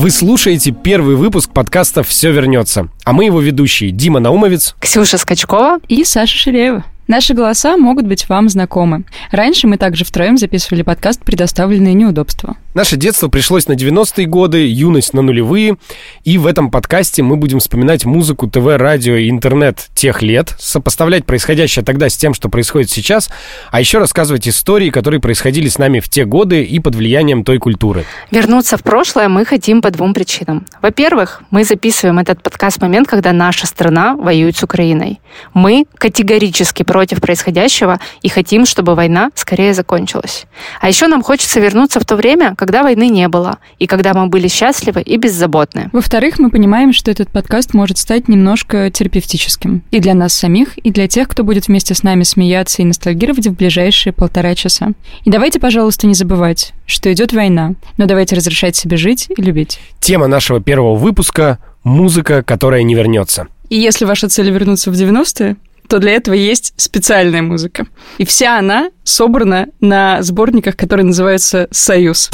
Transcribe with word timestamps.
Вы 0.00 0.10
слушаете 0.10 0.72
первый 0.72 1.14
выпуск 1.14 1.52
подкаста 1.52 2.02
«Все 2.02 2.32
вернется». 2.32 2.88
А 3.04 3.12
мы 3.12 3.26
его 3.26 3.40
ведущие 3.40 3.90
Дима 3.90 4.18
Наумовец, 4.18 4.74
Ксюша 4.80 5.18
Скачкова 5.18 5.78
и 5.88 6.04
Саша 6.04 6.36
Ширеева. 6.36 6.84
Наши 7.10 7.34
голоса 7.34 7.76
могут 7.76 8.06
быть 8.06 8.28
вам 8.28 8.48
знакомы. 8.48 9.02
Раньше 9.32 9.66
мы 9.66 9.78
также 9.78 10.04
втроем 10.04 10.38
записывали 10.38 10.82
подкаст 10.82 11.24
«Предоставленные 11.24 11.92
неудобства». 11.92 12.56
Наше 12.72 12.96
детство 12.96 13.26
пришлось 13.26 13.66
на 13.66 13.72
90-е 13.72 14.26
годы, 14.26 14.64
юность 14.64 15.12
на 15.12 15.22
нулевые, 15.22 15.76
и 16.22 16.38
в 16.38 16.46
этом 16.46 16.70
подкасте 16.70 17.24
мы 17.24 17.36
будем 17.36 17.58
вспоминать 17.58 18.04
музыку, 18.04 18.46
ТВ, 18.46 18.64
радио 18.76 19.16
и 19.16 19.28
интернет 19.28 19.88
тех 19.92 20.22
лет, 20.22 20.54
сопоставлять 20.60 21.26
происходящее 21.26 21.84
тогда 21.84 22.08
с 22.08 22.16
тем, 22.16 22.32
что 22.32 22.48
происходит 22.48 22.88
сейчас, 22.88 23.28
а 23.72 23.80
еще 23.80 23.98
рассказывать 23.98 24.46
истории, 24.46 24.90
которые 24.90 25.20
происходили 25.20 25.66
с 25.66 25.78
нами 25.78 25.98
в 25.98 26.08
те 26.08 26.24
годы 26.24 26.62
и 26.62 26.78
под 26.78 26.94
влиянием 26.94 27.42
той 27.42 27.58
культуры. 27.58 28.04
Вернуться 28.30 28.76
в 28.76 28.84
прошлое 28.84 29.28
мы 29.28 29.44
хотим 29.44 29.82
по 29.82 29.90
двум 29.90 30.14
причинам. 30.14 30.64
Во-первых, 30.80 31.42
мы 31.50 31.64
записываем 31.64 32.20
этот 32.20 32.40
подкаст 32.40 32.78
в 32.78 32.82
момент, 32.82 33.08
когда 33.08 33.32
наша 33.32 33.66
страна 33.66 34.14
воюет 34.14 34.56
с 34.56 34.62
Украиной. 34.62 35.20
Мы 35.54 35.86
категорически 35.98 36.84
против 36.84 36.99
происходящего 37.20 37.98
и 38.22 38.28
хотим, 38.28 38.66
чтобы 38.66 38.94
война 38.94 39.30
скорее 39.34 39.74
закончилась. 39.74 40.46
А 40.80 40.88
еще 40.88 41.06
нам 41.06 41.22
хочется 41.22 41.60
вернуться 41.60 42.00
в 42.00 42.04
то 42.04 42.16
время, 42.16 42.54
когда 42.56 42.82
войны 42.82 43.08
не 43.08 43.28
было, 43.28 43.58
и 43.78 43.86
когда 43.86 44.14
мы 44.14 44.26
были 44.26 44.48
счастливы 44.48 45.00
и 45.02 45.16
беззаботны. 45.16 45.90
Во-вторых, 45.92 46.38
мы 46.38 46.50
понимаем, 46.50 46.92
что 46.92 47.10
этот 47.10 47.30
подкаст 47.30 47.74
может 47.74 47.98
стать 47.98 48.28
немножко 48.28 48.90
терапевтическим. 48.90 49.82
И 49.90 50.00
для 50.00 50.14
нас 50.14 50.32
самих, 50.32 50.78
и 50.78 50.90
для 50.90 51.08
тех, 51.08 51.28
кто 51.28 51.44
будет 51.44 51.68
вместе 51.68 51.94
с 51.94 52.02
нами 52.02 52.22
смеяться 52.22 52.82
и 52.82 52.84
ностальгировать 52.84 53.46
в 53.46 53.54
ближайшие 53.54 54.12
полтора 54.12 54.54
часа. 54.54 54.88
И 55.24 55.30
давайте, 55.30 55.58
пожалуйста, 55.60 56.06
не 56.06 56.14
забывать, 56.14 56.72
что 56.86 57.12
идет 57.12 57.32
война, 57.32 57.74
но 57.96 58.06
давайте 58.06 58.36
разрешать 58.36 58.76
себе 58.76 58.96
жить 58.96 59.28
и 59.34 59.42
любить. 59.42 59.80
Тема 60.00 60.26
нашего 60.26 60.60
первого 60.60 60.96
выпуска— 60.96 61.58
музыка, 61.84 62.42
которая 62.42 62.82
не 62.82 62.94
вернется. 62.94 63.46
И 63.68 63.76
если 63.76 64.04
ваша 64.04 64.28
цель 64.28 64.50
вернуться 64.50 64.90
в 64.90 64.94
90-е, 64.94 65.56
то 65.90 65.98
для 65.98 66.12
этого 66.12 66.34
есть 66.34 66.72
специальная 66.76 67.42
музыка. 67.42 67.88
И 68.18 68.24
вся 68.24 68.56
она 68.56 68.90
собрана 69.02 69.66
на 69.80 70.22
сборниках, 70.22 70.76
которые 70.76 71.04
называются 71.04 71.66
«Союз». 71.72 72.30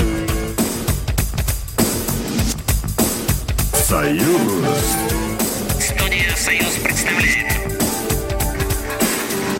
Союз. 3.72 4.40
Студия 5.80 6.36
«Союз» 6.36 6.68
представляет. 6.84 7.46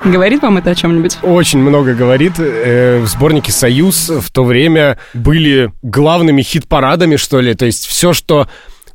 Говорит 0.04 0.42
вам 0.42 0.58
это 0.58 0.72
о 0.72 0.74
чем-нибудь? 0.74 1.16
Очень 1.22 1.60
много 1.60 1.94
говорит. 1.94 2.34
Э, 2.38 3.00
в 3.00 3.06
сборнике 3.06 3.50
«Союз» 3.50 4.10
в 4.10 4.30
то 4.30 4.44
время 4.44 4.98
были 5.14 5.72
главными 5.80 6.42
хит-парадами, 6.42 7.16
что 7.16 7.40
ли. 7.40 7.54
То 7.54 7.64
есть 7.64 7.86
все, 7.86 8.12
что 8.12 8.46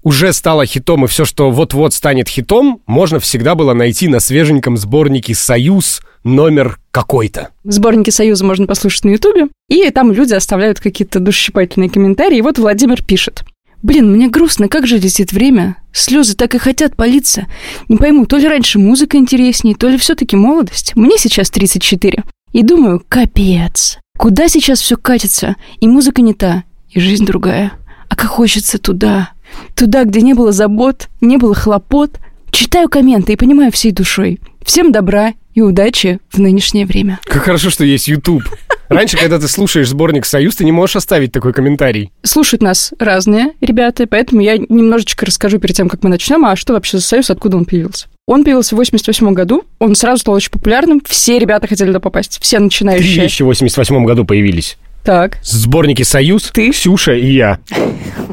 уже 0.03 0.33
стало 0.33 0.65
хитом, 0.65 1.05
и 1.05 1.07
все, 1.07 1.25
что 1.25 1.51
вот-вот 1.51 1.93
станет 1.93 2.27
хитом, 2.27 2.81
можно 2.85 3.19
всегда 3.19 3.55
было 3.55 3.73
найти 3.73 4.07
на 4.07 4.19
свеженьком 4.19 4.77
сборнике 4.77 5.35
«Союз» 5.35 6.01
номер 6.23 6.79
какой-то. 6.91 7.49
В 7.63 7.71
сборнике 7.71 8.11
«Союза» 8.11 8.45
можно 8.45 8.67
послушать 8.67 9.05
на 9.05 9.09
Ютубе, 9.11 9.47
и 9.69 9.89
там 9.89 10.11
люди 10.11 10.33
оставляют 10.33 10.79
какие-то 10.79 11.19
душесчипательные 11.19 11.89
комментарии. 11.89 12.37
И 12.37 12.41
вот 12.41 12.57
Владимир 12.57 13.03
пишет. 13.03 13.43
Блин, 13.83 14.11
мне 14.11 14.27
грустно, 14.27 14.67
как 14.67 14.85
же 14.85 14.97
летит 14.97 15.31
время. 15.31 15.77
Слезы 15.91 16.35
так 16.35 16.53
и 16.53 16.59
хотят 16.59 16.95
палиться. 16.95 17.47
Не 17.89 17.97
пойму, 17.97 18.25
то 18.25 18.37
ли 18.37 18.47
раньше 18.47 18.77
музыка 18.77 19.17
интереснее, 19.17 19.75
то 19.75 19.87
ли 19.87 19.97
все-таки 19.97 20.35
молодость. 20.35 20.95
Мне 20.95 21.17
сейчас 21.17 21.49
34. 21.49 22.23
И 22.53 22.63
думаю, 22.63 23.03
капец. 23.07 23.97
Куда 24.17 24.49
сейчас 24.49 24.81
все 24.81 24.97
катится? 24.97 25.55
И 25.79 25.87
музыка 25.87 26.21
не 26.21 26.35
та, 26.35 26.63
и 26.91 26.99
жизнь 26.99 27.25
другая. 27.25 27.71
А 28.07 28.15
как 28.15 28.29
хочется 28.29 28.77
туда. 28.77 29.31
Туда, 29.75 30.03
где 30.03 30.21
не 30.21 30.33
было 30.33 30.51
забот, 30.51 31.07
не 31.21 31.37
было 31.37 31.53
хлопот. 31.55 32.19
Читаю 32.51 32.89
комменты 32.89 33.33
и 33.33 33.35
понимаю 33.37 33.71
всей 33.71 33.91
душой. 33.91 34.39
Всем 34.63 34.91
добра 34.91 35.33
и 35.53 35.61
удачи 35.61 36.19
в 36.31 36.39
нынешнее 36.39 36.85
время. 36.85 37.19
Как 37.23 37.43
хорошо, 37.43 37.69
что 37.69 37.83
есть 37.83 38.07
YouTube. 38.07 38.43
Раньше, 38.89 39.17
когда 39.17 39.39
ты 39.39 39.47
слушаешь 39.47 39.87
сборник 39.87 40.25
«Союз», 40.25 40.57
ты 40.57 40.65
не 40.65 40.73
можешь 40.73 40.97
оставить 40.97 41.31
такой 41.31 41.53
комментарий. 41.53 42.11
Слушают 42.23 42.61
нас 42.61 42.93
разные 42.99 43.53
ребята, 43.61 44.05
поэтому 44.05 44.41
я 44.41 44.57
немножечко 44.57 45.25
расскажу 45.25 45.59
перед 45.59 45.75
тем, 45.77 45.87
как 45.87 46.03
мы 46.03 46.09
начнем, 46.09 46.43
а 46.45 46.57
что 46.57 46.73
вообще 46.73 46.97
за 46.97 47.03
союз, 47.03 47.29
откуда 47.29 47.55
он 47.55 47.63
появился. 47.63 48.07
Он 48.27 48.43
появился 48.43 48.75
в 48.75 48.79
88 48.79 49.33
году, 49.33 49.63
он 49.79 49.95
сразу 49.95 50.19
стал 50.21 50.35
очень 50.35 50.51
популярным, 50.51 51.01
все 51.05 51.39
ребята 51.39 51.67
хотели 51.67 51.87
туда 51.87 52.01
попасть, 52.01 52.39
все 52.41 52.59
начинающие. 52.59 53.27
в 53.29 53.47
88 53.47 54.05
году 54.05 54.25
появились. 54.25 54.77
Так, 55.05 55.37
Сборники 55.41 56.03
«Союз», 56.03 56.51
Ты? 56.53 56.71
Ксюша 56.71 57.13
и 57.13 57.31
я. 57.33 57.59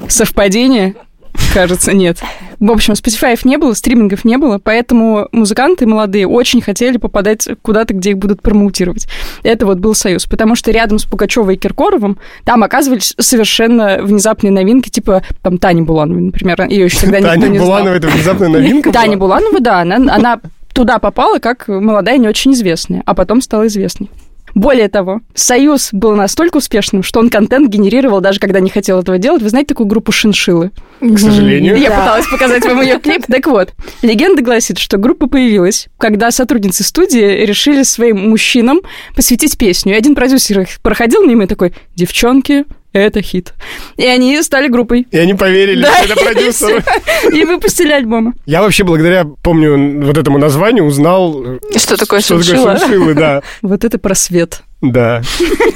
совпадение? 0.09 0.95
Кажется, 1.55 1.93
нет. 1.93 2.19
В 2.61 2.71
общем, 2.71 2.95
Spotify 2.95 3.39
не 3.45 3.57
было, 3.57 3.73
стримингов 3.75 4.25
не 4.25 4.37
было, 4.37 4.59
поэтому 4.59 5.29
музыканты 5.33 5.87
молодые 5.87 6.27
очень 6.27 6.61
хотели 6.61 6.97
попадать 6.97 7.49
куда-то, 7.63 7.95
где 7.95 8.11
их 8.11 8.19
будут 8.19 8.43
промоутировать. 8.43 9.07
Это 9.43 9.67
вот 9.67 9.79
был 9.79 9.95
союз, 9.95 10.27
потому 10.27 10.55
что 10.57 10.71
рядом 10.71 10.99
с 10.99 11.05
Пугачевой 11.05 11.55
и 11.55 11.59
Киркоровым 11.59 12.19
там 12.45 12.63
оказывались 12.63 13.15
совершенно 13.19 13.99
внезапные 14.03 14.51
новинки, 14.51 14.89
типа 14.89 15.23
там 15.43 15.59
Тани 15.59 15.83
Булановой, 15.83 16.23
например, 16.23 16.67
ее 16.69 16.85
еще 16.85 17.01
тогда 17.01 17.21
никто 17.21 17.35
Таня 17.35 17.49
не 17.49 17.59
знал. 17.59 17.69
Буланова, 17.69 17.95
это 17.95 18.09
внезапная 18.09 18.49
новинка 18.49 18.93
Таня? 18.93 19.17
Буланова, 19.17 19.61
да, 19.61 19.81
она 19.81 20.41
туда 20.73 20.99
попала 20.99 21.39
как 21.39 21.69
молодая, 21.69 22.19
не 22.19 22.29
очень 22.29 22.53
известная, 22.53 23.03
а 23.07 23.15
потом 23.15 23.41
стала 23.41 23.67
известной. 23.67 24.11
Более 24.55 24.89
того, 24.89 25.21
Союз 25.35 25.91
был 25.93 26.15
настолько 26.15 26.59
успешным, 26.59 27.03
что 27.03 27.21
он 27.21 27.31
контент 27.31 27.69
генерировал, 27.69 28.21
даже 28.21 28.41
когда 28.41 28.61
не 28.61 28.71
хотел 28.71 29.01
этого 29.01 29.19
делать. 29.19 29.43
Вы 29.43 29.49
знаете 29.49 29.69
такую 29.69 29.87
группу 29.87 30.13
Шиншилы? 30.13 30.71
К 31.01 31.19
сожалению. 31.19 31.77
Я 31.77 31.91
пыталась 31.91 32.27
показать 32.27 32.65
вам 32.65 32.81
ее 32.81 32.99
клип. 32.99 33.27
Так 33.27 33.47
вот, 33.47 33.73
легенда 34.03 34.43
гласит, 34.43 34.79
что 34.79 34.97
группа 34.97 35.29
появилась, 35.29 35.89
когда 35.99 36.31
сотрудницы 36.31 36.85
студии 36.85 37.45
решили 37.45 37.83
своим 37.83 38.31
мужчинам 38.31 38.81
посвятить 39.15 39.57
песню. 39.59 39.95
И 39.95 39.97
один 39.97 40.15
продюсер 40.15 40.61
их 40.61 40.69
проходил 40.83 41.25
мимо 41.25 41.45
и 41.45 41.47
такой, 41.47 41.73
девчонки, 41.95 42.65
это 42.93 43.23
хит. 43.23 43.55
И 43.97 44.05
они 44.07 44.41
стали 44.43 44.69
группой. 44.69 45.07
И 45.11 45.19
они 45.19 45.35
поверили, 45.35 45.83
Да, 45.83 45.95
что 46.05 46.13
это 46.13 46.25
продюсеры. 46.25 46.85
И 47.33 47.45
выпустили 47.45 47.93
альбомы. 47.93 48.33
Я 48.47 48.63
вообще 48.63 48.85
благодаря, 48.85 49.25
помню, 49.43 50.05
вот 50.05 50.17
этому 50.17 50.39
названию 50.39 50.85
узнал, 50.85 51.43
э, 51.45 51.59
Что 51.77 51.97
такое 51.97 52.21
что 52.21 52.39
такое 52.43 52.79
шиншиллы, 52.79 53.15
да. 53.15 53.43
Вот 53.63 53.85
это 53.85 53.99
просвет. 53.99 54.63
Да. 54.81 55.23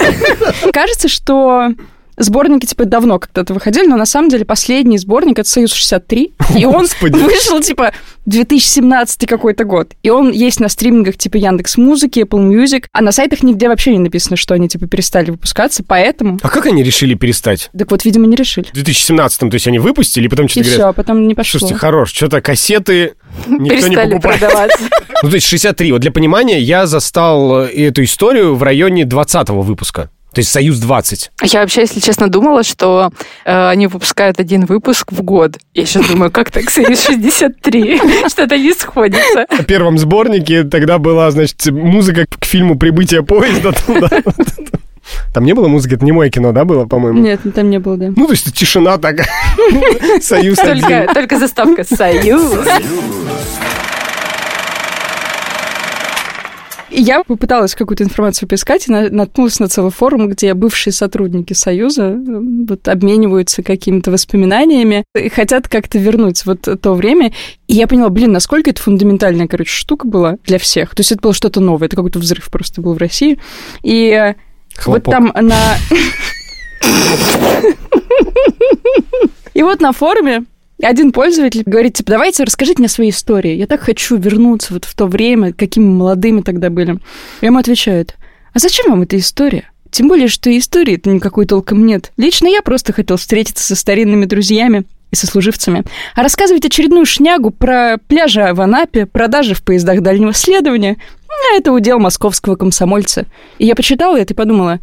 Кажется, 0.73 1.09
что 1.09 1.69
сборники 2.17 2.67
типа 2.67 2.85
давно 2.85 3.19
когда-то 3.19 3.55
выходили, 3.55 3.87
но 3.87 3.97
на 3.97 4.07
самом 4.07 4.29
деле 4.29 4.45
последний 4.45 4.99
сборник 4.99 5.39
это 5.39 5.49
Союз 5.49 5.73
63, 5.73 6.35
и 6.57 6.65
он 6.65 6.83
Господи. 6.83 7.19
вышел 7.19 7.61
типа 7.61 7.93
2017 8.27 9.27
какой-то 9.27 9.65
год. 9.65 9.93
И 10.03 10.11
он 10.11 10.31
есть 10.31 10.61
на 10.61 10.69
стримингах 10.69 11.17
типа 11.17 11.37
Яндекс 11.37 11.77
Музыки, 11.77 12.21
Apple 12.21 12.49
Music, 12.49 12.85
а 12.93 13.03
на 13.03 13.13
сайтах 13.13 13.43
нигде 13.43 13.69
вообще 13.69 13.93
не 13.93 13.99
написано, 13.99 14.37
что 14.37 14.55
они 14.55 14.69
типа 14.69 14.87
перестали 14.87 15.31
выпускаться, 15.31 15.83
поэтому... 15.87 16.39
А 16.43 16.49
как 16.49 16.67
они 16.67 16.83
решили 16.83 17.15
перестать? 17.15 17.71
Так 17.77 17.91
вот, 17.91 18.05
видимо, 18.05 18.27
не 18.27 18.37
решили. 18.37 18.67
В 18.73 18.75
2017-м, 18.77 19.51
то 19.51 19.55
есть 19.55 19.67
они 19.67 19.79
выпустили, 19.79 20.27
и 20.27 20.29
потом 20.29 20.47
И 20.47 20.49
что-то 20.49 20.65
все, 20.69 20.77
говорят, 20.79 20.91
а 20.91 20.93
потом 21.03 21.27
не 21.29 21.35
пошло. 21.35 21.59
слушайте, 21.61 21.79
хорош, 21.79 22.13
что-то 22.13 22.41
кассеты 22.41 23.15
никто 23.47 23.63
не 23.63 23.71
Перестали 23.71 24.11
покупает. 24.15 24.41
продаваться. 24.41 24.79
Ну, 25.23 25.29
то 25.31 25.37
есть 25.37 25.47
63. 25.47 25.93
Вот 25.93 26.01
для 26.01 26.11
понимания, 26.11 26.59
я 26.59 26.89
застал 26.89 27.61
э, 27.61 27.69
эту 27.69 28.03
историю 28.03 28.57
в 28.57 28.63
районе 28.65 29.05
20-го 29.05 29.63
выпуска. 29.63 30.11
То 30.33 30.39
есть 30.39 30.51
«Союз-20». 30.51 31.31
Я 31.43 31.61
вообще, 31.61 31.83
если 31.83 32.01
честно, 32.01 32.29
думала, 32.29 32.63
что 32.63 33.11
э, 33.45 33.69
они 33.69 33.87
выпускают 33.87 34.41
один 34.41 34.65
выпуск 34.65 35.13
в 35.13 35.23
год. 35.23 35.59
Я 35.75 35.85
сейчас 35.85 36.07
думаю, 36.09 36.31
как 36.31 36.51
так 36.51 36.71
Союз 36.71 37.05
63? 37.05 38.01
Что-то 38.29 38.57
не 38.57 38.73
сходится. 38.73 39.47
В 39.51 39.65
первом 39.65 39.99
сборнике 39.99 40.65
тогда 40.65 40.99
была, 40.99 41.31
значит, 41.31 41.67
музыка 41.67 42.27
к 42.27 42.45
фильму 42.47 42.79
«Прибытие 42.79 43.23
поезда». 43.23 43.73
туда. 43.73 44.09
Там 45.35 45.45
не 45.45 45.53
было 45.53 45.69
музыки, 45.69 45.95
это 45.95 46.05
не 46.05 46.13
мое 46.13 46.31
кино, 46.31 46.53
да, 46.53 46.65
было, 46.65 46.87
по-моему? 46.87 47.19
Нет, 47.21 47.41
там 47.55 47.69
не 47.69 47.79
было, 47.79 47.97
да. 47.97 48.13
Ну, 48.17 48.27
то 48.27 48.33
есть 48.33 48.55
тишина 48.55 48.99
такая. 48.99 49.29
Союз 50.23 50.57
только 50.59 51.39
заставка 51.39 51.85
«Союз». 51.85 52.55
И 56.82 56.82
я 57.01 57.23
попыталась 57.23 57.75
какую-то 57.75 58.05
информацию 58.05 58.49
поискать 58.49 58.89
и 58.89 58.93
на- 58.93 59.09
наткнулась 59.11 59.59
на 59.61 59.69
целый 59.69 59.91
форум, 59.91 60.29
где 60.29 60.55
бывшие 60.55 60.93
сотрудники 60.93 61.53
Союза 61.53 62.05
э, 62.05 62.17
вот, 62.69 62.87
обмениваются 62.89 63.63
какими-то 63.63 64.11
воспоминаниями 64.11 65.05
и 65.15 65.29
хотят 65.29 65.69
как-то 65.69 65.99
вернуть 65.99 66.45
вот 66.45 66.61
то 66.63 66.95
время. 66.95 67.33
И 67.69 67.75
я 67.75 67.87
поняла, 67.87 68.09
блин, 68.09 68.33
насколько 68.33 68.71
это 68.71 68.83
фундаментальная, 68.83 69.49
короче, 69.49 69.73
штука 69.73 70.07
была 70.07 70.37
для 70.45 70.59
всех. 70.59 70.95
То 70.95 71.01
есть 71.01 71.13
это 71.13 71.21
было 71.21 71.35
что-то 71.35 71.61
новое, 71.61 71.87
это 71.87 71.97
какой-то 71.97 72.19
взрыв 72.19 72.51
просто 72.51 72.81
был 72.81 72.95
в 72.95 72.99
России. 72.99 73.39
И 73.83 74.09
э, 74.11 74.35
вот 74.87 75.05
Хлопок. 75.05 75.13
там 75.13 75.33
на... 75.41 75.57
И 79.55 79.63
вот 79.63 79.81
на 79.81 79.93
форуме 79.93 80.45
один 80.87 81.13
пользователь 81.13 81.63
говорит, 81.65 81.95
типа, 81.95 82.13
давайте 82.13 82.45
расскажите 82.45 82.81
мне 82.81 82.89
свои 82.89 83.11
истории. 83.11 83.55
Я 83.55 83.67
так 83.67 83.81
хочу 83.81 84.17
вернуться 84.17 84.75
вот 84.75 84.85
в 84.85 84.95
то 84.95 85.07
время, 85.07 85.53
какими 85.53 85.85
молодыми 85.85 86.41
тогда 86.41 86.71
были. 86.71 86.99
Я 87.41 87.49
ему 87.49 87.59
отвечают, 87.59 88.17
а 88.53 88.59
зачем 88.59 88.91
вам 88.91 89.03
эта 89.03 89.19
история? 89.19 89.71
Тем 89.91 90.09
более, 90.09 90.29
что 90.29 90.57
истории-то 90.57 91.11
никакой 91.11 91.47
толком 91.47 91.85
нет. 91.85 92.13
Лично 92.17 92.47
я 92.49 92.63
просто 92.63 92.93
хотел 92.93 93.17
встретиться 93.17 93.63
со 93.63 93.77
старинными 93.77 94.25
друзьями 94.25 94.85
и 95.11 95.17
сослуживцами. 95.17 95.85
А 96.15 96.23
рассказывать 96.23 96.65
очередную 96.65 97.05
шнягу 97.05 97.51
про 97.51 97.99
пляжи 98.09 98.53
в 98.53 98.61
Анапе, 98.63 99.05
продажи 99.05 99.55
в 99.55 99.63
поездах 99.63 100.01
дальнего 100.01 100.33
следования, 100.33 100.97
ну, 101.29 101.59
это 101.59 101.73
удел 101.73 101.99
московского 101.99 102.57
комсомольца. 102.57 103.27
И 103.59 103.67
я 103.67 103.75
почитала 103.75 104.19
это 104.19 104.33
и 104.33 104.37
подумала, 104.37 104.81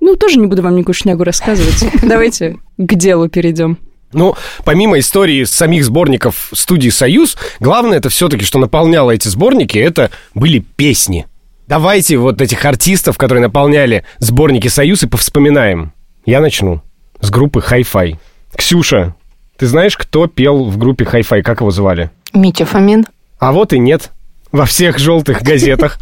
ну, 0.00 0.16
тоже 0.16 0.38
не 0.38 0.46
буду 0.46 0.62
вам 0.62 0.76
никакую 0.76 0.94
шнягу 0.94 1.24
рассказывать. 1.24 1.84
Давайте 2.02 2.56
к 2.78 2.94
делу 2.94 3.28
перейдем. 3.28 3.78
Ну, 4.12 4.34
помимо 4.64 4.98
истории 4.98 5.44
самих 5.44 5.84
сборников 5.84 6.50
студии 6.52 6.88
«Союз», 6.88 7.36
главное 7.60 7.98
это 7.98 8.08
все-таки, 8.08 8.44
что 8.44 8.58
наполняло 8.58 9.12
эти 9.12 9.28
сборники, 9.28 9.78
это 9.78 10.10
были 10.34 10.58
песни. 10.58 11.26
Давайте 11.68 12.16
вот 12.16 12.40
этих 12.40 12.64
артистов, 12.64 13.16
которые 13.16 13.42
наполняли 13.42 14.04
сборники 14.18 14.66
«Союз» 14.66 15.04
и 15.04 15.06
повспоминаем. 15.06 15.92
Я 16.26 16.40
начну 16.40 16.82
с 17.20 17.30
группы 17.30 17.60
«Хай-Фай». 17.60 18.18
Ксюша, 18.56 19.14
ты 19.56 19.66
знаешь, 19.66 19.96
кто 19.96 20.26
пел 20.26 20.64
в 20.64 20.76
группе 20.76 21.04
«Хай-Фай»? 21.04 21.42
Как 21.42 21.60
его 21.60 21.70
звали? 21.70 22.10
Митя 22.34 22.64
Фомин. 22.64 23.06
А 23.38 23.52
вот 23.52 23.72
и 23.72 23.78
нет. 23.78 24.10
Во 24.50 24.66
всех 24.66 24.98
желтых 24.98 25.42
газетах 25.42 25.98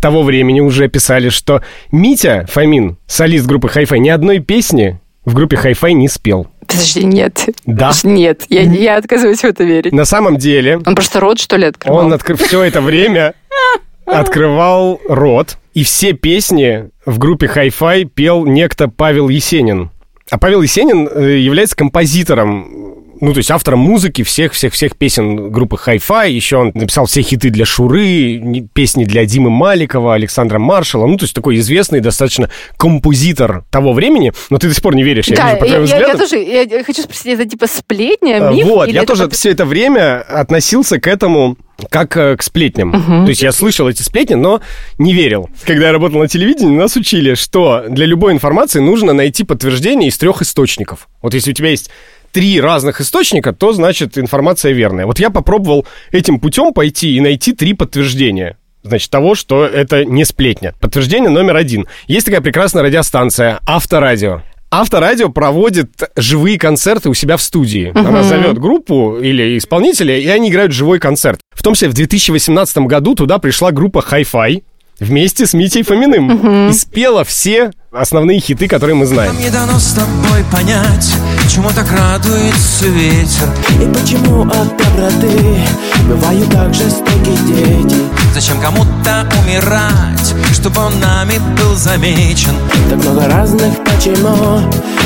того 0.00 0.24
времени 0.24 0.60
уже 0.60 0.88
писали, 0.88 1.28
что 1.28 1.62
Митя 1.92 2.46
Фомин, 2.50 2.96
солист 3.06 3.46
группы 3.46 3.68
«Хай-Фай», 3.68 4.00
ни 4.00 4.08
одной 4.08 4.40
песни 4.40 5.00
в 5.24 5.34
группе 5.34 5.56
«Хай-Фай» 5.56 5.92
не 5.92 6.08
спел. 6.08 6.48
Подожди, 6.72 7.04
нет. 7.04 7.48
Да. 7.66 7.92
Нет, 8.04 8.44
я, 8.48 8.62
я 8.62 8.96
отказываюсь 8.96 9.40
в 9.40 9.44
это 9.44 9.64
верить. 9.64 9.92
На 9.92 10.04
самом 10.04 10.36
деле, 10.36 10.80
Он 10.84 10.94
просто 10.94 11.20
рот, 11.20 11.38
что 11.38 11.56
ли, 11.56 11.66
открывал? 11.66 12.06
он 12.06 12.12
откры... 12.12 12.36
все 12.36 12.62
это 12.62 12.80
время 12.80 13.34
открывал 14.06 15.00
рот, 15.08 15.58
и 15.74 15.84
все 15.84 16.12
песни 16.12 16.90
в 17.06 17.18
группе 17.18 17.48
«Хай-Фай» 17.48 18.04
пел 18.04 18.44
некто 18.44 18.88
Павел 18.88 19.28
Есенин. 19.28 19.90
А 20.30 20.38
Павел 20.38 20.62
Есенин 20.62 21.08
э, 21.08 21.38
является 21.38 21.76
композитором, 21.76 22.81
ну, 23.22 23.32
то 23.32 23.38
есть 23.38 23.52
автором 23.52 23.78
музыки 23.78 24.22
всех-всех-всех 24.24 24.96
песен 24.96 25.50
группы 25.52 25.76
Hi-Fi. 25.86 26.28
Еще 26.30 26.56
он 26.56 26.72
написал 26.74 27.06
все 27.06 27.22
хиты 27.22 27.50
для 27.50 27.64
Шуры, 27.64 28.66
песни 28.74 29.04
для 29.04 29.24
Димы 29.26 29.48
Маликова, 29.48 30.14
Александра 30.14 30.58
Маршала. 30.58 31.06
Ну, 31.06 31.16
то 31.16 31.24
есть 31.24 31.34
такой 31.34 31.56
известный 31.58 32.00
достаточно 32.00 32.50
композитор 32.76 33.64
того 33.70 33.92
времени. 33.92 34.32
Но 34.50 34.58
ты 34.58 34.66
до 34.68 34.74
сих 34.74 34.82
пор 34.82 34.96
не 34.96 35.04
веришь, 35.04 35.28
я 35.28 35.36
да, 35.36 35.46
вижу 35.52 35.58
по 35.60 35.64
я, 35.64 35.70
твоим 35.76 35.86
я- 35.88 36.08
я 36.08 36.16
тоже 36.16 36.36
я 36.38 36.84
хочу 36.84 37.02
спросить, 37.02 37.26
это 37.26 37.44
типа 37.46 37.66
сплетня, 37.68 38.48
А, 38.48 38.52
миф? 38.52 38.66
Вот, 38.66 38.88
я 38.88 39.04
тоже 39.04 39.20
правда? 39.22 39.34
все 39.36 39.50
это 39.50 39.64
время 39.64 40.20
относился 40.22 40.98
к 40.98 41.06
этому 41.06 41.56
как 41.90 42.16
э, 42.16 42.36
к 42.36 42.42
сплетням. 42.42 42.92
То 43.24 43.28
есть 43.28 43.42
я 43.42 43.50
слышал 43.50 43.88
эти 43.88 44.02
сплетни, 44.02 44.34
но 44.34 44.60
не 44.98 45.14
верил. 45.14 45.48
Когда 45.64 45.86
я 45.86 45.92
работал 45.92 46.18
на 46.20 46.28
телевидении, 46.28 46.76
нас 46.76 46.94
учили, 46.96 47.34
что 47.34 47.84
для 47.88 48.06
любой 48.06 48.32
информации 48.32 48.78
нужно 48.80 49.12
найти 49.12 49.42
подтверждение 49.44 50.08
из 50.08 50.18
трех 50.18 50.42
источников. 50.42 51.08
Вот 51.22 51.34
если 51.34 51.50
у 51.50 51.54
тебя 51.54 51.70
есть 51.70 51.90
три 52.32 52.60
разных 52.60 53.00
источника, 53.00 53.52
то 53.52 53.72
значит 53.72 54.18
информация 54.18 54.72
верная. 54.72 55.06
Вот 55.06 55.18
я 55.18 55.30
попробовал 55.30 55.86
этим 56.10 56.40
путем 56.40 56.72
пойти 56.72 57.16
и 57.16 57.20
найти 57.20 57.52
три 57.52 57.74
подтверждения. 57.74 58.56
Значит, 58.82 59.10
того, 59.10 59.36
что 59.36 59.64
это 59.64 60.04
не 60.04 60.24
сплетня. 60.24 60.74
Подтверждение 60.80 61.30
номер 61.30 61.56
один. 61.56 61.86
Есть 62.08 62.26
такая 62.26 62.40
прекрасная 62.40 62.82
радиостанция 62.82 63.60
«Авторадио». 63.64 64.42
Авторадио 64.72 65.28
проводит 65.28 65.90
живые 66.16 66.58
концерты 66.58 67.10
у 67.10 67.14
себя 67.14 67.36
в 67.36 67.42
студии. 67.42 67.92
Она 67.94 68.22
зовет 68.22 68.58
группу 68.58 69.18
или 69.18 69.58
исполнителя, 69.58 70.18
и 70.18 70.26
они 70.28 70.48
играют 70.48 70.72
живой 70.72 70.98
концерт. 70.98 71.40
В 71.54 71.62
том 71.62 71.74
числе 71.74 71.90
в 71.90 71.94
2018 71.94 72.78
году 72.78 73.14
туда 73.14 73.38
пришла 73.38 73.70
группа 73.70 73.98
Hi-Fi 73.98 74.62
вместе 74.98 75.44
с 75.44 75.52
Митей 75.52 75.82
Фоминым 75.82 76.70
и 76.70 76.72
спела 76.72 77.22
все 77.22 77.70
основные 77.92 78.40
хиты, 78.40 78.68
которые 78.68 78.96
мы 78.96 79.06
знаем. 79.06 79.34
Нам 79.34 79.42
не 79.42 79.50
дано 79.50 79.78
с 79.78 79.92
тобой 79.92 80.44
понять, 80.50 81.12
чему 81.48 81.68
так 81.70 81.86
радуется 81.92 82.86
ветер. 82.86 83.48
И 83.80 83.86
почему 83.92 84.42
от 84.42 84.76
доброты 84.76 85.60
бывают 86.08 86.50
так 86.50 86.74
жестоки 86.74 87.36
дети 87.46 87.96
Зачем 88.34 88.60
кому-то 88.60 89.28
умирать, 89.42 90.34
чтобы 90.52 90.80
он 90.80 90.98
нами 91.00 91.38
был 91.58 91.74
замечен? 91.76 92.54
Так 92.88 92.98
много 92.98 93.28
разных 93.28 93.74
почему 93.84 94.62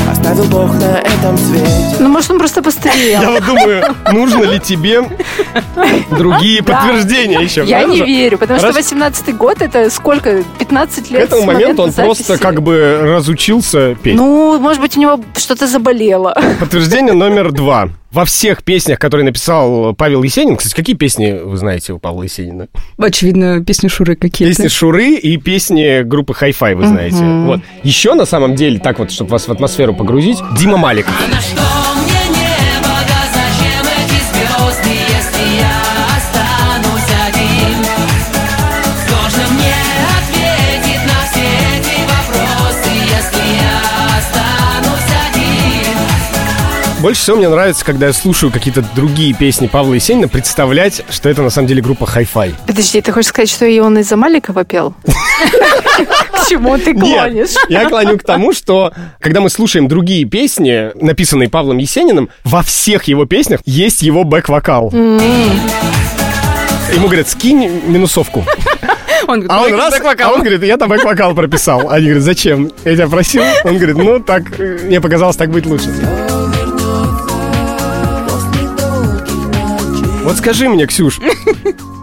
Оставил 0.09 0.45
Бог 0.45 0.73
на 0.75 0.99
этом 0.99 1.37
свете 1.37 1.97
Ну, 1.99 2.07
может, 2.07 2.31
он 2.31 2.39
просто 2.39 2.61
постарел. 2.61 3.21
Я 3.21 3.31
вот 3.31 3.45
думаю, 3.45 3.95
нужно 4.13 4.43
ли 4.43 4.59
тебе 4.59 5.01
другие 6.11 6.63
подтверждения 6.63 7.41
еще? 7.41 7.65
Я 7.65 7.83
не 7.83 8.01
верю, 8.01 8.37
потому 8.37 8.59
что 8.59 8.71
Раз- 8.71 8.77
18-й 8.77 9.33
год 9.33 9.61
это 9.61 9.89
сколько? 9.89 10.43
15 10.59 11.07
К 11.07 11.11
лет 11.11 11.23
этому 11.23 11.41
с 11.41 11.45
моменту 11.45 11.81
момента 11.81 11.81
он 11.81 12.05
просто 12.05 12.37
как 12.37 12.61
бы 12.61 12.76
разучился 12.77 13.95
петь. 13.95 14.15
Ну, 14.15 14.59
может 14.59 14.81
быть, 14.81 14.97
у 14.97 14.99
него 14.99 15.19
что-то 15.35 15.67
заболело. 15.67 16.35
Подтверждение 16.59 17.13
номер 17.13 17.51
два. 17.51 17.89
Во 18.11 18.23
всех 18.23 18.63
песнях, 18.63 18.99
которые 18.99 19.25
написал 19.25 19.93
Павел 19.93 20.23
Есенин, 20.23 20.55
кстати, 20.55 20.73
какие 20.73 20.95
песни 20.95 21.39
вы 21.43 21.57
знаете 21.57 21.93
у 21.93 21.99
Павла 21.99 22.23
Есенина? 22.23 22.67
Очевидно, 22.97 23.63
песни 23.63 23.89
Шуры 23.89 24.15
какие-то. 24.15 24.55
Песни 24.55 24.69
Шуры 24.69 25.15
и 25.15 25.37
песни 25.37 26.03
группы 26.03 26.33
Hi-Fi, 26.39 26.75
вы 26.75 26.87
знаете. 26.87 27.23
Вот. 27.45 27.59
Еще 27.83 28.13
на 28.13 28.25
самом 28.25 28.55
деле, 28.55 28.79
так 28.79 28.99
вот, 28.99 29.11
чтобы 29.11 29.31
вас 29.31 29.47
в 29.47 29.51
атмосферу 29.51 29.93
погрузить, 29.93 30.39
Дима 30.57 30.77
Маликов. 30.77 31.13
Больше 47.07 47.21
всего 47.21 47.37
мне 47.37 47.47
нравится, 47.47 47.85
когда 47.85 48.07
я 48.07 48.11
слушаю 48.11 48.51
какие-то 48.51 48.83
другие 48.93 49.33
песни 49.33 49.67
Павла 49.67 49.93
Есенина, 49.93 50.27
представлять, 50.27 51.03
что 51.09 51.29
это 51.29 51.41
на 51.41 51.49
самом 51.49 51.69
деле 51.69 51.81
группа 51.81 52.03
Hi-Fi. 52.03 52.55
Подожди, 52.67 52.99
ты 52.99 53.13
хочешь 53.13 53.29
сказать, 53.29 53.49
что 53.49 53.65
и 53.65 53.79
он 53.79 53.97
из-за 53.99 54.17
Маликова 54.17 54.65
пел? 54.65 54.93
К 55.05 56.49
чему 56.49 56.77
ты 56.77 56.93
клонишь? 56.93 57.55
Нет, 57.69 57.69
я 57.69 57.87
клоню 57.87 58.17
к 58.17 58.23
тому, 58.23 58.51
что 58.51 58.91
когда 59.21 59.39
мы 59.39 59.49
слушаем 59.49 59.87
другие 59.87 60.25
песни, 60.25 60.91
написанные 61.01 61.49
Павлом 61.49 61.77
Есениным, 61.77 62.27
во 62.43 62.61
всех 62.61 63.05
его 63.05 63.25
песнях 63.25 63.61
есть 63.63 64.01
его 64.01 64.25
бэк-вокал. 64.25 64.91
Ему 64.91 65.21
говорят, 67.05 67.29
скинь 67.29 67.69
минусовку. 67.85 68.43
Он 69.29 69.39
говорит, 69.39 69.51
А 69.51 69.61
он 69.61 69.71
«Ой, 69.71 69.77
раз, 69.77 69.93
бэк-вокал». 69.93 70.29
а 70.29 70.33
он 70.33 70.39
говорит, 70.41 70.61
я 70.63 70.75
там 70.75 70.89
бэк-вокал 70.89 71.33
прописал. 71.35 71.89
Они 71.89 72.07
говорят, 72.07 72.23
зачем? 72.23 72.69
Я 72.83 72.95
тебя 72.95 73.07
просил. 73.07 73.43
Он 73.63 73.77
говорит, 73.77 73.95
ну 73.95 74.19
так, 74.19 74.59
э, 74.59 74.79
мне 74.83 74.99
показалось, 74.99 75.37
так 75.37 75.49
будет 75.51 75.67
лучше. 75.67 75.89
Вот 80.27 80.39
скажи 80.39 80.67
мне, 80.67 80.85
Ксюш, 80.87 81.21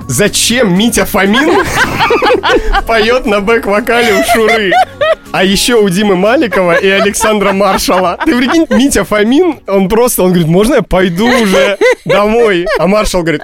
зачем 0.09 0.78
Митя 0.78 1.04
Фомин 1.04 1.62
поет 2.87 3.26
на 3.26 3.40
бэк-вокале 3.40 4.14
у 4.14 4.25
Шуры? 4.33 4.73
А 5.31 5.45
еще 5.45 5.75
у 5.75 5.87
Димы 5.90 6.16
Маликова 6.16 6.73
и 6.76 6.88
Александра 6.88 7.52
Маршала. 7.52 8.19
Ты 8.25 8.35
прикинь, 8.35 8.66
Митя 8.71 9.04
Фомин, 9.04 9.61
он 9.66 9.90
просто, 9.90 10.23
он 10.23 10.31
говорит, 10.31 10.49
можно 10.49 10.76
я 10.76 10.83
пойду 10.83 11.26
уже 11.28 11.76
домой? 12.07 12.66
А 12.78 12.87
Маршал 12.87 13.21
говорит, 13.21 13.43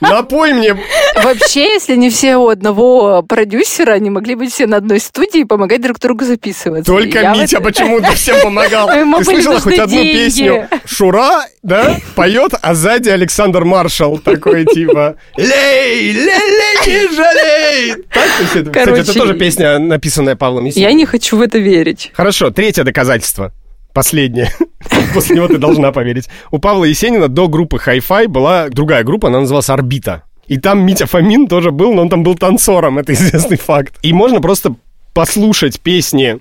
напой 0.00 0.52
мне 0.52 0.76
Вообще, 1.22 1.74
если 1.74 1.96
не 1.96 2.10
все 2.10 2.36
у 2.36 2.48
одного 2.48 3.22
продюсера, 3.22 3.92
они 3.92 4.10
могли 4.10 4.34
быть 4.34 4.52
все 4.52 4.66
на 4.66 4.78
одной 4.78 5.00
студии 5.00 5.40
и 5.40 5.44
помогать 5.44 5.80
друг 5.82 5.98
другу 5.98 6.24
записываться. 6.24 6.90
Только 6.90 7.20
Я 7.20 7.34
Митя 7.34 7.58
вот- 7.58 7.64
почему-то 7.64 8.12
всем 8.12 8.40
помогал. 8.42 8.88
Ты 9.18 9.24
слышала 9.24 9.60
хоть 9.60 9.78
одну 9.78 10.02
песню? 10.02 10.68
Шура, 10.84 11.44
да, 11.62 11.96
поет, 12.14 12.52
а 12.60 12.74
сзади 12.74 13.08
Александр 13.08 13.64
Маршал 13.64 14.18
такой 14.18 14.64
типа 14.72 15.16
«Лей, 15.36 16.12
лей, 16.12 16.14
лей, 16.14 16.86
не 16.86 17.14
жалей!» 17.14 17.94
Так, 18.12 18.24
то 18.36 18.42
есть 18.42 18.56
это, 18.56 18.70
Кстати, 18.70 18.88
это 18.88 19.02
Короче, 19.02 19.12
тоже 19.12 19.34
песня, 19.34 19.78
написанная 19.78 20.36
Павлом 20.36 20.64
Есениным. 20.66 20.90
Я 20.90 20.96
не 20.96 21.06
хочу 21.06 21.36
в 21.36 21.42
это 21.42 21.58
верить. 21.58 22.10
Хорошо, 22.14 22.50
третье 22.50 22.84
доказательство. 22.84 23.52
Последнее. 23.92 24.50
После 25.14 25.36
него 25.36 25.48
ты 25.48 25.58
должна 25.58 25.92
поверить. 25.92 26.28
У 26.50 26.58
Павла 26.58 26.84
Есенина 26.84 27.28
до 27.28 27.48
группы 27.48 27.78
Hi-Fi 27.84 28.28
была 28.28 28.68
другая 28.68 29.04
группа, 29.04 29.28
она 29.28 29.40
называлась 29.40 29.70
«Орбита». 29.70 30.24
И 30.48 30.58
там 30.58 30.84
Митя 30.84 31.06
Фомин 31.06 31.46
тоже 31.46 31.70
был, 31.70 31.94
но 31.94 32.02
он 32.02 32.08
там 32.08 32.22
был 32.22 32.34
танцором, 32.34 32.98
это 32.98 33.12
известный 33.12 33.56
факт. 33.56 33.94
И 34.02 34.12
можно 34.12 34.40
просто 34.40 34.74
послушать 35.14 35.80
песни 35.80 36.38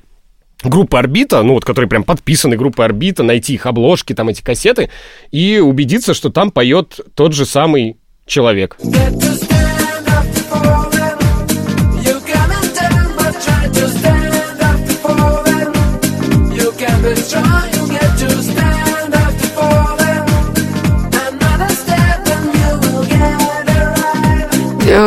группы 0.64 0.98
«Орбита», 0.98 1.42
ну 1.44 1.54
вот, 1.54 1.66
которые 1.66 1.90
прям 1.90 2.04
подписаны 2.04 2.56
группой 2.56 2.86
«Орбита», 2.86 3.24
найти 3.24 3.54
их 3.54 3.66
обложки, 3.66 4.14
там 4.14 4.30
эти 4.30 4.42
кассеты, 4.42 4.90
и 5.32 5.60
убедиться, 5.60 6.14
что 6.14 6.30
там 6.30 6.52
поет 6.52 7.00
тот 7.16 7.34
же 7.34 7.46
самый 7.46 7.98
человек. 8.26 8.78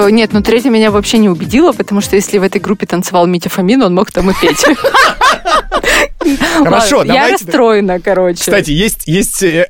Нет, 0.09 0.33
ну 0.33 0.43
третья 0.43 0.71
меня 0.71 0.91
вообще 0.91 1.19
не 1.19 1.29
убедила, 1.29 1.73
потому 1.73 2.01
что 2.01 2.17
если 2.17 2.39
в 2.39 2.43
этой 2.43 2.61
группе 2.61 2.87
танцевал 2.87 3.27
Митя 3.27 3.49
Фомин, 3.51 3.83
он 3.83 3.95
мог 3.95 4.11
там 4.11 4.31
и 4.31 4.35
петь. 4.35 4.65
Хорошо, 6.65 6.99
Ладно, 6.99 7.13
Я 7.13 7.21
давайте- 7.23 7.45
расстроена, 7.45 8.01
короче. 8.01 8.41
Кстати, 8.41 8.71
есть, 8.71 9.03
есть 9.07 9.43
э, 9.43 9.69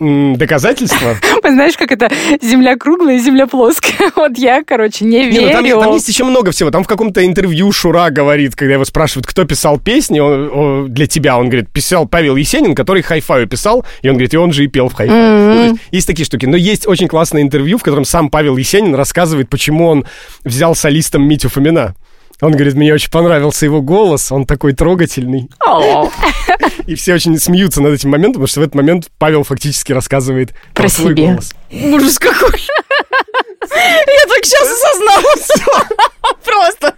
анти-доказательства. 0.00 1.16
Знаешь, 1.44 1.76
как 1.76 1.92
это 1.92 2.08
земля 2.42 2.76
круглая, 2.76 3.18
земля 3.18 3.46
плоская. 3.46 4.10
Вот 4.16 4.38
я, 4.38 4.62
короче, 4.64 5.04
не 5.04 5.26
Не, 5.26 5.40
ну 5.40 5.50
там, 5.52 5.64
верю. 5.64 5.80
там 5.80 5.92
есть 5.92 6.08
еще 6.08 6.24
много 6.24 6.50
всего. 6.52 6.70
Там 6.70 6.84
в 6.84 6.86
каком-то 6.86 7.24
интервью 7.24 7.70
Шура 7.72 8.10
говорит, 8.10 8.54
когда 8.56 8.74
его 8.74 8.84
спрашивают, 8.84 9.26
кто 9.26 9.44
писал 9.44 9.78
песни 9.78 10.18
он- 10.20 10.92
для 10.92 11.06
тебя, 11.06 11.38
он 11.38 11.48
говорит, 11.48 11.68
писал 11.70 12.06
Павел 12.06 12.36
Есенин, 12.36 12.74
который 12.74 13.02
хай-фаю 13.02 13.46
писал, 13.46 13.84
и 14.02 14.08
он 14.08 14.14
говорит, 14.14 14.34
и 14.34 14.36
он 14.36 14.52
же 14.52 14.64
и 14.64 14.68
пел 14.68 14.88
в 14.88 14.94
хай-фае. 14.94 15.70
Ну, 15.70 15.78
есть 15.90 16.06
такие 16.06 16.24
штуки. 16.24 16.46
Но 16.46 16.56
есть 16.56 16.86
очень 16.86 17.08
классное 17.08 17.42
интервью, 17.42 17.78
в 17.78 17.82
котором 17.82 18.04
сам 18.04 18.30
Павел 18.30 18.56
Есенин 18.56 18.94
рассказывает, 18.94 19.48
почему 19.48 19.86
он 19.86 20.04
взял 20.44 20.74
солистом 20.74 21.26
Митю 21.28 21.48
Фомина. 21.48 21.94
Он 22.42 22.52
говорит, 22.52 22.74
мне 22.74 22.92
очень 22.92 23.10
понравился 23.10 23.64
его 23.64 23.80
голос, 23.80 24.30
он 24.30 24.44
такой 24.46 24.74
трогательный. 24.74 25.48
И 26.86 26.94
все 26.94 27.14
очень 27.14 27.38
смеются 27.38 27.80
над 27.80 27.94
этим 27.94 28.10
моментом, 28.10 28.34
потому 28.34 28.46
что 28.46 28.60
в 28.60 28.62
этот 28.62 28.74
момент 28.74 29.08
Павел 29.18 29.42
фактически 29.42 29.92
рассказывает 29.92 30.52
про, 30.74 30.82
Про 30.82 30.88
свой 30.88 31.12
себе. 31.14 31.26
голос. 31.28 31.52
Ужас 31.72 32.18
какой. 32.18 32.60
Я 33.70 34.26
так 34.28 34.44
сейчас 34.44 34.68
осознала. 34.70 35.84
Просто 36.44 36.94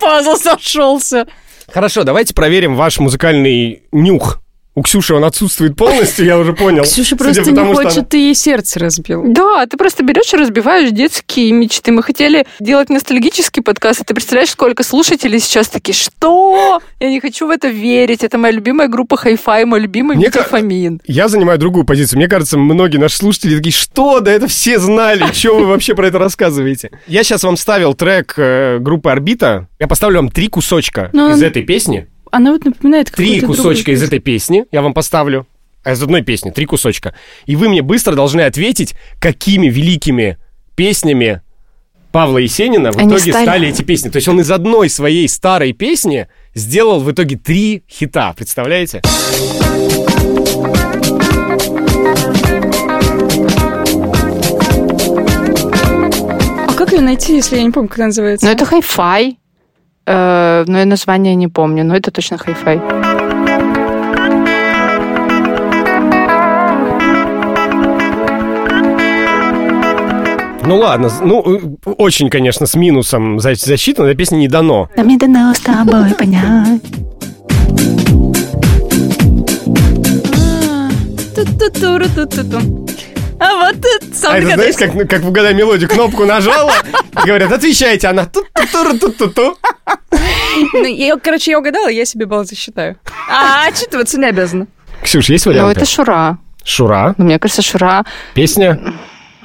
пазл 0.00 0.36
сошелся. 0.36 1.26
Хорошо, 1.72 2.04
давайте 2.04 2.32
проверим 2.34 2.74
ваш 2.74 2.98
музыкальный 2.98 3.82
нюх. 3.92 4.40
У 4.78 4.82
Ксюши 4.82 5.12
он 5.12 5.24
отсутствует 5.24 5.74
полностью, 5.74 6.24
я 6.24 6.38
уже 6.38 6.52
понял. 6.52 6.84
Ксюша 6.84 7.16
Судя 7.18 7.24
просто 7.24 7.42
по 7.42 7.50
не 7.50 7.74
хочет, 7.74 7.98
она- 7.98 8.06
ты 8.06 8.18
ей 8.18 8.34
сердце 8.36 8.78
разбил. 8.78 9.24
Да, 9.26 9.66
ты 9.66 9.76
просто 9.76 10.04
берешь 10.04 10.32
и 10.32 10.36
разбиваешь 10.36 10.92
детские 10.92 11.50
мечты. 11.50 11.90
Мы 11.90 12.04
хотели 12.04 12.46
делать 12.60 12.88
ностальгический 12.88 13.60
подкаст, 13.60 14.02
и 14.02 14.04
ты 14.04 14.14
представляешь, 14.14 14.50
сколько 14.50 14.84
слушателей 14.84 15.40
сейчас 15.40 15.68
такие, 15.68 15.94
что? 15.94 16.80
Я 17.00 17.10
не 17.10 17.18
хочу 17.18 17.48
в 17.48 17.50
это 17.50 17.66
верить. 17.66 18.22
Это 18.22 18.38
моя 18.38 18.54
любимая 18.54 18.86
группа 18.86 19.16
Hi-Fi, 19.16 19.64
мой 19.64 19.80
любимый 19.80 20.16
Мне 20.16 20.30
Фомин. 20.30 21.00
Я 21.04 21.26
занимаю 21.26 21.58
другую 21.58 21.84
позицию. 21.84 22.18
Мне 22.20 22.28
кажется, 22.28 22.56
многие 22.56 22.98
наши 22.98 23.16
слушатели 23.16 23.56
такие, 23.56 23.72
что? 23.72 24.20
Да 24.20 24.30
это 24.30 24.46
все 24.46 24.78
знали. 24.78 25.24
Что 25.32 25.58
вы 25.58 25.66
вообще 25.66 25.96
про 25.96 26.06
это 26.06 26.20
рассказываете? 26.20 26.92
Я 27.08 27.24
сейчас 27.24 27.42
вам 27.42 27.56
ставил 27.56 27.94
трек 27.94 28.34
э, 28.36 28.78
группы 28.78 29.10
«Орбита». 29.10 29.66
Я 29.80 29.88
поставлю 29.88 30.18
вам 30.20 30.30
три 30.30 30.46
кусочка 30.46 31.10
Ну, 31.12 31.32
из 31.32 31.42
этой 31.42 31.64
песни. 31.64 32.06
Она 32.32 32.52
вот 32.52 32.64
напоминает 32.64 33.10
Три 33.12 33.40
кусочка 33.40 33.92
из 33.92 34.02
этой 34.02 34.18
песни 34.18 34.64
я 34.72 34.82
вам 34.82 34.94
поставлю. 34.94 35.46
А 35.84 35.92
из 35.92 36.02
одной 36.02 36.22
песни 36.22 36.50
три 36.50 36.66
кусочка. 36.66 37.14
И 37.46 37.56
вы 37.56 37.68
мне 37.68 37.82
быстро 37.82 38.14
должны 38.14 38.42
ответить, 38.42 38.94
какими 39.20 39.68
великими 39.68 40.38
песнями 40.74 41.40
Павла 42.12 42.38
Есенина 42.38 42.90
в 42.92 42.96
Они 42.96 43.08
итоге 43.08 43.32
стали... 43.32 43.44
стали. 43.44 43.68
эти 43.68 43.82
песни. 43.82 44.08
То 44.08 44.16
есть 44.16 44.28
он 44.28 44.40
из 44.40 44.50
одной 44.50 44.88
своей 44.88 45.28
старой 45.28 45.72
песни 45.72 46.26
сделал 46.54 47.00
в 47.00 47.10
итоге 47.10 47.36
три 47.36 47.84
хита. 47.88 48.32
Представляете? 48.36 49.02
А 56.66 56.72
как 56.74 56.92
ее 56.92 57.00
найти, 57.00 57.36
если 57.36 57.56
я 57.56 57.62
не 57.62 57.70
помню, 57.70 57.88
как 57.88 57.98
она 57.98 58.06
называется? 58.06 58.46
Ну, 58.46 58.52
это 58.52 58.64
Hi-Fi. 58.64 59.36
Э, 60.10 60.64
но 60.66 60.78
я 60.78 60.86
название 60.86 61.34
не 61.34 61.48
помню, 61.48 61.84
но 61.84 61.94
это 61.94 62.10
точно 62.10 62.36
Hi-Fi. 62.36 63.78
Ну 70.64 70.76
ладно, 70.76 71.10
ну 71.22 71.42
э, 71.56 71.60
очень, 71.96 72.28
конечно, 72.28 72.66
с 72.66 72.74
минусом 72.74 73.38
за- 73.40 73.54
засчитано, 73.54 74.06
эта 74.06 74.16
песня 74.16 74.36
не 74.36 74.48
дано. 74.48 74.88
Нам 74.96 75.08
не 75.08 75.16
дано 75.16 75.54
с 75.54 75.60
тобой 75.60 76.14
понять. 76.14 76.82
Ту-ту-туру-ту-ту-ту. 81.34 82.87
А 83.40 83.54
вот 83.54 83.76
сам 84.14 84.32
А 84.32 84.38
это 84.38 84.54
знаешь, 84.54 84.76
как, 84.76 85.08
как 85.08 85.22
в 85.22 85.28
«Угадай 85.28 85.54
мелодию» 85.54 85.88
кнопку 85.88 86.24
нажала, 86.24 86.72
и 87.22 87.26
говорят, 87.26 87.52
отвечайте, 87.52 88.08
она 88.08 88.26
тут 88.26 88.46
ту 88.52 88.98
ту 88.98 89.12
ту 89.12 89.28
ту 89.30 89.56
Ну, 90.72 90.84
я, 90.84 91.16
короче, 91.16 91.52
я 91.52 91.58
угадала, 91.58 91.88
я 91.88 92.04
себе 92.04 92.26
балл 92.26 92.44
засчитаю. 92.44 92.96
А 93.30 93.66
отчитываться 93.68 94.18
не 94.18 94.26
обязана. 94.26 94.66
Ксюш, 95.02 95.28
есть 95.28 95.46
Ну, 95.46 95.52
варианты? 95.52 95.80
это 95.80 95.88
Шура. 95.88 96.38
Шура, 96.64 97.14
Но 97.16 97.24
мне 97.24 97.38
кажется, 97.38 97.62
Шура... 97.62 98.04
песня. 98.34 98.94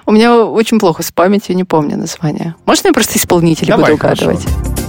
У 0.05 0.12
меня 0.12 0.35
очень 0.38 0.79
плохо 0.79 1.03
с 1.03 1.12
памятью, 1.12 1.55
не 1.55 1.63
помню 1.63 1.95
название. 1.97 2.55
Можно 2.65 2.88
я 2.89 2.93
просто 2.93 3.17
исполнителей 3.17 3.69
Давай, 3.69 3.91
буду 3.91 4.03
угадывать? 4.03 4.41
Скажи 4.41 4.82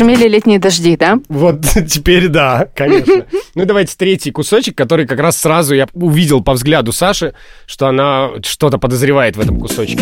Отшумели 0.00 0.28
летние 0.28 0.58
дожди, 0.58 0.96
да? 0.96 1.18
Вот 1.28 1.60
теперь 1.86 2.28
да, 2.28 2.68
конечно. 2.74 3.26
Ну 3.54 3.64
и 3.64 3.66
давайте 3.66 3.94
третий 3.98 4.30
кусочек, 4.30 4.74
который 4.74 5.06
как 5.06 5.18
раз 5.18 5.36
сразу 5.36 5.74
я 5.74 5.88
увидел 5.92 6.42
по 6.42 6.54
взгляду 6.54 6.90
Саши, 6.90 7.34
что 7.66 7.86
она 7.86 8.30
что-то 8.42 8.78
подозревает 8.78 9.36
в 9.36 9.40
этом 9.40 9.60
кусочке. 9.60 10.00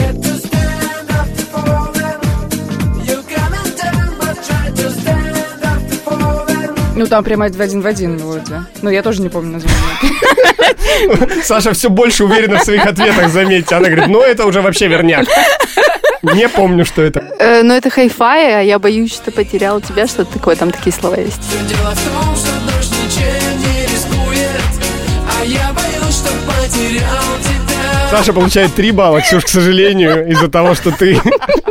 Ну, 6.95 7.07
там 7.09 7.25
прямо 7.25 7.49
в 7.49 7.61
один 7.61 7.81
в 7.81 7.87
один 7.87 8.17
мелодия. 8.19 8.67
Ну, 8.83 8.91
я 8.91 9.03
тоже 9.03 9.21
не 9.21 9.31
помню 9.31 9.55
название. 9.55 11.43
Саша 11.43 11.73
все 11.73 11.91
больше 11.91 12.25
уверена 12.25 12.59
в 12.59 12.63
своих 12.63 12.87
ответах, 12.87 13.31
заметьте. 13.31 13.75
Она 13.75 13.87
говорит, 13.89 14.07
ну 14.07 14.23
это 14.23 14.47
уже 14.47 14.63
вообще 14.63 14.87
верняк. 14.87 15.27
Не 16.23 16.49
помню, 16.49 16.85
что 16.85 17.03
это. 17.03 17.21
Э, 17.39 17.63
но 17.63 17.75
это 17.75 17.91
хай-фай, 17.91 18.59
а 18.59 18.61
я 18.61 18.79
боюсь, 18.79 19.13
что 19.13 19.31
потерял 19.31 19.81
тебя, 19.81 20.07
что-то 20.07 20.33
такое, 20.33 20.57
там 20.57 20.71
такие 20.71 20.93
слова 20.93 21.17
есть. 21.17 21.41
Дело 21.69 21.91
в 21.95 22.25
том, 22.25 22.37
что 22.37 22.51
дождь 22.67 22.93
ничем 23.05 23.59
не 23.61 23.83
рискует 23.85 24.61
А 25.41 25.45
я 25.45 25.73
боюсь, 25.73 26.17
что 26.17 26.31
потерял 26.47 27.39
тебя 27.41 28.11
Саша 28.11 28.33
получает 28.33 28.75
3 28.75 28.91
балла, 28.93 29.21
Ксюш, 29.21 29.45
к 29.45 29.49
сожалению, 29.49 30.29
из-за 30.31 30.49
того, 30.49 30.75
что 30.75 30.91
ты 30.91 31.21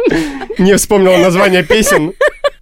не 0.58 0.76
вспомнила 0.76 1.18
название 1.18 1.64
песен, 1.64 2.14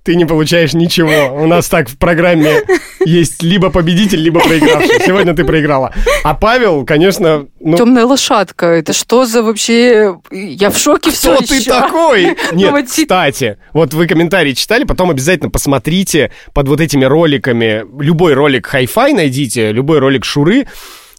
ты 0.05 0.15
не 0.15 0.25
получаешь 0.25 0.73
ничего. 0.73 1.35
У 1.35 1.47
нас 1.47 1.67
так 1.67 1.89
в 1.89 1.97
программе 1.97 2.61
есть 3.05 3.41
либо 3.41 3.71
победитель, 3.71 4.19
либо 4.19 4.39
проигравший. 4.39 5.01
Сегодня 5.03 5.33
ты 5.33 5.43
проиграла. 5.43 5.93
А 6.23 6.35
Павел, 6.35 6.85
конечно, 6.85 7.47
ну, 7.59 7.75
Темная 7.75 8.05
лошадка. 8.05 8.67
Это 8.67 8.93
что 8.93 9.25
за 9.25 9.41
вообще... 9.41 10.19
Я 10.31 10.69
в 10.69 10.77
шоке 10.77 11.09
все 11.09 11.37
кто 11.37 11.45
ты 11.47 11.63
такой? 11.63 12.37
Нет, 12.51 12.85
кстати, 12.87 13.57
вот 13.73 13.95
вы 13.95 14.05
комментарии 14.05 14.53
читали, 14.53 14.83
потом 14.83 15.09
обязательно 15.09 15.49
посмотрите 15.49 16.31
под 16.53 16.67
вот 16.67 16.81
этими 16.81 17.03
роликами. 17.03 17.83
Любой 17.99 18.35
ролик 18.35 18.71
Hi-Fi 18.71 19.11
найдите, 19.11 19.71
любой 19.71 19.97
ролик 19.97 20.23
Шуры, 20.23 20.67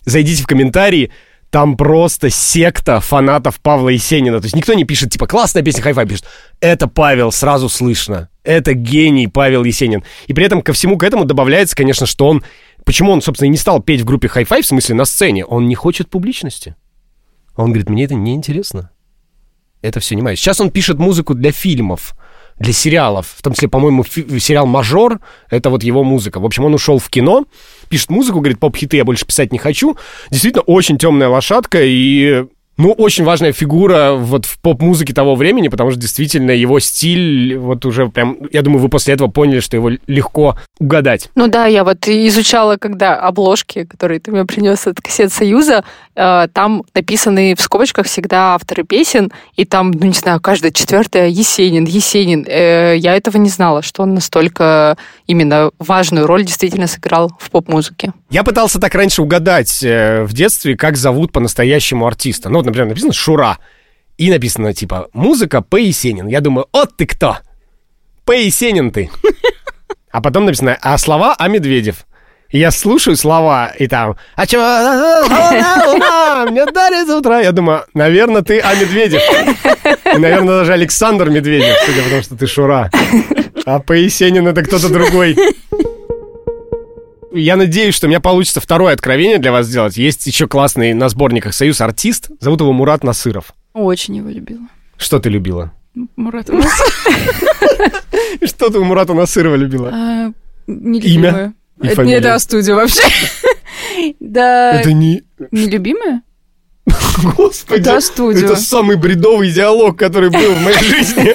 зайдите 0.05 0.45
в 0.45 0.47
комментарии, 0.47 1.11
там 1.57 1.79
просто 1.79 2.29
секта 2.29 3.01
фанатов 3.01 3.61
Павла 3.63 3.89
Есенина. 3.89 4.41
То 4.41 4.45
есть 4.45 4.55
никто 4.55 4.75
не 4.75 4.85
пишет, 4.85 5.13
типа, 5.13 5.27
классная 5.27 5.63
песня 5.63 5.83
Hi-Fi, 5.83 6.07
пишет, 6.07 6.27
это 6.61 6.87
Павел, 6.87 7.33
сразу 7.33 7.71
слышно. 7.71 8.29
Это 8.45 8.75
гений 8.75 9.27
Павел 9.27 9.65
Есенин. 9.65 10.05
И 10.27 10.35
при 10.35 10.45
этом 10.45 10.61
ко 10.61 10.75
всему 10.75 10.99
к 10.99 11.03
этому 11.03 11.25
добавляется, 11.25 11.75
конечно, 11.75 12.05
что 12.05 12.29
он... 12.29 12.45
Почему 12.85 13.11
он, 13.11 13.23
собственно, 13.23 13.47
и 13.47 13.51
не 13.53 13.57
стал 13.57 13.81
петь 13.81 14.03
в 14.03 14.05
группе 14.05 14.29
Hi-Fi, 14.29 14.61
в 14.61 14.67
смысле 14.67 14.97
на 14.97 15.07
сцене? 15.07 15.47
Он 15.47 15.67
не 15.67 15.75
хочет 15.75 16.11
публичности. 16.11 16.77
Он 17.57 17.69
говорит, 17.69 17.89
мне 17.89 18.05
это 18.05 18.15
не 18.15 18.35
интересно. 18.35 18.91
Это 19.81 20.01
все 20.01 20.15
не 20.15 20.21
мое. 20.21 20.37
Сейчас 20.37 20.61
он 20.61 20.71
пишет 20.71 20.99
музыку 20.99 21.33
для 21.33 21.53
фильмов, 21.53 22.17
для 22.59 22.75
сериалов. 22.75 23.29
В 23.35 23.41
том 23.41 23.55
числе, 23.55 23.69
по-моему, 23.69 24.05
сериал 24.05 24.67
«Мажор»— 24.67 25.21
это 25.49 25.71
вот 25.71 25.83
его 25.83 26.05
музыка. 26.05 26.39
В 26.39 26.45
общем, 26.45 26.67
он 26.67 26.75
ушел 26.75 26.99
в 26.99 27.09
кино, 27.09 27.47
пишет 27.89 28.11
музыку, 28.11 28.41
говорит, 28.41 28.59
поп-хиты 28.59 28.97
я 28.97 29.05
больше 29.05 29.27
писать 29.27 29.53
не 29.53 29.59
хочу. 29.59 29.97
Действительно, 30.31 30.63
очень 30.63 30.99
темная 30.99 31.29
лошадка 31.29 31.79
и... 31.83 32.47
Ну, 32.79 32.93
очень 32.93 33.25
важная 33.25 33.53
фигура 33.53 34.13
вот 34.13 34.45
в 34.45 34.59
поп-музыке 34.59 35.15
того 35.15 35.35
времени, 35.35 35.69
потому 35.69 35.91
что 35.91 35.99
действительно 35.99 36.51
его 36.51 36.79
стиль, 36.79 37.57
вот 37.57 37.87
уже 37.87 38.09
прям, 38.09 38.37
я 38.53 38.61
думаю, 38.61 38.83
вы 38.83 38.91
после 38.91 39.15
этого 39.15 39.29
поняли, 39.29 39.61
что 39.61 39.77
его 39.77 39.91
легко 40.07 40.57
угадать. 40.79 41.31
Ну 41.35 41.47
да, 41.47 41.67
я 41.67 41.85
вот 41.85 42.07
изучала, 42.07 42.77
когда 42.77 43.19
обложки, 43.19 43.85
которые 43.85 44.21
ты 44.21 44.31
мне 44.31 44.45
принес 44.45 44.87
от 44.87 45.01
кассет 45.01 45.33
Союза, 45.33 45.85
э, 46.15 46.49
там 46.53 46.85
написаны 46.95 47.55
в 47.57 47.63
скобочках 47.63 48.07
всегда 48.07 48.55
авторы 48.55 48.85
песен, 48.85 49.33
и 49.57 49.65
там, 49.65 49.91
ну 49.91 50.07
не 50.07 50.13
знаю, 50.13 50.41
каждая 50.41 50.71
четвертая 50.71 51.29
Есенин, 51.29 51.85
Есенин. 51.85 52.45
Э, 52.47 52.95
я 52.97 53.17
этого 53.17 53.39
не 53.39 53.49
знала, 53.49 53.81
что 53.81 54.03
он 54.03 54.13
настолько 54.13 54.99
именно 55.27 55.71
важную 55.79 56.27
роль 56.27 56.45
действительно 56.45 56.89
сыграл 56.89 57.33
в 57.41 57.51
поп-музыке. 57.51 58.13
Я 58.29 58.45
пытался 58.45 58.79
так 58.79 58.95
раньше 58.95 59.23
угадать 59.23 59.83
э, 59.83 60.25
в 60.25 60.35
детстве, 60.35 60.77
как 60.77 60.99
зовут 60.99 61.33
по-настоящему 61.33 62.07
артиста. 62.07 62.51
Ну, 62.51 62.66
вот, 62.67 62.71
например, 62.71 62.89
написано 62.89 63.13
«Шура», 63.13 63.59
и 64.19 64.31
написано, 64.31 64.73
типа, 64.73 65.09
«Музыка 65.13 65.63
П. 65.63 65.83
Есенин». 65.83 66.27
Я 66.27 66.41
думаю, 66.41 66.67
«Вот 66.73 66.97
ты 66.97 67.07
кто! 67.07 67.39
П. 68.25 68.45
Есенин 68.45 68.91
ты!» 68.91 69.11
А 70.11 70.21
потом 70.23 70.47
написано 70.47 70.79
«А 70.81 70.97
слова 70.99 71.35
А. 71.39 71.49
Медведев». 71.49 72.07
И 72.49 72.59
я 72.59 72.71
слушаю 72.71 73.17
слова, 73.17 73.73
и 73.77 73.87
там, 73.89 74.17
а 74.37 74.47
чё, 74.47 74.59
мне 76.51 76.65
дали 76.67 77.05
с 77.05 77.11
утра. 77.11 77.41
Я 77.41 77.53
думаю, 77.53 77.85
наверное, 77.93 78.43
ты 78.43 78.61
А. 78.61 78.75
Медведев. 78.75 79.21
И, 80.15 80.19
наверное, 80.19 80.61
даже 80.61 80.73
Александр 80.73 81.29
Медведев, 81.29 81.77
судя 81.85 82.03
по 82.03 82.09
тому, 82.09 82.23
что 82.23 82.37
ты 82.37 82.47
Шура. 82.47 82.91
А 83.67 83.81
по 83.81 83.93
Есенин 83.93 84.47
это 84.49 84.63
кто-то 84.63 84.89
другой. 84.89 85.37
Я 87.37 87.57
надеюсь, 87.57 87.95
что 87.95 88.07
у 88.07 88.09
меня 88.09 88.21
получится 88.21 88.61
второе 88.61 88.95
откровение 88.95 89.39
для 89.39 89.53
вас 89.53 89.67
сделать. 89.67 89.97
Есть 89.97 90.27
еще 90.27 90.47
классный 90.49 90.95
на 90.95 91.09
сборниках 91.09 91.55
«Союз 91.55 91.81
артист». 91.81 92.31
Зовут 92.41 92.61
его 92.61 92.73
Мурат 92.73 93.05
Насыров. 93.05 93.53
Очень 93.75 94.17
его 94.17 94.31
любила. 94.31 94.63
Что 94.97 95.19
ты 95.19 95.29
любила? 95.29 95.73
Мурат, 96.17 96.49
у 96.51 96.55
нас 96.55 96.71
Что 98.45 98.71
ты 98.71 98.79
у 98.79 98.85
Мурата 98.85 99.15
Насырова 99.15 99.55
любила? 99.55 99.91
а, 99.93 100.33
нелюбимая. 100.67 101.55
И 101.83 101.87
Это 101.87 102.05
не 102.05 102.21
да, 102.21 102.39
студия 102.39 102.75
вообще. 102.75 103.03
Да, 104.21 104.81
Это 104.81 104.93
не... 104.93 105.23
нелюбимая? 105.51 106.23
Господи, 107.37 107.83
Да, 107.83 108.01
студию. 108.01 108.45
это 108.45 108.57
самый 108.57 108.97
бредовый 108.97 109.51
диалог, 109.51 109.99
который 109.99 110.31
был 110.31 110.53
в 110.55 110.63
моей 110.63 110.79
жизни. 110.79 111.35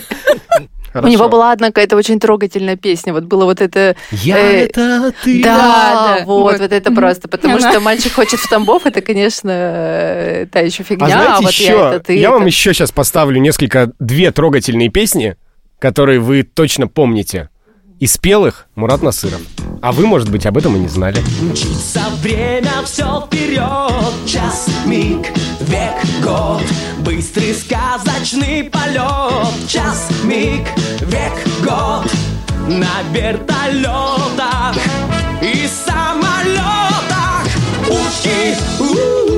У 0.94 1.08
него 1.08 1.30
была 1.30 1.52
одна 1.52 1.68
какая-то 1.68 1.96
очень 1.96 2.20
трогательная 2.20 2.76
песня. 2.76 3.14
Вот 3.14 3.24
было 3.24 3.46
вот 3.46 3.62
это... 3.62 3.96
Я 4.12 4.38
э, 4.38 4.66
это 4.66 5.14
ты. 5.24 5.42
Да, 5.44 6.18
да, 6.18 6.26
вот, 6.26 6.52
вот. 6.54 6.60
вот 6.60 6.72
это 6.72 6.92
просто. 6.92 7.28
Потому 7.28 7.58
Она. 7.58 7.72
что 7.72 7.80
мальчик 7.80 8.14
хочет 8.14 8.40
в 8.40 8.50
Тамбов, 8.50 8.86
это, 8.86 9.02
конечно, 9.02 9.52
э, 9.52 10.48
та 10.52 10.60
еще 10.60 10.84
фигня. 10.84 11.06
А 11.06 11.10
знаете 11.10 11.44
вот 11.44 11.52
еще, 11.52 11.64
я 11.66 11.90
это 11.90 12.00
ты. 12.00 12.18
я 12.18 12.32
вам 12.32 12.42
это- 12.42 12.48
еще 12.48 12.74
сейчас 12.74 12.92
поставлю 12.92 13.40
несколько, 13.40 13.92
две 14.00 14.32
трогательные 14.32 14.90
песни, 14.90 15.38
которые 15.80 16.20
вы 16.20 16.44
точно 16.44 16.88
помните. 16.88 17.50
И 18.01 18.08
спел 18.08 18.48
их 18.48 18.65
Мурат 18.74 19.03
Насыров. 19.03 19.41
А 19.79 19.91
вы, 19.91 20.08
может 20.08 20.31
быть, 20.31 20.48
об 20.48 20.58
этом 20.58 20.75
и 20.75 20.79
не 20.79 20.88
знали. 20.88 21.24
Мчится 21.39 22.01
время 22.24 22.81
все 22.84 23.24
вперед 23.27 24.13
Час, 24.25 24.65
миг, 24.88 25.27
век, 25.60 26.03
год. 26.24 26.63
Быстрый 27.05 27.53
сказочный 27.53 28.63
полет 28.63 29.70
Час, 29.70 30.10
миг, 30.24 30.67
век, 31.01 31.48
год. 31.63 32.12
На 32.67 33.03
вертолетах 33.13 34.75
и 35.43 35.70
самолетах 35.86 37.46
Утки, 37.88 38.55
у 38.79 39.31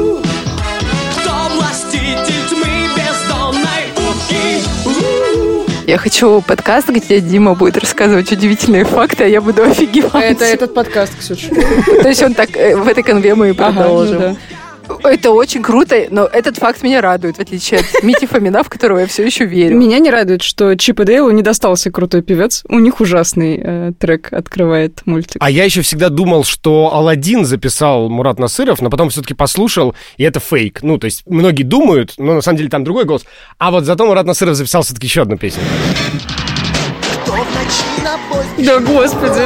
Я 5.86 5.98
хочу 5.98 6.42
подкаст, 6.42 6.90
где 6.90 7.20
Дима 7.20 7.56
будет 7.56 7.78
рассказывать 7.78 8.32
удивительные 8.32 8.86
факты, 8.86 9.25
а 9.25 9.28
я 9.28 9.42
буду 9.42 9.63
офигевать. 9.63 10.32
Это 10.32 10.46
этот 10.46 10.74
подкаст, 10.74 11.18
Ксюша. 11.20 11.50
То 11.50 12.08
есть 12.08 12.24
он 12.24 12.34
так, 12.34 12.56
э, 12.56 12.75
в 12.75 12.88
этой 12.88 13.04
конве 13.04 13.36
мы 13.36 13.48
и 13.48 13.50
ну 13.50 13.56
продолжим. 13.56 14.38
Это 15.04 15.32
очень 15.32 15.62
круто, 15.62 16.08
но 16.10 16.25
этот 16.25 16.58
факт 16.58 16.84
меня 16.84 17.02
радует, 17.02 17.38
в 17.38 17.40
отличие 17.40 17.82
от 17.82 18.04
Мити 18.04 18.25
Фомина, 18.25 18.63
в 18.63 18.70
которого 18.70 19.00
я 19.00 19.08
все 19.08 19.25
еще 19.25 19.46
верю. 19.46 19.78
Меня 19.78 20.00
не 20.00 20.10
радует, 20.10 20.42
что 20.42 20.75
Чип 20.75 21.00
и 21.02 21.06
Дейлу 21.06 21.32
не 21.32 21.42
достался 21.42 21.92
крутой 21.92 22.22
певец. 22.22 22.63
У 22.70 22.80
них 22.80 23.00
ужасный 23.00 23.62
э, 23.63 23.92
трек 23.98 24.32
открывает 24.32 25.02
мультик. 25.06 25.38
А 25.40 25.50
я 25.50 25.63
еще 25.63 25.82
всегда 25.82 26.10
думал, 26.10 26.44
что 26.44 26.94
Алладин 26.94 27.46
записал 27.46 28.10
Мурат 28.10 28.40
Насыров, 28.40 28.82
но 28.82 28.90
потом 28.90 29.10
все-таки 29.10 29.34
послушал, 29.34 29.96
и 30.18 30.24
это 30.24 30.40
фейк. 30.40 30.82
Ну, 30.84 30.98
то 30.98 31.06
есть 31.06 31.24
многие 31.25 31.63
думают, 31.63 32.13
но 32.18 32.36
на 32.36 32.42
самом 32.42 32.58
деле 32.58 32.70
там 32.70 32.84
другой 32.84 33.06
голос. 33.06 33.24
А 33.58 33.72
вот 33.72 33.86
зато 33.86 34.06
Мурат 34.06 34.25
Насыров 34.25 34.56
записал 34.56 34.84
все-таки 34.84 35.08
еще 35.08 35.22
одну 35.22 35.38
песню. 35.38 35.63
Кто 37.24 37.34
в 37.34 37.38
ночи 37.38 38.04
на 38.04 38.18
поезде 38.30 38.66
Да 38.66 38.80
господи. 38.80 39.44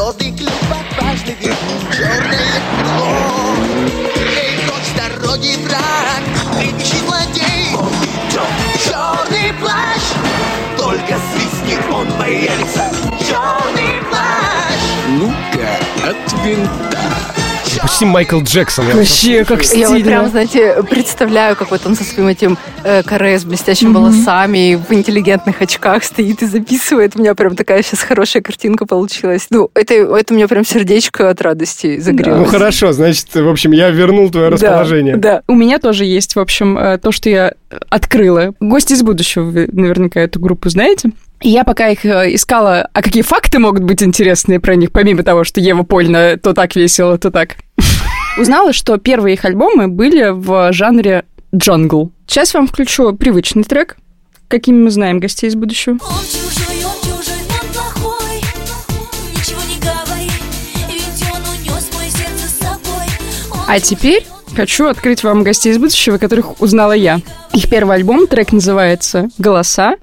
Звезды 0.00 0.32
клюват 0.32 0.86
важный 1.00 1.36
дороги 5.30 5.56
враг 5.64 6.22
Кричи 6.58 6.98
злодей. 7.06 7.74
Идет 8.02 8.42
Черный 8.84 9.52
плащ. 9.60 10.02
Только 10.76 11.18
свистнет 11.32 11.84
он 11.92 12.08
боится 12.18 12.90
Черный 13.18 14.02
плащ. 14.08 14.80
Ну-ка, 15.08 16.08
от 16.08 16.44
винта 16.44 17.39
Почти 17.82 18.04
Майкл 18.04 18.40
Джексон. 18.42 18.88
Я 18.88 18.94
Вообще, 18.96 19.44
как 19.44 19.62
Я 19.64 19.88
вот 19.88 20.02
прям, 20.02 20.26
стильно. 20.26 20.28
знаете, 20.28 20.82
представляю, 20.88 21.56
как 21.56 21.70
вот 21.70 21.80
он 21.86 21.96
со 21.96 22.04
своим 22.04 22.28
этим 22.28 22.58
э, 22.84 23.02
каре 23.02 23.38
с 23.38 23.44
блестящими 23.44 23.92
волосами, 23.92 24.74
в 24.88 24.92
интеллигентных 24.92 25.62
очках 25.62 26.04
стоит 26.04 26.42
и 26.42 26.46
записывает. 26.46 27.16
У 27.16 27.20
меня 27.20 27.34
прям 27.34 27.56
такая 27.56 27.82
сейчас 27.82 28.00
хорошая 28.02 28.42
картинка 28.42 28.86
получилась. 28.86 29.46
Ну, 29.50 29.70
это, 29.74 29.94
это 29.94 30.34
у 30.34 30.36
меня 30.36 30.46
прям 30.46 30.64
сердечко 30.64 31.30
от 31.30 31.40
радости 31.40 31.94
Ну 31.96 32.02
загрелось. 32.02 32.50
хорошо, 32.50 32.92
значит, 32.92 33.34
в 33.34 33.48
общем, 33.48 33.72
я 33.72 33.90
вернул 33.90 34.30
твое 34.30 34.50
Да, 34.50 34.54
расположение. 34.56 35.16
Да. 35.16 35.42
У 35.48 35.54
меня 35.54 35.78
тоже 35.78 36.04
есть, 36.04 36.36
в 36.36 36.40
общем, 36.40 36.76
э, 36.76 36.98
то, 36.98 37.12
что 37.12 37.30
я 37.30 37.54
открыла. 37.88 38.52
Гости 38.60 38.92
из 38.92 39.02
будущего, 39.02 39.44
вы 39.44 39.68
наверняка 39.72 40.20
эту 40.20 40.38
группу 40.38 40.68
знаете. 40.68 41.10
Я 41.42 41.64
пока 41.64 41.88
их 41.88 42.04
э, 42.04 42.34
искала, 42.34 42.88
а 42.92 43.00
какие 43.00 43.22
факты 43.22 43.58
могут 43.58 43.82
быть 43.82 44.02
интересные 44.02 44.60
про 44.60 44.74
них, 44.74 44.92
помимо 44.92 45.22
того, 45.22 45.44
что 45.44 45.58
Ева 45.58 45.84
Польна 45.84 46.36
то 46.36 46.52
так 46.52 46.76
весело, 46.76 47.16
то 47.16 47.30
так. 47.30 47.56
Узнала, 48.38 48.74
что 48.74 48.98
первые 48.98 49.34
их 49.34 49.44
альбомы 49.46 49.88
были 49.88 50.28
в 50.30 50.70
жанре 50.72 51.24
джангл. 51.54 52.12
Сейчас 52.26 52.52
вам 52.52 52.66
включу 52.66 53.14
привычный 53.14 53.64
трек, 53.64 53.96
какими 54.48 54.84
мы 54.84 54.90
знаем 54.90 55.18
гостей 55.18 55.48
из 55.48 55.54
будущего. 55.54 55.94
Он 55.94 55.98
чужой, 55.98 56.84
он 56.84 57.00
чужой, 57.00 57.40
он 57.48 57.72
плохой 57.72 58.40
Ничего 59.34 59.60
не 59.62 59.80
говори, 59.80 60.30
ведь 60.88 61.24
он 61.32 61.40
унес 61.40 61.90
мое 61.94 62.10
сердце 62.10 62.48
с 62.48 62.58
собой 62.58 63.06
Он 63.50 63.60
А 63.66 63.80
теперь 63.80 64.26
хочу 64.54 64.88
открыть 64.88 65.24
вам 65.24 65.42
гостей 65.42 65.72
из 65.72 65.78
будущего, 65.78 66.18
которых 66.18 66.60
узнала 66.60 66.92
я. 66.92 67.20
Их 67.54 67.70
первый 67.70 67.96
альбом, 67.96 68.26
трек 68.26 68.52
называется 68.52 69.30
«Голоса», 69.38 69.96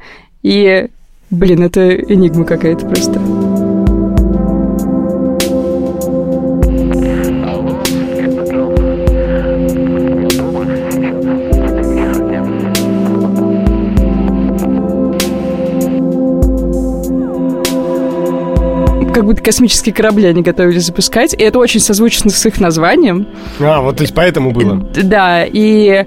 и, 0.43 0.87
блин, 1.29 1.63
это 1.63 1.95
энигма 1.95 2.45
какая-то 2.45 2.85
просто. 2.85 3.19
Как 19.13 19.25
будто 19.25 19.41
космические 19.41 19.95
корабли 19.95 20.27
они 20.27 20.43
готовились 20.43 20.85
запускать, 20.85 21.33
и 21.33 21.41
это 21.41 21.57
очень 21.57 21.79
созвучно 21.79 22.29
с 22.29 22.45
их 22.45 22.59
названием. 22.61 23.27
А, 23.59 23.81
вот 23.81 23.97
то 23.97 24.03
есть 24.03 24.13
поэтому 24.13 24.51
было. 24.51 24.75
Да, 24.75 25.43
и 25.43 26.05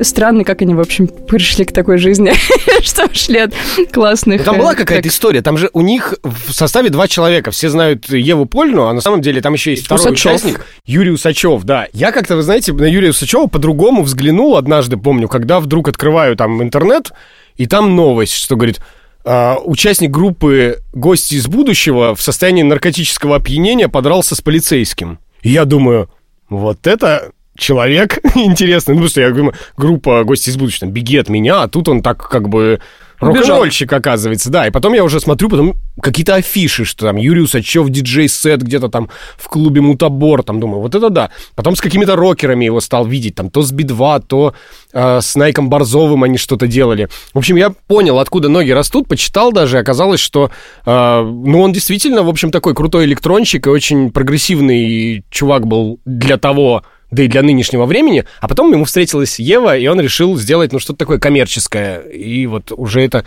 странно, 0.00 0.44
как 0.44 0.62
они, 0.62 0.74
в 0.74 0.80
общем, 0.80 1.08
пришли 1.08 1.64
к 1.64 1.72
такой 1.72 1.98
жизни, 1.98 2.32
что 2.82 3.06
ушли 3.06 3.38
от 3.38 3.54
классных... 3.92 4.44
Там 4.44 4.58
была 4.58 4.72
э, 4.72 4.76
какая-то 4.76 5.08
история. 5.08 5.42
Там 5.42 5.56
же 5.56 5.70
у 5.72 5.80
них 5.80 6.14
в 6.22 6.52
составе 6.52 6.90
два 6.90 7.08
человека. 7.08 7.50
Все 7.50 7.68
знают 7.68 8.08
Еву 8.08 8.46
Польну, 8.46 8.86
а 8.86 8.92
на 8.92 9.00
самом 9.00 9.22
деле 9.22 9.40
там 9.40 9.54
еще 9.54 9.70
есть 9.70 9.84
второй 9.84 10.12
участник. 10.12 10.64
Юрий 10.84 11.10
Усачев, 11.10 11.64
да. 11.64 11.88
Я 11.92 12.12
как-то, 12.12 12.36
вы 12.36 12.42
знаете, 12.42 12.72
на 12.72 12.84
Юрия 12.84 13.10
Усачева 13.10 13.46
по-другому 13.46 14.02
взглянул 14.02 14.56
однажды, 14.56 14.96
помню, 14.96 15.28
когда 15.28 15.60
вдруг 15.60 15.88
открываю 15.88 16.36
там 16.36 16.62
интернет, 16.62 17.12
и 17.56 17.66
там 17.66 17.96
новость, 17.96 18.34
что 18.34 18.56
говорит, 18.56 18.80
а, 19.24 19.58
участник 19.64 20.10
группы 20.10 20.82
«Гости 20.92 21.34
из 21.34 21.48
будущего» 21.48 22.14
в 22.14 22.22
состоянии 22.22 22.62
наркотического 22.62 23.36
опьянения 23.36 23.88
подрался 23.88 24.34
с 24.36 24.40
полицейским. 24.40 25.18
И 25.42 25.50
я 25.50 25.64
думаю, 25.64 26.08
вот 26.48 26.86
это 26.86 27.32
человек 27.56 28.18
интересный. 28.34 28.94
Ну, 28.94 29.00
потому 29.00 29.10
что 29.10 29.20
я 29.20 29.30
говорю, 29.30 29.52
группа 29.76 30.24
«Гости 30.24 30.50
из 30.50 30.56
будущего», 30.56 30.88
беги 30.88 31.16
от 31.18 31.28
меня, 31.28 31.62
а 31.62 31.68
тут 31.68 31.88
он 31.88 32.02
так 32.02 32.28
как 32.28 32.48
бы 32.48 32.80
рок-н-ролльщик, 33.20 33.92
оказывается, 33.92 34.50
да. 34.50 34.66
И 34.66 34.70
потом 34.70 34.92
я 34.94 35.04
уже 35.04 35.20
смотрю, 35.20 35.48
потом 35.48 35.74
какие-то 36.00 36.34
афиши, 36.34 36.84
что 36.84 37.06
там 37.06 37.16
Юрий 37.16 37.40
Усачев, 37.40 37.88
диджей-сет 37.88 38.62
где-то 38.62 38.88
там 38.88 39.08
в 39.36 39.48
клубе 39.48 39.80
Мутабор, 39.80 40.42
там 40.42 40.60
думаю, 40.60 40.80
вот 40.80 40.94
это 40.94 41.10
да. 41.10 41.30
Потом 41.54 41.76
с 41.76 41.80
какими-то 41.80 42.16
рокерами 42.16 42.64
его 42.64 42.80
стал 42.80 43.06
видеть, 43.06 43.34
там 43.34 43.50
то 43.50 43.62
с 43.62 43.72
Би-2, 43.72 44.24
то 44.26 44.54
э, 44.92 45.20
с 45.20 45.34
Найком 45.34 45.68
Борзовым 45.70 46.24
они 46.24 46.38
что-то 46.38 46.66
делали. 46.66 47.08
В 47.32 47.38
общем, 47.38 47.56
я 47.56 47.70
понял, 47.70 48.18
откуда 48.18 48.48
ноги 48.48 48.70
растут, 48.70 49.08
почитал 49.08 49.52
даже, 49.52 49.78
и 49.78 49.80
оказалось, 49.80 50.20
что, 50.20 50.50
э, 50.84 51.22
ну, 51.22 51.60
он 51.60 51.72
действительно, 51.72 52.22
в 52.22 52.28
общем, 52.28 52.50
такой 52.50 52.74
крутой 52.74 53.04
электронщик 53.06 53.66
и 53.66 53.70
очень 53.70 54.10
прогрессивный 54.10 55.24
чувак 55.30 55.66
был 55.66 56.00
для 56.04 56.36
того, 56.36 56.82
да 57.10 57.22
и 57.22 57.28
для 57.28 57.42
нынешнего 57.42 57.86
времени, 57.86 58.24
а 58.40 58.48
потом 58.48 58.72
ему 58.72 58.84
встретилась 58.84 59.38
Ева, 59.38 59.76
и 59.76 59.86
он 59.86 60.00
решил 60.00 60.36
сделать, 60.36 60.72
ну, 60.72 60.78
что-то 60.78 61.00
такое 61.00 61.18
коммерческое, 61.18 62.00
и 62.00 62.46
вот 62.46 62.72
уже 62.72 63.02
это 63.02 63.24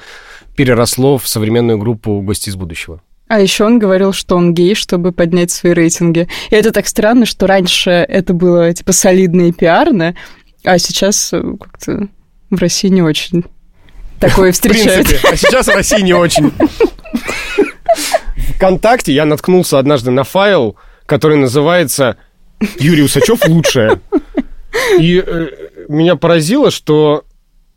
переросло 0.55 1.17
в 1.17 1.27
современную 1.27 1.77
группу 1.77 2.21
«Гости 2.21 2.49
из 2.49 2.55
будущего». 2.55 3.01
А 3.29 3.39
еще 3.39 3.63
он 3.63 3.77
говорил, 3.77 4.11
что 4.11 4.35
он 4.35 4.55
гей, 4.55 4.73
чтобы 4.73 5.11
поднять 5.11 5.51
свои 5.51 5.73
рейтинги. 5.73 6.27
И 6.49 6.55
это 6.55 6.71
так 6.71 6.87
странно, 6.87 7.27
что 7.27 7.45
раньше 7.45 7.91
это 7.91 8.33
было, 8.33 8.73
типа, 8.73 8.91
солидно 8.91 9.43
и 9.43 9.51
пиарно, 9.51 10.15
а 10.65 10.79
сейчас 10.79 11.31
э, 11.31 11.41
как-то 11.59 12.07
в 12.49 12.57
России 12.57 12.87
не 12.87 13.03
очень 13.03 13.45
такое 14.19 14.51
В 14.51 14.55
встречается. 14.55 15.03
принципе, 15.03 15.29
а 15.29 15.35
сейчас 15.37 15.67
в 15.67 15.75
России 15.75 16.01
не 16.01 16.13
очень. 16.13 16.51
ВКонтакте 18.55 19.13
я 19.13 19.25
наткнулся 19.25 19.79
однажды 19.79 20.11
на 20.11 20.23
файл, 20.23 20.75
который 21.05 21.37
называется 21.37 22.17
«Юрий 22.79 23.03
Усачев 23.03 23.47
лучшее». 23.47 23.99
И 24.99 25.23
э, 25.25 25.47
меня 25.87 26.15
поразило, 26.15 26.71
что 26.71 27.23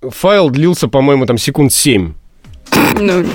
файл 0.03 0.51
длился, 0.51 0.89
по-моему, 0.89 1.27
там 1.27 1.39
секунд 1.39 1.73
7. 1.73 2.13
Ну, 2.99 3.27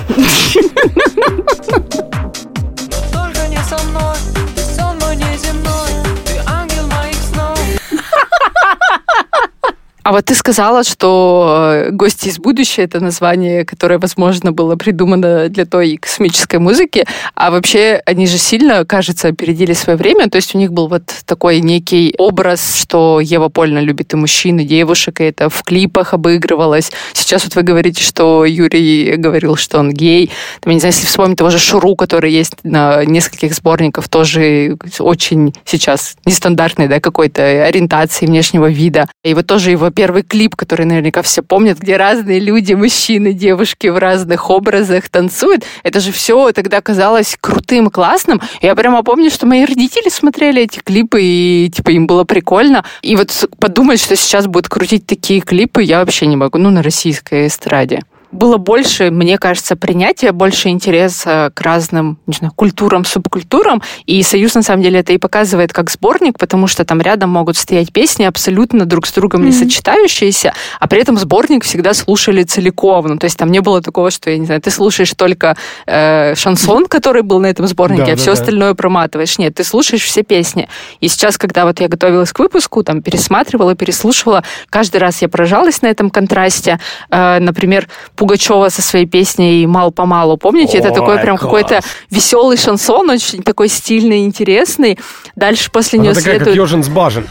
А 10.08 10.12
вот 10.12 10.24
ты 10.24 10.34
сказала, 10.34 10.84
что 10.84 11.70
э, 11.70 11.90
«Гости 11.90 12.28
из 12.28 12.38
будущего»— 12.38 12.82
это 12.84 12.98
название, 12.98 13.66
которое, 13.66 13.98
возможно, 13.98 14.52
было 14.52 14.74
придумано 14.74 15.50
для 15.50 15.66
той 15.66 15.98
космической 15.98 16.56
музыки, 16.56 17.04
а 17.34 17.50
вообще 17.50 18.00
они 18.06 18.26
же 18.26 18.38
сильно, 18.38 18.86
кажется, 18.86 19.28
опередили 19.28 19.74
свое 19.74 19.98
время, 19.98 20.30
то 20.30 20.36
есть 20.36 20.54
у 20.54 20.58
них 20.58 20.72
был 20.72 20.88
вот 20.88 21.02
такой 21.26 21.60
некий 21.60 22.14
образ, 22.16 22.78
что 22.80 23.20
Ева 23.20 23.50
Польна 23.50 23.80
любит 23.80 24.14
и 24.14 24.16
мужчин, 24.16 24.58
и 24.60 24.64
девушек, 24.64 25.20
и 25.20 25.24
это 25.24 25.50
в 25.50 25.62
клипах 25.62 26.14
обыгрывалось. 26.14 26.90
Сейчас 27.12 27.44
вот 27.44 27.54
вы 27.54 27.60
говорите, 27.60 28.02
что 28.02 28.46
Юрий 28.46 29.16
говорил, 29.16 29.56
что 29.56 29.78
он 29.78 29.92
гей. 29.92 30.30
Там, 30.60 30.70
я 30.70 30.74
не 30.76 30.80
знаю, 30.80 30.94
если 30.94 31.06
вспомнить 31.06 31.36
того 31.36 31.50
же 31.50 31.58
Шуру, 31.58 31.96
который 31.96 32.32
есть 32.32 32.54
на 32.62 33.04
нескольких 33.04 33.52
сборниках, 33.54 34.08
тоже 34.08 34.78
очень 35.00 35.52
сейчас 35.66 36.16
нестандартной, 36.24 36.88
да, 36.88 36.98
какой-то 36.98 37.42
ориентации 37.42 38.24
внешнего 38.24 38.70
вида. 38.70 39.06
И 39.22 39.34
вот 39.34 39.46
тоже 39.46 39.70
его 39.70 39.90
первый 39.98 40.22
клип, 40.22 40.54
который 40.54 40.86
наверняка 40.86 41.22
все 41.22 41.42
помнят, 41.42 41.80
где 41.80 41.96
разные 41.96 42.38
люди, 42.38 42.72
мужчины, 42.72 43.32
девушки 43.32 43.88
в 43.88 43.98
разных 43.98 44.48
образах 44.48 45.08
танцуют. 45.08 45.64
Это 45.82 45.98
же 45.98 46.12
все 46.12 46.52
тогда 46.52 46.80
казалось 46.80 47.36
крутым, 47.40 47.90
классным. 47.90 48.40
Я 48.62 48.76
прямо 48.76 49.02
помню, 49.02 49.28
что 49.28 49.44
мои 49.44 49.64
родители 49.64 50.08
смотрели 50.08 50.62
эти 50.62 50.78
клипы, 50.78 51.20
и 51.20 51.68
типа 51.74 51.90
им 51.90 52.06
было 52.06 52.22
прикольно. 52.22 52.84
И 53.02 53.16
вот 53.16 53.48
подумать, 53.58 54.00
что 54.00 54.14
сейчас 54.14 54.46
будут 54.46 54.68
крутить 54.68 55.04
такие 55.04 55.40
клипы, 55.40 55.82
я 55.82 55.98
вообще 55.98 56.26
не 56.26 56.36
могу. 56.36 56.58
Ну, 56.58 56.70
на 56.70 56.84
российской 56.84 57.48
эстраде 57.48 58.02
было 58.30 58.58
больше, 58.58 59.10
мне 59.10 59.38
кажется, 59.38 59.76
принятия, 59.76 60.32
больше 60.32 60.68
интереса 60.68 61.50
к 61.54 61.60
разным, 61.60 62.18
не 62.26 62.34
знаю, 62.34 62.52
культурам, 62.54 63.04
субкультурам. 63.04 63.82
И 64.06 64.22
«Союз», 64.22 64.54
на 64.54 64.62
самом 64.62 64.82
деле, 64.82 65.00
это 65.00 65.12
и 65.12 65.18
показывает 65.18 65.72
как 65.72 65.90
сборник, 65.90 66.38
потому 66.38 66.66
что 66.66 66.84
там 66.84 67.00
рядом 67.00 67.30
могут 67.30 67.56
стоять 67.56 67.92
песни 67.92 68.24
абсолютно 68.24 68.84
друг 68.84 69.06
с 69.06 69.12
другом 69.12 69.44
не 69.44 69.52
сочетающиеся, 69.52 70.52
а 70.78 70.88
при 70.88 71.00
этом 71.00 71.16
сборник 71.16 71.64
всегда 71.64 71.94
слушали 71.94 72.42
целиком. 72.42 73.06
Ну, 73.06 73.18
то 73.18 73.24
есть 73.24 73.38
там 73.38 73.50
не 73.50 73.60
было 73.60 73.80
такого, 73.80 74.10
что, 74.10 74.30
я 74.30 74.38
не 74.38 74.46
знаю, 74.46 74.60
ты 74.60 74.70
слушаешь 74.70 75.12
только 75.14 75.56
э, 75.86 76.34
шансон, 76.34 76.86
который 76.86 77.22
был 77.22 77.40
на 77.40 77.46
этом 77.46 77.66
сборнике, 77.66 78.04
Да, 78.04 78.12
а 78.12 78.16
да, 78.16 78.16
все 78.16 78.34
да. 78.34 78.40
остальное 78.40 78.74
проматываешь. 78.74 79.38
Нет, 79.38 79.54
ты 79.54 79.64
слушаешь 79.64 80.02
все 80.02 80.22
песни. 80.22 80.68
И 81.00 81.08
сейчас, 81.08 81.38
когда 81.38 81.64
вот 81.64 81.80
я 81.80 81.88
готовилась 81.88 82.32
к 82.32 82.38
выпуску, 82.38 82.82
там 82.82 83.02
пересматривала, 83.02 83.74
переслушивала, 83.74 84.44
каждый 84.68 84.98
раз 84.98 85.22
я 85.22 85.28
поражалась 85.28 85.82
на 85.82 85.86
этом 85.86 86.10
контрасте. 86.10 86.78
Э, 87.10 87.38
например, 87.38 87.88
Пугачева 88.18 88.68
со 88.68 88.82
своей 88.82 89.06
песней 89.06 89.64
«Мал-помалу». 89.66 90.36
Помните, 90.36 90.78
это 90.78 90.88
Ой, 90.88 90.94
такой 90.94 91.18
прям 91.20 91.38
класс. 91.38 91.40
какой-то 91.40 91.80
веселый 92.10 92.56
шансон, 92.56 93.08
очень 93.10 93.42
такой 93.44 93.68
стильный, 93.68 94.24
интересный. 94.24 94.98
Дальше 95.36 95.70
после 95.70 96.00
Она 96.00 96.08
нее 96.08 96.14
такая, 96.14 96.34
как 96.38 96.48
следует... 96.48 96.66
Ежин 96.66 96.82
с 96.82 96.88
Бажен. 96.88 97.28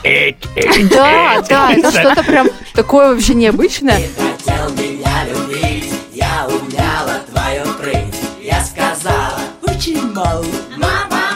Да, 0.89 1.43
да, 1.49 1.73
это 1.73 1.91
что-то 1.91 2.23
прям 2.23 2.47
такое 2.73 3.13
вообще 3.13 3.33
необычное. 3.33 4.01
Хотел 4.45 4.69
меня 4.75 5.25
любить, 5.29 5.91
я 6.13 6.47
умяла 6.47 7.19
твою 7.31 7.65
прыть. 7.79 8.15
Я 8.41 8.63
сказала, 8.63 9.39
очень 9.63 10.13
мало. 10.13 10.45
Мама, 10.77 11.26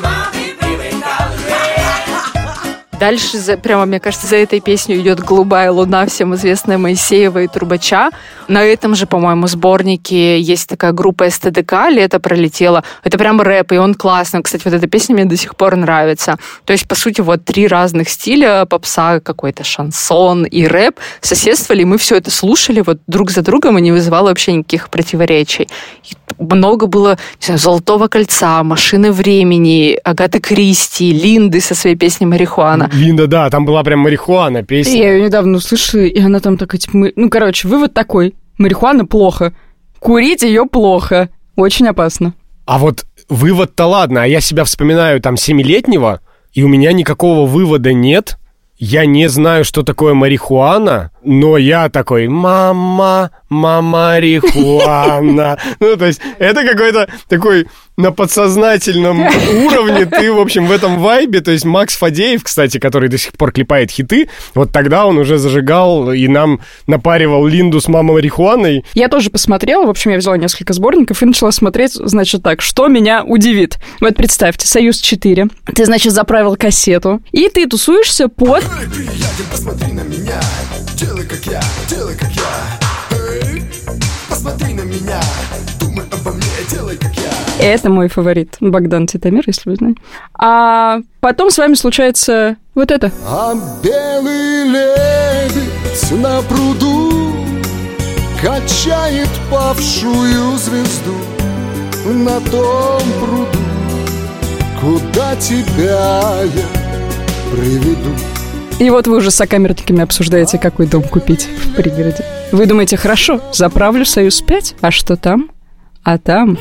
Дальше, 3.02 3.40
за, 3.40 3.58
прямо, 3.58 3.88
мне 3.88 4.00
кажется, 4.00 4.28
за 4.28 4.36
этой 4.36 4.60
песней 4.60 5.00
идет 5.00 5.22
«Голубая 5.22 5.72
луна», 5.72 6.06
всем 6.06 6.36
известная 6.36 6.78
Моисеева 6.78 7.42
и 7.42 7.48
Трубача. 7.48 8.12
На 8.48 8.64
этом 8.64 8.94
же, 8.94 9.08
по-моему, 9.08 9.48
сборнике 9.48 10.40
есть 10.40 10.70
такая 10.70 10.92
группа 10.92 11.28
СТДК 11.28 11.90
«Лето 11.90 12.20
пролетело». 12.20 12.84
Это 13.04 13.18
прям 13.18 13.42
рэп, 13.42 13.72
и 13.72 13.78
он 13.78 13.96
классный. 13.96 14.44
Кстати, 14.44 14.62
вот 14.66 14.76
эта 14.76 14.86
песня 14.86 15.16
мне 15.16 15.26
до 15.26 15.36
сих 15.36 15.56
пор 15.56 15.78
нравится. 15.78 16.38
То 16.64 16.74
есть, 16.74 16.88
по 16.88 16.94
сути, 16.94 17.22
вот 17.22 17.44
три 17.44 17.66
разных 17.68 18.08
стиля, 18.08 18.66
попса, 18.66 19.20
какой-то 19.20 19.64
шансон 19.64 20.46
и 20.46 20.68
рэп 20.68 21.00
соседствовали, 21.22 21.82
и 21.82 21.86
мы 21.86 21.98
все 21.98 22.18
это 22.18 22.30
слушали 22.30 22.84
вот 22.86 23.00
друг 23.08 23.32
за 23.32 23.42
другом, 23.42 23.80
и 23.80 23.82
не 23.82 23.92
вызывало 23.92 24.28
вообще 24.28 24.54
никаких 24.54 24.92
противоречий. 24.92 25.68
И 26.04 26.14
много 26.38 26.86
было, 26.86 27.18
не 27.40 27.46
знаю, 27.48 27.60
«Золотого 27.60 28.10
кольца», 28.10 28.62
«Машины 28.62 29.12
времени», 29.12 29.98
Агаты 30.04 30.40
Кристи, 30.40 31.12
Линды 31.12 31.62
со 31.62 31.74
своей 31.74 31.96
песней 31.96 32.28
«Марихуана». 32.28 32.91
Линда, 32.94 33.28
да, 33.28 33.50
там 33.50 33.66
была 33.66 33.84
прям 33.84 34.00
марихуана 34.00 34.64
песня. 34.64 34.98
я 34.98 35.14
ее 35.14 35.26
недавно 35.26 35.58
услышала, 35.58 36.02
и 36.02 36.20
она 36.20 36.40
там 36.40 36.58
такая, 36.58 36.80
типа, 36.80 37.12
ну, 37.16 37.30
короче, 37.30 37.68
вывод 37.68 37.94
такой. 37.94 38.36
Марихуана 38.58 39.06
плохо. 39.06 39.54
Курить 40.00 40.44
ее 40.44 40.66
плохо. 40.66 41.30
Очень 41.56 41.88
опасно. 41.88 42.34
А 42.66 42.78
вот 42.78 43.06
вывод-то 43.30 43.86
ладно, 43.86 44.24
а 44.24 44.28
я 44.28 44.42
себя 44.42 44.64
вспоминаю 44.64 45.22
там 45.22 45.38
семилетнего, 45.38 46.22
и 46.54 46.64
у 46.64 46.68
меня 46.68 46.92
никакого 46.92 47.48
вывода 47.48 47.94
нет. 47.94 48.38
Я 48.78 49.06
не 49.06 49.28
знаю, 49.30 49.64
что 49.64 49.84
такое 49.84 50.14
марихуана, 50.14 51.12
но 51.24 51.58
я 51.58 51.90
такой, 51.90 52.28
мама, 52.28 53.32
мама 53.50 53.82
марихуана. 53.82 55.58
Ну, 55.80 55.98
то 55.98 56.06
есть, 56.06 56.22
это 56.40 56.64
какой-то 56.64 57.10
такой 57.28 57.68
на 57.98 58.12
подсознательном 58.12 59.22
уровне 59.66 60.06
ты, 60.06 60.32
в 60.32 60.40
общем, 60.40 60.68
в 60.68 60.72
этом 60.72 61.00
вайбе. 61.00 61.42
То 61.42 61.52
есть, 61.52 61.66
Макс 61.66 61.96
Фадеев, 61.98 62.44
кстати, 62.44 62.78
который 62.78 63.10
до 63.10 63.18
сих 63.18 63.34
пор 63.34 63.52
клепает 63.52 63.92
хиты, 63.92 64.30
вот 64.54 64.72
тогда 64.72 65.06
он 65.06 65.18
уже 65.18 65.38
зажигал 65.38 66.12
и 66.12 66.28
нам 66.28 66.62
напаривал 66.88 67.46
Линду 67.46 67.82
с 67.82 67.88
мамой 67.88 68.16
марихуаной. 68.16 68.86
Я 68.94 69.08
тоже 69.08 69.30
посмотрела, 69.30 69.86
в 69.86 69.90
общем, 69.90 70.12
я 70.12 70.18
взяла 70.18 70.38
несколько 70.38 70.74
сборников 70.74 71.22
и 71.22 71.26
начала 71.26 71.52
смотреть, 71.52 71.94
значит, 71.94 72.44
так, 72.44 72.62
что 72.62 72.88
меня 72.88 73.24
удивит. 73.24 73.78
Вот 74.00 74.16
представьте, 74.16 74.68
«Союз-4», 74.68 75.52
ты, 75.74 75.86
значит, 75.86 76.14
заправил 76.14 76.56
кассету, 76.56 77.22
и 77.32 77.50
ты 77.50 77.68
тусуешься 77.68 78.28
под... 78.28 78.64
Приятель, 78.64 79.46
посмотри 79.52 79.94
на 79.94 80.02
меня 80.02 80.42
Делай 81.12 81.26
как 81.26 81.46
я, 81.46 81.62
делай 81.90 82.16
как 82.16 82.30
я 82.32 83.18
Эй, 83.18 83.64
посмотри 84.30 84.74
на 84.74 84.84
меня 84.84 85.20
Думай 85.78 86.06
обо 86.10 86.32
мне, 86.32 86.46
делай 86.70 86.96
как 86.96 87.12
я 87.18 87.30
Это 87.60 87.90
мой 87.90 88.08
фаворит, 88.08 88.56
Богдан 88.62 89.08
Титамир, 89.08 89.44
если 89.46 89.70
вы 89.70 89.76
знаете. 89.76 90.00
А 90.40 91.00
потом 91.20 91.52
с 91.52 91.58
вами 91.58 91.74
случается 91.74 92.56
вот 92.76 92.92
это. 92.92 93.12
А 93.28 93.54
белый 93.84 94.70
лебедь 94.70 96.12
на 96.12 96.42
пруду 96.44 97.36
Качает 98.42 99.30
павшую 99.50 100.58
звезду 100.58 101.18
На 102.06 102.40
том 102.40 103.02
пруду 103.20 103.60
Куда 104.80 105.36
тебя 105.36 106.44
я 106.44 106.68
приведу 107.52 108.16
И 108.82 108.90
вот 108.90 109.06
вы 109.06 109.18
уже 109.18 109.30
с 109.30 109.36
сокамерниками 109.36 110.02
обсуждаете, 110.02 110.58
какой 110.58 110.88
дом 110.88 111.04
купить 111.04 111.46
в 111.46 111.76
пригороде. 111.76 112.26
Вы 112.52 112.66
думаете, 112.66 112.98
хорошо, 112.98 113.40
заправлю 113.54 114.06
«Союз-5», 114.06 114.78
а 114.82 114.90
что 114.90 115.18
там? 115.18 115.52
А 116.04 116.18
там... 116.18 116.58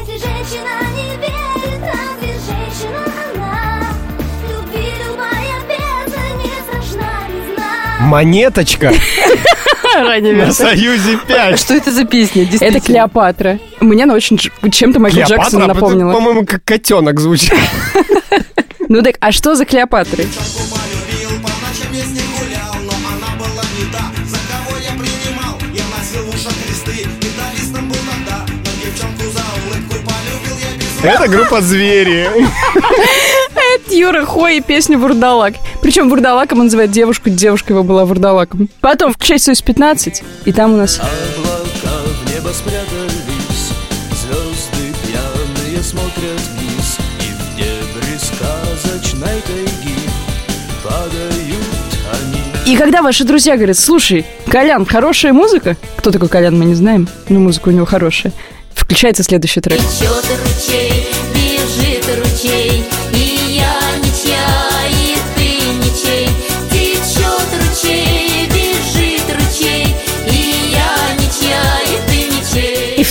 Монеточка 8.01 8.93
на 9.95 10.53
Союзе 10.53 11.19
5. 11.27 11.59
Что 11.59 11.75
это 11.75 11.91
за 11.91 12.05
песня? 12.05 12.47
Это. 12.61 12.81
Клеопатра. 12.81 13.59
Мне 13.81 14.05
она 14.05 14.13
очень 14.13 14.37
чем-то 14.37 15.01
Майкл 15.01 15.23
Клеопатра, 15.23 15.57
это, 15.57 15.67
напомнила. 15.69 16.13
по-моему, 16.13 16.45
как 16.45 16.63
котенок 16.65 17.19
звучит. 17.19 17.55
Ну 18.93 19.03
так, 19.03 19.19
а 19.21 19.31
что 19.31 19.55
за 19.55 19.65
Клеопатры? 19.65 20.27
Это 31.03 31.29
группа 31.29 31.63
«Звери». 31.63 32.29
Это 32.75 33.95
Юра 33.95 34.27
Хой 34.27 34.59
и 34.59 34.61
песня 34.61 34.99
«Вурдалак». 34.99 35.55
Причем 35.81 36.11
Вурдалаком 36.11 36.59
он 36.59 36.65
называет 36.67 36.91
девушку, 36.91 37.31
девушка 37.31 37.73
его 37.73 37.83
была 37.83 38.05
Вурдалаком. 38.05 38.69
Потом 38.83 39.15
включать 39.15 39.41
«Союз 39.43 39.63
15», 39.63 40.23
и 40.45 40.53
там 40.53 40.75
у 40.75 40.77
нас... 40.77 40.99
Облака 40.99 41.97
в 42.05 42.31
небо 42.31 42.49
спрятались, 42.49 43.73
звезды 44.13 44.95
пьяные 45.07 45.83
смотрят 45.83 46.41
вниз, 46.59 46.99
и 47.21 47.33
в 47.33 47.57
дебри 47.57 48.19
сказочной 48.19 49.41
тайги 49.47 49.97
падают 50.85 51.47
они. 52.13 52.73
И 52.73 52.77
когда 52.77 53.01
ваши 53.01 53.25
друзья 53.25 53.57
говорят, 53.57 53.79
слушай, 53.79 54.27
Колян, 54.49 54.85
хорошая 54.85 55.33
музыка, 55.33 55.79
кто 55.97 56.11
такой 56.11 56.29
Колян, 56.29 56.59
мы 56.59 56.67
не 56.67 56.75
знаем, 56.75 57.09
но 57.31 57.41
музыка 57.41 57.71
у 57.71 57.73
него 57.73 57.87
хорошая, 57.87 58.35
включается 58.91 59.23
следующий 59.23 59.61
трек. 59.61 59.79
Течет 59.79 60.25
ручей, 60.45 61.07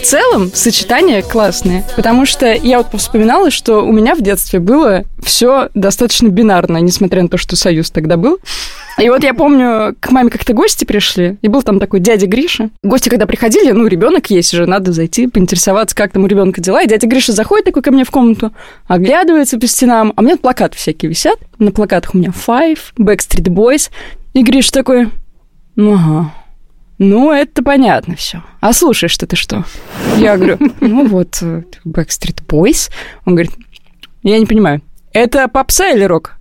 целом 0.09 0.49
сочетание 0.51 1.21
классное, 1.21 1.85
потому 1.95 2.25
что 2.25 2.51
я 2.51 2.79
вот 2.79 2.87
вспоминала, 2.99 3.51
что 3.51 3.81
у 3.81 3.91
меня 3.91 4.15
в 4.15 4.21
детстве 4.21 4.59
было 4.59 5.03
все 5.21 5.69
достаточно 5.75 6.29
бинарно, 6.29 6.77
несмотря 6.77 7.21
на 7.21 7.29
то, 7.29 7.37
что 7.37 7.55
Союз 7.55 7.91
тогда 7.91 8.17
был. 8.17 8.39
И 8.97 9.07
вот 9.07 9.23
я 9.23 9.35
помню, 9.35 9.95
к 9.99 10.09
маме 10.09 10.31
как-то 10.31 10.53
гости 10.53 10.83
пришли, 10.83 11.37
и 11.43 11.47
был 11.47 11.61
там 11.61 11.79
такой 11.79 11.99
дядя 11.99 12.25
Гриша. 12.25 12.71
Гости, 12.81 13.09
когда 13.09 13.27
приходили, 13.27 13.69
ну, 13.69 13.85
ребенок 13.85 14.31
есть 14.31 14.51
же, 14.51 14.65
надо 14.65 14.93
зайти, 14.93 15.27
поинтересоваться, 15.27 15.95
как 15.95 16.11
там 16.11 16.23
у 16.23 16.27
ребенка 16.27 16.59
дела. 16.59 16.81
И 16.81 16.87
дядя 16.87 17.05
Гриша 17.05 17.31
заходит 17.31 17.65
такой 17.65 17.83
ко 17.83 17.91
мне 17.91 18.03
в 18.03 18.09
комнату, 18.09 18.51
оглядывается 18.87 19.59
по 19.59 19.67
стенам, 19.67 20.13
а 20.15 20.21
у 20.21 20.23
меня 20.23 20.37
плакаты 20.37 20.75
всякие 20.75 21.09
висят. 21.09 21.37
На 21.59 21.71
плакатах 21.71 22.15
у 22.15 22.17
меня 22.17 22.31
Five, 22.31 22.79
Backstreet 22.97 23.45
Boys. 23.53 23.91
И 24.33 24.41
Гриш 24.41 24.71
такой, 24.71 25.09
ну 25.75 25.93
ага, 25.93 26.33
ну, 26.99 27.31
это 27.31 27.63
понятно 27.63 28.15
все. 28.15 28.43
А 28.59 28.73
слушаешь 28.73 29.17
ты 29.17 29.35
что? 29.35 29.65
Я 30.17 30.37
говорю, 30.37 30.57
ну 30.81 31.07
вот, 31.07 31.39
э, 31.41 31.63
Backstreet 31.85 32.45
Boys. 32.45 32.91
Он 33.25 33.35
говорит, 33.35 33.51
я 34.21 34.37
не 34.37 34.45
понимаю, 34.45 34.81
это 35.13 35.47
попса 35.47 35.89
или 35.89 36.03
рок? 36.03 36.35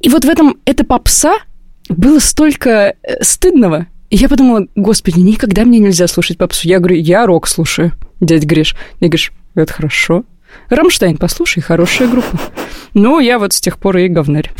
И 0.00 0.08
вот 0.08 0.24
в 0.24 0.28
этом 0.28 0.56
«это 0.64 0.84
попса» 0.84 1.38
было 1.88 2.18
столько 2.18 2.94
э, 3.02 3.22
стыдного. 3.22 3.86
И 4.08 4.16
я 4.16 4.28
подумала, 4.28 4.66
господи, 4.74 5.20
никогда 5.20 5.64
мне 5.64 5.78
нельзя 5.78 6.08
слушать 6.08 6.36
попсу. 6.36 6.66
Я 6.66 6.78
говорю, 6.78 6.96
я 6.96 7.24
рок 7.26 7.46
слушаю, 7.46 7.92
дядя 8.18 8.46
Гриш. 8.46 8.74
Я 8.98 9.08
говоришь, 9.08 9.32
это 9.54 9.72
хорошо. 9.72 10.24
Рамштайн, 10.68 11.16
послушай, 11.16 11.60
хорошая 11.60 12.08
группа. 12.08 12.38
Ну, 12.92 13.20
я 13.20 13.38
вот 13.38 13.52
с 13.52 13.60
тех 13.60 13.78
пор 13.78 13.98
и 13.98 14.08
говнарь. 14.08 14.50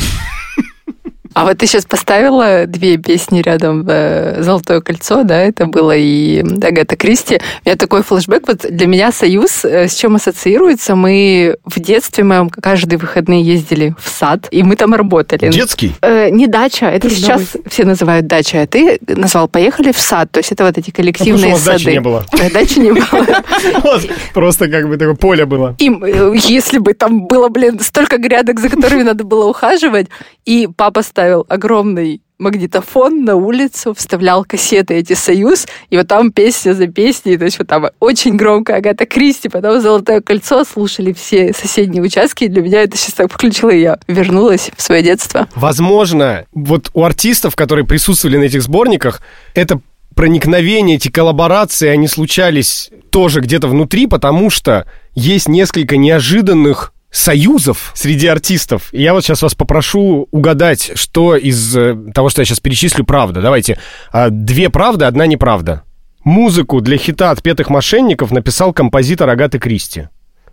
А 1.32 1.44
вот 1.44 1.58
ты 1.58 1.66
сейчас 1.66 1.84
поставила 1.84 2.66
две 2.66 2.96
песни 2.96 3.40
рядом 3.40 3.84
э, 3.88 4.42
«Золотое 4.42 4.80
кольцо», 4.80 5.22
да, 5.22 5.38
это 5.38 5.66
было 5.66 5.96
и 5.96 6.40
Агата 6.40 6.96
Кристи. 6.96 7.40
У 7.64 7.68
меня 7.68 7.76
такой 7.76 8.02
флешбэк. 8.02 8.48
Вот 8.48 8.66
для 8.68 8.86
меня 8.86 9.12
«Союз» 9.12 9.64
э, 9.64 9.86
с 9.88 9.94
чем 9.94 10.16
ассоциируется? 10.16 10.96
Мы 10.96 11.56
в 11.64 11.78
детстве 11.78 12.24
моем 12.24 12.50
каждые 12.50 12.98
выходные 12.98 13.42
ездили 13.42 13.94
в 14.00 14.08
сад, 14.08 14.48
и 14.50 14.62
мы 14.64 14.74
там 14.74 14.92
работали. 14.94 15.50
Детский? 15.50 15.94
Э, 16.02 16.30
не 16.30 16.46
дача, 16.48 16.86
это 16.86 17.08
Трудовой. 17.08 17.38
сейчас 17.44 17.56
все 17.68 17.84
называют 17.84 18.26
дача, 18.26 18.62
а 18.62 18.66
ты 18.66 18.98
назвал 19.06 19.46
«Поехали 19.48 19.92
в 19.92 19.98
сад». 20.00 20.30
То 20.32 20.40
есть 20.40 20.50
это 20.50 20.64
вот 20.64 20.76
эти 20.78 20.86
Ну, 20.88 20.92
что 20.92 20.96
коллективные 20.96 21.50
у 21.50 21.52
вас 21.52 21.64
дачи 21.64 21.78
сады. 21.84 21.92
не 21.92 22.00
было. 22.00 22.26
Э, 22.32 22.50
Дачи 22.50 22.78
не 22.80 22.90
было. 22.92 23.00
Просто 24.34 24.68
как 24.68 24.88
бы 24.88 24.96
такое 24.96 25.14
поле 25.14 25.46
было. 25.46 25.76
Э, 25.78 26.32
если 26.34 26.78
бы 26.78 26.92
там 26.94 27.26
было, 27.26 27.48
блин, 27.48 27.78
столько 27.80 28.18
грядок, 28.18 28.58
за 28.60 28.68
которыми 28.68 29.02
надо 29.02 29.24
было 29.24 29.46
ухаживать, 29.46 30.08
и 30.44 30.68
папа 30.76 31.02
ставил 31.20 31.44
огромный 31.50 32.22
магнитофон 32.38 33.24
на 33.26 33.37
улицу, 33.37 33.92
вставлял 33.92 34.42
кассеты 34.42 34.94
эти 34.94 35.12
«Союз», 35.12 35.66
и 35.90 35.98
вот 35.98 36.09
там 36.09 36.33
песня 36.33 36.72
за 36.72 36.87
песней, 36.87 37.37
то 37.37 37.44
есть 37.44 37.59
вот 37.59 37.68
там 37.68 37.88
очень 38.00 38.37
громко 38.37 38.76
Агата 38.76 39.04
Кристи, 39.04 39.50
потом 39.50 39.83
«Золотое 39.83 40.22
кольцо» 40.22 40.64
слушали 40.64 41.12
все 41.12 41.52
соседние 41.52 42.02
участки, 42.02 42.44
и 42.44 42.48
для 42.48 42.62
меня 42.62 42.85
это 42.85 42.96
сейчас 42.96 43.12
так 43.12 43.30
включило, 43.30 43.68
и 43.68 43.83
я 43.83 43.98
вернулась 44.09 44.70
в 44.74 44.80
свое 44.80 45.02
детство. 45.02 45.46
Возможно, 45.54 46.46
вот 46.54 46.90
у 46.94 47.04
артистов, 47.04 47.54
которые 47.54 47.85
присутствовали 47.85 48.38
на 48.38 48.44
этих 48.44 48.62
сборниках, 48.62 49.20
это 49.54 49.78
проникновение, 50.14 50.96
эти 50.96 51.11
коллаборации, 51.11 51.88
они 51.88 52.09
случались 52.09 52.88
тоже 53.11 53.42
где-то 53.42 53.68
внутри, 53.68 54.06
потому 54.06 54.48
что 54.48 54.87
есть 55.14 55.50
несколько 55.50 55.98
неожиданных 55.98 56.94
союзов 57.10 57.92
среди 57.94 58.26
артистов. 58.26 58.88
Я 58.92 59.12
вот 59.12 59.24
сейчас 59.24 59.42
вас 59.42 59.54
попрошу 59.54 60.28
угадать, 60.30 60.92
что 60.94 61.36
из 61.36 61.76
э, 61.76 61.96
того, 62.14 62.28
что 62.28 62.42
я 62.42 62.46
сейчас 62.46 62.60
перечислю, 62.60 63.04
правда. 63.04 63.40
Давайте. 63.42 63.78
А, 64.12 64.30
Две 64.30 64.70
правды, 64.70 65.04
одна 65.04 65.26
неправда. 65.26 65.82
Музыку 66.24 66.80
для 66.80 66.98
хита 66.98 67.30
«Отпетых 67.30 67.70
мошенников» 67.70 68.30
написал 68.30 68.72
композитор 68.72 69.28
Агаты 69.28 69.58
Кристи. 69.58 70.08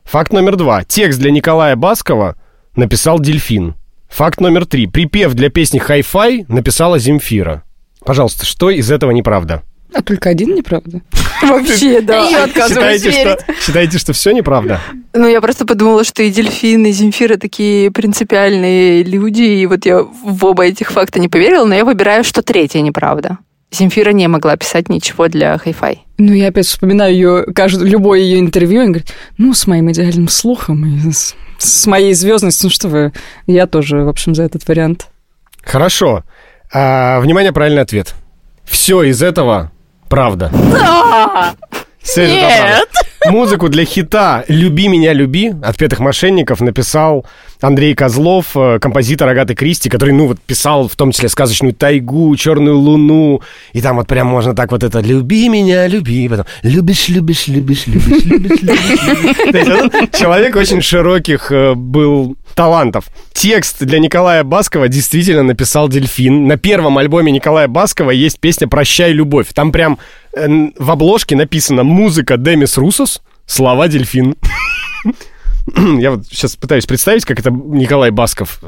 Факт 0.05 0.31
номер 0.31 0.55
два. 0.55 0.83
Текст 0.83 1.19
для 1.19 1.31
Николая 1.31 1.75
Баскова 1.75 2.37
написал 2.75 3.19
Дельфин. 3.19 3.75
Факт 4.07 4.39
номер 4.39 4.65
три. 4.65 4.87
Припев 4.87 5.33
для 5.33 5.49
песни 5.49 5.79
«Hi-Fi» 5.79 6.45
написала 6.47 6.97
Земфира. 6.97 7.63
Пожалуйста, 8.05 8.45
что 8.45 8.69
из 8.69 8.89
этого 8.89 9.11
неправда? 9.11 9.63
А 9.93 10.01
только 10.01 10.29
один, 10.29 10.53
неправда? 10.53 11.01
Вообще, 11.41 12.01
да. 12.01 12.27
Я 12.29 12.43
отказываюсь 12.45 13.01
Считаете, 13.01 13.11
верить. 13.11 13.41
что, 13.41 13.53
считаете, 13.61 13.97
что 13.97 14.13
все 14.13 14.31
неправда? 14.31 14.81
Ну, 15.13 15.27
я 15.27 15.39
просто 15.41 15.65
подумала, 15.65 16.03
что 16.03 16.23
и 16.23 16.29
Дельфин, 16.29 16.85
и 16.85 16.91
Земфира 16.91 17.37
такие 17.37 17.91
принципиальные 17.91 19.03
люди, 19.03 19.43
и 19.43 19.65
вот 19.65 19.85
я 19.85 20.01
в 20.01 20.45
оба 20.45 20.65
этих 20.65 20.91
факта 20.91 21.19
не 21.19 21.29
поверила, 21.29 21.65
но 21.65 21.75
я 21.75 21.85
выбираю, 21.85 22.23
что 22.23 22.41
третья 22.41 22.81
неправда. 22.81 23.37
Земфира 23.71 24.11
не 24.11 24.27
могла 24.27 24.55
писать 24.55 24.89
ничего 24.89 25.27
для 25.27 25.57
хай-фай. 25.57 26.05
Ну, 26.17 26.33
я 26.33 26.47
опять 26.47 26.67
вспоминаю 26.67 27.13
ее, 27.13 27.45
каждое, 27.53 27.87
любое 27.87 28.19
ее 28.19 28.39
интервью, 28.39 28.83
и 28.83 28.85
говорит, 28.85 29.13
ну, 29.37 29.53
с 29.53 29.67
моим 29.67 29.91
идеальным 29.91 30.29
слухом 30.29 30.85
и 30.85 31.11
с, 31.11 31.35
с 31.57 31.85
моей 31.85 32.13
звездностью, 32.13 32.67
ну 32.67 32.71
что 32.71 32.87
вы, 32.87 33.13
я 33.45 33.67
тоже, 33.67 33.97
в 33.97 34.09
общем, 34.09 34.35
за 34.35 34.43
этот 34.43 34.67
вариант. 34.67 35.07
Хорошо. 35.63 36.23
А, 36.71 37.19
внимание, 37.19 37.51
правильный 37.51 37.81
ответ. 37.81 38.15
Все 38.63 39.03
из 39.03 39.21
этого 39.21 39.71
правда. 40.07 40.45
Этого 40.47 41.11
правда. 42.09 42.83
Музыку 43.25 43.67
для 43.67 43.83
хита 43.83 44.45
«Люби 44.47 44.87
меня, 44.87 45.11
люби» 45.11 45.51
отпетых 45.61 45.99
мошенников 45.99 46.61
написал 46.61 47.25
Андрей 47.59 47.95
Козлов, 47.95 48.55
э, 48.55 48.79
композитор 48.79 49.27
Агаты 49.27 49.55
Кристи, 49.55 49.89
который, 49.89 50.13
ну, 50.13 50.27
вот 50.27 50.39
писал 50.39 50.87
в 50.87 50.95
том 50.95 51.11
числе 51.11 51.27
сказочную 51.27 51.73
«Тайгу», 51.73 52.35
«Черную 52.35 52.77
луну», 52.77 53.41
и 53.73 53.81
там 53.81 53.97
вот 53.97 54.07
прям 54.07 54.27
можно 54.27 54.55
так 54.55 54.71
вот 54.71 54.83
это 54.83 54.99
«Люби 54.99 55.49
меня, 55.49 55.87
люби», 55.87 56.29
потом 56.29 56.45
«Любишь, 56.61 57.09
любишь, 57.09 57.47
любишь, 57.47 57.87
любишь, 57.87 58.23
любишь, 58.23 58.61
любишь». 58.61 59.01
любишь». 59.01 59.51
То 59.51 59.57
есть 59.57 59.69
этот 59.69 60.15
человек 60.15 60.55
очень 60.55 60.81
широких 60.81 61.51
э, 61.51 61.73
был 61.73 62.37
талантов. 62.57 63.05
Текст 63.33 63.85
для 63.85 63.99
Николая 63.99 64.43
Баскова 64.43 64.87
действительно 64.87 65.43
написал 65.43 65.87
Дельфин. 65.87 66.47
На 66.47 66.57
первом 66.57 66.97
альбоме 66.97 67.31
Николая 67.31 67.67
Баскова 67.67 68.09
есть 68.09 68.39
песня 68.39 68.67
«Прощай, 68.67 69.11
любовь». 69.13 69.49
Там 69.53 69.71
прям 69.71 69.99
э, 70.35 70.47
в 70.75 70.91
обложке 70.91 71.35
написано 71.35 71.83
«Музыка 71.83 72.35
Демис 72.35 72.77
Русос, 72.77 73.21
слова 73.45 73.87
Дельфин». 73.87 74.35
Я 75.99 76.11
вот 76.11 76.25
сейчас 76.31 76.55
пытаюсь 76.55 76.85
представить, 76.85 77.25
как 77.25 77.39
это 77.39 77.51
Николай 77.51 78.11
Басков. 78.11 78.61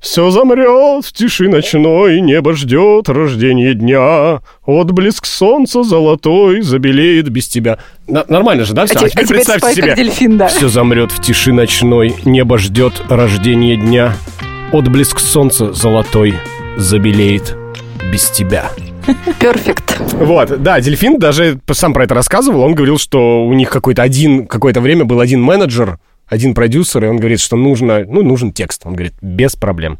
Все 0.00 0.30
замрет 0.30 1.04
в 1.04 1.12
тиши 1.12 1.48
ночной, 1.48 2.20
небо 2.20 2.54
ждет 2.54 3.08
рождения 3.08 3.74
дня. 3.74 4.40
Отблеск 4.66 5.24
солнца 5.26 5.82
золотой 5.82 6.62
забелеет 6.62 7.28
без 7.28 7.48
тебя. 7.48 7.78
Н- 8.08 8.24
нормально 8.28 8.64
же, 8.64 8.72
да? 8.72 8.86
Все? 8.86 8.98
А, 8.98 9.04
а 9.04 9.08
теперь 9.08 9.26
представьте 9.28 9.60
спой, 9.60 9.74
себе. 9.74 9.94
дельфин, 9.96 10.36
да. 10.36 10.48
Все 10.48 10.68
замрет 10.68 11.12
в 11.12 11.20
тиши 11.20 11.52
ночной, 11.52 12.14
небо 12.24 12.58
ждет 12.58 13.02
рождения 13.08 13.76
дня. 13.76 14.14
Отблеск 14.72 15.18
солнца 15.20 15.72
золотой 15.72 16.34
забелеет 16.76 17.56
без 18.10 18.30
тебя. 18.30 18.70
Перфект. 19.38 20.00
Вот, 20.12 20.62
да, 20.62 20.80
Дельфин 20.80 21.18
даже 21.18 21.58
сам 21.72 21.92
про 21.92 22.04
это 22.04 22.14
рассказывал. 22.14 22.62
Он 22.62 22.74
говорил, 22.74 22.98
что 22.98 23.44
у 23.44 23.52
них 23.52 23.68
какой-то 23.70 24.02
один, 24.02 24.46
какое-то 24.46 24.80
время 24.80 25.04
был 25.04 25.20
один 25.20 25.42
менеджер, 25.42 25.98
один 26.32 26.54
продюсер, 26.54 27.04
и 27.04 27.08
он 27.08 27.18
говорит, 27.18 27.40
что 27.40 27.56
нужно, 27.56 28.04
ну, 28.06 28.22
нужен 28.22 28.52
текст. 28.52 28.82
Он 28.86 28.94
говорит, 28.94 29.12
без 29.20 29.54
проблем. 29.54 29.98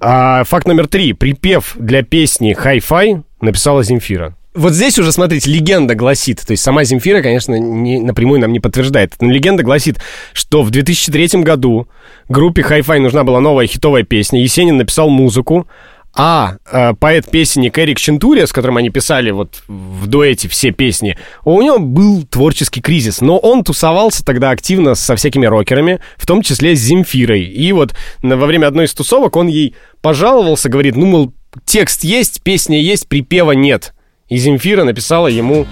А, 0.00 0.44
факт 0.44 0.66
номер 0.66 0.88
три. 0.88 1.12
Припев 1.12 1.76
для 1.78 2.02
песни 2.02 2.54
«Хай-фай» 2.54 3.22
написала 3.42 3.84
Земфира. 3.84 4.34
Вот 4.54 4.72
здесь 4.72 4.98
уже, 4.98 5.12
смотрите, 5.12 5.50
легенда 5.50 5.94
гласит, 5.94 6.40
то 6.46 6.50
есть 6.50 6.62
сама 6.62 6.84
Земфира, 6.84 7.22
конечно, 7.22 7.54
не, 7.54 8.00
напрямую 8.00 8.38
нам 8.38 8.52
не 8.52 8.60
подтверждает, 8.60 9.14
но 9.20 9.30
легенда 9.30 9.62
гласит, 9.62 9.98
что 10.34 10.62
в 10.62 10.70
2003 10.70 11.42
году 11.42 11.88
группе 12.28 12.60
Hi-Fi 12.60 12.98
нужна 12.98 13.24
была 13.24 13.40
новая 13.40 13.66
хитовая 13.66 14.02
песня, 14.02 14.42
Есенин 14.42 14.76
написал 14.76 15.08
музыку, 15.08 15.66
а 16.14 16.56
э, 16.70 16.92
поэт-песенник 16.94 17.78
Эрик 17.78 17.98
Чентурия, 17.98 18.46
с 18.46 18.52
которым 18.52 18.76
они 18.76 18.90
писали 18.90 19.30
вот 19.30 19.62
в 19.66 20.06
дуэте 20.06 20.48
все 20.48 20.70
песни, 20.70 21.16
у 21.44 21.60
него 21.62 21.78
был 21.78 22.24
творческий 22.24 22.80
кризис, 22.80 23.20
но 23.20 23.38
он 23.38 23.64
тусовался 23.64 24.24
тогда 24.24 24.50
активно 24.50 24.94
со 24.94 25.16
всякими 25.16 25.46
рокерами, 25.46 26.00
в 26.16 26.26
том 26.26 26.42
числе 26.42 26.76
с 26.76 26.80
Земфирой. 26.80 27.44
И 27.44 27.72
вот 27.72 27.94
во 28.22 28.46
время 28.46 28.66
одной 28.66 28.84
из 28.86 28.94
тусовок 28.94 29.36
он 29.36 29.46
ей 29.46 29.74
пожаловался, 30.02 30.68
говорит, 30.68 30.96
ну, 30.96 31.06
мол, 31.06 31.32
текст 31.64 32.04
есть, 32.04 32.42
песня 32.42 32.80
есть, 32.80 33.08
припева 33.08 33.52
нет. 33.52 33.94
И 34.28 34.36
Земфира 34.36 34.84
написала 34.84 35.28
ему 35.28 35.66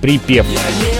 припев. 0.00 0.46
Я 0.46 0.95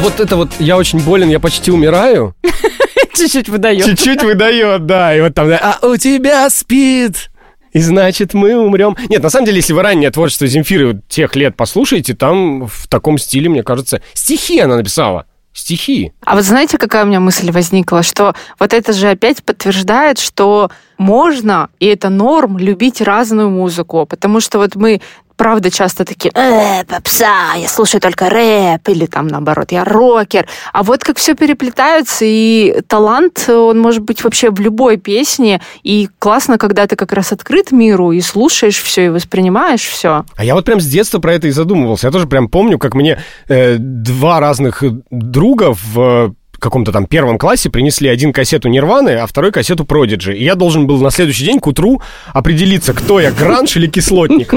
вот 0.00 0.20
это 0.20 0.36
вот 0.36 0.50
«я 0.58 0.76
очень 0.76 1.00
болен, 1.00 1.28
я 1.28 1.40
почти 1.40 1.70
умираю», 1.70 2.34
Чуть-чуть 3.14 3.48
выдает. 3.48 3.84
Чуть-чуть 3.84 4.22
выдает, 4.22 4.86
да. 4.86 5.14
И 5.14 5.20
вот 5.20 5.34
там, 5.34 5.50
а 5.50 5.78
у 5.82 5.96
тебя 5.96 6.48
спит. 6.48 7.30
И 7.72 7.80
значит, 7.80 8.34
мы 8.34 8.56
умрем. 8.56 8.96
Нет, 9.08 9.22
на 9.22 9.30
самом 9.30 9.46
деле, 9.46 9.58
если 9.58 9.72
вы 9.72 9.82
раннее 9.82 10.10
творчество 10.10 10.46
Земфиры 10.46 11.00
тех 11.08 11.36
лет 11.36 11.56
послушаете, 11.56 12.14
там 12.14 12.66
в 12.66 12.88
таком 12.88 13.18
стиле, 13.18 13.48
мне 13.48 13.62
кажется, 13.62 14.00
стихи 14.14 14.58
она 14.58 14.76
написала. 14.76 15.26
Стихи. 15.52 16.12
А 16.24 16.36
вот 16.36 16.44
знаете, 16.44 16.78
какая 16.78 17.04
у 17.04 17.08
меня 17.08 17.20
мысль 17.20 17.50
возникла? 17.50 18.02
Что 18.02 18.34
вот 18.58 18.72
это 18.72 18.92
же 18.92 19.08
опять 19.10 19.42
подтверждает, 19.44 20.18
что 20.18 20.70
можно, 21.00 21.70
и 21.80 21.86
это 21.86 22.10
норм, 22.10 22.58
любить 22.58 23.00
разную 23.00 23.50
музыку. 23.50 24.06
Потому 24.06 24.40
что 24.40 24.58
вот 24.58 24.76
мы 24.76 25.00
правда 25.40 25.70
часто 25.70 26.04
такие, 26.04 26.30
э, 26.34 26.84
попса, 26.84 27.54
я 27.56 27.66
слушаю 27.66 28.02
только 28.02 28.28
рэп, 28.28 28.86
или 28.90 29.06
там 29.06 29.26
наоборот, 29.26 29.72
я 29.72 29.84
рокер. 29.84 30.46
А 30.74 30.82
вот 30.82 31.02
как 31.02 31.16
все 31.16 31.34
переплетается, 31.34 32.26
и 32.26 32.82
талант, 32.86 33.48
он 33.48 33.78
может 33.78 34.02
быть 34.02 34.22
вообще 34.22 34.50
в 34.50 34.60
любой 34.60 34.98
песне, 34.98 35.62
и 35.82 36.10
классно, 36.18 36.58
когда 36.58 36.86
ты 36.86 36.94
как 36.94 37.14
раз 37.14 37.32
открыт 37.32 37.72
миру, 37.72 38.12
и 38.12 38.20
слушаешь 38.20 38.82
все, 38.82 39.06
и 39.06 39.08
воспринимаешь 39.08 39.80
все. 39.80 40.26
А 40.36 40.44
я 40.44 40.54
вот 40.54 40.66
прям 40.66 40.78
с 40.78 40.86
детства 40.86 41.20
про 41.20 41.32
это 41.32 41.48
и 41.48 41.52
задумывался. 41.52 42.08
Я 42.08 42.12
тоже 42.12 42.26
прям 42.26 42.48
помню, 42.48 42.78
как 42.78 42.94
мне 42.94 43.18
э, 43.48 43.76
два 43.78 44.40
разных 44.40 44.84
друга 45.10 45.72
в 45.72 46.34
каком-то 46.60 46.92
там 46.92 47.06
первом 47.06 47.38
классе 47.38 47.70
принесли 47.70 48.08
один 48.08 48.32
кассету 48.32 48.68
Нирваны, 48.68 49.16
а 49.16 49.26
второй 49.26 49.50
кассету 49.50 49.84
Продиджи. 49.84 50.36
И 50.36 50.44
я 50.44 50.54
должен 50.54 50.86
был 50.86 51.00
на 51.00 51.10
следующий 51.10 51.44
день 51.44 51.58
к 51.58 51.66
утру 51.66 52.00
определиться, 52.32 52.94
кто 52.94 53.18
я, 53.20 53.32
гранж 53.32 53.76
или 53.76 53.86
кислотник. 53.86 54.54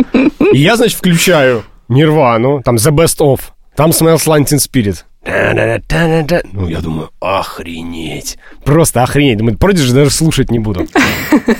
И 0.53 0.57
я, 0.57 0.75
значит, 0.75 0.97
включаю 0.97 1.63
Нирвану, 1.87 2.61
там 2.63 2.75
The 2.75 2.91
Best 2.91 3.19
Of, 3.19 3.39
там 3.75 3.91
Smells 3.91 4.27
Like 4.27 4.45
Teen 4.45 4.59
Spirit. 4.59 5.03
Ну, 6.51 6.67
я 6.67 6.79
думаю, 6.81 7.09
охренеть. 7.21 8.37
Просто 8.65 9.03
охренеть. 9.03 9.37
Думаю, 9.37 9.57
Продиджи 9.57 9.93
даже 9.93 10.09
слушать 10.09 10.51
не 10.51 10.59
буду. 10.59 10.85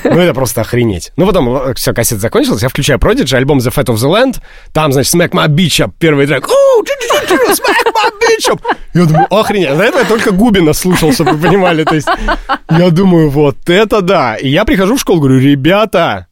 Ну, 0.04 0.19
это 0.19 0.34
просто 0.34 0.62
охренеть. 0.62 1.12
Ну, 1.15 1.26
потом 1.26 1.73
все, 1.76 1.93
кассета 1.93 2.19
закончилась, 2.19 2.62
я 2.62 2.69
включаю 2.69 2.99
Продиджи, 2.99 3.38
альбом 3.38 3.60
The 3.60 3.73
Fat 3.73 3.86
of 3.86 3.95
the 3.95 4.10
Land, 4.10 4.41
там, 4.73 4.91
значит, 4.91 5.13
Smack 5.13 5.32
My 5.32 5.47
Bitch 5.47 5.86
Up, 5.86 5.91
первый 5.97 6.28
трек. 6.28 6.47
«Оу, 6.47 6.84
чу-чу-чу-чу, 6.84 7.36
Smack 7.54 7.93
My 7.93 8.12
Bitch 8.19 8.54
Up. 8.54 8.62
Я 8.93 9.06
думаю, 9.06 9.28
охренеть. 9.30 9.69
А 9.69 9.76
До 9.76 9.84
этого 9.84 10.02
я 10.02 10.08
только 10.08 10.32
Губина 10.32 10.73
слушал, 10.73 11.13
чтобы 11.13 11.32
вы 11.34 11.47
понимали. 11.47 11.84
То 11.86 11.95
есть, 11.95 12.08
я 12.69 12.89
думаю, 12.89 13.30
вот 13.30 13.69
это 13.69 14.02
да. 14.02 14.36
И 14.36 14.49
я 14.49 14.65
прихожу 14.65 14.97
в 14.97 14.99
школу, 14.99 15.21
говорю, 15.21 15.39
ребята, 15.39 16.28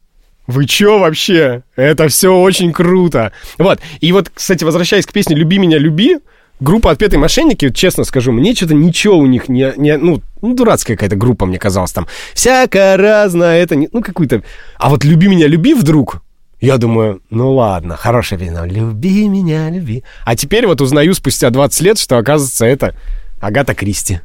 вы 0.46 0.66
чё 0.66 0.98
вообще? 0.98 1.62
Это 1.76 2.08
все 2.08 2.36
очень 2.36 2.72
круто. 2.72 3.32
Вот. 3.58 3.80
И 4.00 4.12
вот, 4.12 4.30
кстати, 4.34 4.64
возвращаясь 4.64 5.06
к 5.06 5.12
песне 5.12 5.34
«Люби 5.34 5.58
меня, 5.58 5.78
люби», 5.78 6.18
группа 6.62 6.90
«Отпетые 6.90 7.20
мошенники», 7.20 7.70
честно 7.70 8.04
скажу, 8.04 8.32
мне 8.32 8.54
что-то 8.54 8.74
ничего 8.74 9.18
у 9.18 9.26
них 9.26 9.48
не... 9.48 9.72
не 9.76 9.96
ну, 9.98 10.22
ну, 10.40 10.54
дурацкая 10.54 10.96
какая-то 10.96 11.16
группа, 11.16 11.46
мне 11.46 11.58
казалось, 11.58 11.92
там. 11.92 12.06
Всякое 12.34 12.96
разное, 12.96 13.62
это 13.62 13.76
не... 13.76 13.88
Ну, 13.92 14.02
какую-то... 14.02 14.42
А 14.76 14.88
вот 14.88 15.04
«Люби 15.04 15.28
меня, 15.28 15.46
люби» 15.46 15.74
вдруг... 15.74 16.22
Я 16.60 16.78
думаю, 16.78 17.20
ну 17.28 17.54
ладно, 17.54 17.96
хорошая 17.96 18.38
песня. 18.38 18.62
Люби 18.62 19.26
меня, 19.26 19.68
люби. 19.68 20.04
А 20.24 20.36
теперь 20.36 20.68
вот 20.68 20.80
узнаю 20.80 21.12
спустя 21.12 21.50
20 21.50 21.80
лет, 21.80 21.98
что, 21.98 22.18
оказывается, 22.18 22.64
это 22.64 22.94
Агата 23.40 23.74
Кристи. 23.74 24.20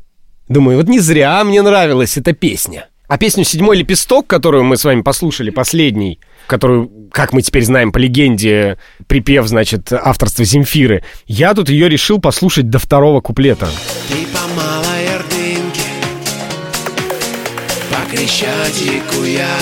Думаю, 0.47 0.77
вот 0.77 0.87
не 0.87 0.99
зря 0.99 1.43
мне 1.43 1.63
нравилась 1.63 2.15
эта 2.15 2.33
песня. 2.33 2.89
А 3.07 3.17
песню 3.17 3.45
«Седьмой 3.45 3.77
лепесток», 3.77 4.27
которую 4.27 4.65
мы 4.65 4.75
с 4.75 4.83
вами 4.83 5.01
послушали, 5.01 5.49
последний, 5.49 6.19
которую, 6.45 6.91
как 7.11 7.31
мы 7.31 7.41
теперь 7.41 7.63
знаем 7.63 7.93
по 7.93 7.99
легенде, 7.99 8.77
припев, 9.07 9.47
значит, 9.47 9.93
авторства 9.93 10.43
Земфиры, 10.43 11.05
я 11.25 11.53
тут 11.53 11.69
ее 11.69 11.87
решил 11.87 12.19
послушать 12.19 12.69
до 12.69 12.79
второго 12.79 13.21
куплета. 13.21 13.69
Ты 14.09 14.25
по 14.33 14.45
малой 14.55 15.07
ордынке 15.15 15.81
По 17.89 18.11
Крещатику 18.11 19.23
я. 19.23 19.55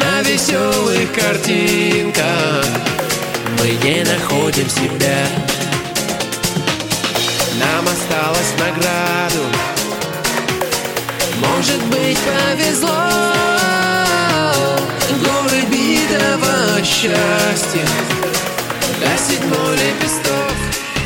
На 0.00 0.22
веселых 0.22 1.12
картинках 1.12 2.66
Мы 3.58 3.70
не 3.82 4.04
находим 4.04 4.68
себя. 4.68 5.26
Нам 7.58 7.84
осталось 7.88 8.54
награду 8.58 9.73
Может 11.46 11.82
быть 11.86 12.18
повезло. 12.18 12.88
Горы 15.24 15.62
битого 15.70 16.82
счастья. 16.84 17.86
Да 19.00 19.16
седьмой 19.16 19.72
лепесток. 19.76 20.54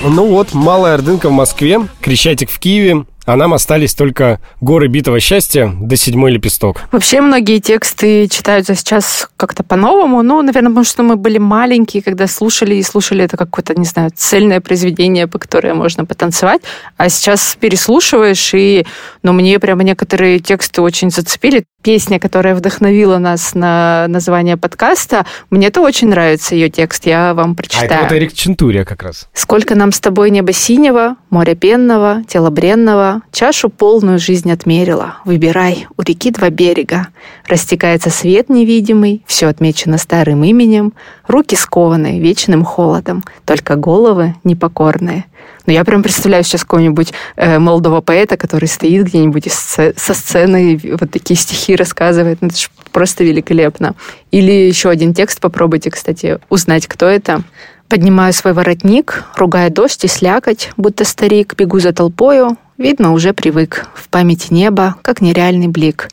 Ну 0.04 0.26
вот, 0.26 0.54
Малая 0.54 0.94
Ордынка 0.94 1.28
в 1.28 1.32
Москве, 1.32 1.80
Крещатик 2.00 2.50
в 2.50 2.58
Киеве, 2.58 3.04
а 3.28 3.36
нам 3.36 3.52
остались 3.52 3.92
только 3.92 4.40
горы 4.62 4.88
битого 4.88 5.20
счастья 5.20 5.70
да 5.78 5.96
седьмой 5.96 6.32
лепесток. 6.32 6.80
Вообще 6.90 7.20
многие 7.20 7.58
тексты 7.58 8.26
читаются 8.26 8.74
сейчас 8.74 9.28
как-то 9.36 9.62
по-новому. 9.62 10.22
Ну, 10.22 10.40
наверное, 10.40 10.70
потому 10.70 10.84
что 10.84 11.02
мы 11.02 11.16
были 11.16 11.36
маленькие, 11.36 12.02
когда 12.02 12.26
слушали 12.26 12.76
и 12.76 12.82
слушали 12.82 13.22
это 13.24 13.36
какое-то, 13.36 13.78
не 13.78 13.84
знаю, 13.84 14.12
цельное 14.14 14.62
произведение, 14.62 15.26
по 15.26 15.38
которое 15.38 15.74
можно 15.74 16.06
потанцевать. 16.06 16.62
А 16.96 17.10
сейчас 17.10 17.54
переслушиваешь, 17.60 18.54
и 18.54 18.86
ну, 19.22 19.34
мне 19.34 19.58
прямо 19.58 19.82
некоторые 19.82 20.38
тексты 20.38 20.80
очень 20.80 21.10
зацепили. 21.10 21.64
Песня, 21.82 22.18
которая 22.18 22.56
вдохновила 22.56 23.18
нас 23.18 23.54
на 23.54 24.06
название 24.08 24.56
подкаста, 24.56 25.24
мне 25.48 25.68
это 25.68 25.80
очень 25.80 26.08
нравится, 26.08 26.56
ее 26.56 26.70
текст, 26.70 27.06
я 27.06 27.34
вам 27.34 27.52
А 27.52 27.54
прочитаю. 27.54 27.88
это 27.88 28.00
вот 28.02 28.12
Эрик 28.12 28.32
Чентурия 28.32 28.84
как 28.84 29.04
раз. 29.04 29.28
Сколько 29.32 29.76
нам 29.76 29.92
с 29.92 30.00
тобой 30.00 30.30
неба 30.30 30.52
синего, 30.52 31.14
моря 31.30 31.54
пенного, 31.54 32.24
тела 32.26 32.50
бренного, 32.50 33.22
чашу 33.30 33.68
полную 33.68 34.18
жизнь 34.18 34.50
отмерила. 34.50 35.18
Выбирай, 35.24 35.86
у 35.96 36.02
реки 36.02 36.32
два 36.32 36.50
берега. 36.50 37.08
Растекается 37.46 38.10
свет 38.10 38.48
невидимый, 38.48 39.22
все 39.28 39.46
отмечено 39.46 39.98
старым 39.98 40.42
именем, 40.42 40.92
руки 41.28 41.54
скованы 41.54 42.18
вечным 42.18 42.64
холодом, 42.64 43.22
только 43.46 43.76
головы 43.76 44.34
непокорные. 44.42 45.26
Но 45.66 45.72
я 45.72 45.84
прям 45.84 46.02
представляю 46.02 46.44
сейчас 46.44 46.62
какого-нибудь 46.62 47.12
э, 47.36 47.58
молодого 47.58 48.00
поэта, 48.00 48.36
который 48.36 48.68
стоит 48.68 49.04
где-нибудь 49.04 49.52
со 49.52 50.14
сцены 50.14 50.80
вот 50.98 51.10
такие 51.10 51.38
стихи 51.38 51.76
рассказывает. 51.76 52.38
Ну, 52.40 52.48
это 52.48 52.56
ж 52.56 52.70
просто 52.92 53.24
великолепно. 53.24 53.94
Или 54.30 54.52
еще 54.52 54.88
один 54.88 55.14
текст, 55.14 55.40
попробуйте, 55.40 55.90
кстати, 55.90 56.38
узнать, 56.48 56.86
кто 56.86 57.06
это. 57.06 57.42
Поднимаю 57.88 58.32
свой 58.32 58.52
воротник, 58.52 59.24
ругая 59.36 59.70
дождь 59.70 60.04
и 60.04 60.08
слякоть, 60.08 60.70
будто 60.76 61.04
старик, 61.04 61.54
бегу 61.56 61.80
за 61.80 61.92
толпою, 61.92 62.58
видно, 62.76 63.12
уже 63.12 63.32
привык, 63.32 63.86
в 63.94 64.08
памяти 64.08 64.52
неба, 64.52 64.96
как 65.02 65.20
нереальный 65.22 65.68
блик. 65.68 66.08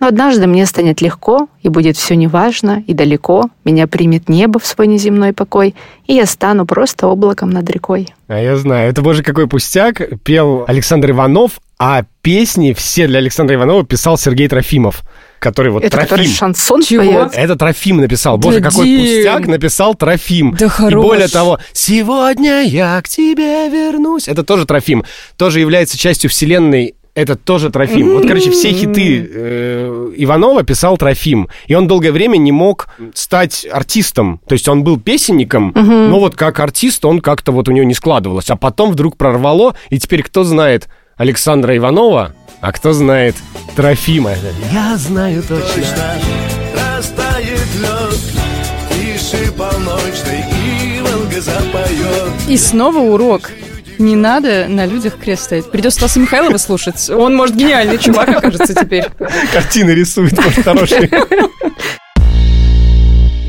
Но 0.00 0.08
однажды 0.08 0.46
мне 0.46 0.66
станет 0.66 1.00
легко, 1.00 1.48
и 1.62 1.68
будет 1.68 1.96
все 1.96 2.16
неважно 2.16 2.82
и 2.86 2.92
далеко, 2.94 3.48
меня 3.64 3.86
примет 3.86 4.28
небо 4.28 4.58
в 4.60 4.66
свой 4.66 4.86
неземной 4.86 5.32
покой, 5.32 5.74
и 6.06 6.14
я 6.14 6.26
стану 6.26 6.66
просто 6.66 7.06
облаком 7.06 7.50
над 7.50 7.68
рекой. 7.70 8.08
А 8.28 8.38
я 8.40 8.56
знаю, 8.56 8.90
это 8.90 9.02
боже 9.02 9.22
какой 9.22 9.46
пустяк, 9.48 10.00
пел 10.22 10.64
Александр 10.68 11.10
Иванов, 11.10 11.60
а 11.78 12.02
песни 12.22 12.72
все 12.72 13.06
для 13.06 13.18
Александра 13.18 13.54
Иванова 13.56 13.84
писал 13.84 14.16
Сергей 14.18 14.48
Трофимов, 14.48 15.02
который 15.38 15.70
вот 15.72 15.84
это 15.84 15.96
который 15.96 16.16
Трофим. 16.20 16.32
шансон 16.32 16.82
Чего? 16.82 17.02
поет. 17.02 17.32
Это 17.34 17.56
Трофим 17.56 17.98
написал. 17.98 18.38
Боже, 18.38 18.60
Да 18.60 18.70
какой 18.70 18.86
Дим. 18.86 19.00
пустяк 19.00 19.46
написал 19.46 19.94
Трофим. 19.94 20.54
Да 20.58 20.66
И 20.66 20.68
хорош. 20.68 21.04
более 21.04 21.28
того, 21.28 21.58
сегодня 21.72 22.62
я 22.62 23.00
к 23.02 23.08
тебе 23.08 23.68
вернусь. 23.68 24.28
Это 24.28 24.42
тоже 24.42 24.64
Трофим. 24.66 25.04
Тоже 25.36 25.60
является 25.60 25.98
частью 25.98 26.30
вселенной. 26.30 26.94
Это 27.16 27.34
тоже 27.34 27.70
Трофим. 27.70 28.12
Вот, 28.12 28.28
короче, 28.28 28.50
все 28.50 28.72
хиты 28.72 29.26
э, 29.32 30.12
Иванова 30.18 30.62
писал 30.64 30.98
Трофим. 30.98 31.48
И 31.66 31.74
он 31.74 31.88
долгое 31.88 32.12
время 32.12 32.36
не 32.36 32.52
мог 32.52 32.88
стать 33.14 33.66
артистом. 33.72 34.38
То 34.46 34.52
есть 34.52 34.68
он 34.68 34.84
был 34.84 35.00
песенником, 35.00 35.72
но 35.74 36.20
вот 36.20 36.36
как 36.36 36.60
артист 36.60 37.06
он 37.06 37.20
как-то 37.20 37.52
вот 37.52 37.68
у 37.68 37.72
него 37.72 37.86
не 37.86 37.94
складывалось. 37.94 38.50
А 38.50 38.56
потом 38.56 38.92
вдруг 38.92 39.16
прорвало, 39.16 39.74
и 39.88 39.98
теперь 39.98 40.22
кто 40.22 40.44
знает 40.44 40.88
Александра 41.16 41.74
Иванова, 41.74 42.34
а 42.60 42.72
кто 42.72 42.92
знает 42.92 43.34
Трофима. 43.74 44.32
Я 44.70 44.98
знаю 44.98 45.42
точно. 45.42 45.64
Точно 45.74 46.14
растает 46.96 47.66
лед 47.80 48.20
Тише 48.90 49.52
полночной 49.52 50.44
и 50.50 51.00
Волга 51.00 51.40
запоет 51.40 52.48
И 52.48 52.58
снова 52.58 52.98
урок. 52.98 53.50
Не 53.98 54.16
надо 54.16 54.66
на 54.68 54.86
людях 54.86 55.16
крест 55.16 55.44
ставить. 55.44 55.70
Придется 55.70 56.00
Стаса 56.00 56.20
Михайлова 56.20 56.58
слушать. 56.58 57.08
Он, 57.10 57.34
может, 57.34 57.56
гениальный 57.56 57.98
чувак 57.98 58.28
окажется 58.28 58.74
теперь. 58.74 59.06
Картины 59.52 59.90
рисует 59.90 60.36
может, 60.36 60.64
хорошие. 60.64 61.10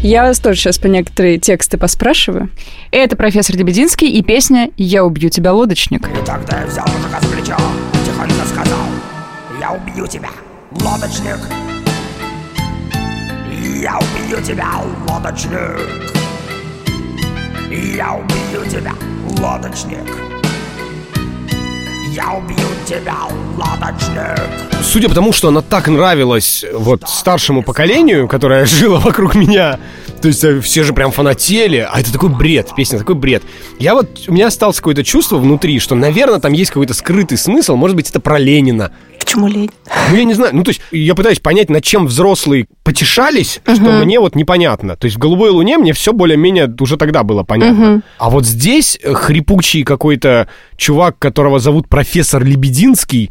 Я 0.04 0.24
вас 0.24 0.40
тоже 0.40 0.60
сейчас 0.60 0.78
по 0.78 0.88
некоторые 0.88 1.38
тексты 1.38 1.78
поспрашиваю. 1.78 2.50
Это 2.92 3.18
профессор 3.18 3.58
Лебединский 3.58 4.08
и 4.10 4.22
песня 4.22 4.70
«Я 4.78 5.04
убью 5.04 5.30
тебя, 5.30 5.52
лодочник». 5.52 6.08
Тогда 6.26 6.62
я 6.62 6.68
взял 6.68 6.86
мужика 6.88 7.20
с 7.20 7.26
плеча 7.26 7.58
и 7.94 8.06
тихонько 8.06 8.46
сказал 8.48 8.86
Я 9.60 9.72
убью 9.72 10.08
тебя, 10.08 10.30
лодочник 10.72 11.40
Я 13.82 13.98
убью 13.98 14.42
тебя, 14.46 14.68
лодочник 15.10 15.82
Я 17.70 18.14
убью 18.14 18.72
тебя, 18.72 18.94
лодочник 19.40 20.37
Я 22.18 22.32
убью 22.32 22.58
тебя, 22.88 23.16
лодочник 23.58 24.42
Судя 24.82 25.08
по 25.08 25.14
тому, 25.14 25.32
что 25.32 25.50
она 25.50 25.62
так 25.62 25.88
нравилась 25.88 26.66
вот 26.74 27.04
старшему 27.08 27.62
поколению, 27.62 28.28
которое 28.28 28.66
жило 28.66 28.98
вокруг 28.98 29.36
меня, 29.36 29.80
то 30.20 30.28
есть 30.28 30.44
э, 30.44 30.60
все 30.62 30.82
же 30.82 30.94
прям 30.94 31.12
фанатели, 31.12 31.88
а 31.88 32.00
это 32.00 32.12
такой 32.12 32.30
бред, 32.30 32.72
песня 32.76 32.98
такой 32.98 33.14
бред. 33.14 33.44
Я 33.78 33.94
вот, 33.94 34.24
у 34.28 34.34
меня 34.34 34.48
осталось 34.48 34.78
какое-то 34.78 35.04
чувство 35.04 35.38
внутри, 35.38 35.78
что, 35.78 35.94
наверное, 35.94 36.40
там 36.40 36.54
есть 36.54 36.72
какой-то 36.72 36.96
скрытый 36.96 37.38
смысл, 37.38 37.76
может 37.76 37.96
быть, 37.96 38.10
это 38.10 38.20
про 38.20 38.40
Ленина. 38.40 38.92
Почему 39.28 39.48
лень? 39.48 39.70
Ну, 40.10 40.16
я 40.16 40.24
не 40.24 40.34
знаю, 40.34 40.56
ну, 40.56 40.64
то 40.64 40.70
есть, 40.70 40.80
я 40.92 41.14
пытаюсь 41.14 41.40
понять, 41.40 41.70
над 41.70 41.84
чем 41.84 42.08
взрослые 42.08 42.66
потешались, 42.84 43.60
что 43.66 43.84
мне 44.06 44.22
вот 44.22 44.36
непонятно. 44.36 44.96
То 44.96 45.04
есть, 45.04 45.18
в 45.18 45.20
«Голубой 45.20 45.50
луне» 45.50 45.78
мне 45.78 45.92
все 45.92 46.14
более-менее 46.14 46.74
уже 46.80 46.96
тогда 46.96 47.24
было 47.24 47.44
понятно. 47.44 48.02
А 48.20 48.30
вот 48.30 48.46
здесь 48.46 48.98
э, 49.04 49.14
хрипучий 49.14 49.84
какой-то 49.84 50.48
чувак, 50.78 51.20
которого 51.20 51.60
зовут 51.60 51.90
профессор 51.90 52.42
Лебединский, 52.42 53.30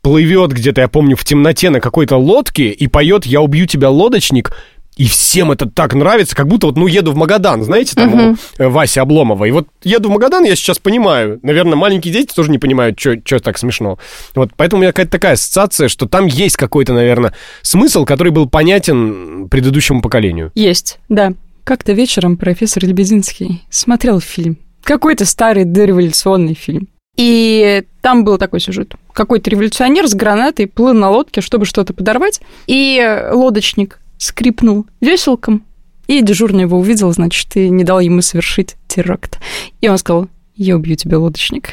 плывет 0.00 0.52
где-то, 0.52 0.80
я 0.80 0.88
помню, 0.88 1.14
в 1.14 1.24
темноте 1.24 1.68
на 1.68 1.80
какой-то 1.80 2.16
лодке 2.16 2.70
и 2.70 2.86
поет 2.86 3.26
«Я 3.26 3.42
убью 3.42 3.66
тебя, 3.66 3.90
лодочник», 3.90 4.52
и 4.96 5.06
всем 5.06 5.50
это 5.50 5.68
так 5.68 5.94
нравится, 5.94 6.36
как 6.36 6.46
будто 6.46 6.68
вот, 6.68 6.76
ну, 6.76 6.86
еду 6.86 7.12
в 7.12 7.16
Магадан, 7.16 7.64
знаете, 7.64 7.94
там 7.94 8.14
у 8.14 8.36
э, 8.58 8.68
Васи 8.68 9.00
Обломова. 9.00 9.44
И 9.44 9.50
вот 9.50 9.66
еду 9.82 10.08
в 10.08 10.12
Магадан, 10.12 10.44
я 10.44 10.54
сейчас 10.54 10.78
понимаю. 10.78 11.40
Наверное, 11.42 11.76
маленькие 11.76 12.12
дети 12.12 12.32
тоже 12.34 12.50
не 12.50 12.58
понимают, 12.58 12.98
что 12.98 13.40
так 13.40 13.58
смешно. 13.58 13.98
Вот, 14.34 14.50
поэтому 14.56 14.80
у 14.80 14.82
меня 14.82 14.92
какая-то 14.92 15.10
такая 15.10 15.32
ассоциация, 15.32 15.88
что 15.88 16.06
там 16.06 16.26
есть 16.26 16.56
какой-то, 16.56 16.92
наверное, 16.92 17.34
смысл, 17.62 18.04
который 18.04 18.30
был 18.30 18.48
понятен 18.48 19.48
предыдущему 19.48 20.00
поколению. 20.00 20.52
Есть, 20.54 20.98
да. 21.08 21.32
Как-то 21.64 21.92
вечером 21.92 22.36
профессор 22.36 22.84
Лебединский 22.84 23.62
смотрел 23.70 24.20
фильм. 24.20 24.58
Какой-то 24.82 25.24
старый 25.24 25.64
дореволюционный 25.64 26.54
фильм. 26.54 26.88
И 27.16 27.84
там 28.02 28.24
был 28.24 28.38
такой 28.38 28.60
сюжет. 28.60 28.94
Какой-то 29.12 29.48
революционер 29.48 30.06
с 30.06 30.14
гранатой 30.14 30.66
плыл 30.66 30.94
на 30.94 31.10
лодке, 31.10 31.40
чтобы 31.40 31.64
что-то 31.64 31.94
подорвать, 31.94 32.40
и 32.66 33.28
лодочник 33.32 34.00
скрипнул 34.18 34.86
веселком, 35.00 35.64
и 36.06 36.20
дежурный 36.22 36.62
его 36.62 36.78
увидел, 36.78 37.12
значит, 37.12 37.56
и 37.56 37.68
не 37.68 37.84
дал 37.84 38.00
ему 38.00 38.20
совершить 38.20 38.76
теракт. 38.88 39.38
И 39.80 39.88
он 39.88 39.98
сказал, 39.98 40.28
я 40.56 40.76
убью 40.76 40.96
тебя, 40.96 41.18
лодочник. 41.18 41.70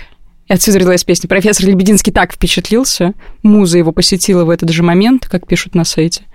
И 0.47 0.53
отсюда 0.53 0.79
родилась 0.79 1.03
песня. 1.03 1.27
Профессор 1.27 1.65
Лебединский 1.67 2.11
так 2.11 2.33
впечатлился, 2.33 3.13
муза 3.43 3.77
его 3.77 3.91
посетила 3.91 4.45
в 4.45 4.49
этот 4.49 4.69
же 4.69 4.83
момент, 4.83 5.27
как 5.27 5.47
пишут 5.47 5.75
на 5.75 5.83
сайте. 5.83 6.25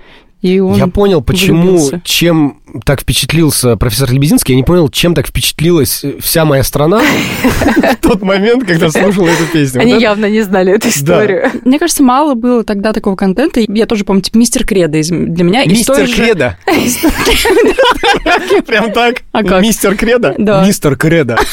И 0.42 0.60
он 0.60 0.76
Я 0.76 0.86
понял, 0.86 1.22
почему, 1.22 1.62
влюбился. 1.62 2.00
чем 2.04 2.60
так 2.84 3.00
впечатлился 3.00 3.76
профессор 3.76 4.12
Лебединский. 4.12 4.52
Я 4.52 4.56
не 4.56 4.64
понял, 4.64 4.88
чем 4.90 5.14
так 5.14 5.26
впечатлилась 5.26 6.04
э, 6.04 6.18
вся 6.20 6.44
моя 6.44 6.62
страна 6.62 7.00
в 7.50 7.96
тот 8.02 8.20
момент, 8.22 8.66
когда 8.66 8.90
слушала 8.90 9.28
эту 9.28 9.46
песню. 9.52 9.80
Они 9.80 9.98
явно 9.98 10.26
не 10.28 10.42
знали 10.42 10.74
эту 10.74 10.88
историю. 10.88 11.50
Мне 11.64 11.78
кажется, 11.78 12.02
мало 12.02 12.34
было 12.34 12.64
тогда 12.64 12.92
такого 12.92 13.16
контента. 13.16 13.60
Я 13.66 13.86
тоже 13.86 14.04
помню, 14.04 14.20
типа, 14.22 14.36
мистер 14.36 14.66
Кредо 14.66 14.98
из- 14.98 15.08
для 15.08 15.42
меня. 15.42 15.64
Мистер 15.64 16.06
Кредо. 16.06 16.58
Прям 18.66 18.92
так? 18.92 19.22
А 19.32 19.42
как? 19.42 19.62
Мистер 19.62 19.96
Кредо? 19.96 20.34
Да. 20.38 20.64
Мистер 20.66 20.96
Кредо. 20.96 21.38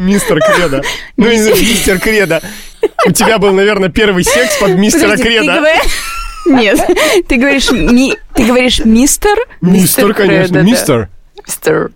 Мистер 0.00 0.40
Кредо. 0.40 0.82
Ну, 1.16 1.30
не 1.30 1.38
знаю, 1.38 1.56
мистер 1.56 1.98
Кредо. 2.00 2.42
У 3.06 3.12
тебя 3.12 3.38
был, 3.38 3.52
наверное, 3.52 3.88
первый 3.88 4.24
секс 4.24 4.58
под 4.58 4.76
мистера 4.76 5.16
Кредо. 5.16 5.62
Нет, 6.46 6.78
ты 7.28 7.36
говоришь, 7.36 7.70
ми- 7.70 8.16
ты 8.34 8.46
говоришь 8.46 8.84
мистер? 8.84 9.36
Мистер, 9.60 10.14
конечно, 10.14 10.42
Кредо, 10.46 10.54
да. 10.54 10.62
мистер. 10.62 11.08
Мистер. 11.46 11.90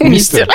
Мистер. 0.00 0.48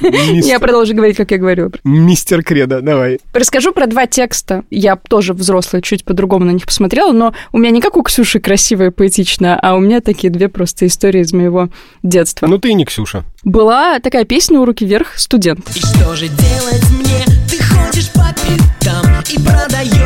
Я 0.00 0.32
Мистер. 0.32 0.60
продолжу 0.60 0.94
говорить, 0.94 1.16
как 1.16 1.30
я 1.32 1.38
говорю. 1.38 1.72
Мистер 1.82 2.44
Кредо, 2.44 2.82
давай. 2.82 3.18
Расскажу 3.32 3.72
про 3.72 3.86
два 3.86 4.06
текста. 4.06 4.62
Я 4.70 4.94
тоже 4.96 5.32
взрослая, 5.32 5.82
чуть 5.82 6.04
по-другому 6.04 6.44
на 6.44 6.50
них 6.52 6.66
посмотрела, 6.66 7.10
но 7.12 7.34
у 7.52 7.58
меня 7.58 7.70
не 7.70 7.80
как 7.80 7.96
у 7.96 8.02
Ксюши 8.02 8.38
красивая, 8.38 8.92
поэтичная, 8.92 9.58
а 9.60 9.74
у 9.74 9.80
меня 9.80 10.00
такие 10.00 10.30
две 10.30 10.48
просто 10.48 10.86
истории 10.86 11.22
из 11.22 11.32
моего 11.32 11.68
детства. 12.04 12.46
Ну, 12.46 12.58
ты 12.58 12.68
и 12.68 12.74
не 12.74 12.84
Ксюша. 12.84 13.24
Была 13.42 13.98
такая 13.98 14.24
песня 14.24 14.60
у 14.60 14.64
руки 14.64 14.84
вверх 14.84 15.18
студент. 15.18 15.68
И 15.74 15.80
что 15.80 16.14
же 16.14 16.28
делать 16.28 16.84
мне? 16.92 17.24
Ты 17.50 17.60
ходишь 17.62 18.10
по 18.12 18.28
пятам 18.36 19.04
и 19.32 19.36
продаешь 19.42 19.99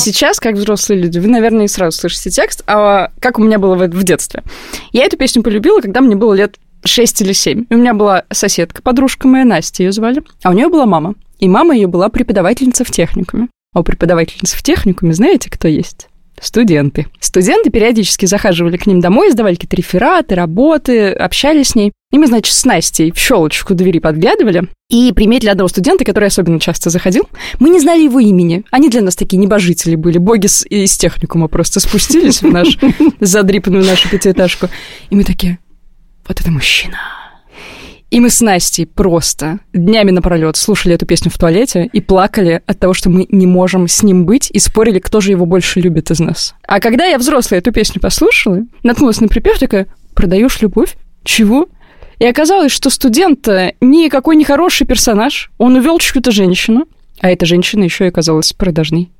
Сейчас, 0.00 0.40
как 0.40 0.54
взрослые 0.54 1.02
люди, 1.02 1.18
вы, 1.18 1.28
наверное, 1.28 1.66
и 1.66 1.68
сразу 1.68 1.98
слышите 1.98 2.30
текст, 2.30 2.62
а 2.66 3.12
как 3.20 3.38
у 3.38 3.42
меня 3.42 3.58
было 3.58 3.74
в, 3.74 4.02
детстве. 4.02 4.42
Я 4.92 5.04
эту 5.04 5.16
песню 5.16 5.42
полюбила, 5.42 5.80
когда 5.80 6.00
мне 6.00 6.16
было 6.16 6.32
лет 6.32 6.56
6 6.84 7.22
или 7.22 7.32
7. 7.32 7.66
У 7.68 7.76
меня 7.76 7.92
была 7.92 8.24
соседка, 8.30 8.82
подружка 8.82 9.28
моя, 9.28 9.44
Настя 9.44 9.82
ее 9.82 9.92
звали, 9.92 10.22
а 10.42 10.50
у 10.50 10.52
нее 10.52 10.68
была 10.68 10.86
мама. 10.86 11.14
И 11.38 11.48
мама 11.48 11.74
ее 11.74 11.86
была 11.86 12.08
преподавательница 12.08 12.84
в 12.84 12.90
техникуме. 12.90 13.48
А 13.74 13.80
у 13.80 13.82
преподавательницы 13.82 14.56
в 14.56 14.62
техникуме 14.62 15.12
знаете, 15.12 15.50
кто 15.50 15.68
есть? 15.68 16.09
Студенты. 16.40 17.06
Студенты 17.20 17.70
периодически 17.70 18.26
захаживали 18.26 18.76
к 18.76 18.86
ним 18.86 19.00
домой, 19.00 19.30
сдавали 19.30 19.54
какие-то 19.56 19.76
рефераты, 19.76 20.34
работы, 20.34 21.10
общались 21.10 21.68
с 21.68 21.74
ней. 21.74 21.92
И 22.12 22.18
мы, 22.18 22.26
значит, 22.26 22.54
с 22.54 22.64
Настей 22.64 23.12
в 23.12 23.18
щелочку 23.18 23.74
двери 23.74 23.98
подглядывали 24.00 24.64
и 24.88 25.12
приметили 25.12 25.50
одного 25.50 25.68
студента, 25.68 26.04
который 26.04 26.24
особенно 26.26 26.58
часто 26.58 26.90
заходил. 26.90 27.28
Мы 27.60 27.68
не 27.70 27.78
знали 27.78 28.02
его 28.02 28.18
имени. 28.20 28.64
Они 28.70 28.88
для 28.88 29.02
нас 29.02 29.14
такие 29.14 29.36
небожители 29.36 29.94
были. 29.94 30.18
Боги 30.18 30.46
с- 30.46 30.66
из 30.66 30.96
техникума 30.96 31.46
просто 31.46 31.78
спустились 31.78 32.42
в 32.42 32.50
наш 32.50 32.78
задрипанную 33.20 33.84
нашу 33.84 34.08
пятиэтажку. 34.08 34.68
И 35.10 35.14
мы 35.14 35.22
такие, 35.24 35.58
вот 36.26 36.40
это 36.40 36.50
мужчина. 36.50 36.98
И 38.10 38.18
мы 38.18 38.28
с 38.28 38.40
Настей 38.40 38.86
просто 38.86 39.60
днями 39.72 40.10
напролет 40.10 40.56
слушали 40.56 40.96
эту 40.96 41.06
песню 41.06 41.30
в 41.30 41.38
туалете 41.38 41.88
и 41.92 42.00
плакали 42.00 42.60
от 42.66 42.78
того, 42.80 42.92
что 42.92 43.08
мы 43.08 43.26
не 43.30 43.46
можем 43.46 43.86
с 43.86 44.02
ним 44.02 44.26
быть, 44.26 44.50
и 44.50 44.58
спорили, 44.58 44.98
кто 44.98 45.20
же 45.20 45.30
его 45.30 45.46
больше 45.46 45.80
любит 45.80 46.10
из 46.10 46.18
нас. 46.18 46.54
А 46.66 46.80
когда 46.80 47.06
я 47.06 47.18
взрослая 47.18 47.60
эту 47.60 47.72
песню 47.72 48.00
послушала, 48.00 48.62
наткнулась 48.82 49.20
на 49.20 49.28
припев, 49.28 49.58
такая, 49.58 49.86
продаешь 50.14 50.60
любовь? 50.60 50.96
Чего? 51.22 51.68
И 52.18 52.26
оказалось, 52.26 52.72
что 52.72 52.90
студент 52.90 53.46
э, 53.46 53.74
никакой 53.80 54.36
не 54.36 54.44
хороший 54.44 54.86
персонаж. 54.86 55.50
Он 55.56 55.76
увел 55.76 55.98
чью-то 55.98 56.32
женщину, 56.32 56.86
а 57.20 57.30
эта 57.30 57.46
женщина 57.46 57.84
еще 57.84 58.04
и 58.06 58.08
оказалась 58.08 58.52
продажной. 58.52 59.10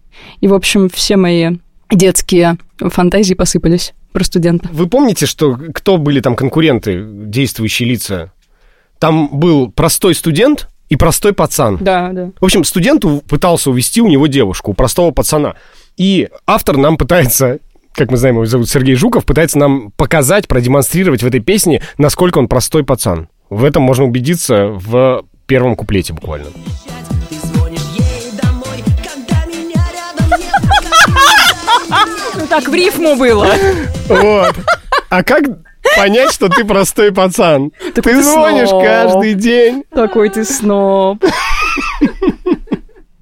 И, 0.41 0.49
в 0.49 0.55
общем, 0.55 0.88
все 0.88 1.16
мои 1.16 1.59
детские 1.91 2.59
фантазии 2.78 3.34
посыпались 3.34 3.95
про 4.12 4.24
студента. 4.24 4.68
Вы 4.72 4.88
помните, 4.88 5.26
что 5.26 5.57
кто 5.72 5.97
были 5.97 6.20
там 6.20 6.34
конкуренты, 6.34 7.07
действующие 7.09 7.88
лица? 7.88 8.32
Там 9.01 9.28
был 9.32 9.72
простой 9.72 10.14
студент 10.14 10.68
и 10.88 10.96
простой 10.96 11.32
пацан. 11.32 11.78
Да, 11.80 12.11
да. 12.12 12.30
В 12.40 12.44
общем, 12.44 12.62
студент 12.64 13.05
у- 13.05 13.20
пытался 13.22 13.70
увести 13.70 14.01
у 14.01 14.07
него 14.09 14.26
девушку, 14.28 14.70
у 14.70 14.74
простого 14.74 15.11
пацана. 15.11 15.55
И 15.96 16.28
автор 16.46 16.76
нам 16.76 16.96
пытается, 16.96 17.59
как 17.92 18.11
мы 18.11 18.16
знаем, 18.18 18.36
его 18.36 18.46
зовут 18.46 18.68
Сергей 18.68 18.94
Жуков, 18.94 19.24
пытается 19.24 19.59
нам 19.59 19.90
показать, 19.96 20.46
продемонстрировать 20.48 21.22
в 21.22 21.26
этой 21.26 21.40
песне, 21.40 21.82
насколько 21.98 22.38
он 22.38 22.46
простой 22.46 22.84
пацан. 22.84 23.28
В 23.48 23.64
этом 23.64 23.82
можно 23.82 24.05
убедиться 24.05 24.66
в 24.66 25.24
первом 25.46 25.74
куплете 25.76 26.12
буквально. 26.12 26.46
Ты 27.28 27.36
звонишь 27.46 27.80
ей 27.98 28.30
домой, 28.40 28.84
когда 29.03 29.44
меня 29.46 29.82
рядом 29.92 30.38
нет. 30.38 30.53
Ну 32.36 32.46
так 32.48 32.68
в 32.68 32.74
рифму 32.74 33.16
было. 33.16 33.46
Вот. 34.09 34.55
А 35.11 35.22
как 35.24 35.42
понять, 35.96 36.32
что 36.32 36.48
ты 36.48 36.64
простой 36.64 37.12
пацан? 37.12 37.72
Такой 37.94 38.14
Ты 38.14 38.22
звонишь 38.22 38.68
сноб. 38.68 38.84
каждый 38.84 39.34
день. 39.34 39.84
Такой 39.90 40.30
ты 40.30 40.44
сноб. 40.44 41.22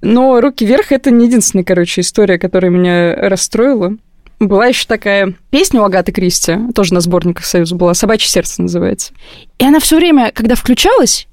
Но 0.01 0.39
«Руки 0.39 0.65
вверх»— 0.65 0.91
это 0.93 1.11
не 1.11 1.25
единственная, 1.25 1.65
короче, 1.65 2.01
история, 2.01 2.39
которая 2.39 2.71
меня 2.71 3.15
расстроила. 3.15 3.93
Была 4.39 4.67
еще 4.67 4.85
такая 4.87 5.33
песня 5.49 5.81
у 5.81 5.83
Агаты 5.83 6.13
Кристи, 6.13 6.57
тоже 6.73 6.93
на 6.93 7.01
сборниках 7.01 7.43
Союза 7.43 7.75
была, 7.75 7.93
«Собачье 7.93 8.29
сердце» 8.29 8.61
называется. 8.61 9.11
И 9.57 9.65
она 9.65 9.79
все 9.81 9.97
время, 9.97 10.31
когда 10.33 10.55
включалась, 10.55 11.27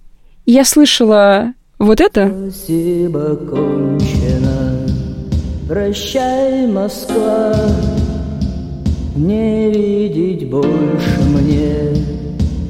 я 0.46 0.64
слышала 0.64 1.52
вот 1.78 2.00
это. 2.00 2.26
Спасибо, 2.50 3.36
кончено. 3.36 4.86
Прощай, 5.68 6.66
Москва. 6.66 7.54
Не 9.16 9.70
видеть 9.70 10.48
больше 10.48 11.20
мне 11.20 11.94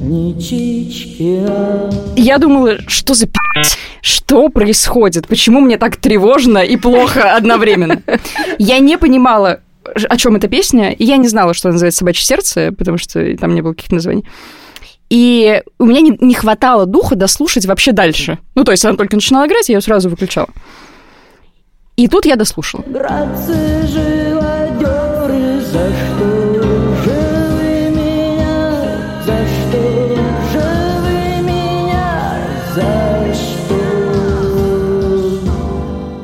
ни 0.01 0.39
Чичкина. 0.39 1.91
Я 2.15 2.37
думала, 2.37 2.77
что 2.87 3.13
за 3.13 3.25
пи***ц? 3.27 3.75
Что 4.01 4.47
происходит? 4.47 5.27
Почему 5.27 5.59
мне 5.59 5.77
так 5.77 5.97
тревожно 5.97 6.59
и 6.59 6.77
плохо 6.77 7.35
одновременно? 7.35 8.01
Я 8.57 8.79
не 8.79 8.97
понимала, 8.97 9.59
о 9.83 10.17
чем 10.17 10.37
эта 10.37 10.47
песня, 10.47 10.91
и 10.93 11.03
я 11.03 11.17
не 11.17 11.27
знала, 11.27 11.53
что 11.53 11.67
она 11.67 11.73
называется 11.73 11.99
«Собачье 11.99 12.25
сердце», 12.25 12.71
потому 12.71 12.97
что 12.97 13.35
там 13.35 13.53
не 13.53 13.61
было 13.61 13.73
каких-то 13.73 13.95
названий. 13.95 14.23
И 15.09 15.61
у 15.79 15.85
меня 15.85 15.99
не, 15.99 16.17
не 16.21 16.33
хватало 16.33 16.85
духа 16.85 17.15
дослушать 17.15 17.65
вообще 17.65 17.91
дальше. 17.91 18.39
Ну, 18.55 18.63
то 18.63 18.71
есть 18.71 18.85
она 18.85 18.95
только 18.95 19.17
начинала 19.17 19.47
играть, 19.47 19.67
я 19.67 19.75
ее 19.75 19.81
сразу 19.81 20.09
выключала. 20.09 20.49
И 21.97 22.07
тут 22.07 22.25
я 22.25 22.37
дослушала. 22.37 22.83
Братцы, 22.87 23.87
живодеры, 23.87 25.61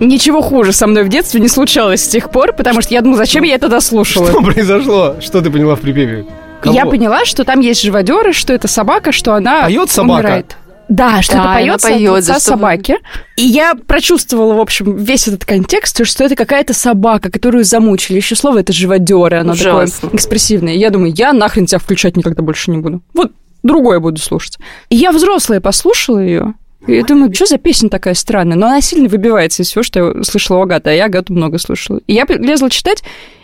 Ничего 0.03 0.41
хуже 0.41 0.73
со 0.73 0.85
мной 0.87 1.03
в 1.03 1.09
детстве 1.09 1.39
не 1.39 1.47
случалось 1.47 2.03
с 2.03 2.07
тех 2.07 2.29
пор, 2.29 2.53
потому 2.53 2.81
что 2.81 2.93
я 2.93 3.01
думала, 3.01 3.17
зачем 3.17 3.43
я 3.43 3.55
это 3.55 3.69
дослушала. 3.69 4.29
Что 4.29 4.41
произошло? 4.41 5.15
Что 5.21 5.41
ты 5.41 5.49
поняла 5.49 5.75
в 5.75 5.81
припеве? 5.81 6.25
Кого? 6.61 6.75
Я 6.75 6.85
поняла, 6.85 7.25
что 7.25 7.43
там 7.43 7.59
есть 7.61 7.81
живодеры, 7.81 8.33
что 8.33 8.53
это 8.53 8.67
собака, 8.67 9.11
что 9.11 9.33
она 9.33 9.63
Поет 9.63 9.89
собака? 9.89 10.19
умирает. 10.19 10.57
Да, 10.89 11.21
что 11.21 11.35
Да, 11.35 11.59
это 11.61 11.63
она 11.73 11.77
поет 11.77 12.17
лица 12.17 12.21
за 12.21 12.33
что- 12.33 12.41
собаки. 12.41 12.97
И 13.37 13.43
я 13.43 13.73
прочувствовала, 13.73 14.53
в 14.53 14.59
общем, 14.59 14.95
весь 14.97 15.27
этот 15.27 15.45
контекст, 15.45 16.05
что 16.05 16.23
это 16.25 16.35
какая-то 16.35 16.73
собака, 16.73 17.31
которую 17.31 17.63
замучили. 17.63 18.17
Еще 18.17 18.35
слово 18.35 18.59
это 18.59 18.73
живодеры, 18.73 19.37
оно 19.39 19.53
Ужасно. 19.53 19.87
такое 20.01 20.17
экспрессивное. 20.17 20.73
Я 20.73 20.89
думаю, 20.89 21.13
я 21.15 21.31
нахрен 21.33 21.65
тебя 21.65 21.79
включать 21.79 22.17
никогда 22.17 22.43
больше 22.43 22.69
не 22.71 22.77
буду. 22.79 23.01
Вот 23.13 23.31
другое 23.63 23.99
буду 23.99 24.19
слушать. 24.21 24.57
И 24.89 24.95
я 24.97 25.11
взрослая 25.11 25.61
послушала 25.61 26.19
ее. 26.19 26.53
Я 26.87 27.03
думаю, 27.03 27.33
что 27.33 27.45
за 27.45 27.57
песня 27.57 27.89
такая 27.89 28.13
странная? 28.13 28.57
Но 28.57 28.67
она 28.67 28.81
сильно 28.81 29.07
выбивается 29.07 29.63
из 29.63 29.67
всего, 29.67 29.83
что 29.83 29.99
я 29.99 30.23
слышала 30.23 30.57
у 30.57 30.61
Агаты, 30.61 30.89
а 30.89 30.93
я 30.93 31.05
Агату 31.05 31.33
много 31.33 31.57
слушала. 31.57 32.01
И 32.07 32.13
я 32.13 32.25
лезла 32.27 32.69
читать, 32.69 33.03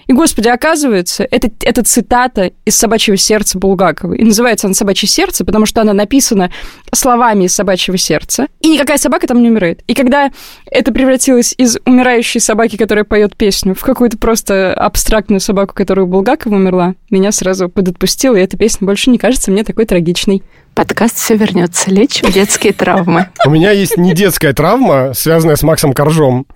и, 0.10 0.14
господи, 0.14 0.48
оказывается, 0.48 1.28
это, 1.30 1.52
это 1.62 1.84
цитата 1.84 2.52
из 2.66 2.76
«Собачьего 2.76 3.16
сердца» 3.16 3.60
Булгакова. 3.60 4.16
И 4.16 4.24
называется 4.24 4.66
она 4.66 4.74
«Собачье 4.74 5.08
сердце», 5.08 5.46
потому 5.46 5.68
что 5.68 5.82
она 5.82 5.94
написана 5.94 6.52
словами 6.92 7.44
из 7.44 7.54
«Собачьего 7.54 7.96
сердца». 7.96 8.48
И 8.60 8.70
никакая 8.70 8.98
собака 8.98 9.28
там 9.28 9.40
не 9.44 9.52
умирает. 9.52 9.84
И 9.86 9.94
когда 9.94 10.32
это 10.66 10.92
превратилось 10.92 11.54
из 11.60 11.78
умирающей 11.86 12.40
собаки, 12.40 12.76
которая 12.76 13.06
поет 13.06 13.38
песню, 13.38 13.76
в 13.76 13.82
какую-то 13.82 14.18
просто 14.18 14.74
абстрактную 14.74 15.42
собаку, 15.42 15.76
которая 15.76 16.08
у 16.08 16.10
Булгакова 16.10 16.56
умерла, 16.56 16.96
меня 17.12 17.32
сразу 17.32 17.70
подотпустило, 17.70 18.36
и 18.36 18.42
эта 18.42 18.58
песня 18.58 18.88
больше 18.88 19.12
не 19.12 19.20
кажется 19.20 19.52
мне 19.52 19.64
такой 19.64 19.86
трагичной. 19.86 20.42
Подкаст 20.80 21.18
«Все 21.18 21.36
вернется». 21.36 21.92
Лечим 21.92 22.32
детские 22.32 22.72
травмы. 22.72 23.28
У 23.46 23.50
меня 23.50 23.72
есть 23.72 23.98
не 23.98 24.14
детская 24.14 24.54
травма, 24.54 25.12
связанная 25.14 25.58
с 25.58 25.62
Максом 25.62 25.92
Коржом. 25.92 26.48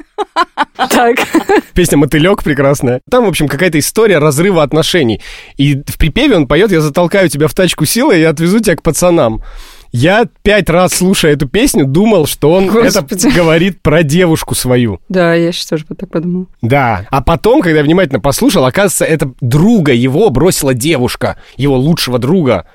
Так. 0.78 1.17
Песня 1.74 1.97
«Мотылек» 1.97 2.41
прекрасная. 2.41 3.01
Там, 3.11 3.26
в 3.26 3.28
общем, 3.28 3.49
какая-то 3.49 3.80
история 3.80 4.19
разрыва 4.19 4.63
отношений. 4.63 5.19
И 5.57 5.76
в 5.76 5.97
припеве 5.97 6.38
он 6.38 6.47
поет 6.47 6.71
«Я 6.71 6.80
затолкаю 6.80 7.28
тебя 7.28 7.49
в 7.49 7.53
тачку 7.53 7.84
силы 7.84 8.17
и 8.17 8.24
отвезу 8.24 8.61
тебя 8.61 8.78
к 8.78 8.82
пацанам». 8.82 9.43
Я 9.91 10.26
пять 10.41 10.69
раз, 10.69 10.93
слушая 10.93 11.34
эту 11.34 11.49
песню, 11.49 11.86
думал, 11.86 12.26
что 12.26 12.53
он 12.53 12.67
Господи. 12.67 13.28
это 13.28 13.30
говорит 13.30 13.82
про 13.82 14.03
девушку 14.03 14.55
свою. 14.55 15.01
Да, 15.09 15.36
я 15.36 15.51
сейчас 15.51 15.65
тоже 15.65 15.86
так 15.86 16.09
подумала. 16.09 16.47
Да. 16.61 17.05
А 17.11 17.21
потом, 17.21 17.61
когда 17.61 17.80
я 17.80 17.84
внимательно 17.84 18.21
послушал, 18.21 18.65
оказывается, 18.65 19.03
это 19.03 19.34
друга 19.41 19.91
его 19.91 20.30
бросила 20.30 20.74
девушка, 20.74 21.38
его 21.57 21.78
лучшего 21.78 22.19
друга 22.19 22.65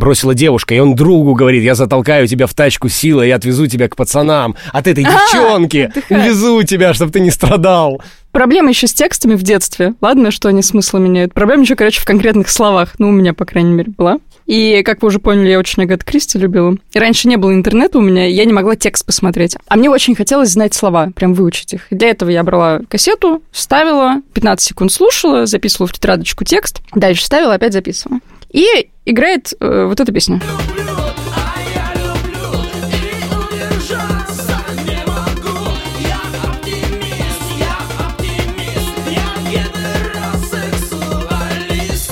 бросила 0.00 0.34
девушка, 0.34 0.74
и 0.74 0.80
он 0.80 0.96
другу 0.96 1.34
говорит, 1.34 1.62
я 1.62 1.76
затолкаю 1.76 2.26
тебя 2.26 2.48
в 2.48 2.54
тачку 2.54 2.88
силой 2.88 3.28
и 3.28 3.30
отвезу 3.30 3.68
тебя 3.68 3.88
к 3.88 3.94
пацанам. 3.94 4.56
От 4.72 4.88
этой 4.88 5.04
девчонки 5.32 5.92
увезу 6.08 6.64
тебя, 6.64 6.92
чтобы 6.92 7.12
ты 7.12 7.20
не 7.20 7.30
страдал. 7.30 8.02
Проблема 8.32 8.70
еще 8.70 8.86
с 8.86 8.94
текстами 8.94 9.34
в 9.34 9.42
детстве. 9.42 9.94
Ладно, 10.00 10.30
что 10.30 10.48
они 10.48 10.62
смысл 10.62 10.98
меняют. 10.98 11.34
Проблема 11.34 11.62
еще, 11.62 11.76
короче, 11.76 12.00
в 12.00 12.04
конкретных 12.04 12.48
словах. 12.48 12.94
Ну, 12.98 13.08
у 13.08 13.12
меня, 13.12 13.34
по 13.34 13.44
крайней 13.44 13.72
мере, 13.72 13.92
была. 13.96 14.18
И, 14.46 14.82
как 14.84 15.02
вы 15.02 15.08
уже 15.08 15.20
поняли, 15.20 15.50
я 15.50 15.58
очень 15.60 15.82
Агату 15.84 16.04
Кристи 16.04 16.36
любила. 16.36 16.74
И 16.92 16.98
раньше 16.98 17.28
не 17.28 17.36
было 17.36 17.54
интернета 17.54 17.98
у 17.98 18.00
меня, 18.00 18.26
я 18.26 18.44
не 18.44 18.52
могла 18.52 18.74
текст 18.74 19.06
посмотреть. 19.06 19.56
А 19.68 19.76
мне 19.76 19.88
очень 19.88 20.16
хотелось 20.16 20.50
знать 20.50 20.74
слова, 20.74 21.10
прям 21.14 21.34
выучить 21.34 21.74
их. 21.74 21.86
И 21.90 21.94
для 21.94 22.10
этого 22.10 22.30
я 22.30 22.42
брала 22.42 22.80
кассету, 22.88 23.44
ставила, 23.52 24.22
15 24.34 24.68
секунд 24.68 24.92
слушала, 24.92 25.46
записывала 25.46 25.86
в 25.86 25.92
тетрадочку 25.92 26.44
текст, 26.44 26.80
дальше 26.92 27.24
ставила, 27.24 27.54
опять 27.54 27.72
записывала. 27.72 28.18
И 28.50 28.90
играет 29.10 29.52
э, 29.60 29.84
вот 29.86 30.00
эта 30.00 30.12
песня. 30.12 30.40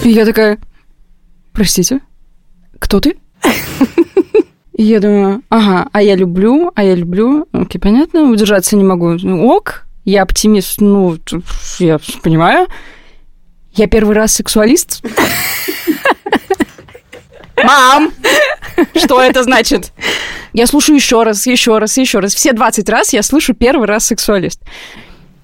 И 0.04 0.10
я 0.10 0.24
такая, 0.24 0.58
простите, 1.52 2.00
кто 2.78 2.98
ты? 2.98 3.18
И 4.72 4.84
я 4.84 5.00
думаю, 5.00 5.42
ага, 5.50 5.88
а 5.92 6.00
я 6.00 6.14
люблю, 6.14 6.70
а 6.74 6.84
я 6.84 6.94
люблю. 6.94 7.46
Окей, 7.52 7.80
понятно, 7.80 8.30
удержаться 8.30 8.76
не 8.76 8.84
могу. 8.84 9.18
Ну, 9.20 9.46
ок, 9.48 9.86
я 10.04 10.22
оптимист, 10.22 10.80
ну, 10.80 11.18
я 11.80 11.98
понимаю. 12.22 12.68
Я 13.72 13.86
первый 13.86 14.14
раз 14.14 14.32
сексуалист. 14.32 15.02
Мам! 17.64 18.12
Что 18.94 19.20
это 19.20 19.42
значит? 19.42 19.92
Я 20.52 20.66
слушаю 20.66 20.96
еще 20.96 21.22
раз, 21.22 21.46
еще 21.46 21.78
раз, 21.78 21.96
еще 21.96 22.20
раз. 22.20 22.34
Все 22.34 22.52
20 22.52 22.88
раз 22.88 23.12
я 23.12 23.22
слышу 23.22 23.54
первый 23.54 23.86
раз 23.86 24.06
сексуалист. 24.06 24.60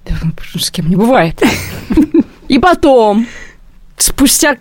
Ну, 0.07 0.59
С 0.59 0.71
кем 0.71 0.89
не 0.89 0.95
бывает. 0.95 1.41
И 2.47 2.59
потом, 2.59 3.27
спустя 3.97 4.57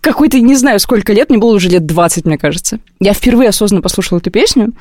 какой-то, 0.00 0.38
не 0.40 0.56
знаю, 0.56 0.80
сколько 0.80 1.12
лет, 1.12 1.30
мне 1.30 1.38
было 1.38 1.54
уже 1.54 1.68
лет 1.68 1.86
20, 1.86 2.24
мне 2.24 2.38
кажется, 2.38 2.80
я 3.00 3.12
впервые 3.12 3.50
осознанно 3.50 3.82
послушала 3.82 4.18
эту 4.18 4.30
песню, 4.30 4.72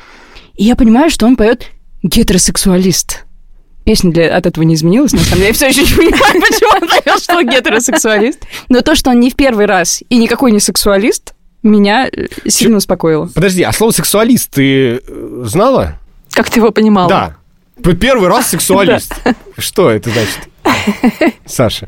и 0.56 0.64
я 0.64 0.76
понимаю, 0.76 1.10
что 1.10 1.26
он 1.26 1.36
поет 1.36 1.68
гетеросексуалист. 2.04 3.26
Песня 3.86 4.12
для, 4.12 4.36
от 4.36 4.46
этого 4.46 4.64
не 4.64 4.76
изменилась, 4.76 5.14
на 5.14 5.20
самом 5.20 5.38
деле. 5.38 5.48
Я 5.48 5.54
все 5.54 5.68
еще 5.68 5.82
не 5.82 5.96
понимаю, 5.96 6.42
почему 6.42 6.70
он 6.82 6.88
поет, 6.88 7.24
что 7.24 7.42
гетеросексуалист. 7.44 8.40
Но 8.68 8.82
то, 8.82 8.96
что 8.96 9.10
он 9.10 9.20
не 9.20 9.30
в 9.30 9.36
первый 9.36 9.66
раз 9.66 10.04
и 10.10 10.18
никакой 10.18 10.52
не 10.52 10.60
сексуалист, 10.60 11.34
меня 11.64 12.08
э, 12.08 12.28
сильно 12.48 12.78
успокоило. 12.78 13.30
Подожди, 13.34 13.64
а 13.64 13.72
слово 13.72 13.92
«сексуалист» 13.92 14.52
ты 14.52 15.02
э, 15.06 15.42
знала? 15.44 16.00
Как 16.32 16.50
ты 16.50 16.60
его 16.60 16.72
понимала? 16.72 17.10
Да. 17.10 17.36
Первый 17.96 18.30
раз 18.30 18.48
сексуалист. 18.52 19.14
Что 19.58 19.90
это 19.90 20.10
значит? 20.10 21.34
Саша. 21.46 21.88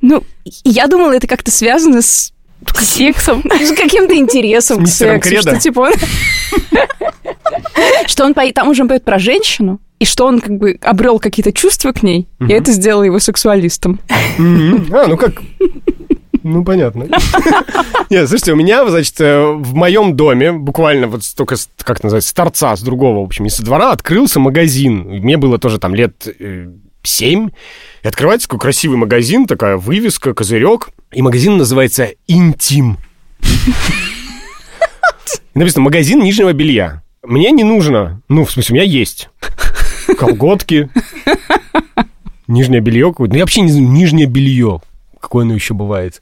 Ну, 0.00 0.22
я 0.64 0.86
думала, 0.86 1.12
это 1.12 1.26
как-то 1.26 1.50
связано 1.50 2.02
с 2.02 2.32
сексом, 2.78 3.42
с 3.60 3.72
каким-то 3.72 4.16
интересом 4.16 4.84
к 4.84 4.88
сексу, 4.88 5.40
что 5.40 5.58
типа 5.58 5.80
он... 5.80 5.92
Что 8.06 8.24
он 8.24 8.34
поет, 8.34 8.54
там 8.54 8.68
уже 8.68 8.84
поет 8.84 9.04
про 9.04 9.18
женщину, 9.18 9.80
и 9.98 10.04
что 10.04 10.26
он 10.26 10.40
как 10.40 10.56
бы 10.56 10.78
обрел 10.82 11.18
какие-то 11.18 11.52
чувства 11.52 11.92
к 11.92 12.02
ней, 12.02 12.28
и 12.40 12.52
это 12.52 12.72
сделало 12.72 13.04
его 13.04 13.18
сексуалистом. 13.18 14.00
А, 14.08 15.06
ну 15.06 15.16
как... 15.16 15.40
Ну, 16.44 16.62
понятно. 16.62 17.04
Нет, 18.10 18.28
слушайте, 18.28 18.52
у 18.52 18.56
меня, 18.56 18.86
значит, 18.86 19.18
э, 19.18 19.44
в 19.44 19.74
моем 19.74 20.14
доме, 20.14 20.52
буквально 20.52 21.06
вот 21.06 21.22
только, 21.34 21.56
как 21.78 22.02
называется, 22.02 22.28
с 22.28 22.32
торца, 22.34 22.76
с 22.76 22.82
другого, 22.82 23.20
в 23.20 23.24
общем, 23.24 23.46
из 23.46 23.58
двора 23.58 23.92
открылся 23.92 24.40
магазин. 24.40 25.04
Мне 25.04 25.38
было 25.38 25.58
тоже 25.58 25.78
там 25.78 25.94
лет 25.94 26.28
э, 26.38 26.68
семь. 27.02 27.48
И 28.02 28.08
открывается 28.08 28.46
такой 28.46 28.60
красивый 28.60 28.98
магазин, 28.98 29.46
такая 29.46 29.78
вывеска, 29.78 30.34
козырек. 30.34 30.90
И 31.12 31.22
магазин 31.22 31.56
называется 31.56 32.10
«Интим». 32.26 32.98
Написано 35.54 35.84
«Магазин 35.84 36.22
нижнего 36.22 36.52
белья». 36.52 37.02
Мне 37.22 37.52
не 37.52 37.64
нужно. 37.64 38.20
Ну, 38.28 38.44
в 38.44 38.50
смысле, 38.50 38.74
у 38.74 38.76
меня 38.76 38.84
есть. 38.86 39.30
Колготки. 40.18 40.90
Нижнее 42.48 42.82
белье 42.82 43.08
какое-то. 43.08 43.32
Ну, 43.32 43.38
я 43.38 43.44
вообще 43.44 43.62
не 43.62 43.70
знаю, 43.70 43.88
нижнее 43.88 44.26
белье. 44.26 44.82
Какое 45.18 45.46
оно 45.46 45.54
еще 45.54 45.72
бывает? 45.72 46.20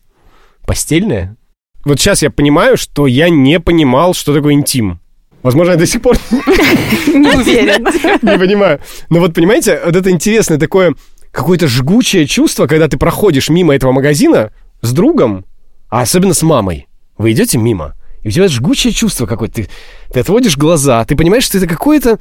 Постельное? 0.66 1.36
Вот 1.84 1.98
сейчас 2.00 2.22
я 2.22 2.30
понимаю, 2.30 2.76
что 2.76 3.06
я 3.06 3.28
не 3.28 3.58
понимал, 3.60 4.14
что 4.14 4.32
такое 4.34 4.54
интим. 4.54 5.00
Возможно, 5.42 5.72
я 5.72 5.76
до 5.76 5.86
сих 5.86 6.00
пор 6.00 6.16
Не 6.30 7.36
уверена. 7.36 7.90
не 8.22 8.38
понимаю. 8.38 8.80
Но 9.10 9.18
вот 9.20 9.34
понимаете, 9.34 9.80
вот 9.84 9.96
это 9.96 10.10
интересное 10.10 10.58
такое 10.58 10.94
какое-то 11.32 11.66
жгучее 11.66 12.26
чувство, 12.26 12.66
когда 12.66 12.86
ты 12.88 12.96
проходишь 12.98 13.48
мимо 13.48 13.74
этого 13.74 13.90
магазина 13.90 14.52
с 14.82 14.92
другом, 14.92 15.44
а 15.88 16.02
особенно 16.02 16.34
с 16.34 16.42
мамой. 16.42 16.86
Вы 17.18 17.32
идете 17.32 17.58
мимо, 17.58 17.94
и 18.22 18.28
у 18.28 18.30
тебя 18.30 18.48
жгучее 18.48 18.92
чувство 18.92 19.26
какое-то. 19.26 19.54
Ты, 19.62 19.68
ты 20.12 20.20
отводишь 20.20 20.56
глаза, 20.56 21.04
ты 21.04 21.16
понимаешь, 21.16 21.44
что 21.44 21.58
это 21.58 21.66
какое-то 21.66 22.20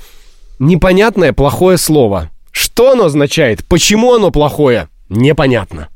непонятное 0.60 1.34
плохое 1.34 1.78
слово. 1.78 2.32
Что 2.52 2.92
оно 2.92 3.06
означает? 3.06 3.66
Почему 3.66 4.14
оно 4.14 4.32
плохое? 4.32 4.90
Непонятно. 5.10 5.90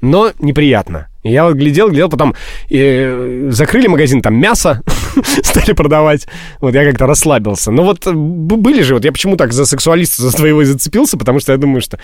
Но 0.00 0.32
неприятно. 0.38 1.08
И 1.22 1.30
я 1.30 1.44
вот 1.44 1.54
глядел, 1.56 1.90
глядел, 1.90 2.08
потом 2.08 2.34
э, 2.70 3.48
закрыли 3.50 3.88
магазин, 3.88 4.22
там 4.22 4.36
мясо 4.36 4.80
стали 5.42 5.72
продавать. 5.72 6.26
Вот 6.60 6.74
я 6.74 6.84
как-то 6.84 7.06
расслабился. 7.06 7.70
Но 7.70 7.84
вот 7.84 8.06
э, 8.06 8.12
были 8.12 8.80
же, 8.80 8.94
вот 8.94 9.04
я 9.04 9.12
почему 9.12 9.36
так 9.36 9.52
за 9.52 9.66
сексуалиста 9.66 10.22
за 10.22 10.34
твоего 10.34 10.62
и 10.62 10.64
зацепился, 10.64 11.18
потому 11.18 11.38
что 11.38 11.52
я 11.52 11.58
думаю, 11.58 11.82
что 11.82 11.98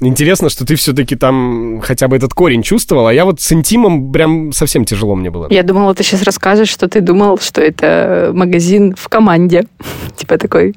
интересно, 0.00 0.48
что 0.48 0.66
ты 0.66 0.74
все-таки 0.74 1.14
там 1.14 1.80
хотя 1.80 2.08
бы 2.08 2.16
этот 2.16 2.34
корень 2.34 2.62
чувствовал, 2.64 3.06
а 3.06 3.14
я 3.14 3.24
вот 3.24 3.40
с 3.40 3.52
интимом 3.52 4.10
прям 4.10 4.50
совсем 4.50 4.84
тяжело 4.84 5.14
мне 5.14 5.30
было. 5.30 5.46
Я 5.48 5.62
думала, 5.62 5.94
ты 5.94 6.02
сейчас 6.02 6.22
расскажешь, 6.24 6.68
что 6.68 6.88
ты 6.88 7.00
думал, 7.00 7.38
что 7.38 7.60
это 7.60 8.32
магазин 8.34 8.96
в 8.98 9.08
команде. 9.08 9.66
Типа 10.16 10.38
такой. 10.38 10.74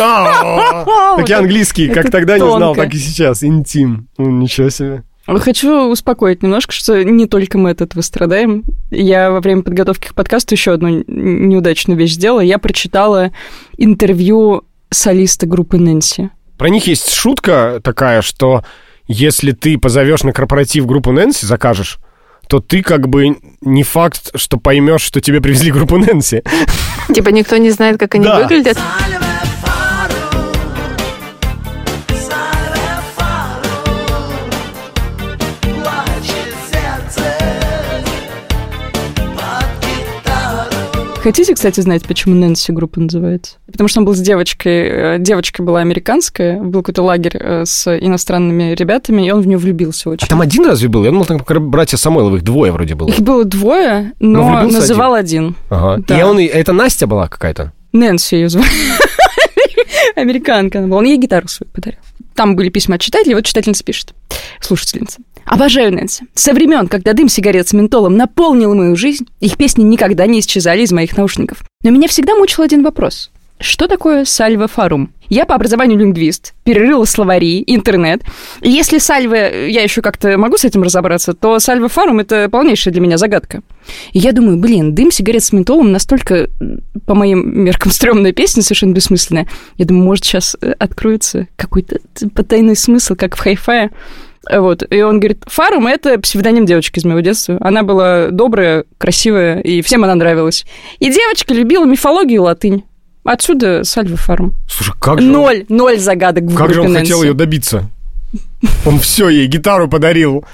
А, 0.00 0.84
Так 1.18 1.28
я 1.28 1.38
английский 1.40 1.88
как 1.88 2.10
тогда 2.10 2.38
не 2.38 2.50
знал, 2.50 2.74
так 2.74 2.94
и 2.94 2.98
сейчас. 2.98 3.42
Интим. 3.42 4.08
Ну, 4.16 4.30
Ничего 4.30 4.70
себе. 4.70 5.02
Хочу 5.36 5.90
успокоить 5.90 6.42
немножко, 6.42 6.72
что 6.72 7.04
не 7.04 7.26
только 7.26 7.58
мы 7.58 7.70
от 7.70 7.82
этого 7.82 8.00
страдаем. 8.00 8.64
Я 8.90 9.30
во 9.30 9.40
время 9.40 9.62
подготовки 9.62 10.08
к 10.08 10.14
подкасту 10.14 10.54
еще 10.54 10.72
одну 10.72 11.04
неудачную 11.06 11.98
вещь 11.98 12.12
сделала. 12.14 12.40
Я 12.40 12.58
прочитала 12.58 13.30
интервью 13.76 14.64
солисты 14.90 15.46
группы 15.46 15.76
Нэнси. 15.76 16.30
Про 16.56 16.70
них 16.70 16.86
есть 16.86 17.12
шутка 17.12 17.80
такая, 17.84 18.22
что 18.22 18.64
если 19.06 19.52
ты 19.52 19.76
позовешь 19.76 20.22
на 20.22 20.32
корпоратив 20.32 20.86
группу 20.86 21.12
Нэнси, 21.12 21.44
закажешь, 21.44 21.98
то 22.48 22.60
ты 22.60 22.82
как 22.82 23.08
бы 23.08 23.36
не 23.60 23.82
факт, 23.82 24.30
что 24.34 24.56
поймешь, 24.56 25.02
что 25.02 25.20
тебе 25.20 25.42
привезли 25.42 25.70
группу 25.70 25.98
Нэнси. 25.98 26.42
Типа 27.14 27.28
никто 27.28 27.58
не 27.58 27.70
знает, 27.70 27.98
как 27.98 28.14
они 28.14 28.24
Да. 28.24 28.40
выглядят. 28.40 28.78
Хотите, 41.28 41.54
кстати, 41.54 41.78
знать, 41.82 42.04
почему 42.04 42.34
Нэнси 42.36 42.72
группа 42.72 43.00
называется? 43.00 43.56
Потому 43.70 43.86
что 43.88 44.00
он 44.00 44.06
был 44.06 44.14
с 44.14 44.18
девочкой. 44.18 45.16
э, 45.16 45.16
Девочка 45.18 45.62
была 45.62 45.80
американская, 45.80 46.58
был 46.58 46.80
какой-то 46.80 47.02
лагерь 47.02 47.36
э, 47.38 47.64
с 47.66 47.86
иностранными 47.98 48.72
ребятами, 48.72 49.26
и 49.26 49.30
он 49.30 49.42
в 49.42 49.46
нее 49.46 49.58
влюбился 49.58 50.08
очень. 50.08 50.24
А 50.26 50.30
там 50.30 50.40
один 50.40 50.64
разве 50.64 50.88
был? 50.88 51.04
Я 51.04 51.10
думал, 51.10 51.26
там 51.26 51.40
как 51.40 51.60
братья 51.60 51.98
Самойловых 51.98 52.42
двое 52.42 52.72
вроде 52.72 52.94
было. 52.94 53.08
Их 53.08 53.20
было 53.20 53.44
двое, 53.44 54.14
Но 54.20 54.38
но, 54.38 54.52
влюбился 54.52 54.80
называл 54.80 55.12
один. 55.12 55.54
Ага. 55.68 56.02
Да. 56.08 56.18
И 56.18 56.22
он, 56.22 56.38
это 56.38 56.72
Настя 56.72 57.06
была 57.06 57.28
какая-то? 57.28 57.74
Нэнси 57.92 58.36
ее 58.36 58.48
звали. 58.48 58.70
Американка 60.16 60.78
она 60.78 60.88
была. 60.88 61.00
Он 61.00 61.04
ей 61.04 61.18
гитару 61.18 61.46
свою 61.46 61.70
подарил. 61.70 62.00
Там 62.38 62.54
были 62.54 62.68
письма 62.68 62.94
от 62.94 63.00
читателей, 63.00 63.34
вот 63.34 63.44
читательница 63.44 63.82
пишет. 63.82 64.14
Слушательница. 64.60 65.18
Обожаю 65.44 65.92
Нэнси. 65.92 66.26
Со 66.34 66.52
времен, 66.52 66.86
когда 66.86 67.12
дым 67.12 67.28
сигарет 67.28 67.66
с 67.66 67.72
ментолом 67.72 68.16
наполнил 68.16 68.76
мою 68.76 68.94
жизнь, 68.94 69.26
их 69.40 69.56
песни 69.56 69.82
никогда 69.82 70.24
не 70.26 70.38
исчезали 70.38 70.82
из 70.82 70.92
моих 70.92 71.16
наушников. 71.16 71.64
Но 71.82 71.90
меня 71.90 72.06
всегда 72.06 72.36
мучил 72.36 72.62
один 72.62 72.84
вопрос. 72.84 73.32
Что 73.60 73.88
такое 73.88 74.24
сальва 74.24 74.68
фарум? 74.68 75.12
Я 75.28 75.44
по 75.44 75.54
образованию 75.54 75.98
лингвист, 75.98 76.54
перерыла 76.64 77.04
словари, 77.04 77.62
интернет. 77.66 78.22
И 78.62 78.70
если 78.70 78.98
сальве, 78.98 79.70
я 79.70 79.82
еще 79.82 80.00
как-то 80.00 80.38
могу 80.38 80.56
с 80.56 80.64
этим 80.64 80.82
разобраться, 80.82 81.34
то 81.34 81.58
сальва 81.58 81.88
фарум— 81.88 82.18
это 82.20 82.48
полнейшая 82.48 82.92
для 82.92 83.02
меня 83.02 83.18
загадка. 83.18 83.62
И 84.12 84.20
я 84.20 84.32
думаю, 84.32 84.56
блин, 84.58 84.94
дым 84.94 85.10
сигарет 85.10 85.42
с 85.42 85.52
ментолом 85.52 85.92
настолько, 85.92 86.48
по 87.06 87.14
моим 87.14 87.64
меркам, 87.64 87.90
стрёмная 87.90 88.32
песня, 88.32 88.62
совершенно 88.62 88.92
бессмысленная. 88.92 89.48
Я 89.76 89.84
думаю, 89.84 90.04
может, 90.04 90.24
сейчас 90.24 90.56
э, 90.60 90.72
откроется 90.78 91.48
какой-то 91.56 91.98
потайной 92.34 92.76
смысл, 92.76 93.16
как 93.16 93.36
в 93.36 93.40
хай-фае. 93.40 93.90
Вот. 94.50 94.82
И 94.90 95.02
он 95.02 95.20
говорит, 95.20 95.42
Фарум— 95.46 95.86
это 95.88 96.18
псевдоним 96.18 96.64
девочки 96.64 96.98
из 96.98 97.04
моего 97.04 97.20
детства. 97.20 97.58
Она 97.60 97.82
была 97.82 98.28
добрая, 98.28 98.84
красивая, 98.96 99.60
и 99.60 99.82
всем 99.82 100.04
она 100.04 100.14
нравилась. 100.14 100.64
И 101.00 101.10
девочка 101.10 101.52
любила 101.52 101.84
мифологию 101.84 102.36
и 102.36 102.44
латынь. 102.44 102.84
Отсюда 103.28 103.84
Сальва 103.84 104.16
Фарум. 104.16 104.54
Слушай, 104.66 104.94
как 104.98 105.20
же... 105.20 105.26
Ноль, 105.26 105.66
ноль 105.68 105.98
загадок 105.98 106.44
в 106.44 106.54
Как 106.54 106.72
же 106.72 106.80
он 106.80 106.94
хотел 106.94 107.22
ее 107.22 107.34
добиться? 107.34 107.90
Он 108.86 108.98
все 108.98 109.28
ей 109.28 109.46
гитару 109.46 109.86
подарил. 109.86 110.46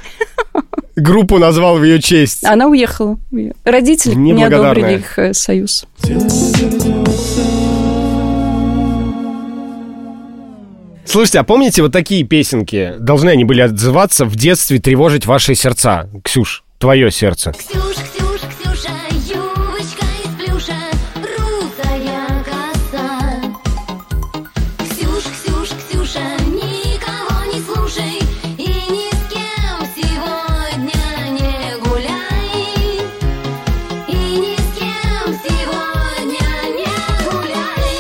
Группу 0.96 1.38
назвал 1.38 1.78
в 1.78 1.84
ее 1.84 2.02
честь. 2.02 2.44
Она 2.44 2.66
уехала. 2.66 3.16
Родители 3.64 4.14
не 4.14 4.42
одобрили 4.42 4.96
их 4.96 5.18
э, 5.20 5.34
союз. 5.34 5.86
Слушайте, 11.04 11.38
а 11.38 11.44
помните 11.44 11.80
вот 11.80 11.92
такие 11.92 12.24
песенки? 12.24 12.94
Должны 12.98 13.30
они 13.30 13.44
были 13.44 13.60
отзываться 13.60 14.24
в 14.24 14.34
детстве, 14.34 14.80
тревожить 14.80 15.26
ваши 15.26 15.54
сердца. 15.54 16.08
Ксюш, 16.24 16.64
твое 16.78 17.12
сердце. 17.12 17.52
Ксюш, 17.52 17.94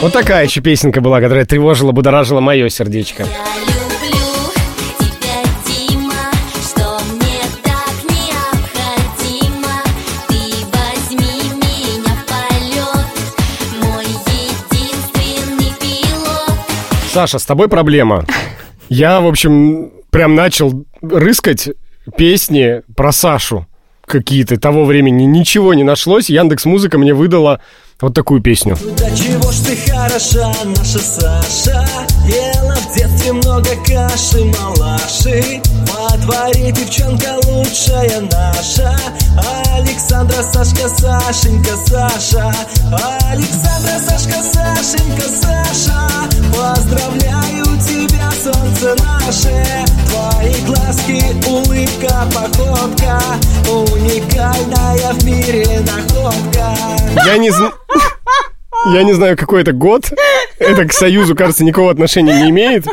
Вот 0.04 0.12
такая 0.12 0.44
еще 0.44 0.60
песенка 0.60 1.00
была, 1.00 1.18
которая 1.18 1.46
тревожила, 1.46 1.90
будоражила 1.92 2.38
мое 2.38 2.68
сердечко. 2.68 3.26
Саша, 17.10 17.38
с 17.38 17.46
тобой 17.46 17.68
проблема. 17.68 18.26
Я, 18.90 19.22
в 19.22 19.26
общем, 19.26 19.90
прям 20.10 20.34
начал 20.34 20.84
рыскать 21.00 21.70
песни 22.18 22.82
про 22.94 23.10
Сашу 23.10 23.66
какие-то 24.04 24.60
того 24.60 24.84
времени. 24.84 25.22
Ничего 25.22 25.72
не 25.72 25.82
нашлось. 25.82 26.28
Яндекс 26.28 26.66
Музыка 26.66 26.98
мне 26.98 27.14
выдала 27.14 27.62
вот 28.00 28.14
такую 28.14 28.40
песню. 28.40 28.76
Да 28.98 29.10
чего 29.16 29.50
ж 29.50 29.56
ты 29.56 29.76
хороша, 29.90 30.52
наша 30.76 30.98
Саша? 30.98 31.86
Ела 32.26 32.76
в 32.76 32.94
детстве 32.94 33.32
много 33.32 33.70
каши, 33.86 34.44
малаши. 34.44 35.60
Во 35.86 36.16
дворе 36.18 36.72
девчонка 36.72 37.36
лучшая 37.46 38.20
наша. 38.20 38.96
Александра, 39.74 40.42
Сашка, 40.42 40.88
Сашенька, 40.88 41.76
Саша. 41.76 42.52
Александра, 43.30 43.98
Сашка, 43.98 44.42
Сашенька, 44.42 45.28
Саша. 45.28 46.08
Поздравляю 46.52 47.64
тебя, 47.80 48.13
солнце 48.34 48.96
наше 49.02 49.64
Твои 50.08 50.54
глазки, 50.66 51.22
улыбка, 51.48 52.26
походка 52.34 53.20
Уникальная 53.70 55.12
в 55.12 55.24
мире 55.24 55.80
находка 55.80 56.74
Я 57.26 57.38
не 57.38 57.50
знаю... 57.50 57.72
Я 58.92 59.02
не 59.02 59.14
знаю, 59.14 59.36
какой 59.36 59.62
это 59.62 59.72
год. 59.72 60.12
Это 60.58 60.84
к 60.84 60.92
Союзу, 60.92 61.34
кажется, 61.34 61.64
никакого 61.64 61.90
отношения 61.90 62.42
не 62.42 62.50
имеет. 62.50 62.84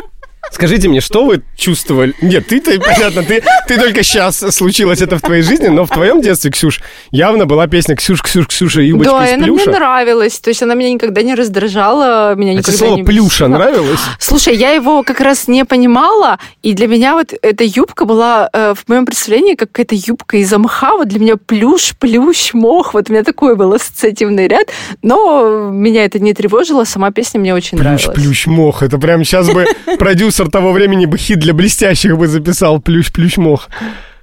Скажите 0.52 0.88
мне, 0.88 1.00
что 1.00 1.24
вы 1.24 1.42
чувствовали? 1.56 2.14
Нет, 2.20 2.46
ты-то, 2.46 2.78
понятно, 2.80 3.22
ты, 3.22 3.42
ты 3.66 3.78
только 3.78 4.02
сейчас 4.02 4.36
случилось 4.54 5.00
это 5.00 5.16
в 5.18 5.20
твоей 5.22 5.42
жизни, 5.42 5.68
но 5.68 5.84
в 5.86 5.90
твоем 5.90 6.20
детстве, 6.20 6.50
Ксюш, 6.50 6.80
явно 7.10 7.46
была 7.46 7.66
песня 7.66 7.96
«Ксюш, 7.96 8.22
Ксюш, 8.22 8.46
Ксюша, 8.48 8.80
юбочка 8.82 9.12
Да, 9.12 9.24
из 9.26 9.32
она 9.34 9.46
мне 9.46 9.56
плюша». 9.56 9.70
нравилась. 9.70 10.38
То 10.40 10.50
есть 10.50 10.62
она 10.62 10.74
меня 10.74 10.90
никогда 10.92 11.22
не 11.22 11.34
раздражала, 11.34 12.34
меня 12.34 12.52
А 12.52 12.54
никогда 12.54 12.72
тебе 12.72 12.78
слово 12.78 12.96
не 12.96 13.04
«плюша» 13.04 13.48
нравилось? 13.48 14.00
Слушай, 14.18 14.56
я 14.56 14.70
его 14.70 15.02
как 15.02 15.20
раз 15.20 15.48
не 15.48 15.64
понимала, 15.64 16.38
и 16.62 16.74
для 16.74 16.86
меня 16.86 17.14
вот 17.14 17.32
эта 17.40 17.64
юбка 17.64 18.04
была 18.04 18.48
э, 18.52 18.74
в 18.76 18.88
моем 18.88 19.06
представлении 19.06 19.54
как 19.54 19.72
какая-то 19.72 19.94
юбка 19.94 20.36
из 20.36 20.52
мха. 20.52 20.96
Вот 20.96 21.08
для 21.08 21.18
меня 21.18 21.36
плюш, 21.36 21.94
плющ, 21.98 22.52
мох. 22.52 22.94
Вот 22.94 23.08
у 23.08 23.12
меня 23.12 23.24
такой 23.24 23.56
был 23.56 23.72
ассоциативный 23.72 24.48
ряд. 24.48 24.68
Но 25.02 25.70
меня 25.72 26.04
это 26.04 26.18
не 26.18 26.34
тревожило, 26.34 26.84
сама 26.84 27.10
песня 27.10 27.40
мне 27.40 27.54
очень 27.54 27.78
Плющ, 27.78 27.84
нравилась. 28.06 28.14
плющ, 28.14 28.46
мох. 28.46 28.82
Это 28.82 28.98
прям 28.98 29.24
сейчас 29.24 29.48
бы 29.48 29.66
продюсер 29.98 30.41
того 30.50 30.72
времени 30.72 31.06
бы 31.06 31.18
хит 31.18 31.38
для 31.38 31.54
блестящих 31.54 32.16
бы 32.16 32.26
записал. 32.26 32.80
Плющ, 32.80 33.12
плющ, 33.12 33.36
мох. 33.36 33.68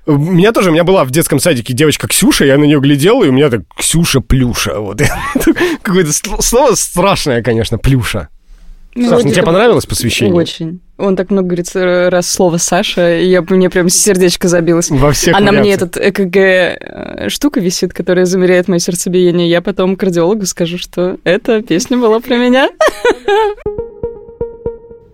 У 0.06 0.18
меня 0.18 0.52
тоже, 0.52 0.70
у 0.70 0.74
меня 0.74 0.84
была 0.84 1.04
в 1.04 1.12
детском 1.12 1.40
садике 1.40 1.74
девочка 1.74 2.08
Ксюша, 2.08 2.46
я 2.46 2.58
на 2.58 2.64
нее 2.64 2.80
глядел, 2.80 3.22
и 3.22 3.28
у 3.28 3.32
меня 3.32 3.50
так 3.50 3.62
Ксюша 3.78 4.22
Плюша. 4.22 4.80
Вот. 4.80 5.02
Какое-то 5.84 6.10
сл- 6.10 6.42
слово 6.42 6.74
страшное, 6.74 7.44
конечно, 7.44 7.78
Плюша. 7.78 8.30
Саш, 8.96 9.24
ну 9.24 9.32
тебе 9.32 9.44
понравилось 9.44 9.86
посвящение? 9.86 10.34
Очень. 10.34 10.82
Он 10.98 11.16
так 11.16 11.30
много 11.30 11.50
говорит 11.50 11.70
э, 11.76 12.10
раз 12.10 12.28
слово 12.30 12.58
Саша, 12.58 13.20
и 13.20 13.28
я, 13.28 13.44
мне 13.44 13.70
прям 13.70 13.88
сердечко 13.88 14.48
забилось. 14.48 14.90
Во 14.90 15.12
всех 15.12 15.36
А 15.36 15.40
на 15.40 15.52
мне 15.52 15.74
этот 15.74 15.96
ЭКГ 15.96 16.36
э, 16.36 17.30
штука 17.30 17.60
висит, 17.60 17.94
которая 17.94 18.26
замеряет 18.26 18.68
мое 18.68 18.80
сердцебиение. 18.80 19.48
Я 19.48 19.62
потом 19.62 19.96
кардиологу 19.96 20.46
скажу, 20.46 20.78
что 20.80 21.18
эта 21.24 21.62
песня 21.62 21.98
была 21.98 22.20
про 22.20 22.36
меня. 22.36 22.70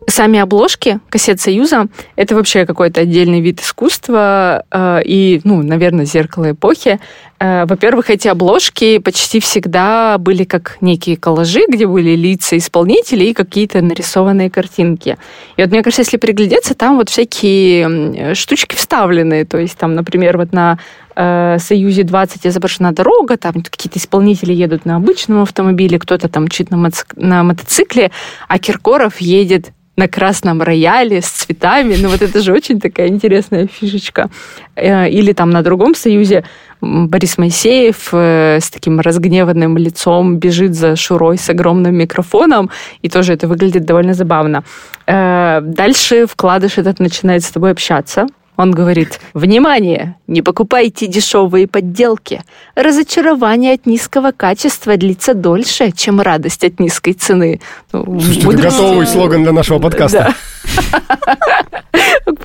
Сами 0.08 0.40
обложки 0.40 1.00
кассет 1.10 1.42
Союза— 1.42 1.88
это 2.16 2.36
вообще 2.36 2.66
какой-то 2.66 3.02
отдельный 3.02 3.42
вид 3.42 3.62
искусства 3.62 4.64
э, 4.70 5.02
и, 5.04 5.42
ну, 5.44 5.64
наверное, 5.64 6.06
зеркало 6.06 6.52
эпохи. 6.52 7.00
Э, 7.40 7.66
во-первых, 7.66 8.12
эти 8.12 8.28
обложки 8.28 9.00
почти 9.00 9.40
всегда 9.40 10.18
были 10.20 10.44
как 10.44 10.78
некие 10.80 11.18
коллажи, 11.18 11.62
где 11.68 11.88
были 11.88 12.16
лица 12.16 12.56
исполнителей 12.56 13.32
и 13.32 13.34
какие-то 13.34 13.82
нарисованные 13.82 14.52
картинки. 14.52 15.18
И 15.58 15.62
вот 15.64 15.72
мне 15.72 15.82
кажется, 15.82 16.04
если 16.04 16.18
приглядеться, 16.18 16.76
там 16.76 16.98
вот 16.98 17.10
всякие 17.10 18.36
штучки 18.36 18.76
вставлены. 18.76 19.44
То 19.46 19.58
есть 19.58 19.76
там, 19.78 19.96
например, 19.96 20.38
вот 20.38 20.54
на 20.54 20.78
э, 21.16 21.58
Союзе 21.60 22.04
20 22.04 22.46
изображена 22.46 22.92
дорога, 22.94 23.38
там 23.38 23.54
какие-то 23.54 23.98
исполнители 23.98 24.54
едут 24.54 24.86
на 24.86 24.98
обычном 24.98 25.42
автомобиле, 25.42 25.98
кто-то 25.98 26.30
там 26.30 26.46
моци- 26.46 27.06
на 27.16 27.44
мотоцикле, 27.44 28.12
а 28.48 28.60
Киркоров 28.60 29.20
едет 29.20 29.72
на 29.98 30.08
красном 30.08 30.62
рояле 30.62 31.22
с 31.22 31.30
цветами. 31.30 31.96
Ну, 31.96 32.10
вот 32.10 32.22
это 32.22 32.42
же 32.42 32.54
очень 32.54 32.80
такая 32.80 33.08
интересная 33.08 33.68
фишечка. 33.68 34.30
Э, 34.76 35.10
Или 35.10 35.34
там 35.34 35.50
на 35.50 35.62
другом 35.62 35.96
союзе 35.96 36.44
Борис 36.82 37.38
Моисеев 37.38 38.10
э, 38.12 38.60
с 38.60 38.70
таким 38.70 39.00
разгневанным 39.00 39.78
лицом 39.78 40.38
бежит 40.38 40.76
за 40.76 40.96
Шурой 40.96 41.38
с 41.38 41.50
огромным 41.50 41.96
микрофоном, 41.96 42.70
и 43.02 43.10
тоже 43.10 43.34
это 43.34 43.48
выглядит 43.48 43.86
довольно 43.86 44.14
забавно. 44.14 44.64
Э, 45.08 45.62
Дальше 45.62 46.26
вкладыш 46.28 46.78
этот 46.78 47.00
начинает 47.00 47.44
с 47.44 47.52
тобой 47.52 47.72
общаться. 47.72 48.28
Он 48.58 48.72
говорит, 48.72 49.20
внимание, 49.34 50.16
не 50.28 50.42
покупайте 50.42 51.08
дешевые 51.08 51.68
подделки. 51.68 52.42
Разочарование 52.76 53.74
от 53.74 53.86
низкого 53.86 54.32
качества 54.32 54.98
длится 54.98 55.34
дольше, 55.34 55.92
чем 55.92 56.22
радость 56.22 56.64
от 56.64 56.80
низкой 56.80 57.14
цены. 57.14 57.60
Ну, 57.92 58.20
Слушайте, 58.20 58.46
мудрость- 58.46 58.78
готовый 58.78 59.08
слоган 59.08 59.44
для 59.44 59.52
нашего 59.52 59.80
подкаста. 59.80 60.34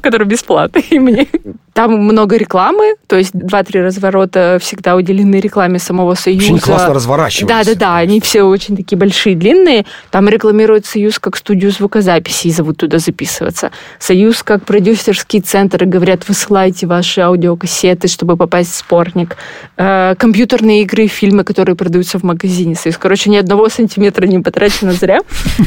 который 0.01 0.27
бесплатный 0.27 0.99
мне. 0.99 1.27
Там 1.73 1.93
много 1.93 2.37
рекламы, 2.37 2.97
то 3.07 3.17
есть 3.17 3.31
два-три 3.33 3.81
разворота 3.81 4.59
всегда 4.61 4.97
уделены 4.97 5.37
рекламе 5.37 5.79
самого 5.79 6.15
Союза. 6.15 6.53
Очень 6.53 6.59
классно 6.59 6.95
разворачивается. 6.95 7.65
Да-да-да, 7.65 7.97
они 7.97 8.21
все 8.21 8.43
очень 8.43 8.77
такие 8.77 8.99
большие, 8.99 9.37
длинные. 9.37 9.87
Там 10.11 10.29
рекламируют 10.29 10.85
Союз 10.85 11.19
как 11.19 11.37
студию 11.37 11.71
звукозаписи 11.71 12.49
и 12.49 12.51
зовут 12.51 12.79
туда 12.79 12.99
записываться. 12.99 13.71
Союз 13.99 14.43
как 14.43 14.65
продюсерский 14.65 15.41
центр 15.41 15.85
и 15.85 15.87
говорят, 16.01 16.27
высылайте 16.27 16.87
ваши 16.87 17.21
аудиокассеты, 17.21 18.09
чтобы 18.09 18.37
попасть 18.37 18.73
в 18.73 18.77
спорник. 18.77 19.37
Э, 19.77 20.15
компьютерные 20.19 20.83
игры, 20.83 21.07
фильмы, 21.07 21.45
которые 21.45 21.77
продаются 21.77 22.19
в 22.19 22.23
магазине 22.23 22.75
Союз. 22.75 22.97
Короче, 22.97 23.29
ни 23.31 23.37
одного 23.37 23.69
сантиметра 23.69 24.27
не 24.27 24.39
потрачено 24.39 24.93
зря. 24.93 25.21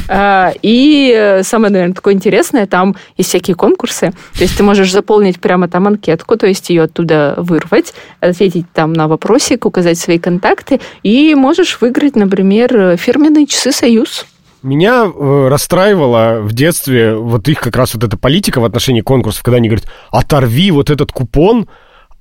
Э, 0.10 0.52
И 0.64 1.40
самое, 1.44 1.72
наверное, 1.72 1.94
такое 1.94 2.16
интересное, 2.16 2.66
там 2.66 2.96
есть 3.16 3.30
всякие 3.30 3.56
конкурсы. 3.56 4.12
То 4.34 4.42
есть 4.44 4.58
ты 4.58 4.64
можешь 4.64 4.92
заполнить 4.92 5.40
прямо 5.40 5.68
там 5.68 5.88
анкетку, 5.88 6.36
то 6.36 6.48
есть 6.48 6.70
ее 6.70 6.84
оттуда 6.84 7.36
вырвать, 7.38 7.94
ответить 8.20 8.66
там 8.74 8.94
на 8.94 9.08
вопросик, 9.08 9.66
указать 9.66 10.00
свои 10.00 10.18
контакты, 10.18 10.82
и 11.04 11.36
можешь 11.36 11.78
выиграть, 11.80 12.16
например, 12.16 12.98
фирменные 12.98 13.46
часы 13.46 13.72
«Союз». 13.72 14.26
Меня 14.64 15.04
э, 15.06 15.48
расстраивала 15.50 16.40
в 16.42 16.54
детстве 16.54 17.16
вот 17.16 17.48
их 17.50 17.60
как 17.60 17.76
раз 17.76 17.94
вот 17.96 18.04
эта 18.06 18.18
политика 18.18 18.62
в 18.62 18.66
отношении 18.66 19.02
конкурсов, 19.02 19.44
когда 19.44 19.58
они 19.58 19.68
говорят, 19.68 19.90
оторви 20.10 20.72
вот 20.72 20.90
этот 20.90 21.12
купон, 21.12 21.68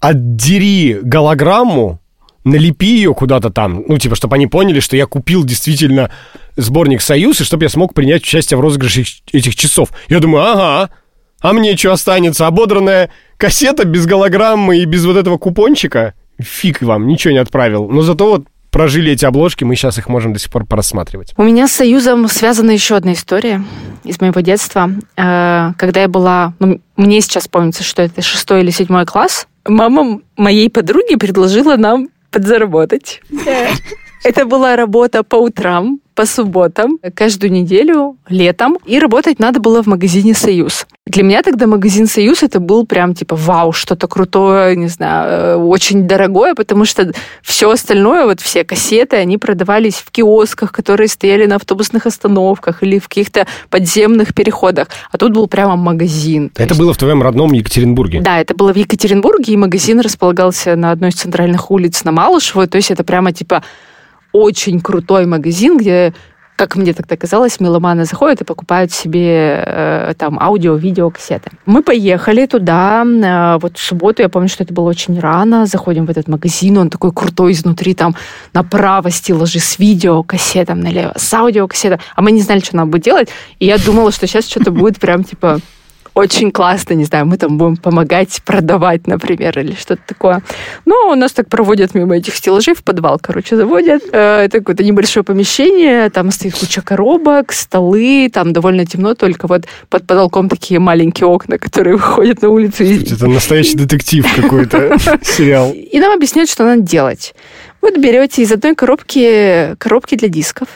отдери 0.01 0.99
голограмму, 1.03 2.01
налепи 2.43 2.97
ее 2.97 3.15
куда-то 3.15 3.51
там, 3.51 3.85
ну, 3.87 3.97
типа, 3.97 4.17
чтобы 4.17 4.35
они 4.35 4.49
поняли, 4.49 4.81
что 4.81 4.97
я 4.97 5.07
купил 5.07 5.45
действительно 5.45 6.11
сборник 6.57 7.01
«Союз», 7.01 7.41
и 7.41 7.45
чтобы 7.45 7.65
я 7.65 7.69
смог 7.69 7.95
принять 7.95 8.23
участие 8.23 8.59
в 8.59 8.61
розыгрыше 8.61 9.03
их- 9.03 9.23
этих 9.33 9.55
часов. 9.55 9.91
Я 10.09 10.19
думаю, 10.19 10.45
ага, 10.45 10.91
а 11.41 11.53
мне 11.53 11.77
что 11.77 11.93
останется? 11.93 12.49
Ободранная 12.49 13.11
кассета 13.37 13.85
без 13.85 14.07
голограммы 14.07 14.79
и 14.79 14.85
без 14.85 15.05
вот 15.05 15.17
этого 15.17 15.39
купончика? 15.39 16.15
Фиг 16.41 16.83
вам, 16.83 17.07
ничего 17.07 17.33
не 17.33 17.39
отправил. 17.39 17.89
Но 17.89 18.03
зато 18.03 18.29
вот 18.29 18.47
прожили 18.73 19.13
эти 19.13 19.25
обложки, 19.25 19.63
мы 19.63 19.77
сейчас 19.77 19.99
их 19.99 20.09
можем 20.09 20.33
до 20.33 20.41
сих 20.41 20.51
пор 20.51 20.67
просматривать. 20.67 21.35
У 21.37 21.45
меня 21.45 21.69
с 21.69 21.73
Союзом 21.73 22.27
связана 22.27 22.73
еще 22.73 22.97
одна 22.97 23.13
история 23.13 23.63
из 24.03 24.21
моего 24.21 24.41
детства. 24.41 24.91
Э, 25.17 25.73
Когда 25.79 26.01
я 26.01 26.09
была... 26.09 26.55
ну, 26.59 26.81
мне 26.97 27.21
сейчас 27.21 27.47
помнится, 27.47 27.85
что 27.85 28.03
это 28.03 28.23
шестой 28.23 28.63
или 28.63 28.71
седьмой 28.71 29.07
класс. 29.07 29.47
Мама 29.65 30.21
моей 30.37 30.69
подруги 30.69 31.15
предложила 31.15 31.77
нам 31.77 32.09
подзаработать. 32.33 33.21
Это 34.25 34.47
была 34.47 34.77
работа 34.77 35.23
по 35.23 35.37
утрам, 35.37 35.99
по 36.15 36.27
субботам, 36.27 36.99
каждую 37.15 37.53
неделю, 37.53 38.17
летом. 38.29 38.79
И 38.87 38.99
работать 38.99 39.39
надо 39.39 39.61
было 39.61 39.83
в 39.83 39.87
магазине 39.87 40.35
«Союз». 40.35 40.87
Для 41.07 41.25
меня 41.25 41.43
тогда 41.43 41.67
магазин 41.67 42.07
«Союз» 42.07 42.43
это 42.43 42.61
был 42.61 42.87
прям 42.87 43.15
типа 43.15 43.35
вау, 43.37 43.73
что-то 43.73 44.07
крутое, 44.07 44.77
не 44.77 44.87
знаю, 44.89 45.29
э, 45.31 45.57
очень 45.57 46.07
дорогое, 46.07 46.55
потому 46.55 46.85
что 46.85 47.13
все 47.43 47.71
остальное, 47.71 48.25
вот 48.25 48.41
все 48.41 48.63
кассеты, 48.65 49.17
они 49.17 49.37
продавались 49.37 49.97
в 49.97 50.11
киосках, 50.13 50.71
которые 50.73 51.09
стояли 51.09 51.47
на 51.47 51.57
автобусных 51.57 52.07
остановках 52.07 52.83
или 52.83 52.99
в 52.99 53.09
каких-то 53.09 53.47
подземных 53.69 54.33
переходах. 54.33 54.89
А 55.11 55.19
тут 55.19 55.33
был 55.33 55.49
прямо 55.49 55.77
магазин. 55.77 56.51
То 56.51 56.63
Это 56.63 56.73
есть- 56.75 56.81
было 56.81 56.93
в 56.95 56.99
твоем 56.99 57.23
родном 57.23 57.53
Екатеринбурге. 57.53 58.21
да, 58.21 58.41
это 58.41 58.55
было 58.55 58.73
в 58.73 58.77
Екатеринбурге, 58.77 59.53
и 59.55 59.57
магазин 59.57 59.99
располагался 60.01 60.77
на 60.77 60.93
одной 60.93 61.11
из 61.11 61.15
центральных 61.15 61.71
улиц 61.71 62.05
на 62.05 62.13
Малышево. 62.13 62.67
То 62.69 62.77
есть 62.77 62.91
это 62.91 63.03
прямо 63.03 63.33
типа 63.33 63.63
очень 64.33 64.81
крутой 64.81 65.27
магазин, 65.27 65.77
где 65.77 66.13
как 66.57 66.77
мне 66.77 66.93
тогда 66.93 67.17
казалось, 67.17 67.59
меломаны 67.61 68.05
заходят 68.05 68.41
и 68.41 68.45
покупают 68.45 68.93
себе 68.93 69.65
э, 69.67 70.15
там 70.17 70.39
аудио, 70.39 70.77
видео, 70.77 71.11
кассеты. 71.11 71.51
Мы 71.67 71.83
поехали 71.83 72.47
туда, 72.47 73.05
э, 73.05 73.59
вот 73.61 73.79
в 73.79 73.83
субботу, 73.83 74.23
я 74.23 74.29
помню, 74.29 74.49
что 74.49 74.63
это 74.63 74.73
было 74.73 74.89
очень 74.89 75.19
рано, 75.19 75.67
заходим 75.67 76.07
в 76.07 76.11
этот 76.11 76.29
магазин, 76.29 76.79
он 76.79 76.89
такой 76.89 77.11
крутой 77.13 77.53
изнутри, 77.53 77.95
там 77.95 78.15
направо 78.53 79.11
стеллажи 79.11 79.59
с 79.59 79.79
видео 79.81 80.23
кассетом, 80.23 80.81
налево 80.81 81.15
с 81.17 81.35
аудио 81.35 81.67
кассетом, 81.67 81.99
а 82.15 82.23
мы 82.23 82.31
не 82.31 82.43
знали, 82.43 82.61
что 82.61 82.77
нам 82.77 82.91
будет 82.91 83.03
делать, 83.03 83.29
и 83.59 83.67
я 83.67 83.79
думала, 83.79 84.13
что 84.13 84.29
сейчас 84.29 84.49
что-то 84.49 84.71
будет 84.71 85.01
прям 85.01 85.25
типа 85.25 85.59
очень 86.15 86.53
классно, 86.53 86.95
не 86.95 87.05
знаю, 87.05 87.27
мы 87.27 87.37
там 87.39 87.57
будем 87.57 87.77
помогать 87.77 88.43
продавать, 88.45 89.07
например, 89.07 89.59
или 89.59 89.73
что-то 89.75 90.03
такое. 90.07 90.43
Но 90.85 91.15
нас 91.15 91.33
так 91.33 91.49
проводят 91.49 91.95
мимо 91.95 92.17
этих 92.17 92.35
стеллажей, 92.37 92.75
в 92.75 92.83
подвал, 92.85 93.19
короче, 93.19 93.57
заводят. 93.57 94.03
Э, 94.13 94.45
Это 94.45 94.59
какое-то 94.59 94.85
небольшое 94.85 95.25
помещение, 95.25 96.11
там 96.11 96.31
стоит 96.31 96.55
куча 96.55 96.83
коробок, 96.83 97.53
столы, 97.53 98.31
там 98.33 98.53
довольно 98.53 98.85
темно, 98.85 99.15
только 99.15 99.47
вот 99.47 99.65
под 99.89 100.07
потолком 100.07 100.49
такие 100.49 100.81
маленькие 100.81 101.27
окна, 101.27 101.59
которые 101.59 101.97
выходят 101.97 102.43
на 102.43 102.51
улицу. 102.51 102.85
Это 102.85 103.27
настоящий 103.27 103.77
детектив 103.77 104.27
какой-то, 104.37 104.97
сериал. 105.23 105.73
и 105.73 105.99
нам 105.99 106.13
объясняют, 106.13 106.51
что 106.51 106.65
надо 106.65 106.83
делать. 106.83 107.35
Вот 107.81 107.97
берете 107.99 108.43
из 108.43 108.53
одной 108.53 108.75
коробки 108.75 109.75
коробки 109.79 110.15
для 110.17 110.29
дисков, 110.29 110.69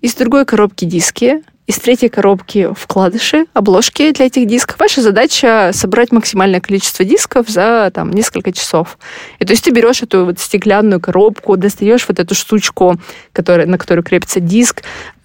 из 0.00 0.14
другой 0.14 0.44
коробки 0.44 0.84
диски, 0.84 1.42
из 1.68 1.76
третьей 1.78 2.08
коробки 2.08 2.70
вкладыши, 2.74 3.44
обложки 3.52 4.10
для 4.12 4.26
этих 4.26 4.46
дисков. 4.46 4.80
Ваша 4.80 5.02
задача 5.02 5.70
собрать 5.74 6.12
максимальное 6.12 6.60
количество 6.60 7.04
дисков 7.04 7.50
за 7.50 7.90
там, 7.94 8.10
несколько 8.10 8.52
часов. 8.52 8.98
И 9.38 9.44
то 9.44 9.52
есть 9.52 9.64
ты 9.64 9.70
берешь 9.70 10.02
эту 10.02 10.24
вот 10.24 10.40
стеклянную 10.40 10.98
коробку, 10.98 11.58
достаешь 11.58 12.06
вот 12.08 12.18
эту 12.18 12.34
штучку, 12.34 12.96
которая, 13.34 13.66
на 13.66 13.76
которую 13.76 14.02
крепится 14.02 14.40
диск, 14.40 14.82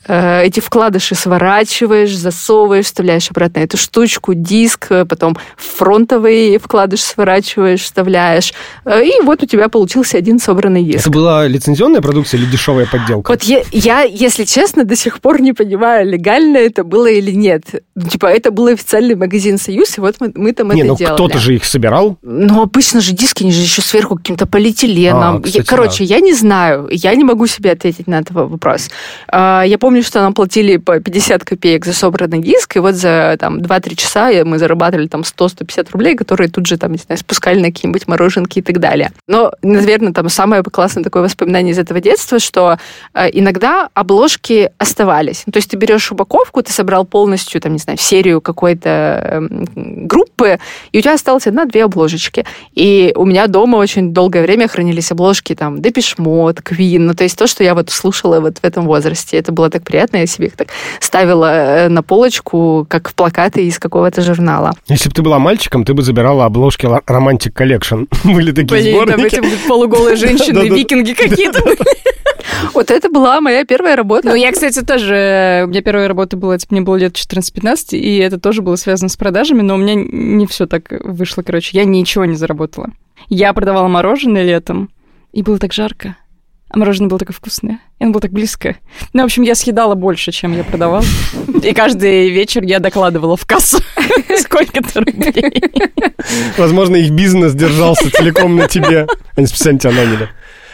эти 0.08 0.60
вкладыши 0.60 1.16
сворачиваешь, 1.16 2.16
засовываешь, 2.16 2.86
вставляешь 2.86 3.30
обратно 3.32 3.60
эту 3.60 3.78
штучку, 3.78 4.34
диск, 4.34 4.88
э, 4.92 5.06
потом 5.06 5.38
фронтовый 5.58 6.58
вкладыш 6.58 7.02
сворачиваешь, 7.02 7.82
вставляешь. 7.82 8.54
Э, 8.86 9.04
И 9.06 9.22
вот 9.24 9.44
у 9.44 9.46
тебя 9.46 9.70
получился 9.70 10.18
один 10.18 10.40
собранный 10.40 10.84
диск. 10.84 11.02
Это 11.02 11.10
была 11.12 11.48
лицензионная 11.48 12.02
продукция 12.02 12.40
или 12.40 12.46
дешевая 12.48 12.86
подделка? 12.86 13.30
Вот 13.32 13.44
я, 13.44 13.62
я, 13.72 14.02
если 14.02 14.44
честно, 14.46 14.84
до 14.86 14.96
сих 14.96 15.20
пор 15.20 15.42
не 15.42 15.54
понимаю, 15.54 16.10
легально 16.10 16.58
это 16.58 16.84
было 16.84 17.08
или 17.08 17.32
нет. 17.32 17.64
Ну, 17.96 18.08
Типа, 18.08 18.28
это 18.28 18.52
был 18.52 18.68
официальный 18.68 19.16
магазин 19.16 19.58
«Союз», 19.58 19.98
и 19.98 20.02
вот 20.02 20.16
мы, 20.20 20.32
мы 20.36 20.54
там 20.54 20.70
Не, 20.72 20.82
это 20.82 20.88
ну 20.90 20.96
делали. 20.98 21.16
кто-то 21.16 21.38
же 21.40 21.56
их 21.56 21.66
собирал. 21.66 22.18
Ну, 22.22 22.62
обычно 22.62 23.02
же 23.02 23.12
диски, 23.14 23.44
они 23.44 23.52
же 23.52 23.62
еще 23.62 23.82
сверху 23.82 24.16
каким-то 24.16 24.46
полиэтиленом. 24.48 25.38
А, 25.38 25.40
кстати, 25.42 25.58
Я- 25.58 25.64
Короче, 25.64 26.04
я 26.04 26.20
не 26.20 26.34
знаю, 26.34 26.88
я 26.92 27.14
не 27.16 27.24
могу 27.24 27.48
себе 27.48 27.72
ответить 27.72 28.08
на 28.08 28.20
этот 28.20 28.32
вопрос. 28.32 28.90
А, 29.28 29.64
Я 29.64 29.78
помню, 29.78 29.93
что 30.02 30.22
нам 30.22 30.34
платили 30.34 30.78
по 30.78 31.00
50 31.00 31.44
копеек 31.44 31.86
за 31.86 31.94
собранный 31.94 32.42
диск, 32.42 32.78
и 32.78 32.80
вот 32.80 32.96
за 32.96 33.36
там 33.40 33.60
2-3 33.60 33.96
часа 33.96 34.32
мы 34.44 34.58
зарабатывали 34.58 35.08
там 35.08 35.22
100-150 35.22 35.88
рублей, 35.92 36.16
которые 36.16 36.50
тут 36.50 36.66
же 36.66 36.78
там, 36.78 36.92
не 36.92 36.98
знаю, 36.98 37.18
спускали 37.20 37.60
на 37.60 37.68
какие-нибудь 37.68 38.08
мороженки 38.08 38.60
и 38.60 38.62
так 38.62 38.80
далее. 38.80 39.12
Но, 39.28 39.52
наверное, 39.62 40.14
там 40.14 40.30
самое 40.30 40.64
классное 40.64 41.04
такое 41.04 41.24
воспоминание 41.24 41.74
из 41.74 41.80
этого 41.80 42.00
детства, 42.00 42.40
что 42.40 42.78
э, 43.14 43.30
иногда 43.34 43.90
обложки 43.94 44.72
оставались. 44.78 45.44
Ну, 45.46 45.52
То 45.52 45.58
есть 45.58 45.70
ты 45.70 45.78
берешь 45.78 46.12
упаковку, 46.12 46.62
ты 46.64 46.72
собрал 46.72 47.06
полностью, 47.06 47.62
там, 47.62 47.74
не 47.74 47.80
знаю, 47.80 47.98
серию 48.00 48.42
какой-то 48.42 48.90
эм, 48.90 50.08
группы, 50.08 50.60
и 50.92 51.00
у 51.00 51.02
тебя 51.02 51.14
осталось 51.14 51.48
одна-две 51.48 51.86
обложечки. 51.86 52.46
И 52.74 53.14
у 53.16 53.26
меня 53.26 53.48
дома 53.48 53.78
очень 53.78 54.14
долгое 54.14 54.42
время 54.44 54.68
хранились 54.68 55.12
обложки 55.12 55.56
там 55.56 55.82
Депиш 55.82 56.18
Мод, 56.18 56.62
Квин, 56.62 57.06
ну 57.06 57.14
то 57.14 57.24
есть 57.24 57.38
то, 57.38 57.48
что 57.48 57.64
я 57.64 57.74
вот 57.76 57.90
слушала 57.90 58.40
вот 58.40 58.58
в 58.60 58.64
этом 58.64 58.86
возрасте. 58.86 59.38
Это 59.38 59.52
было 59.52 59.70
так 59.70 59.83
приятно, 59.84 60.18
я 60.18 60.26
себе 60.26 60.48
их 60.48 60.56
так 60.56 60.70
ставила 61.00 61.86
э, 61.86 61.90
на 61.90 62.04
полочку, 62.04 62.86
как 62.90 63.10
в 63.10 63.16
плакаты 63.16 63.66
из 63.66 63.80
какого-то 63.80 64.22
журнала. 64.22 64.74
Если 64.88 65.10
бы 65.10 65.16
ты 65.16 65.22
была 65.22 65.40
мальчиком, 65.40 65.84
ты 65.86 65.94
бы 65.94 66.02
забирала 66.02 66.46
обложки 66.46 66.86
Romantic 66.86 67.54
Collection. 67.56 68.08
Были 68.24 68.52
такие 68.52 68.82
Блин, 68.82 68.98
там 69.06 69.20
сборники. 69.20 69.36
эти 69.36 69.42
будут 69.42 69.68
полуголые 69.68 70.16
женщины, 70.16 70.70
викинги 70.70 71.14
какие-то. 71.14 71.62
Вот 72.74 72.92
это 72.92 73.10
была 73.10 73.42
моя 73.42 73.66
первая 73.66 73.96
работа. 73.96 74.30
Ну, 74.30 74.36
я, 74.36 74.52
кстати, 74.52 74.82
тоже... 74.82 75.64
У 75.66 75.70
меня 75.70 75.82
первая 75.82 76.08
работа 76.08 76.38
была, 76.38 76.58
типа, 76.58 76.74
мне 76.74 76.82
было 76.82 76.96
лет 76.96 77.14
14-15, 77.14 77.98
и 77.98 78.18
это 78.18 78.40
тоже 78.40 78.62
было 78.62 78.76
связано 78.76 79.10
с 79.10 79.18
продажами, 79.18 79.62
но 79.62 79.76
у 79.76 79.78
меня 79.78 79.96
не 79.96 80.46
все 80.48 80.66
так 80.66 80.84
вышло, 81.04 81.42
короче. 81.42 81.78
Я 81.78 81.86
ничего 81.86 82.26
не 82.26 82.36
заработала. 82.36 82.90
Я 83.30 83.54
продавала 83.54 83.88
мороженое 83.88 84.44
летом, 84.44 84.90
и 85.32 85.42
было 85.44 85.58
так 85.58 85.74
жарко. 85.74 86.16
А 86.74 86.80
мороженое 86.80 87.08
было 87.08 87.20
такое 87.20 87.36
вкусное. 87.36 87.80
И 88.00 88.04
оно 88.04 88.14
было 88.14 88.22
так 88.22 88.32
близко. 88.32 88.78
Ну, 89.14 89.22
в 89.22 89.26
общем, 89.26 89.44
я 89.44 89.54
съедала 89.54 89.94
больше, 89.94 90.32
чем 90.32 90.58
я 90.58 90.64
продавала. 90.64 91.04
И 91.62 91.72
каждый 91.72 92.32
вечер 92.32 92.64
я 92.64 92.80
докладывала 92.80 93.38
в 93.38 93.46
кассу, 93.46 93.78
сколько-то 94.40 95.02
рублей. 95.02 95.62
Возможно, 96.58 96.96
их 96.96 97.12
бизнес 97.12 97.54
держался 97.54 98.10
целиком 98.12 98.56
на 98.56 98.68
тебе. 98.68 99.06
Они 99.36 99.46
специально 99.46 99.80
тебя 99.80 99.92
наняли. 99.92 100.30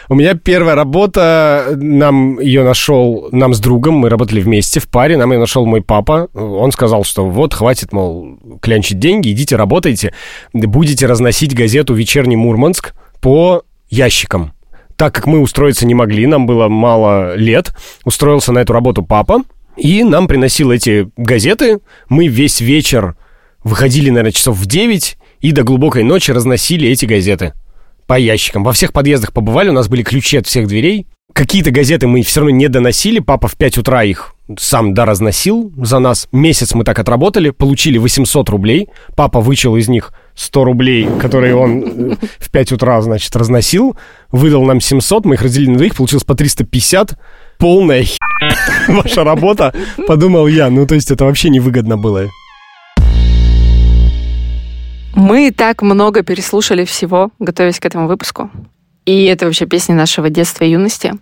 У 0.08 0.14
меня 0.14 0.32
первая 0.34 0.74
работа, 0.74 1.74
нам 1.76 2.40
ее 2.40 2.64
нашел, 2.64 3.28
нам 3.30 3.52
с 3.52 3.60
другом, 3.60 3.96
мы 3.96 4.08
работали 4.08 4.40
вместе 4.40 4.80
в 4.80 4.88
паре, 4.88 5.18
нам 5.18 5.30
ее 5.32 5.38
нашел 5.38 5.66
мой 5.66 5.82
папа. 5.82 6.28
Он 6.32 6.72
сказал, 6.72 7.04
что 7.04 7.26
вот, 7.26 7.52
хватит, 7.52 7.92
мол, 7.92 8.38
клянчить 8.62 8.98
деньги, 8.98 9.30
идите 9.32 9.54
работайте, 9.54 10.14
будете 10.54 11.04
разносить 11.04 11.54
газету 11.54 11.92
«Вечерний 11.92 12.36
Мурманск» 12.36 12.94
по 13.20 13.64
ящикам. 13.90 14.54
Так 15.00 15.14
как 15.14 15.26
мы 15.26 15.40
устроиться 15.40 15.86
не 15.86 15.94
могли, 15.94 16.26
нам 16.26 16.44
было 16.44 16.68
мало 16.68 17.34
лет, 17.34 17.72
устроился 18.04 18.52
на 18.52 18.58
эту 18.58 18.74
работу 18.74 19.02
папа, 19.02 19.44
и 19.78 20.04
нам 20.04 20.28
приносил 20.28 20.70
эти 20.70 21.08
газеты. 21.16 21.78
Мы 22.10 22.26
весь 22.26 22.60
вечер 22.60 23.16
выходили, 23.64 24.10
наверное, 24.10 24.32
часов 24.32 24.58
в 24.58 24.66
9 24.66 25.16
и 25.40 25.52
до 25.52 25.62
глубокой 25.62 26.02
ночи 26.02 26.32
разносили 26.32 26.86
эти 26.86 27.06
газеты 27.06 27.54
по 28.06 28.18
ящикам. 28.18 28.62
Во 28.62 28.74
всех 28.74 28.92
подъездах 28.92 29.32
побывали, 29.32 29.70
у 29.70 29.72
нас 29.72 29.88
были 29.88 30.02
ключи 30.02 30.36
от 30.36 30.46
всех 30.46 30.66
дверей. 30.66 31.06
Какие-то 31.32 31.70
газеты 31.70 32.06
мы 32.06 32.20
все 32.22 32.40
равно 32.40 32.54
не 32.54 32.68
доносили, 32.68 33.20
папа 33.20 33.48
в 33.48 33.56
5 33.56 33.78
утра 33.78 34.04
их 34.04 34.34
сам 34.58 34.94
да 34.94 35.04
разносил 35.04 35.72
за 35.76 35.98
нас. 35.98 36.28
Месяц 36.32 36.74
мы 36.74 36.84
так 36.84 36.98
отработали, 36.98 37.50
получили 37.50 37.98
800 37.98 38.48
рублей. 38.48 38.88
Папа 39.16 39.40
вычел 39.40 39.76
из 39.76 39.88
них 39.88 40.12
100 40.34 40.64
рублей, 40.64 41.08
которые 41.20 41.54
он 41.54 42.12
э, 42.12 42.16
в 42.38 42.50
5 42.50 42.72
утра, 42.72 43.00
значит, 43.02 43.34
разносил. 43.36 43.96
Выдал 44.30 44.64
нам 44.64 44.80
700, 44.80 45.24
мы 45.24 45.34
их 45.34 45.42
разделили 45.42 45.70
на 45.70 45.76
двоих, 45.76 45.96
получилось 45.96 46.24
по 46.24 46.34
350. 46.34 47.18
Полная 47.58 48.04
хи... 48.04 48.18
ваша 48.88 49.24
работа, 49.24 49.74
подумал 50.06 50.46
я. 50.46 50.70
Ну, 50.70 50.86
то 50.86 50.94
есть 50.94 51.10
это 51.10 51.24
вообще 51.24 51.50
невыгодно 51.50 51.96
было. 51.98 52.28
Мы 55.14 55.50
так 55.50 55.82
много 55.82 56.22
переслушали 56.22 56.84
всего, 56.84 57.30
готовясь 57.38 57.80
к 57.80 57.86
этому 57.86 58.08
выпуску. 58.08 58.50
И 59.04 59.24
это 59.24 59.46
вообще 59.46 59.66
песни 59.66 59.92
нашего 59.92 60.30
детства 60.30 60.64
и 60.64 60.70
юности. 60.70 61.14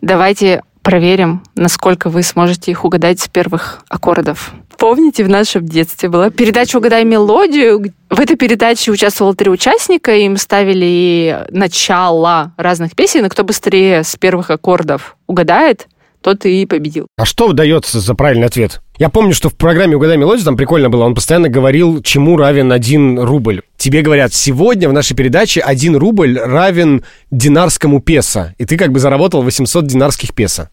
Давайте 0.00 0.62
проверим, 0.82 1.42
насколько 1.54 2.10
вы 2.10 2.22
сможете 2.22 2.70
их 2.70 2.84
угадать 2.84 3.20
с 3.20 3.28
первых 3.28 3.82
аккордов. 3.88 4.52
Помните, 4.76 5.22
в 5.22 5.28
нашем 5.28 5.64
детстве 5.64 6.08
была 6.08 6.30
передача 6.30 6.76
«Угадай 6.76 7.04
мелодию». 7.04 7.92
В 8.10 8.18
этой 8.18 8.36
передаче 8.36 8.90
участвовало 8.90 9.34
три 9.34 9.48
участника, 9.48 10.14
им 10.16 10.36
ставили 10.36 11.46
начало 11.50 12.52
разных 12.56 12.96
песен, 12.96 13.24
и 13.24 13.28
кто 13.28 13.44
быстрее 13.44 14.02
с 14.02 14.16
первых 14.16 14.50
аккордов 14.50 15.16
угадает, 15.28 15.86
тот 16.22 16.46
и 16.46 16.64
победил. 16.66 17.06
А 17.16 17.24
что 17.24 17.52
дается 17.52 18.00
за 18.00 18.14
правильный 18.14 18.46
ответ? 18.46 18.80
Я 18.98 19.08
помню, 19.08 19.34
что 19.34 19.48
в 19.48 19.56
программе 19.56 19.96
«Угадай 19.96 20.16
мелодию» 20.16 20.44
там 20.44 20.56
прикольно 20.56 20.88
было, 20.88 21.04
он 21.04 21.14
постоянно 21.14 21.48
говорил, 21.48 22.02
чему 22.02 22.36
равен 22.36 22.72
один 22.72 23.18
рубль. 23.18 23.62
Тебе 23.76 24.02
говорят, 24.02 24.32
сегодня 24.32 24.88
в 24.88 24.92
нашей 24.92 25.14
передаче 25.14 25.60
один 25.60 25.96
рубль 25.96 26.38
равен 26.38 27.04
динарскому 27.30 28.00
песо, 28.00 28.54
и 28.58 28.64
ты 28.64 28.76
как 28.76 28.92
бы 28.92 29.00
заработал 29.00 29.42
800 29.42 29.86
динарских 29.86 30.34
песо. 30.34 30.70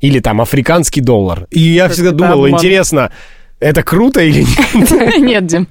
Или 0.00 0.18
там 0.18 0.40
африканский 0.40 1.00
доллар. 1.00 1.46
И 1.50 1.60
я 1.60 1.88
всегда 1.88 2.10
думал, 2.10 2.44
обман. 2.44 2.58
интересно, 2.58 3.12
это 3.60 3.84
круто 3.84 4.20
или 4.20 4.42
нет? 4.42 4.90
Нет, 5.20 5.46
Дим. 5.46 5.68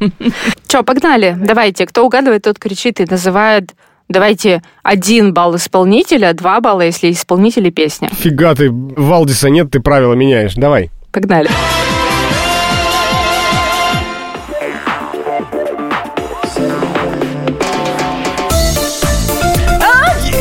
Че, 0.67 0.83
погнали, 0.83 1.37
давайте. 1.37 1.85
Кто 1.85 2.05
угадывает, 2.05 2.43
тот 2.43 2.57
кричит 2.57 3.01
и 3.01 3.05
называет 3.05 3.71
Давайте 4.11 4.61
один 4.83 5.33
балл 5.33 5.55
исполнителя, 5.55 6.33
два 6.33 6.59
балла, 6.59 6.81
если 6.81 7.11
исполнители 7.11 7.69
песня. 7.69 8.09
Фига 8.11 8.53
ты, 8.53 8.69
Валдиса 8.69 9.49
нет, 9.49 9.71
ты 9.71 9.79
правила 9.79 10.13
меняешь. 10.13 10.55
Давай. 10.55 10.91
Погнали. 11.13 11.49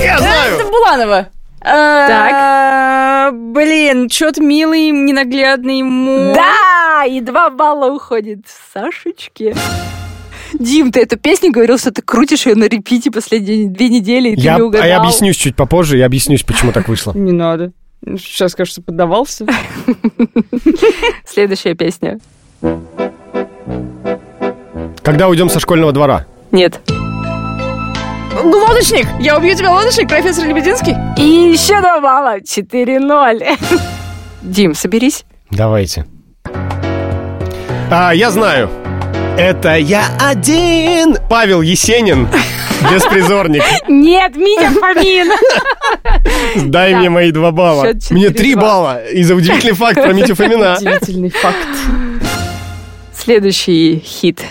Я 0.03 0.19
знаю! 0.19 0.57
Это 0.57 0.65
Буланова. 0.69 1.29
Так. 1.63 3.35
Блин, 3.35 4.11
что-то 4.11 4.43
милый, 4.43 4.91
ненаглядный 4.91 5.83
му. 5.83 6.35
Да, 6.35 7.05
и 7.05 7.21
два 7.21 7.51
балла 7.51 7.93
уходит 7.93 8.47
Сашечке. 8.73 9.55
Дим, 10.59 10.93
ты 10.93 11.01
эту 11.03 11.17
песню 11.17 11.53
говорил, 11.53 11.79
что 11.79 11.91
ты 11.93 12.03
крутишь 12.03 12.47
ее 12.47 12.55
на 12.55 12.65
репите 12.65 13.11
последние 13.11 13.69
две 13.69 13.89
недели, 13.89 14.31
и 14.31 14.37
ты 14.37 14.43
Я, 14.43 14.57
не 14.57 14.63
угадал. 14.63 14.85
а 14.85 14.89
я 14.89 14.99
объяснюсь 15.01 15.37
чуть 15.37 15.57
попозже, 15.57 15.97
я 15.99 16.07
объяснюсь, 16.07 16.43
почему 16.43 16.73
так 16.73 16.89
вышло. 16.89 17.13
Не 17.13 17.33
надо. 17.33 17.73
Сейчас 18.05 18.53
скажешь, 18.53 18.73
что 18.73 18.83
поддавался. 18.83 19.47
Следующая 21.27 21.75
песня. 21.75 22.19
Когда 25.03 25.29
уйдем 25.29 25.49
со 25.51 25.61
школьного 25.61 25.93
двора? 25.93 26.27
Нет. 26.51 26.81
Лодочник! 28.43 29.07
Я 29.21 29.37
убью 29.37 29.55
тебя, 29.55 29.71
лодочник, 29.73 30.09
профессор 30.09 30.47
Лебединский. 30.47 30.95
И 31.19 31.53
еще 31.53 31.81
два 31.81 32.01
балла. 32.01 32.39
4-0. 32.39 33.59
Дим, 34.43 34.75
соберись. 34.75 35.25
Давайте. 35.51 36.07
А, 37.91 38.13
я 38.15 38.31
знаю. 38.31 38.71
Это 39.39 39.77
я 39.77 40.07
один. 40.19 41.17
Павел 41.29 41.63
Есенин. 41.63 42.29
Беспризорник. 42.93 43.63
Нет, 43.89 44.37
Митя 44.37 44.71
Фомин. 44.71 45.31
Дай 46.71 46.95
мне 46.95 47.11
мои 47.11 47.31
два 47.31 47.51
балла. 47.51 47.89
Мне 48.11 48.27
4-2. 48.27 48.33
три 48.33 48.55
балла. 48.55 49.05
И 49.07 49.23
за 49.23 49.35
удивительный 49.35 49.75
факт 49.75 49.97
про 50.03 50.13
Митю 50.13 50.35
Фомина. 50.35 50.77
Удивительный 50.79 51.31
факт. 51.31 51.57
Следующий 53.15 54.03
хит. 54.05 54.43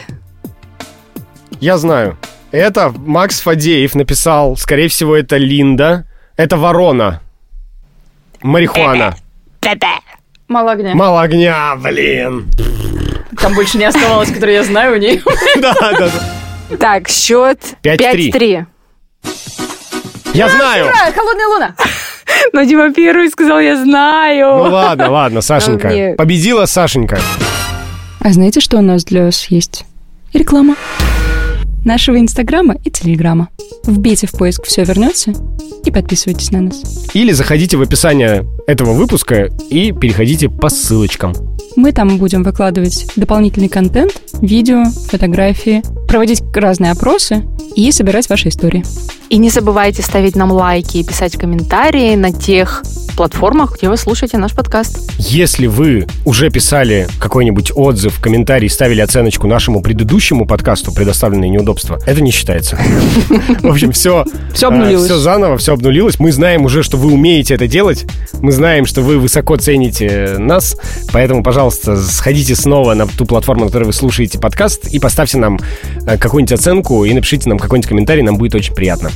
Я 1.59 1.77
знаю. 1.77 2.17
Это 2.51 2.89
Макс 2.95 3.41
Фадеев 3.41 3.95
написал. 3.95 4.57
Скорее 4.57 4.87
всего, 4.87 5.15
это 5.15 5.37
Линда. 5.37 6.05
Это 6.37 6.57
Ворона. 6.57 7.21
Марихуана. 8.41 9.15
Мало 10.47 10.71
огня. 10.71 10.95
Мало 10.95 11.21
огня, 11.21 11.75
блин. 11.75 12.49
Там 13.41 13.53
больше 13.55 13.77
не 13.77 13.85
оставалось, 13.85 14.31
который 14.31 14.55
я 14.55 14.63
знаю 14.63 14.95
у 14.95 14.97
нее. 14.97 15.21
Да, 15.61 15.73
да, 15.79 16.09
да. 16.69 16.77
Так, 16.77 17.09
счет 17.09 17.59
5-3. 17.83 18.31
5-3. 18.31 18.65
Я 20.33 20.49
знаю. 20.49 20.91
Холодная 21.15 21.47
луна. 21.47 21.75
Но 22.53 22.63
Дима 22.63 22.93
первый 22.93 23.29
сказал, 23.29 23.59
я 23.59 23.75
знаю. 23.81 24.63
Ну 24.63 24.71
ладно, 24.71 25.09
ладно, 25.09 25.41
Сашенька. 25.41 25.87
мне- 25.87 26.13
Победила 26.15 26.65
Сашенька. 26.65 27.19
А 28.19 28.31
знаете, 28.31 28.59
что 28.59 28.77
у 28.77 28.81
нас 28.81 29.03
для 29.03 29.25
вас 29.25 29.45
есть? 29.47 29.85
Реклама. 30.33 30.75
Нашего 31.85 32.19
инстаграма 32.19 32.75
и 32.83 32.91
телеграма. 32.91 33.49
Вбейте 33.85 34.27
в 34.27 34.31
поиск 34.33 34.65
«Все 34.65 34.83
вернется» 34.83 35.33
и 35.85 35.89
подписывайтесь 35.91 36.51
на 36.51 36.61
нас. 36.61 37.07
Или 37.13 37.31
заходите 37.31 37.77
в 37.77 37.81
описание 37.81 38.45
этого 38.67 38.91
выпуска 38.93 39.49
и 39.69 39.91
переходите 39.93 40.49
по 40.49 40.69
ссылочкам. 40.69 41.33
Мы 41.75 41.91
там 41.91 42.17
будем 42.17 42.43
выкладывать 42.43 43.11
дополнительный 43.15 43.69
контент, 43.69 44.21
видео, 44.41 44.85
фотографии, 45.09 45.83
проводить 46.07 46.41
разные 46.53 46.91
опросы 46.91 47.45
и 47.75 47.91
собирать 47.91 48.29
ваши 48.29 48.49
истории. 48.49 48.83
И 49.29 49.37
не 49.37 49.49
забывайте 49.49 50.01
ставить 50.01 50.35
нам 50.35 50.51
лайки 50.51 50.97
и 50.97 51.03
писать 51.03 51.37
комментарии 51.37 52.15
на 52.15 52.31
тех 52.31 52.83
платформах, 53.15 53.77
где 53.77 53.89
вы 53.89 53.97
слушаете 53.97 54.37
наш 54.37 54.53
подкаст. 54.53 55.11
Если 55.17 55.67
вы 55.67 56.07
уже 56.25 56.49
писали 56.49 57.07
какой-нибудь 57.19 57.73
отзыв, 57.75 58.19
комментарий, 58.21 58.69
ставили 58.69 59.01
оценочку 59.01 59.45
нашему 59.45 59.81
предыдущему 59.81 60.47
подкасту 60.47 60.93
«Предоставленные 60.93 61.49
неудобства», 61.49 61.99
это 62.07 62.21
не 62.21 62.31
считается. 62.31 62.77
В 63.61 63.67
общем, 63.67 63.91
все... 63.91 64.25
Всё 64.53 64.69
обнулилось. 64.69 65.05
Все 65.05 65.17
заново, 65.17 65.57
все 65.57 65.73
обнулилось. 65.73 66.17
Мы 66.17 66.31
знаем 66.31 66.63
уже, 66.63 66.81
что 66.81 66.97
вы 66.97 67.11
умеете 67.11 67.53
это 67.55 67.67
делать. 67.67 68.05
Мы 68.41 68.51
знаем, 68.51 68.85
что 68.85 69.01
вы 69.01 69.19
высоко 69.19 69.57
цените 69.57 70.35
нас. 70.39 70.77
Поэтому, 71.11 71.43
пожалуйста, 71.43 71.58
сходите 71.69 72.55
снова 72.55 72.93
на 72.93 73.05
ту 73.05 73.25
платформу, 73.25 73.65
на 73.65 73.67
которой 73.67 73.83
вы 73.83 73.93
слушаете 73.93 74.39
подкаст, 74.39 74.87
и 74.87 74.99
поставьте 74.99 75.37
нам 75.37 75.59
э, 76.07 76.17
какую-нибудь 76.17 76.53
оценку 76.53 77.03
и 77.03 77.13
напишите 77.13 77.49
нам 77.49 77.59
какой-нибудь 77.59 77.89
комментарий. 77.89 78.23
Нам 78.23 78.37
будет 78.37 78.55
очень 78.55 78.73
приятно. 78.73 79.11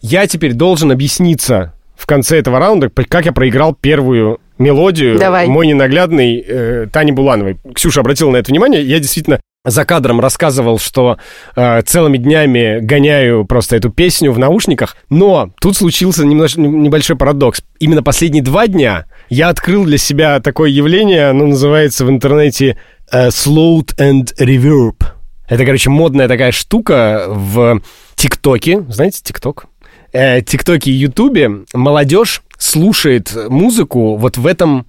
Я 0.00 0.26
теперь 0.26 0.54
должен 0.54 0.90
объясниться 0.90 1.74
в 1.94 2.06
конце 2.06 2.38
этого 2.38 2.58
раунда, 2.58 2.88
как 2.88 3.26
я 3.26 3.32
проиграл 3.32 3.74
первую 3.74 4.40
мелодию 4.58 5.18
Давай. 5.18 5.46
мой 5.46 5.66
ненаглядный 5.66 6.44
э, 6.46 6.86
Тани 6.90 7.12
Булановой. 7.12 7.58
Ксюша 7.74 8.00
обратила 8.00 8.30
на 8.30 8.38
это 8.38 8.50
внимание. 8.50 8.82
Я 8.82 8.98
действительно 8.98 9.40
за 9.64 9.84
кадром 9.84 10.20
рассказывал, 10.20 10.78
что 10.80 11.18
э, 11.54 11.82
целыми 11.82 12.16
днями 12.18 12.80
гоняю 12.80 13.44
просто 13.44 13.76
эту 13.76 13.90
песню 13.90 14.32
в 14.32 14.38
наушниках, 14.38 14.96
но 15.08 15.50
тут 15.60 15.76
случился 15.76 16.24
немнож- 16.24 16.58
небольшой 16.58 17.16
парадокс. 17.16 17.62
Именно 17.78 18.02
последние 18.02 18.42
два 18.42 18.66
дня 18.66 19.06
я 19.32 19.48
открыл 19.48 19.84
для 19.84 19.96
себя 19.96 20.40
такое 20.40 20.68
явление, 20.68 21.30
оно 21.30 21.46
называется 21.46 22.04
в 22.04 22.10
интернете 22.10 22.76
э, 23.10 23.28
Slowed 23.28 23.96
and 23.98 24.36
Reverb. 24.38 25.04
Это, 25.48 25.64
короче, 25.64 25.88
модная 25.88 26.28
такая 26.28 26.52
штука 26.52 27.24
в 27.28 27.80
ТикТоке. 28.14 28.84
Знаете 28.88 29.20
ТикТок? 29.22 29.66
э, 30.12 30.42
ТикТоке 30.42 30.90
и 30.90 30.94
Ютубе 30.94 31.50
молодежь 31.72 32.42
слушает 32.58 33.34
музыку 33.48 34.16
вот 34.16 34.36
в 34.36 34.46
этом 34.46 34.86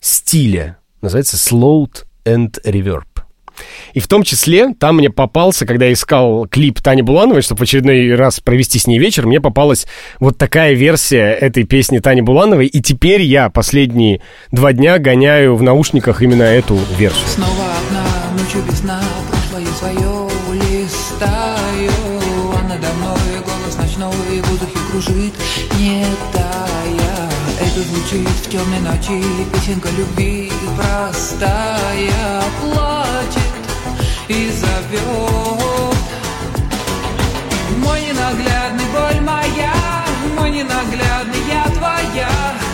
стиле. 0.00 0.76
Называется 1.00 1.36
Slowed 1.36 2.04
and 2.26 2.62
Reverb. 2.64 3.07
И 3.94 4.00
в 4.00 4.08
том 4.08 4.22
числе 4.22 4.74
там 4.78 4.96
мне 4.96 5.10
попался, 5.10 5.66
когда 5.66 5.86
я 5.86 5.92
искал 5.92 6.46
клип 6.46 6.80
Тани 6.80 7.02
Булановой, 7.02 7.42
чтобы 7.42 7.60
в 7.60 7.62
очередной 7.62 8.14
раз 8.14 8.40
провести 8.40 8.78
с 8.78 8.86
ней 8.86 8.98
вечер, 8.98 9.26
мне 9.26 9.40
попалась 9.40 9.86
вот 10.20 10.38
такая 10.38 10.74
версия 10.74 11.32
этой 11.32 11.64
песни 11.64 11.98
Тани 11.98 12.22
Булановой, 12.22 12.66
и 12.66 12.80
теперь 12.80 13.22
я 13.22 13.50
последние 13.50 14.20
два 14.52 14.72
дня 14.72 14.98
гоняю 14.98 15.56
в 15.56 15.62
наушниках 15.62 16.22
именно 16.22 16.42
эту 16.42 16.78
версию. 16.98 17.26
Снова 17.26 17.50
одна, 17.88 18.42
ночью 18.42 18.62
без 18.68 18.78
сна, 18.78 19.00
прошлое 19.30 19.66
свое 19.78 20.28
листаю 20.54 21.90
А 22.54 22.62
надо 22.68 22.88
мной 22.98 23.42
голос 23.44 23.76
ночной 23.76 24.40
в 24.40 24.50
воздухе 24.50 24.78
кружит, 24.90 25.34
не 25.78 26.04
тая. 26.32 27.30
Это 27.60 27.80
звучит 27.82 28.28
в 28.28 28.50
темной 28.50 28.80
ночи, 28.80 29.22
песенка 29.52 29.88
любви 29.96 30.50
простая. 30.76 32.42
Плачет 32.62 32.97
и 34.28 34.50
зовет 34.50 35.96
Мой 37.78 38.00
ненаглядный 38.02 38.84
боль 38.92 39.20
моя, 39.22 39.72
мой 40.36 40.50
ненаглядный 40.50 41.38
я 41.48 41.64
твоя 41.72 42.28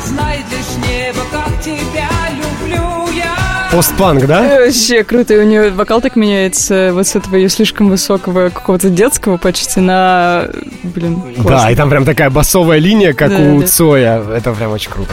Знает 0.06 0.44
лишь 0.50 0.88
небо, 0.88 1.20
как 1.30 1.60
тебя 1.62 2.08
люблю 2.32 3.08
я 3.16 3.68
Постпанк, 3.72 4.26
да? 4.26 4.44
Э, 4.44 4.66
Вообще 4.66 5.04
круто, 5.04 5.34
и 5.34 5.38
у 5.38 5.44
нее 5.44 5.70
вокал 5.70 6.00
так 6.00 6.16
меняется 6.16 6.90
вот 6.92 7.06
с 7.06 7.16
этого 7.16 7.36
ее 7.36 7.48
слишком 7.48 7.88
высокого 7.88 8.48
какого-то 8.50 8.88
детского 8.90 9.36
почти 9.36 9.80
на, 9.80 10.48
блин, 10.82 11.22
Да, 11.38 11.42
классно. 11.42 11.68
и 11.70 11.74
там 11.76 11.90
прям 11.90 12.04
такая 12.04 12.30
басовая 12.30 12.78
линия, 12.78 13.12
как 13.14 13.30
Да, 13.30 13.38
у 13.38 13.60
да. 13.60 13.66
Цоя. 13.66 14.22
Это 14.36 14.52
прям 14.52 14.72
очень 14.72 14.90
круто. 14.90 15.10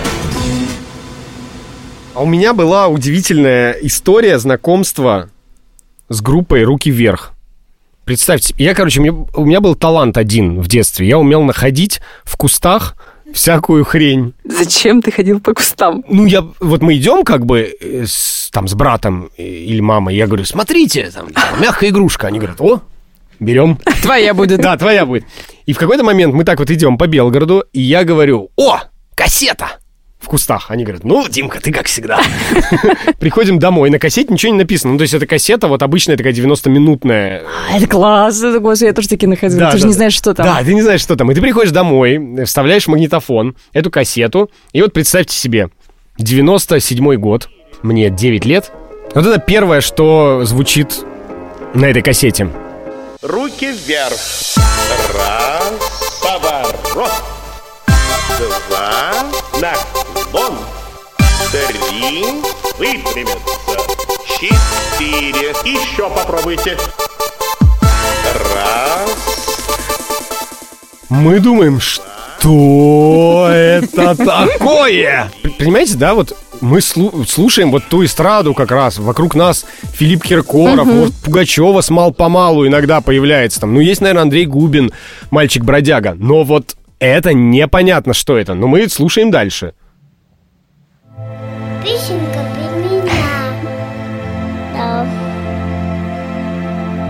А 2.13 2.21
у 2.21 2.25
меня 2.25 2.53
была 2.53 2.87
удивительная 2.87 3.71
история 3.81 4.37
знакомства 4.37 5.29
с 6.11 6.21
группой 6.21 6.63
«Руки 6.63 6.91
вверх». 6.91 7.33
Представьте, 8.03 8.53
я, 8.57 8.73
короче, 8.73 8.99
у 8.99 9.03
меня, 9.03 9.13
у 9.33 9.45
меня 9.45 9.61
был 9.61 9.75
талант 9.75 10.17
один 10.17 10.59
в 10.59 10.67
детстве. 10.67 11.07
Я 11.07 11.17
умел 11.17 11.43
находить 11.43 12.01
в 12.23 12.35
кустах 12.35 12.95
всякую 13.33 13.85
хрень. 13.85 14.33
Зачем 14.43 15.01
ты 15.01 15.11
ходил 15.11 15.39
по 15.39 15.53
кустам? 15.53 16.03
Ну, 16.09 16.25
я, 16.25 16.45
вот 16.59 16.81
мы 16.81 16.97
идем 16.97 17.23
как 17.23 17.45
бы 17.45 17.73
э, 17.79 18.03
с, 18.05 18.49
там 18.51 18.67
с 18.67 18.73
братом 18.73 19.29
э, 19.37 19.43
или 19.43 19.79
мамой, 19.79 20.15
я 20.15 20.27
говорю, 20.27 20.43
смотрите, 20.43 21.09
там, 21.11 21.29
там 21.29 21.61
мягкая 21.61 21.91
игрушка. 21.91 22.27
Они 22.27 22.39
говорят, 22.39 22.59
о, 22.59 22.81
берем. 23.39 23.77
Твоя 24.01 24.33
будет. 24.33 24.59
Да, 24.59 24.75
твоя 24.75 25.05
будет. 25.05 25.23
И 25.65 25.71
в 25.71 25.77
какой-то 25.77 26.03
момент 26.03 26.33
мы 26.33 26.43
так 26.43 26.59
вот 26.59 26.69
идем 26.69 26.97
по 26.97 27.07
Белгороду, 27.07 27.63
и 27.71 27.79
я 27.79 28.03
говорю, 28.03 28.49
о, 28.57 28.81
кассета! 29.15 29.80
В 30.21 30.27
кустах. 30.27 30.69
Они 30.69 30.83
говорят, 30.83 31.03
ну, 31.03 31.27
Димка, 31.27 31.59
ты 31.59 31.71
как 31.73 31.87
всегда. 31.87 32.19
Приходим 33.19 33.57
домой, 33.59 33.89
на 33.89 33.97
кассете 33.99 34.31
ничего 34.31 34.51
не 34.51 34.59
написано. 34.59 34.93
Ну, 34.93 34.99
то 34.99 35.01
есть 35.01 35.13
это 35.15 35.25
кассета, 35.25 35.67
вот 35.67 35.81
обычная 35.81 36.15
такая 36.15 36.31
90-минутная. 36.31 37.41
А, 37.71 37.77
Это 37.77 37.87
классно, 37.87 38.47
это, 38.47 38.59
господи, 38.59 38.89
я 38.89 38.93
тоже 38.93 39.09
такие 39.09 39.27
находила. 39.27 39.71
ты 39.71 39.79
же 39.79 39.87
не 39.87 39.93
знаешь, 39.93 40.13
что 40.13 40.33
там. 40.35 40.45
Да, 40.45 40.63
ты 40.63 40.73
не 40.73 40.81
знаешь, 40.83 41.01
что 41.01 41.15
там. 41.15 41.31
И 41.31 41.35
ты 41.35 41.41
приходишь 41.41 41.71
домой, 41.71 42.45
вставляешь 42.45 42.85
в 42.85 42.87
магнитофон 42.89 43.55
эту 43.73 43.89
кассету, 43.89 44.51
и 44.73 44.81
вот 44.81 44.93
представьте 44.93 45.35
себе, 45.35 45.69
97-й 46.19 47.17
год, 47.17 47.49
мне 47.81 48.09
9 48.09 48.45
лет. 48.45 48.71
Вот 49.15 49.25
это 49.25 49.39
первое, 49.39 49.81
что 49.81 50.41
звучит 50.45 51.03
на 51.73 51.85
этой 51.85 52.01
кассете. 52.03 52.47
Руки 53.23 53.71
вверх. 53.71 54.17
Раз, 55.13 55.73
поворот. 56.23 57.11
Наклон. 59.61 60.57
Три, 61.51 62.25
выпрямиться. 62.79 63.77
Четыре. 64.39 65.49
Еще 65.63 66.09
попробуйте. 66.09 66.75
Раз. 68.33 69.11
Мы 71.09 71.39
думаем, 71.39 71.79
что 71.79 73.49
это 73.51 74.15
такое? 74.15 75.31
Понимаете, 75.59 75.95
да, 75.95 76.15
вот 76.15 76.35
мы 76.61 76.79
слу- 76.79 77.27
слушаем 77.27 77.69
вот 77.69 77.83
ту 77.87 78.03
эстраду 78.03 78.55
как 78.55 78.71
раз. 78.71 78.97
Вокруг 78.97 79.35
нас 79.35 79.65
Филипп 79.93 80.23
Киркоров, 80.23 80.87
Мгм. 80.87 81.01
вот 81.01 81.13
Пугачева 81.23 81.81
с 81.81 81.89
мал-помалу 81.91 82.65
иногда 82.65 83.01
появляется 83.01 83.59
там. 83.59 83.73
Ну, 83.75 83.79
есть, 83.79 84.01
наверное, 84.01 84.23
Андрей 84.23 84.45
Губин, 84.47 84.91
мальчик-бродяга. 85.29 86.15
Но 86.17 86.43
вот 86.43 86.75
это 87.07 87.33
непонятно, 87.33 88.13
что 88.13 88.37
это. 88.37 88.53
Но 88.53 88.67
мы 88.67 88.87
слушаем 88.87 89.31
дальше. 89.31 89.73
Песенка 91.83 92.45
про 92.53 92.69
меня. 92.77 93.03
Да. 94.73 95.07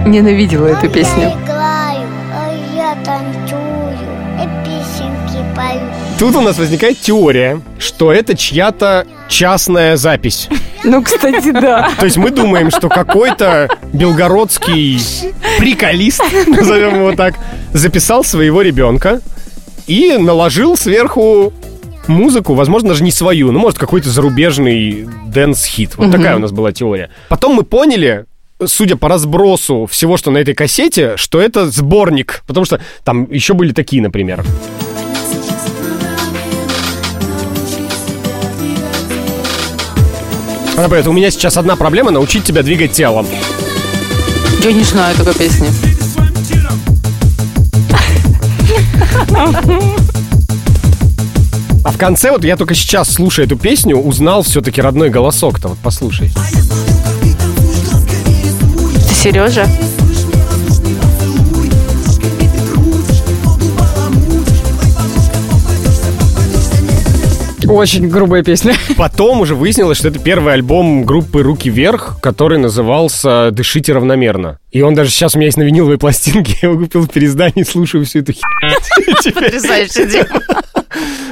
Ненавидела 0.07 0.67
эту 0.67 0.89
песню. 0.89 1.23
Я 1.23 1.33
играю, 1.33 2.07
а 2.33 2.51
я 2.73 2.95
танцую, 3.03 3.97
и 4.37 4.47
песенки 4.65 5.43
пою. 5.55 5.81
Тут 6.17 6.35
у 6.35 6.41
нас 6.41 6.57
возникает 6.57 6.99
теория, 6.99 7.61
что 7.77 8.13
это 8.13 8.37
чья-то 8.37 9.05
частная 9.27 9.97
запись. 9.97 10.47
Ну, 10.83 11.03
кстати, 11.03 11.51
да. 11.51 11.91
То 11.99 12.05
есть 12.05 12.17
мы 12.17 12.31
думаем, 12.31 12.71
что 12.71 12.89
какой-то 12.89 13.67
белгородский 13.91 14.99
приколист, 15.59 16.23
назовем 16.47 16.95
его 16.95 17.11
так, 17.11 17.35
записал 17.73 18.23
своего 18.23 18.61
ребенка 18.61 19.19
и 19.87 20.17
наложил 20.17 20.75
сверху 20.77 21.53
музыку, 22.07 22.53
возможно, 22.53 22.89
даже 22.89 23.03
не 23.03 23.11
свою, 23.11 23.51
ну, 23.51 23.59
может, 23.59 23.79
какой-то 23.79 24.09
зарубежный 24.09 25.07
dance-хит. 25.27 25.91
Вот 25.97 26.07
Мгм. 26.07 26.11
такая 26.17 26.35
у 26.35 26.39
нас 26.39 26.51
была 26.51 26.71
теория. 26.71 27.09
Потом 27.29 27.53
мы 27.55 27.63
поняли, 27.63 28.25
судя 28.65 28.95
по 28.97 29.07
разбросу 29.07 29.85
всего, 29.89 30.17
что 30.17 30.31
на 30.31 30.39
этой 30.39 30.53
кассете, 30.53 31.15
что 31.17 31.39
это 31.39 31.69
сборник. 31.69 32.43
Потому 32.47 32.65
что 32.65 32.81
там 33.03 33.31
еще 33.31 33.53
были 33.53 33.71
такие, 33.71 34.01
например. 34.01 34.43
Она 40.77 40.87
говорит, 40.87 41.07
у 41.07 41.11
меня 41.11 41.29
сейчас 41.31 41.57
одна 41.57 41.75
проблема 41.75 42.11
научить 42.11 42.43
тебя 42.43 42.63
двигать 42.63 42.91
телом. 42.93 43.27
Я 44.63 44.71
не 44.71 44.83
знаю 44.83 45.15
такой 45.17 45.35
песни. 45.35 45.67
А 51.83 51.91
в 51.91 51.97
конце, 51.97 52.31
вот 52.31 52.43
я 52.43 52.57
только 52.57 52.75
сейчас, 52.75 53.09
слушая 53.11 53.45
эту 53.45 53.57
песню, 53.57 53.97
узнал 53.97 54.43
все-таки 54.43 54.81
родной 54.81 55.09
голосок-то. 55.09 55.69
Вот 55.69 55.77
послушай. 55.81 56.31
Сережа? 59.11 59.67
Очень 67.71 68.09
грубая 68.09 68.43
песня. 68.43 68.75
Потом 68.97 69.39
уже 69.39 69.55
выяснилось, 69.55 69.97
что 69.97 70.09
это 70.09 70.19
первый 70.19 70.53
альбом 70.53 71.05
группы 71.05 71.41
«Руки 71.41 71.69
вверх», 71.69 72.19
который 72.21 72.57
назывался 72.57 73.49
«Дышите 73.51 73.93
равномерно». 73.93 74.59
И 74.71 74.81
он 74.81 74.93
даже 74.93 75.09
сейчас 75.09 75.35
у 75.35 75.37
меня 75.37 75.45
есть 75.45 75.57
на 75.57 75.63
виниловой 75.63 75.97
пластинке. 75.97 76.57
Я 76.61 76.69
его 76.69 76.83
купил 76.83 77.03
в 77.03 77.09
переиздании, 77.09 77.63
слушаю 77.63 78.03
всю 78.05 78.19
эту 78.19 78.33
херню. 78.33 79.33
Потрясающе, 79.33 80.05
Дима. 80.05 80.41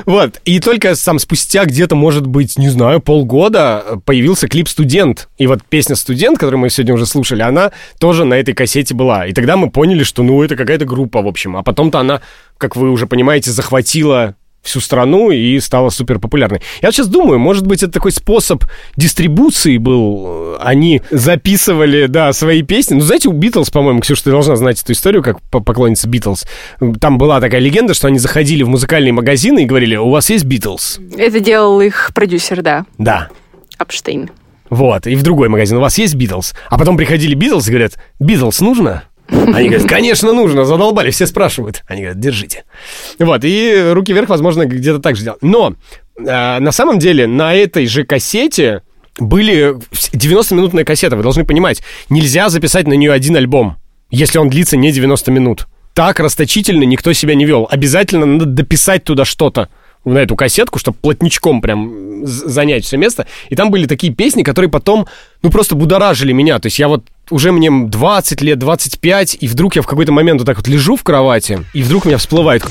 Вот. 0.05 0.39
И 0.45 0.61
только 0.61 0.95
сам 0.95 1.19
спустя 1.19 1.65
где-то, 1.65 1.95
может 1.95 2.25
быть, 2.25 2.57
не 2.57 2.69
знаю, 2.69 3.01
полгода 3.01 3.99
появился 4.05 4.47
клип 4.47 4.69
«Студент». 4.69 5.27
И 5.37 5.45
вот 5.45 5.59
песня 5.67 5.97
«Студент», 5.97 6.39
которую 6.39 6.61
мы 6.61 6.69
сегодня 6.69 6.93
уже 6.93 7.05
слушали, 7.05 7.41
она 7.41 7.73
тоже 7.99 8.23
на 8.23 8.35
этой 8.35 8.53
кассете 8.53 8.95
была. 8.95 9.27
И 9.27 9.33
тогда 9.33 9.57
мы 9.57 9.69
поняли, 9.69 10.03
что, 10.03 10.23
ну, 10.23 10.41
это 10.41 10.55
какая-то 10.55 10.85
группа, 10.85 11.21
в 11.21 11.27
общем. 11.27 11.57
А 11.57 11.63
потом-то 11.63 11.99
она, 11.99 12.21
как 12.57 12.77
вы 12.77 12.91
уже 12.91 13.07
понимаете, 13.07 13.51
захватила 13.51 14.35
всю 14.61 14.79
страну 14.81 15.31
и 15.31 15.59
стала 15.59 15.89
супер 15.89 16.19
популярной. 16.19 16.61
Я 16.81 16.87
вот 16.89 16.95
сейчас 16.95 17.07
думаю, 17.07 17.39
может 17.39 17.65
быть, 17.65 17.81
это 17.83 17.91
такой 17.93 18.11
способ 18.11 18.63
дистрибуции 18.97 19.77
был. 19.77 20.55
Они 20.59 21.01
записывали, 21.11 22.07
да, 22.07 22.33
свои 22.33 22.61
песни. 22.61 22.95
Ну, 22.95 23.01
знаете, 23.01 23.29
у 23.29 23.31
Битлз, 23.31 23.69
по-моему, 23.69 24.01
Ксюша, 24.01 24.25
ты 24.25 24.31
должна 24.31 24.55
знать 24.55 24.81
эту 24.81 24.91
историю, 24.91 25.23
как 25.23 25.41
по- 25.43 25.61
поклонница 25.61 26.07
Битлз. 26.09 26.45
Там 26.99 27.17
была 27.17 27.39
такая 27.39 27.61
легенда, 27.61 27.93
что 27.93 28.07
они 28.07 28.19
заходили 28.19 28.63
в 28.63 28.67
музыкальные 28.69 29.13
магазины 29.13 29.63
и 29.63 29.65
говорили, 29.65 29.95
у 29.95 30.09
вас 30.09 30.29
есть 30.29 30.45
Битлз? 30.45 30.99
Это 31.17 31.39
делал 31.39 31.79
их 31.81 32.11
продюсер, 32.13 32.61
да, 32.61 32.85
Да. 32.97 33.29
Апштейн. 33.77 34.29
Вот, 34.69 35.07
и 35.07 35.15
в 35.15 35.23
другой 35.23 35.49
магазин, 35.49 35.77
у 35.77 35.81
вас 35.81 35.97
есть 35.97 36.13
Битлз? 36.13 36.53
А 36.69 36.77
потом 36.77 36.95
приходили 36.95 37.33
Битлз 37.33 37.67
и 37.67 37.71
говорят, 37.71 37.93
Битлз 38.19 38.61
нужно? 38.61 39.03
Они 39.31 39.69
говорят, 39.69 39.87
конечно, 39.87 40.33
нужно, 40.33 40.65
задолбали, 40.65 41.11
все 41.11 41.27
спрашивают. 41.27 41.83
Они 41.87 42.01
говорят, 42.01 42.19
держите. 42.19 42.63
Вот, 43.19 43.43
и 43.43 43.91
руки 43.91 44.13
вверх, 44.13 44.29
возможно, 44.29 44.65
где-то 44.65 44.99
так 44.99 45.15
же 45.15 45.23
делал. 45.23 45.37
Но 45.41 45.75
э, 46.17 46.59
на 46.59 46.71
самом 46.71 46.99
деле 46.99 47.27
на 47.27 47.53
этой 47.53 47.85
же 47.85 48.03
кассете 48.03 48.81
были 49.19 49.75
90-минутная 49.75 50.83
кассета, 50.83 51.15
вы 51.15 51.23
должны 51.23 51.45
понимать, 51.45 51.81
нельзя 52.09 52.49
записать 52.49 52.87
на 52.87 52.93
нее 52.93 53.11
один 53.11 53.35
альбом, 53.35 53.77
если 54.09 54.37
он 54.39 54.49
длится 54.49 54.77
не 54.77 54.91
90 54.91 55.31
минут. 55.31 55.67
так 55.93 56.19
расточительно 56.19 56.83
никто 56.83 57.11
себя 57.13 57.35
не 57.35 57.45
вел. 57.45 57.67
Обязательно 57.69 58.25
надо 58.25 58.45
дописать 58.45 59.03
туда 59.03 59.25
что-то 59.25 59.69
на 60.13 60.19
эту 60.19 60.35
кассетку, 60.35 60.79
чтобы 60.79 60.97
плотничком 61.01 61.61
прям 61.61 62.25
занять 62.25 62.85
все 62.85 62.97
место. 62.97 63.27
И 63.49 63.55
там 63.55 63.71
были 63.71 63.85
такие 63.85 64.13
песни, 64.13 64.43
которые 64.43 64.69
потом, 64.69 65.07
ну, 65.41 65.49
просто 65.49 65.75
будоражили 65.75 66.31
меня. 66.31 66.59
То 66.59 66.67
есть 66.67 66.79
я 66.79 66.87
вот 66.87 67.05
уже 67.29 67.51
мне 67.51 67.69
20 67.71 68.41
лет, 68.41 68.59
25, 68.59 69.37
и 69.39 69.47
вдруг 69.47 69.75
я 69.75 69.81
в 69.81 69.87
какой-то 69.87 70.11
момент 70.11 70.39
вот 70.41 70.45
так 70.45 70.57
вот 70.57 70.67
лежу 70.67 70.95
в 70.95 71.03
кровати, 71.03 71.63
и 71.73 71.83
вдруг 71.83 72.05
меня 72.05 72.17
всплывает 72.17 72.63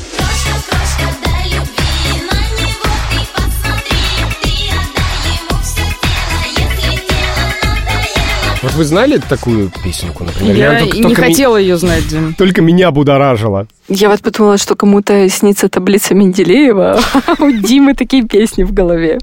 Вот 8.62 8.74
вы 8.74 8.84
знали 8.84 9.18
такую 9.18 9.70
песенку, 9.84 10.24
например? 10.24 10.56
Я 10.56 10.78
и 10.78 10.80
только- 10.80 10.96
не 10.96 11.02
только 11.04 11.22
ми- 11.22 11.28
хотела 11.28 11.56
ее 11.56 11.76
знать, 11.76 12.08
Дим. 12.08 12.34
Только 12.34 12.60
меня 12.60 12.90
будоражила. 12.90 13.68
Я 13.88 14.08
вот 14.08 14.20
подумала, 14.20 14.58
что 14.58 14.74
кому-то 14.74 15.28
снится 15.28 15.68
таблица 15.68 16.14
Менделеева, 16.14 16.98
а 17.14 17.34
у 17.42 17.50
Димы 17.52 17.94
такие 17.94 18.24
песни 18.26 18.64
в 18.64 18.72
голове. 18.72 19.18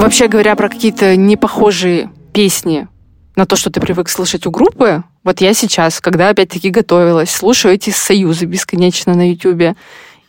Вообще 0.00 0.28
говоря 0.28 0.54
про 0.56 0.68
какие-то 0.68 1.14
непохожие 1.16 2.10
песни 2.32 2.88
на 3.36 3.46
то, 3.46 3.56
что 3.56 3.70
ты 3.70 3.80
привык 3.80 4.08
слышать 4.08 4.46
у 4.46 4.50
группы, 4.50 5.02
вот 5.24 5.40
я 5.40 5.54
сейчас, 5.54 6.00
когда 6.00 6.30
опять-таки 6.30 6.70
готовилась, 6.70 7.30
слушаю 7.30 7.74
эти 7.74 7.90
союзы 7.90 8.46
бесконечно 8.46 9.14
на 9.14 9.30
Ютубе, 9.30 9.74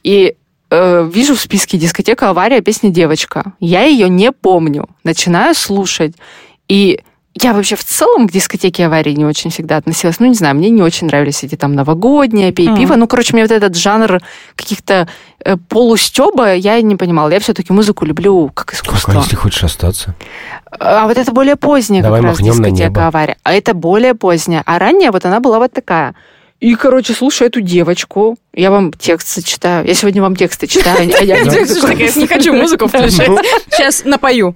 и 0.03 0.35
э, 0.69 1.09
вижу 1.13 1.35
в 1.35 1.39
списке 1.39 1.77
дискотека 1.77 2.29
«Авария» 2.29 2.61
песня 2.61 2.89
«Девочка». 2.89 3.53
Я 3.59 3.83
ее 3.83 4.09
не 4.09 4.31
помню. 4.31 4.87
Начинаю 5.03 5.55
слушать, 5.55 6.13
и 6.67 6.99
я 7.37 7.53
вообще 7.53 7.75
в 7.75 7.83
целом 7.83 8.29
к 8.29 8.31
дискотеке 8.31 8.85
аварии 8.85 9.11
не 9.11 9.25
очень 9.25 9.49
всегда 9.51 9.75
относилась. 9.75 10.21
Ну, 10.21 10.25
не 10.27 10.35
знаю, 10.35 10.55
мне 10.55 10.69
не 10.69 10.81
очень 10.81 11.07
нравились 11.07 11.43
эти 11.43 11.55
там 11.55 11.73
новогодние, 11.73 12.53
пей 12.53 12.69
Мгм. 12.69 12.77
пиво. 12.77 12.95
Ну, 12.95 13.07
короче, 13.07 13.33
мне 13.33 13.41
вот 13.43 13.51
этот 13.51 13.75
жанр 13.75 14.21
каких-то 14.55 15.09
э, 15.43 15.57
полустеба 15.67 16.53
я 16.55 16.81
не 16.81 16.95
понимала. 16.95 17.29
Я 17.29 17.41
все-таки 17.41 17.73
музыку 17.73 18.05
люблю 18.05 18.49
как 18.53 18.73
искусство. 18.73 19.11
Как, 19.11 19.23
если 19.23 19.35
хочешь 19.35 19.63
остаться? 19.65 20.15
А 20.79 21.07
вот 21.07 21.17
это 21.17 21.31
более 21.33 21.57
поздняя 21.57 22.01
Давай 22.03 22.21
как 22.21 22.29
раз 22.29 22.37
дискотека 22.39 22.71
небо. 22.71 23.07
авария. 23.07 23.35
А 23.43 23.53
это 23.53 23.73
более 23.73 24.15
поздняя. 24.15 24.63
А 24.65 24.79
ранняя 24.79 25.11
вот 25.11 25.25
она 25.25 25.41
была 25.41 25.59
вот 25.59 25.73
такая. 25.73 26.15
И, 26.65 26.73
короче, 26.73 27.13
слушаю 27.13 27.49
эту 27.49 27.61
девочку. 27.61 28.39
Я 28.51 28.71
вам 28.71 28.91
текст 28.91 29.35
зачитаю. 29.35 29.85
Я 29.85 29.93
сегодня 29.93 30.23
вам 30.23 30.35
тексты 30.35 30.65
читаю. 30.65 30.97
а 30.97 31.23
я 31.23 31.43
не 31.43 32.25
хочу 32.25 32.53
музыку 32.55 32.87
включать. 32.87 33.29
Сейчас 33.69 34.03
напою. 34.03 34.55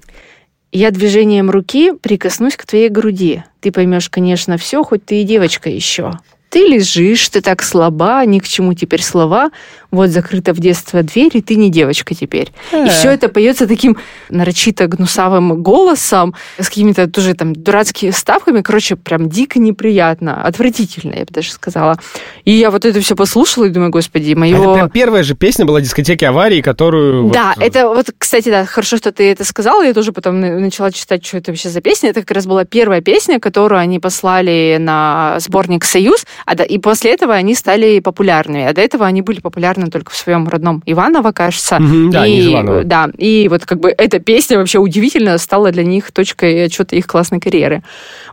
Я 0.71 0.89
движением 0.89 1.51
руки 1.51 1.93
прикоснусь 1.93 2.55
к 2.55 2.65
твоей 2.65 2.89
груди. 2.89 3.43
Ты 3.59 3.71
поймешь, 3.71 4.09
конечно, 4.09 4.57
все, 4.57 4.83
хоть 4.83 5.05
ты 5.05 5.21
и 5.21 5.23
девочка 5.23 5.69
еще. 5.69 6.13
Ты 6.49 6.65
лежишь, 6.65 7.29
ты 7.29 7.41
так 7.41 7.61
слаба, 7.61 8.25
ни 8.25 8.39
к 8.39 8.47
чему 8.47 8.73
теперь 8.73 9.03
слова. 9.03 9.51
Вот 9.91 10.09
закрыта 10.09 10.53
в 10.53 10.59
детство 10.59 11.01
дверь, 11.01 11.31
и 11.33 11.41
ты 11.41 11.55
не 11.55 11.69
девочка 11.71 12.13
теперь. 12.13 12.51
Э. 12.71 12.85
И 12.85 12.89
все 12.89 13.09
это 13.11 13.27
поется 13.27 13.67
таким 13.67 13.97
нарочито 14.29 14.85
гнусавым 14.87 15.63
голосом, 15.63 16.35
с 16.59 16.67
какими-то 16.69 17.07
тоже 17.07 17.33
там 17.33 17.53
дурацкими 17.55 18.11
ставками. 18.11 18.61
Короче, 18.61 18.95
прям 18.95 19.29
дико 19.29 19.59
неприятно, 19.59 20.43
отвратительно, 20.43 21.15
я 21.15 21.21
бы 21.25 21.31
даже 21.31 21.51
сказала. 21.51 21.97
И 22.45 22.51
я 22.51 22.69
вот 22.69 22.85
это 22.85 23.01
все 23.01 23.15
послушала 23.15 23.65
и 23.65 23.69
думаю, 23.69 23.89
господи, 23.91 24.33
мое... 24.35 24.57
Это 24.57 24.73
прям 24.73 24.89
первая 24.89 25.23
же 25.23 25.33
песня 25.35 25.65
была 25.65 25.81
дискотеки 25.81 26.23
аварии, 26.23 26.61
которую... 26.61 27.23
вот, 27.23 27.33
Да, 27.33 27.55
это 27.59 27.89
вот, 27.89 28.11
кстати, 28.17 28.49
да, 28.49 28.65
хорошо, 28.65 28.97
что 28.97 29.11
ты 29.11 29.31
это 29.31 29.43
сказала. 29.43 29.83
Я 29.83 29.93
тоже 29.93 30.11
потом 30.11 30.39
на- 30.39 30.59
начала 30.59 30.91
читать, 30.91 31.25
что 31.25 31.37
это 31.37 31.51
вообще 31.51 31.69
за 31.69 31.81
песня. 31.81 32.09
Это 32.11 32.21
как 32.21 32.31
раз 32.31 32.45
была 32.45 32.63
первая 32.63 33.01
песня, 33.01 33.39
которую 33.39 33.79
они 33.79 33.99
послали 33.99 34.77
на 34.79 35.39
сборник 35.39 35.83
«Союз», 35.83 36.25
а 36.45 36.55
до- 36.55 36.63
и 36.63 36.77
после 36.77 37.11
этого 37.11 37.33
они 37.33 37.55
стали 37.55 37.99
популярными. 37.99 38.65
А 38.65 38.73
до 38.73 38.81
этого 38.81 39.05
они 39.07 39.21
были 39.23 39.39
популярны 39.39 39.78
только 39.87 40.11
в 40.11 40.15
своем 40.15 40.47
родном 40.47 40.81
Иваново, 40.85 41.31
кажется. 41.31 41.79
Мгм, 41.79 42.11
да, 42.11 42.25
и, 42.25 42.53
Иваново. 42.53 42.83
Да, 42.83 43.09
и 43.17 43.47
вот 43.49 43.65
как 43.65 43.79
бы 43.79 43.93
эта 43.97 44.19
песня 44.19 44.57
вообще 44.57 44.79
удивительно 44.79 45.37
стала 45.37 45.71
для 45.71 45.83
них 45.83 46.11
точкой 46.11 46.65
отчета 46.65 46.95
их 46.95 47.07
классной 47.07 47.39
карьеры. 47.39 47.83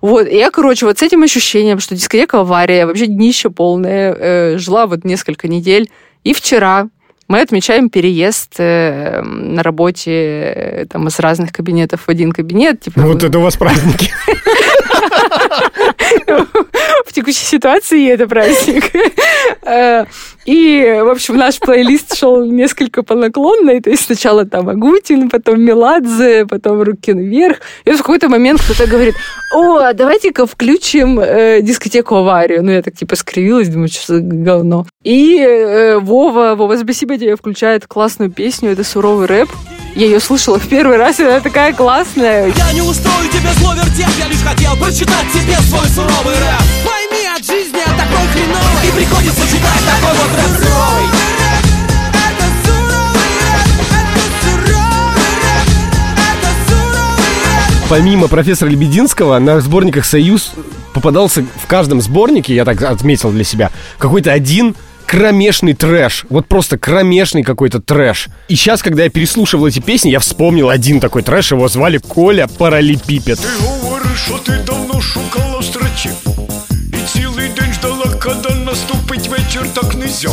Вот, 0.03 0.27
и 0.27 0.37
я, 0.37 0.51
короче, 0.51 0.87
вот 0.87 0.99
с 0.99 1.03
этим 1.03 1.23
ощущением, 1.23 1.79
что 1.81 1.95
дискотека 1.95 2.41
«Авария» 2.41 2.87
вообще 2.87 3.07
днище 3.07 3.51
полное, 3.51 4.13
э, 4.13 4.59
жила 4.59 4.87
вот 4.87 5.05
несколько 5.05 5.49
недель. 5.49 5.91
И 6.25 6.33
вчера 6.33 6.89
мы 7.29 7.41
отмечаем 7.41 7.91
переезд 7.91 8.55
э, 8.59 9.21
на 9.23 9.63
работе 9.63 10.13
э, 10.13 10.87
там, 10.89 11.09
из 11.09 11.19
разных 11.19 11.53
кабинетов 11.53 12.03
в 12.07 12.09
один 12.09 12.33
кабинет. 12.33 12.81
Типа, 12.81 13.01
Вот 13.01 13.25
это 13.25 13.39
у 13.39 13.43
вас 13.43 13.57
праздники. 13.57 14.11
в 17.07 17.13
текущей 17.13 17.45
ситуации 17.45 18.11
это 18.11 18.27
праздник. 18.27 18.85
Э, 19.63 20.05
И, 20.47 21.01
в 21.03 21.11
общем, 21.11 21.37
наш 21.37 21.59
плейлист 21.59 22.17
шел 22.17 22.45
несколько 22.45 23.03
по 23.03 23.15
наклонной. 23.15 23.81
То 23.81 23.91
есть 23.91 24.05
сначала 24.07 24.45
там 24.45 24.69
Агутин, 24.69 25.29
потом 25.29 25.61
Меладзе, 25.61 26.47
потом 26.47 26.83
Руки 26.83 27.13
вверх. 27.13 27.59
И 27.85 27.91
в 27.91 27.99
какой-то 27.99 28.29
момент 28.29 28.61
кто-то 28.61 28.89
говорит, 28.89 29.15
о, 29.53 29.79
а 29.79 29.93
давайте-ка 29.93 30.47
включим 30.47 31.19
э, 31.19 31.61
дискотеку 31.63 32.15
аварию. 32.17 32.63
Ну, 32.63 32.71
я 32.71 32.83
так 32.83 32.95
типа 32.95 33.17
скривилась, 33.17 33.69
думаю, 33.69 33.89
что 33.89 34.15
за 34.15 34.21
говно. 34.21 34.87
И 35.03 35.39
э, 35.39 35.99
Вова, 35.99 36.55
Вова, 36.55 36.77
спасибо 36.77 37.19
тебе, 37.19 37.35
включает 37.37 37.87
классную 37.87 38.31
песню, 38.31 38.71
это 38.71 38.85
суровый 38.85 39.27
рэп. 39.27 39.49
Я 39.97 40.05
ее 40.05 40.21
слышала 40.21 40.59
в 40.59 40.69
первый 40.69 40.99
раз, 40.99 41.21
и 41.21 41.25
она 41.25 41.41
такая 41.41 41.73
классная. 41.73 42.53
Я 42.55 42.73
не 42.75 42.83
устрою 42.83 43.31
тебе 43.33 43.51
зло 43.55 43.73
вертеп, 43.73 44.11
я 44.19 44.29
лишь 44.29 44.43
хотел 44.43 44.77
прочитать 44.77 45.33
тебе 45.33 45.57
свой 45.63 45.89
суровый 45.89 46.35
рэп. 46.35 46.63
Пойми, 46.85 47.25
от 47.35 47.43
жизни 47.43 47.79
я 47.79 47.93
такой 47.97 48.27
хреновый 48.31 48.89
И 48.89 48.91
приходится 48.93 49.41
читать 49.47 49.81
такой 49.87 50.15
вот 50.19 50.37
рэп 50.37 50.63
суровый. 50.63 51.07
Помимо 57.89 58.29
профессора 58.29 58.69
Лебединского, 58.69 59.39
на 59.39 59.61
сборниках 59.61 60.05
«Союз» 60.05 60.53
попадался 60.93 61.47
в 61.63 61.67
каждом 61.67 62.03
сборнике, 62.03 62.55
я 62.55 62.67
так 62.67 62.83
отметил 62.83 63.31
для 63.31 63.45
себя, 63.45 63.71
какой-то 63.97 64.33
один 64.33 64.75
кромешный 65.07 65.75
трэш. 65.75 66.27
Вот 66.29 66.47
просто 66.47 66.79
кромешный 66.79 67.43
какой-то 67.43 67.81
трэш. 67.81 68.29
И 68.49 68.57
сейчас, 68.57 68.83
когда 68.83 69.05
я 69.05 69.11
переслушивал 69.11 69.67
эти 69.67 69.81
песни, 69.81 70.11
я 70.11 70.19
вспомнил 70.19 70.69
один 70.69 71.01
такой 71.01 71.23
трэш. 71.23 71.53
Его 71.53 71.69
звали 71.69 71.99
Коля 71.99 72.49
Паралипипед. 72.59 73.39
Ты 73.39 73.49
говоришь, 73.63 74.19
что 74.19 74.39
ты 74.39 74.59
давно 74.65 75.01
шукала 75.01 75.63
встречи. 75.63 76.11
И 76.93 77.07
цілий 77.13 77.49
день 77.49 77.73
ждала, 77.73 78.07
когда 78.21 78.55
наступить 78.55 79.29
вечір, 79.29 79.67
так 79.75 79.95
нельзя. 79.95 80.31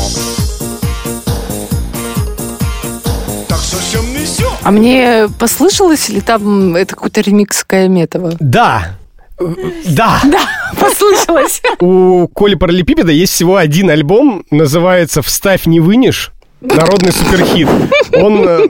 А 4.63 4.71
мне 4.71 5.27
послышалось, 5.39 6.07
ли 6.07 6.21
там 6.21 6.75
это 6.75 6.95
какой-то 6.95 7.19
ремикс 7.19 7.65
Каяметова? 7.65 8.33
Да, 8.39 8.97
да. 9.37 10.21
Да, 10.25 10.39
послышалось. 10.79 11.61
У 11.79 12.27
Коли 12.27 12.55
Паралипипеда 12.55 13.11
есть 13.11 13.33
всего 13.33 13.57
один 13.57 13.89
альбом, 13.89 14.45
называется 14.51 15.21
«Вставь, 15.21 15.65
не 15.65 15.79
вынешь». 15.79 16.31
Народный 16.61 17.11
суперхит. 17.11 17.67
Он 18.13 18.47
э, 18.47 18.67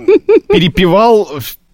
перепевал 0.50 1.30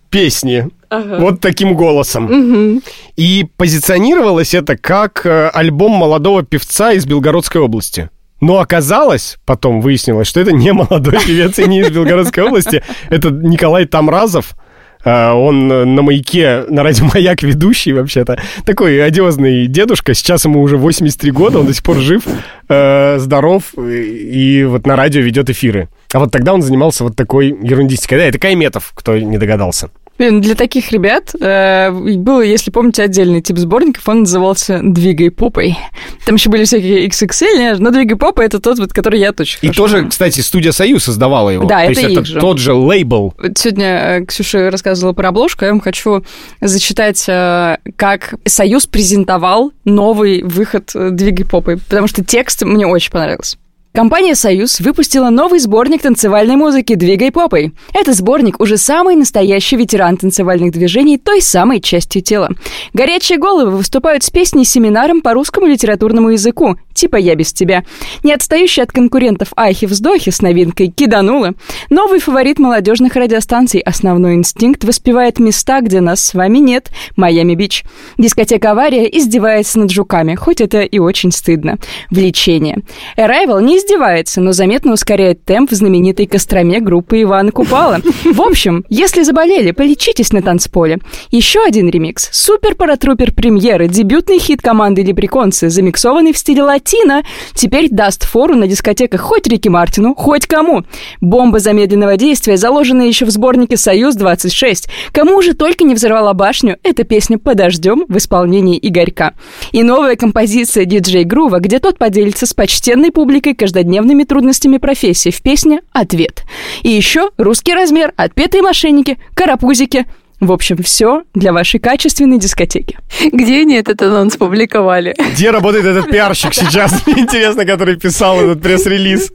песни 0.10 0.68
вот 0.90 1.40
таким 1.40 1.76
голосом. 1.76 2.82
И 3.16 3.48
позиционировалось 3.58 4.54
это 4.54 4.76
как 4.76 5.26
э, 5.26 5.50
альбом 5.50 5.92
молодого 5.94 6.44
певца 6.44 6.94
из 6.94 7.06
Белгородской 7.06 7.62
области. 7.62 8.10
Но 8.42 8.60
оказалось, 8.60 9.38
потом 9.46 9.82
выяснилось, 9.82 10.28
что 10.28 10.40
это 10.40 10.52
не 10.52 10.72
молодой 10.74 11.20
певец 11.26 11.60
и 11.60 11.66
не 11.68 11.82
из 11.82 11.90
Белгородской 11.90 12.44
области. 12.44 12.84
Это 13.10 13.30
Николай 13.30 13.86
Тамразов. 13.86 14.56
Э, 15.04 15.32
Он 15.32 15.72
э, 15.72 15.86
на 15.86 16.02
маяке, 16.02 16.66
на 16.70 16.84
радио 16.84 17.06
«Маяк» 17.14 17.42
ведущий 17.42 17.94
вообще-то. 17.94 18.40
Такой 18.66 19.04
одиозный 19.04 19.68
дедушка. 19.68 20.14
Сейчас 20.14 20.46
ему 20.46 20.62
уже 20.62 20.78
83 20.78 21.32
года, 21.32 21.60
он 21.60 21.68
до 21.68 21.74
сих 21.74 21.84
пор 21.84 21.98
жив, 21.98 22.24
э, 22.68 23.18
здоров 23.20 23.64
и, 23.78 24.62
и 24.62 24.64
вот 24.66 24.86
на 24.86 24.96
радио 24.96 25.22
ведет 25.22 25.50
эфиры. 25.50 25.90
А 26.14 26.20
вот 26.20 26.32
тогда 26.32 26.54
он 26.54 26.62
занимался 26.62 27.04
вот 27.04 27.16
такой 27.16 27.48
ерундистикой. 27.48 28.18
Да, 28.18 28.26
это 28.26 28.40
Кайметов, 28.40 28.92
кто 28.96 29.18
не 29.18 29.38
догадался. 29.38 29.90
Для 30.20 30.56
таких 30.56 30.92
ребят 30.92 31.34
э, 31.40 31.92
был, 31.92 32.42
если 32.42 32.72
помните, 32.72 33.04
отдельный 33.04 33.42
тип 33.42 33.58
сборников, 33.58 34.08
он 34.10 34.22
назывался 34.22 34.82
«Двигай 34.84 35.32
попой». 35.32 35.78
Там 36.26 36.36
еще 36.36 36.50
были 36.50 36.66
всякие 36.66 37.08
XXL, 37.08 37.78
но 37.80 37.90
«Двигай 37.92 38.18
попой»— 38.18 38.46
это 38.48 38.60
тот, 38.60 38.80
вот, 38.80 38.92
который 38.92 39.22
я 39.22 39.32
точно 39.32 39.66
И 39.66 39.70
тоже, 39.70 39.96
помню. 39.96 40.10
кстати, 40.10 40.42
студия 40.42 40.74
«Союз» 40.74 41.06
создавала 41.06 41.50
его. 41.52 41.66
Да, 41.66 41.86
То 41.86 41.92
это 41.92 42.02
есть 42.02 42.14
это 42.18 42.26
же. 42.26 42.40
тот 42.42 42.58
же 42.58 42.74
лейбл. 42.74 43.34
Сегодня 43.56 43.86
э, 44.20 44.26
Ксюша 44.26 44.70
рассказывала 44.70 45.14
про 45.14 45.30
обложку, 45.30 45.64
я 45.64 45.72
вам 45.72 45.80
хочу 45.80 46.26
зачитать, 46.60 47.24
э, 47.30 47.78
как 47.96 48.34
Союз 48.46 48.88
презентовал 48.88 49.72
новый 49.86 50.44
выход 50.44 50.92
э, 50.96 51.12
«Двигай 51.12 51.46
попой», 51.46 51.78
потому 51.78 52.08
что 52.08 52.26
текст 52.26 52.64
мне 52.64 52.86
очень 52.86 53.12
понравился. 53.12 53.58
Компания 53.92 54.36
«Союз» 54.36 54.80
выпустила 54.82 55.32
новый 55.32 55.60
сборник 55.60 56.04
танцевальной 56.04 56.56
музыки 56.56 56.94
«Двигай 56.94 57.32
попой». 57.32 57.74
Это 57.92 58.14
сборник 58.14 58.60
уже 58.60 58.78
самый 58.78 59.16
настоящий 59.16 59.78
ветеран 59.78 60.16
танцевальных 60.16 60.72
движений 60.72 61.18
той 61.18 61.42
самой 61.42 61.82
частью 61.82 62.22
тела. 62.22 62.52
Горячие 62.94 63.40
головы 63.40 63.72
выступают 63.72 64.24
с 64.24 64.30
песней 64.30 64.64
семинаром 64.64 65.22
по 65.22 65.34
русскому 65.34 65.66
литературному 65.66 66.30
языку, 66.30 66.78
типа 66.94 67.16
«Я 67.16 67.34
без 67.34 67.52
тебя». 67.52 67.84
Не 68.24 68.34
отстающий 68.34 68.84
от 68.84 68.92
конкурентов 68.92 69.50
«Ахи-вздохи» 69.56 70.30
с 70.30 70.44
новинкой 70.44 70.90
«Киданула». 70.90 71.56
Новый 71.90 72.20
фаворит 72.20 72.60
молодежных 72.60 73.16
радиостанций 73.16 73.80
«Основной 73.80 74.36
инстинкт» 74.36 74.84
воспевает 74.84 75.40
места, 75.40 75.82
где 75.82 76.00
нас 76.00 76.24
с 76.24 76.36
вами 76.36 76.60
нет– 76.60 76.92
Майами-Бич. 77.16 77.84
Дискотека 78.20 78.72
«Авария» 78.72 79.06
издевается 79.06 79.80
над 79.80 79.90
жуками, 79.90 80.36
хоть 80.36 80.62
это 80.62 80.82
и 80.82 81.00
очень 81.00 81.32
стыдно. 81.32 81.80
Влечение. 82.12 82.84
Arrival 83.18 83.64
не 83.64 83.79
издевается, 83.80 84.42
но 84.42 84.52
заметно 84.52 84.94
ускоряет 84.94 85.44
темп 85.46 85.72
в 85.72 85.76
знаменитой 85.76 86.28
Костроме 86.28 86.80
группы 86.80 87.22
Ивана 87.22 87.52
Купала. 87.52 88.00
В 88.26 88.42
общем, 88.42 88.86
если 88.90 89.24
заболели, 89.24 89.72
полечитесь 89.72 90.32
на 90.32 90.42
танцполе. 90.42 91.00
Еще 91.32 91.64
один 91.64 91.90
ремикс. 91.90 92.30
Супер-паратрупер 92.32 93.34
премьеры, 93.34 93.88
дебютный 93.88 94.40
хит 94.40 94.62
команды 94.62 95.02
Лепреконцы, 95.02 95.70
замиксованный 95.70 96.34
в 96.34 96.38
стиле 96.38 96.64
латино, 96.64 97.24
теперь 97.54 97.90
даст 97.90 98.26
фору 98.26 98.56
на 98.56 98.68
дискотеках 98.68 99.22
хоть 99.22 99.48
Рики 99.48 99.70
Мартину, 99.70 100.14
хоть 100.16 100.46
кому. 100.46 100.84
Бомба 101.22 101.60
замедленного 101.60 102.18
действия, 102.18 102.58
заложенная 102.58 103.08
еще 103.08 103.26
в 103.26 103.32
сборнике 103.32 103.78
«Союз-26». 103.78 104.90
Кому 105.12 105.42
же 105.42 105.54
только 105.54 105.84
не 105.84 105.96
взорвала 105.96 106.34
башню, 106.34 106.78
эта 106.84 107.04
песня 107.04 107.38
«Подождем» 107.38 108.06
в 108.08 108.18
исполнении 108.18 108.80
Игорька. 108.82 109.34
И 109.72 109.84
новая 109.84 110.16
композиция 110.16 110.86
диджей 110.86 111.24
Грува, 111.24 111.60
где 111.60 111.80
тот 111.80 111.98
поделится 111.98 112.46
с 112.46 112.54
почтенной 112.54 113.12
публикой 113.12 113.56
каждодневными 113.70 114.24
трудностями 114.24 114.78
профессии 114.78 115.30
в 115.30 115.42
песне 115.44 115.82
«Ответ». 115.92 116.44
И 116.82 116.90
еще 116.90 117.30
русский 117.38 117.76
размер, 117.76 118.14
отпетые 118.18 118.64
мошенники, 118.64 119.20
карапузики. 119.36 120.08
В 120.40 120.52
общем, 120.52 120.78
все 120.78 121.24
для 121.36 121.54
вашей 121.54 121.80
качественной 121.80 122.40
дискотеки. 122.40 122.98
Где 123.32 123.62
они 123.62 123.76
этот 123.76 124.02
анонс 124.02 124.38
публиковали? 124.38 125.16
Где 125.34 125.52
работает 125.52 125.86
этот 125.86 126.10
пиарщик 126.10 126.54
сейчас? 126.56 127.06
Мне 127.06 127.22
интересно, 127.24 127.64
который 127.66 127.96
писал 127.98 128.40
этот 128.42 128.64
пресс-релиз. 128.64 129.32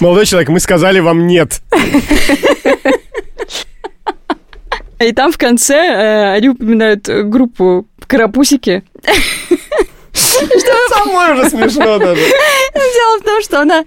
Молодой 0.00 0.26
человек, 0.26 0.48
мы 0.48 0.58
сказали 0.58 0.98
вам 0.98 1.28
нет. 1.28 1.60
И 4.98 5.12
там 5.12 5.30
в 5.30 5.38
конце 5.38 5.74
э, 5.76 6.32
они 6.34 6.48
упоминают 6.48 7.08
группу 7.08 7.86
Карапусики. 8.12 8.82
Что 10.12 10.88
самое 10.88 11.34
уже 11.34 11.50
смешно 11.50 11.98
даже. 11.98 12.20
Дело 12.20 13.20
в 13.20 13.24
том, 13.24 13.42
что 13.42 13.60
она 13.60 13.84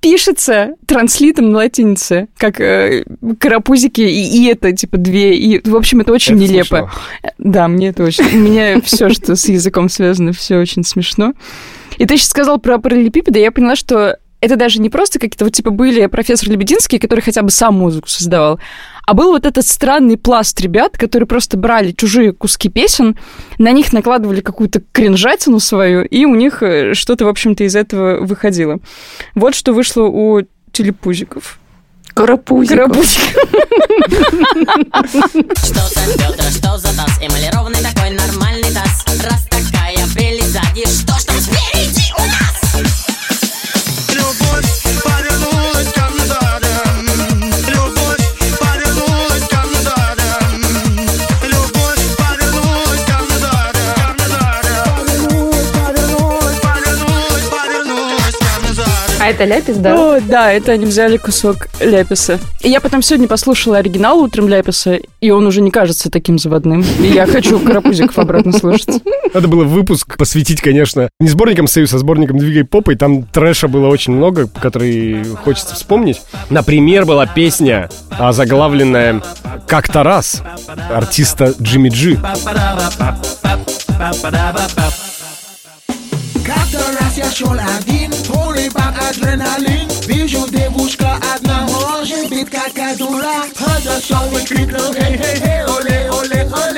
пишется 0.00 0.74
транслитом 0.86 1.50
на 1.50 1.58
латинице, 1.58 2.28
как 2.36 2.60
э, 2.60 3.04
карапузики, 3.38 4.00
и, 4.00 4.38
и 4.38 4.46
это, 4.46 4.72
типа, 4.72 4.96
две. 4.96 5.36
И, 5.36 5.68
в 5.68 5.76
общем, 5.76 6.00
это 6.00 6.12
очень 6.12 6.36
Это 6.36 6.42
нелепо. 6.44 6.90
Да, 7.38 7.68
мне 7.68 7.88
это 7.88 8.04
очень... 8.04 8.24
У 8.24 8.38
меня 8.38 8.80
все, 8.80 9.08
что 9.10 9.34
с 9.34 9.48
языком 9.48 9.88
связано, 9.88 10.32
все 10.32 10.58
очень 10.58 10.84
смешно. 10.84 11.32
И 11.96 12.06
ты 12.06 12.16
сейчас 12.16 12.28
сказал 12.28 12.58
про 12.58 12.78
параллелепипеды, 12.78 13.40
я 13.40 13.50
поняла, 13.50 13.74
что 13.74 14.18
это 14.40 14.56
даже 14.56 14.80
не 14.80 14.90
просто 14.90 15.18
какие-то 15.18 15.44
вот 15.44 15.54
типа 15.54 15.70
были 15.70 16.06
профессор 16.06 16.48
Лебединский, 16.50 16.98
который 16.98 17.20
хотя 17.20 17.42
бы 17.42 17.50
сам 17.50 17.74
музыку 17.74 18.08
создавал, 18.08 18.60
а 19.06 19.14
был 19.14 19.32
вот 19.32 19.46
этот 19.46 19.66
странный 19.66 20.18
пласт 20.18 20.60
ребят, 20.60 20.98
которые 20.98 21.26
просто 21.26 21.56
брали 21.56 21.92
чужие 21.92 22.32
куски 22.32 22.68
песен, 22.68 23.18
на 23.58 23.72
них 23.72 23.92
накладывали 23.92 24.40
какую-то 24.40 24.82
кринжатину 24.92 25.60
свою, 25.60 26.02
и 26.02 26.24
у 26.26 26.34
них 26.34 26.62
э, 26.62 26.94
что-то, 26.94 27.24
в 27.24 27.28
общем-то, 27.28 27.64
из 27.64 27.74
этого 27.74 28.24
выходило. 28.24 28.78
Вот 29.34 29.54
что 29.54 29.72
вышло 29.72 30.02
у 30.02 30.42
телепузиков. 30.72 31.58
Карапузиков. 32.14 32.76
Карапузиков. 32.76 33.24
Что 35.64 35.80
за 35.88 36.14
бедра, 36.14 36.50
что 36.50 36.76
за 36.76 36.96
таз 36.96 37.18
Эмалированный 37.22 37.80
такой 37.80 38.10
нормальный 38.10 38.72
таз 38.72 39.04
Раз 39.24 39.44
такая 39.44 40.06
прелесть 40.14 40.52
сзади 40.52 40.84
Что 40.84 41.17
А 59.28 59.30
это 59.30 59.44
ляпис, 59.44 59.76
да? 59.76 60.16
О, 60.16 60.20
да, 60.22 60.50
это 60.50 60.72
они 60.72 60.86
взяли 60.86 61.18
кусок 61.18 61.68
ляписа. 61.80 62.40
И 62.62 62.70
я 62.70 62.80
потом 62.80 63.02
сегодня 63.02 63.28
послушала 63.28 63.76
оригинал 63.76 64.20
утром 64.20 64.48
ляписа, 64.48 64.98
и 65.20 65.30
он 65.30 65.46
уже 65.46 65.60
не 65.60 65.70
кажется 65.70 66.10
таким 66.10 66.38
заводным. 66.38 66.82
И 66.98 67.08
я 67.08 67.26
хочу 67.26 67.58
карапузиков 67.58 68.18
обратно 68.18 68.52
слушать. 68.52 69.02
Надо 69.34 69.46
было 69.46 69.64
выпуск 69.64 70.16
посвятить, 70.16 70.62
конечно, 70.62 71.10
не 71.20 71.28
сборникам 71.28 71.66
«Союз», 71.66 71.92
а 71.92 71.98
сборникам 71.98 72.38
«Двигай 72.38 72.64
попой». 72.64 72.96
Там 72.96 73.22
трэша 73.22 73.68
было 73.68 73.88
очень 73.88 74.14
много, 74.14 74.48
который 74.48 75.22
хочется 75.44 75.74
вспомнить. 75.74 76.22
Например, 76.48 77.04
была 77.04 77.26
песня, 77.26 77.90
заглавленная 78.30 79.20
«Как-то 79.66 80.04
раз» 80.04 80.42
артиста 80.90 81.52
Джимми 81.60 81.90
Джи. 81.90 82.18
Как-то 86.48 86.78
раз 86.98 87.18
я 87.18 87.30
шел 87.30 87.52
один, 87.52 88.10
полный 88.26 88.70
бак 88.70 88.94
адреналин 89.10 89.86
Вижу 90.06 90.48
девушка 90.48 91.18
одна, 91.34 91.66
может 91.66 92.30
быть 92.30 92.48
какая 92.48 92.96
дура 92.96 93.44
Подошел 93.54 94.34
и 94.34 94.42
крикнул, 94.46 94.94
эй, 94.94 95.20
эй, 95.22 95.42
эй, 95.42 95.64
оле, 95.66 96.10
оле, 96.10 96.50
оле 96.50 96.77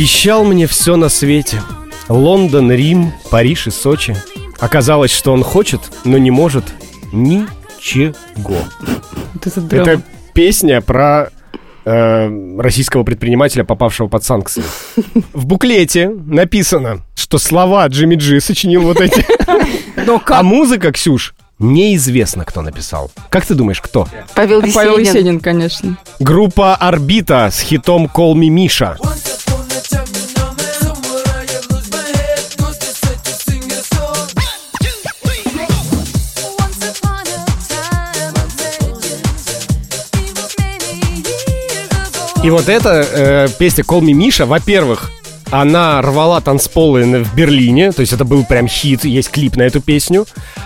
Обещал 0.00 0.44
мне 0.44 0.66
все 0.66 0.96
на 0.96 1.10
свете. 1.10 1.60
Лондон, 2.08 2.72
Рим, 2.72 3.12
Париж 3.28 3.66
и 3.66 3.70
Сочи. 3.70 4.16
Оказалось, 4.58 5.10
что 5.10 5.30
он 5.30 5.42
хочет, 5.42 5.82
но 6.06 6.16
не 6.16 6.30
может 6.30 6.64
ничего. 7.12 8.14
Вот 8.34 9.46
это 9.46 9.60
драма. 9.60 9.90
Это 9.90 10.02
песня 10.32 10.80
про 10.80 11.28
э, 11.84 12.56
российского 12.58 13.02
предпринимателя, 13.02 13.62
попавшего 13.62 14.08
под 14.08 14.24
санкции. 14.24 14.62
В 15.34 15.44
буклете 15.44 16.08
написано, 16.08 17.02
что 17.14 17.36
слова 17.36 17.86
Джимми 17.86 18.14
Джи 18.14 18.40
сочинил 18.40 18.80
вот 18.80 19.02
эти. 19.02 19.22
А 20.32 20.42
музыка, 20.42 20.92
Ксюш, 20.92 21.34
неизвестно, 21.58 22.46
кто 22.46 22.62
написал. 22.62 23.10
Как 23.28 23.44
ты 23.44 23.54
думаешь, 23.54 23.82
кто? 23.82 24.08
Павел 24.34 24.62
Весенин. 24.62 24.74
Павел 24.74 24.96
Есенин, 24.96 25.40
конечно. 25.40 25.98
Группа 26.20 26.74
«Орбита» 26.74 27.50
с 27.52 27.60
хитом 27.60 28.06
«Call 28.06 28.32
me 28.32 28.48
Миша». 28.48 28.96
И 42.42 42.48
вот 42.48 42.70
эта 42.70 43.06
э, 43.12 43.48
песня 43.58 43.84
«Call 43.84 44.00
me 44.00 44.12
Миша», 44.14 44.46
во-первых, 44.46 45.10
она 45.50 46.00
рвала 46.00 46.40
танцполы 46.40 47.02
в 47.22 47.34
Берлине, 47.34 47.92
то 47.92 48.00
есть 48.00 48.14
это 48.14 48.24
был 48.24 48.46
прям 48.46 48.66
хит, 48.66 49.04
есть 49.04 49.30
клип 49.30 49.56
на 49.56 49.62
эту 49.62 49.82
песню. 49.82 50.24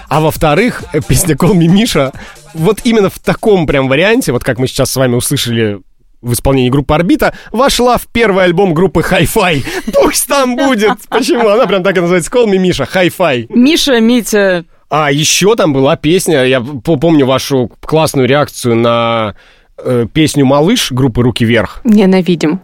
А 0.08 0.20
во-вторых, 0.20 0.84
э, 0.92 1.00
песня 1.00 1.34
«Call 1.34 1.52
me 1.52 1.66
Миша» 1.66 2.12
вот 2.54 2.78
именно 2.84 3.10
в 3.10 3.18
таком 3.18 3.66
прям 3.66 3.88
варианте, 3.88 4.30
вот 4.30 4.44
как 4.44 4.58
мы 4.60 4.68
сейчас 4.68 4.92
с 4.92 4.96
вами 4.96 5.16
услышали 5.16 5.80
в 6.22 6.32
исполнении 6.32 6.70
группы 6.70 6.94
«Орбита», 6.94 7.34
вошла 7.50 7.98
в 7.98 8.06
первый 8.06 8.44
альбом 8.44 8.72
группы 8.72 9.02
«Хай-Фай». 9.02 9.64
Пусть 9.92 10.28
там 10.28 10.54
будет. 10.54 10.92
Почему? 11.08 11.48
Она 11.48 11.66
прям 11.66 11.82
так 11.82 11.96
и 11.96 12.00
называется 12.00 12.30
«Call 12.30 12.46
me 12.46 12.58
Миша», 12.58 12.86
«Хай-Фай». 12.86 13.46
Миша, 13.48 13.98
Митя, 13.98 14.64
А 14.90 15.10
еще 15.10 15.56
там 15.56 15.72
была 15.72 15.96
песня, 15.96 16.44
я 16.44 16.60
помню 16.60 17.26
вашу 17.26 17.68
классную 17.80 18.28
реакцию 18.28 18.76
на 18.76 19.34
э, 19.78 20.06
песню 20.12 20.44
«Малыш» 20.46 20.92
группы 20.92 21.22
«Руки 21.22 21.44
вверх». 21.44 21.80
Ненавидим. 21.84 22.60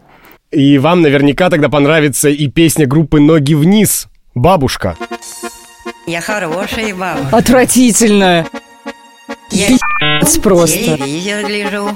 И 0.51 0.79
вам 0.79 1.03
наверняка 1.03 1.49
тогда 1.51 1.69
понравится 1.69 2.29
и 2.29 2.49
песня 2.49 2.87
группы 2.87 3.21
«Ноги 3.21 3.55
вниз», 3.55 4.09
«Бабушка». 4.35 4.97
Я 6.07 6.21
хорошая 6.21 6.95
баба. 6.95 7.29
отвратительно. 7.31 8.47
Я 9.51 9.69
Пи***ц 9.69 10.41
просто. 10.41 10.77
телевизор 10.77 11.45
гляжу. 11.47 11.89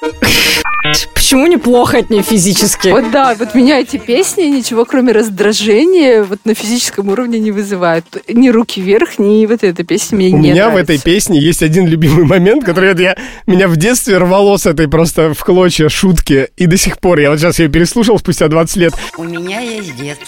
Почему 1.14 1.46
неплохо 1.46 1.98
от 1.98 2.10
нее 2.10 2.22
физически? 2.22 2.88
Вот 2.88 3.10
да, 3.10 3.34
вот 3.34 3.54
меня 3.54 3.80
эти 3.80 3.96
песни 3.98 4.42
ничего 4.44 4.84
кроме 4.84 5.12
раздражения 5.12 6.22
вот 6.22 6.38
на 6.44 6.54
физическом 6.54 7.08
уровне 7.08 7.38
не 7.38 7.50
вызывают. 7.50 8.04
Ни 8.28 8.48
руки 8.48 8.80
вверх, 8.80 9.18
ни 9.18 9.44
вот 9.46 9.62
эта 9.64 9.84
песня 9.84 10.16
мне 10.16 10.28
У 10.28 10.38
не 10.38 10.50
меня 10.52 10.68
в 10.68 10.72
нравится. 10.72 10.94
этой 10.94 11.02
песне 11.02 11.40
есть 11.40 11.62
один 11.62 11.86
любимый 11.86 12.24
момент, 12.24 12.64
который 12.64 12.92
вот 12.92 13.00
я, 13.00 13.16
меня 13.46 13.68
в 13.68 13.76
детстве 13.76 14.16
рвало 14.18 14.56
с 14.56 14.66
этой 14.66 14.88
просто 14.88 15.34
в 15.34 15.44
клочья 15.44 15.88
шутки. 15.88 16.48
И 16.56 16.66
до 16.66 16.76
сих 16.76 16.98
пор, 16.98 17.18
я 17.18 17.30
вот 17.30 17.38
сейчас 17.38 17.58
ее 17.58 17.68
переслушал 17.68 18.18
спустя 18.18 18.48
20 18.48 18.76
лет. 18.76 18.94
У 19.16 19.24
меня 19.24 19.60
есть 19.60 19.96
дед. 19.96 20.18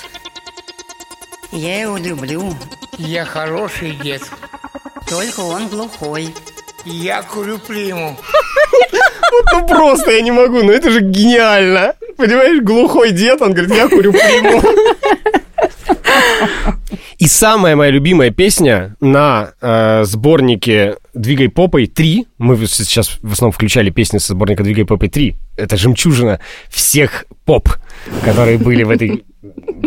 Я 1.53 1.81
его 1.81 1.97
люблю. 1.97 2.55
Я 2.99 3.25
хороший 3.25 3.93
дед. 4.03 4.23
Только 5.09 5.41
он 5.41 5.69
глухой. 5.69 6.29
Я 6.85 7.23
курю 7.23 7.59
приму. 7.59 8.17
Ну 9.53 9.67
просто 9.67 10.11
я 10.13 10.23
не 10.23 10.31
могу, 10.31 10.63
ну 10.63 10.73
это 10.73 10.91
же 10.91 11.01
гениально. 11.01 11.95
Понимаешь, 12.17 12.63
глухой 12.63 13.13
дед, 13.13 13.41
он 13.43 13.53
говорит, 13.53 13.75
я 13.75 13.89
курю 13.89 14.13
приму. 14.13 14.63
И 17.19 17.27
самая 17.27 17.77
моя 17.77 17.91
любимая 17.91 18.31
песня 18.31 18.97
на 19.01 19.53
э, 19.61 20.05
сборнике 20.05 20.97
«Двигай 21.13 21.51
попой 21.51 21.85
3». 21.85 22.27
Мы 22.39 22.57
сейчас 22.67 23.19
в 23.21 23.33
основном 23.33 23.53
включали 23.53 23.91
песни 23.91 24.17
со 24.17 24.33
сборника 24.33 24.63
«Двигай 24.63 24.87
попой 24.87 25.09
3». 25.09 25.35
Это 25.59 25.77
жемчужина 25.77 26.41
всех 26.71 27.27
поп, 27.45 27.69
которые 28.25 28.57
были 28.57 28.85
в 28.85 28.91
этой 28.91 29.25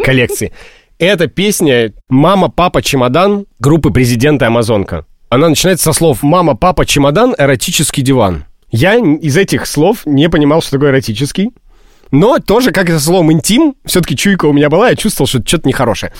коллекции. 0.03 0.53
Это 0.99 1.25
песня 1.25 1.93
«Мама, 2.07 2.49
папа, 2.49 2.83
чемодан» 2.83 3.47
группы 3.57 3.89
«Президента 3.89 4.45
Амазонка». 4.45 5.07
Она 5.33 5.49
начинается 5.49 5.85
со 5.85 5.93
слов 5.93 6.21
«Мама, 6.21 6.55
папа, 6.55 6.85
чемодан, 6.85 7.33
эротический 7.35 8.03
диван». 8.03 8.45
Я 8.69 8.97
из 8.97 9.35
этих 9.35 9.65
слов 9.65 10.05
не 10.05 10.29
понимал, 10.29 10.61
что 10.61 10.73
такое 10.73 10.91
эротический. 10.91 11.49
Но 12.11 12.37
тоже, 12.37 12.69
как 12.69 12.87
и 12.87 12.91
со 12.91 12.99
словом 12.99 13.33
«интим», 13.33 13.73
все-таки 13.83 14.15
чуйка 14.15 14.45
у 14.45 14.53
меня 14.53 14.69
была, 14.69 14.89
я 14.89 14.95
чувствовал, 14.95 15.27
что 15.27 15.41
что-то 15.43 15.67
нехорошее. 15.67 16.13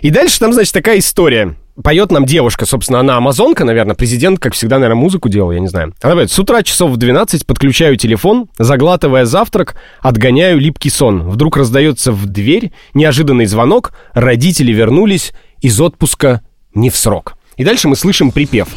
И 0.00 0.10
дальше 0.10 0.40
там, 0.40 0.52
значит, 0.52 0.74
такая 0.74 0.98
история. 0.98 1.54
Поет 1.84 2.10
нам 2.10 2.26
девушка, 2.26 2.66
собственно, 2.66 2.98
она 2.98 3.16
амазонка, 3.16 3.64
наверное, 3.64 3.94
президент, 3.94 4.40
как 4.40 4.54
всегда, 4.54 4.80
наверное, 4.80 5.00
музыку 5.00 5.28
делал, 5.28 5.52
я 5.52 5.60
не 5.60 5.68
знаю. 5.68 5.94
Она 6.02 6.14
говорит, 6.14 6.32
с 6.32 6.38
утра 6.40 6.64
часов 6.64 6.90
в 6.90 6.96
12 6.96 7.46
подключаю 7.46 7.96
телефон, 7.96 8.48
заглатывая 8.58 9.24
завтрак, 9.24 9.76
отгоняю 10.00 10.58
липкий 10.58 10.90
сон. 10.90 11.30
Вдруг 11.30 11.56
раздается 11.56 12.10
в 12.10 12.26
дверь 12.26 12.72
неожиданный 12.92 13.46
звонок, 13.46 13.92
родители 14.14 14.72
вернулись 14.72 15.32
из 15.60 15.80
отпуска 15.80 16.40
не 16.74 16.90
в 16.90 16.96
срок. 16.96 17.37
И 17.58 17.64
дальше 17.64 17.88
мы 17.88 17.96
слышим 17.96 18.30
припев. 18.30 18.68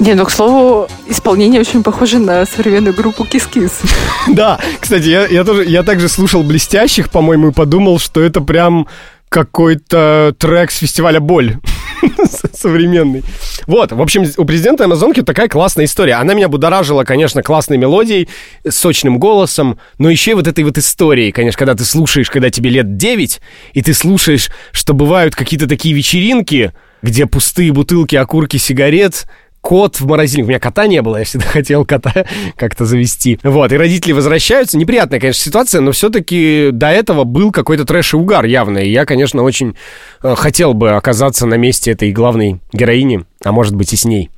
Не, 0.00 0.14
ну, 0.14 0.24
к 0.24 0.30
слову, 0.30 0.88
исполнение 1.08 1.60
очень 1.60 1.82
похоже 1.82 2.18
на 2.18 2.46
современную 2.46 2.94
группу 2.94 3.24
Кис-Кис. 3.24 3.80
Да, 4.28 4.58
кстати, 4.80 5.08
я, 5.08 5.26
я 5.26 5.44
тоже, 5.44 5.64
я 5.64 5.82
также 5.82 6.08
слушал 6.08 6.42
«Блестящих», 6.42 7.10
по-моему, 7.10 7.48
и 7.48 7.52
подумал, 7.52 7.98
что 7.98 8.20
это 8.20 8.40
прям 8.40 8.86
какой-то 9.28 10.34
трек 10.38 10.70
с 10.70 10.78
фестиваля 10.78 11.20
«Боль» 11.20 11.56
современный. 12.54 13.22
Вот, 13.66 13.92
в 13.92 14.00
общем, 14.00 14.24
у 14.36 14.44
Президента 14.44 14.80
и 14.80 14.84
Амазонки 14.84 15.22
такая 15.22 15.48
классная 15.48 15.84
история. 15.84 16.14
Она 16.14 16.34
меня 16.34 16.48
будоражила, 16.48 17.04
конечно, 17.04 17.42
классной 17.42 17.76
мелодией, 17.76 18.28
сочным 18.68 19.18
голосом, 19.18 19.78
но 19.98 20.10
еще 20.10 20.32
и 20.32 20.34
вот 20.34 20.46
этой 20.46 20.64
вот 20.64 20.78
историей, 20.78 21.32
конечно, 21.32 21.58
когда 21.58 21.74
ты 21.74 21.84
слушаешь, 21.84 22.30
когда 22.30 22.50
тебе 22.50 22.70
лет 22.70 22.96
9, 22.96 23.40
и 23.74 23.82
ты 23.82 23.94
слушаешь, 23.94 24.50
что 24.72 24.94
бывают 24.94 25.34
какие-то 25.34 25.66
такие 25.66 25.94
вечеринки, 25.94 26.72
где 27.02 27.26
пустые 27.26 27.72
бутылки, 27.72 28.16
окурки 28.16 28.56
сигарет, 28.56 29.26
кот 29.60 30.00
в 30.00 30.06
морозильнике. 30.06 30.46
У 30.46 30.48
меня 30.48 30.60
кота 30.60 30.86
не 30.86 31.02
было, 31.02 31.18
я 31.18 31.24
всегда 31.24 31.46
хотел 31.52 31.84
кота 31.84 32.26
как-то 32.56 32.84
завести. 32.84 33.38
Вот, 33.42 33.72
и 33.72 33.76
родители 33.76 34.12
возвращаются. 34.12 34.78
Неприятная, 34.78 35.20
конечно, 35.20 35.42
ситуация, 35.42 35.80
но 35.80 35.92
все-таки 35.92 36.70
до 36.72 36.88
этого 36.88 37.24
был 37.24 37.52
какой-то 37.52 37.84
трэш 37.84 38.14
и 38.14 38.16
угар 38.16 38.44
явно. 38.44 38.78
И 38.78 38.90
я, 38.90 39.04
конечно, 39.04 39.42
очень 39.42 39.76
э, 40.22 40.34
хотел 40.36 40.74
бы 40.74 40.92
оказаться 40.92 41.46
на 41.46 41.54
месте 41.54 41.90
этой 41.92 42.12
главной 42.12 42.60
героини, 42.72 43.24
а 43.44 43.52
может 43.52 43.74
быть 43.74 43.92
и 43.92 43.96
с 43.96 44.04
ней. 44.04 44.30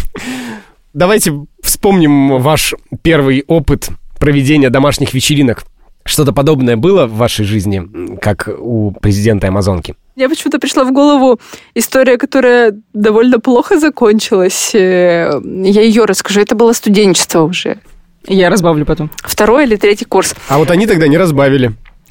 Давайте 0.94 1.32
вспомним 1.62 2.40
ваш 2.40 2.74
первый 3.02 3.44
опыт 3.46 3.90
проведения 4.18 4.70
домашних 4.70 5.14
вечеринок. 5.14 5.64
Что-то 6.04 6.32
подобное 6.32 6.76
было 6.76 7.06
в 7.06 7.16
вашей 7.16 7.44
жизни, 7.44 7.82
как 8.20 8.48
у 8.58 8.92
президента 8.92 9.48
Амазонки? 9.48 9.94
Мне 10.18 10.28
почему-то 10.28 10.58
пришла 10.58 10.82
в 10.82 10.90
голову 10.92 11.38
история, 11.76 12.18
которая 12.18 12.74
довольно 12.92 13.38
плохо 13.38 13.78
закончилась. 13.78 14.74
Э, 14.74 15.30
Я 15.44 15.82
ее 15.82 16.06
расскажу. 16.06 16.40
Это 16.40 16.56
было 16.56 16.72
студенчество 16.72 17.42
уже. 17.44 17.78
Я 18.26 18.50
разбавлю 18.50 18.84
потом. 18.84 19.12
Второй 19.22 19.62
или 19.62 19.76
третий 19.76 20.06
курс. 20.06 20.34
А 20.48 20.58
вот 20.58 20.72
они 20.72 20.88
тогда 20.88 21.06
не 21.06 21.16
разбавили. 21.18 21.70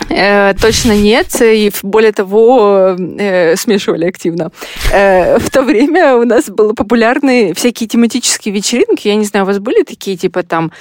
Э, 0.09 0.53
точно 0.59 0.93
нет, 0.95 1.27
и 1.41 1.71
более 1.83 2.11
того, 2.11 2.95
э, 3.19 3.55
смешивали 3.55 4.05
активно. 4.05 4.51
Э, 4.93 5.37
в 5.39 5.49
то 5.49 5.61
время 5.63 6.15
у 6.15 6.23
нас 6.23 6.49
были 6.49 6.73
популярны 6.73 7.53
всякие 7.53 7.87
тематические 7.87 8.53
вечеринки. 8.55 9.07
Я 9.07 9.15
не 9.15 9.25
знаю, 9.25 9.45
у 9.45 9.47
вас 9.47 9.59
были 9.59 9.83
такие, 9.83 10.17
типа 10.17 10.43
там... 10.43 10.71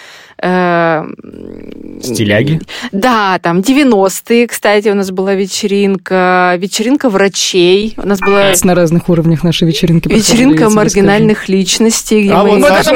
э, 0.43 1.03
Стиляги? 2.03 2.61
Да, 2.93 3.39
там 3.43 3.61
90-е, 3.61 4.47
кстати, 4.47 4.89
у 4.91 4.95
нас 4.95 5.11
была 5.11 5.35
вечеринка, 5.35 6.57
вечеринка 6.59 7.09
врачей. 7.09 7.95
У 7.97 8.07
нас 8.07 8.21
была 8.21 8.53
На 8.65 8.75
разных 8.75 9.09
уровнях 9.09 9.45
нашей 9.45 9.67
вечеринки. 9.69 10.09
вечеринка 10.09 10.71
маргинальных 10.71 11.49
личностей. 11.49 12.29
А 12.31 12.45
мы- 12.45 12.59
вот 12.61 12.69
Саша- 12.69 12.95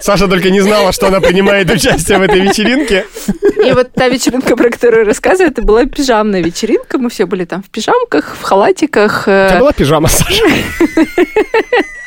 Саша 0.00 0.28
только 0.28 0.50
не 0.50 0.60
знала, 0.60 0.92
что 0.92 1.08
она 1.08 1.20
принимает 1.20 1.70
участие 1.70 2.18
в 2.18 2.22
этой 2.22 2.40
вечеринке. 2.40 3.06
И 3.64 3.72
вот 3.72 3.92
та 3.92 4.08
вечеринка, 4.08 4.56
про 4.56 4.70
которую 4.70 5.06
рассказываю, 5.06 5.50
это 5.50 5.62
была 5.62 5.84
пижамная 5.86 6.42
вечеринка. 6.42 6.98
Мы 6.98 7.10
все 7.10 7.26
были 7.26 7.44
там 7.44 7.62
в 7.62 7.70
пижамках, 7.70 8.36
в 8.40 8.42
халатиках. 8.42 9.22
У 9.22 9.24
тебя 9.24 9.58
была 9.60 9.72
пижама, 9.72 10.08
Саша? 10.08 10.42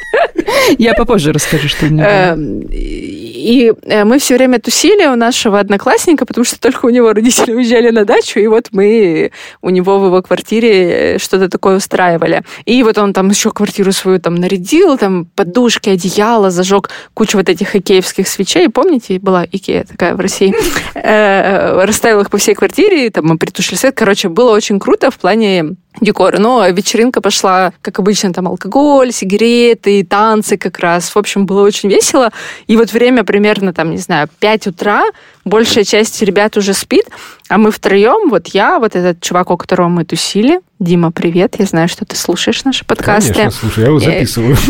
Я 0.77 0.93
попозже 0.93 1.31
расскажу, 1.31 1.67
что 1.67 1.85
у 1.85 1.89
меня 1.89 2.03
было. 2.03 2.33
Эм, 2.33 2.61
И 2.71 3.73
э, 3.83 4.03
мы 4.05 4.17
все 4.17 4.35
время 4.35 4.59
тусили 4.59 5.05
у 5.05 5.15
нашего 5.15 5.59
одноклассника, 5.59 6.25
потому 6.25 6.45
что 6.45 6.59
только 6.59 6.85
у 6.85 6.89
него 6.89 7.13
родители 7.13 7.53
уезжали 7.53 7.91
на 7.91 8.05
дачу, 8.05 8.39
и 8.39 8.47
вот 8.47 8.69
мы 8.71 9.31
у 9.61 9.69
него 9.69 9.99
в 9.99 10.05
его 10.05 10.21
квартире 10.21 11.15
э, 11.15 11.19
что-то 11.19 11.49
такое 11.49 11.77
устраивали. 11.77 12.41
И 12.65 12.81
вот 12.83 12.97
он 12.97 13.13
там 13.13 13.29
еще 13.29 13.51
квартиру 13.51 13.91
свою 13.91 14.19
там 14.19 14.35
нарядил, 14.35 14.97
там 14.97 15.25
подушки, 15.35 15.89
одеяло, 15.89 16.49
зажег 16.49 16.89
кучу 17.13 17.37
вот 17.37 17.49
этих 17.49 17.75
икеевских 17.75 18.27
свечей. 18.27 18.69
Помните, 18.69 19.19
была 19.19 19.45
Икея 19.51 19.83
такая 19.83 20.15
в 20.15 20.19
России? 20.19 20.53
Э, 21.07 21.85
Расставил 21.85 22.21
их 22.21 22.29
по 22.31 22.37
всей 22.37 22.55
квартире, 22.55 23.11
там 23.11 23.25
мы 23.25 23.37
притушили 23.37 23.75
свет. 23.75 23.93
Короче, 23.95 24.27
было 24.29 24.51
очень 24.55 24.79
круто 24.79 25.11
в 25.11 25.19
плане 25.19 25.75
декора. 26.01 26.39
Но 26.39 26.67
вечеринка 26.67 27.21
пошла, 27.21 27.73
как 27.81 27.99
обычно, 27.99 28.33
там 28.33 28.47
алкоголь, 28.47 29.11
сигареты, 29.11 30.03
танцы 30.03 30.57
как 30.57 30.79
раз. 30.79 31.09
В 31.09 31.17
общем, 31.17 31.45
было 31.45 31.61
очень 31.61 31.89
весело. 31.89 32.31
И 32.67 32.77
вот 32.77 32.91
время 32.91 33.23
примерно, 33.23 33.73
там, 33.73 33.91
не 33.91 33.97
знаю, 33.97 34.29
5 34.39 34.67
утра, 34.67 35.03
большая 35.45 35.83
часть 35.83 36.21
ребят 36.21 36.57
уже 36.57 36.73
спит, 36.73 37.05
а 37.47 37.57
мы 37.57 37.71
втроем, 37.71 38.29
вот 38.29 38.47
я, 38.47 38.79
вот 38.79 38.95
этот 38.95 39.21
чувак, 39.21 39.51
у 39.51 39.57
которого 39.57 39.87
мы 39.87 40.03
тусили, 40.03 40.59
Дима, 40.77 41.11
привет, 41.11 41.55
я 41.57 41.65
знаю, 41.65 41.87
что 41.87 42.03
ты 42.03 42.17
слушаешь 42.17 42.65
наши 42.65 42.83
подкасты. 42.83 43.33
Конечно, 43.33 43.59
слушай, 43.61 43.79
я 43.79 43.85
его 43.87 43.97
Э, 43.97 44.01
записываю. 44.01 44.57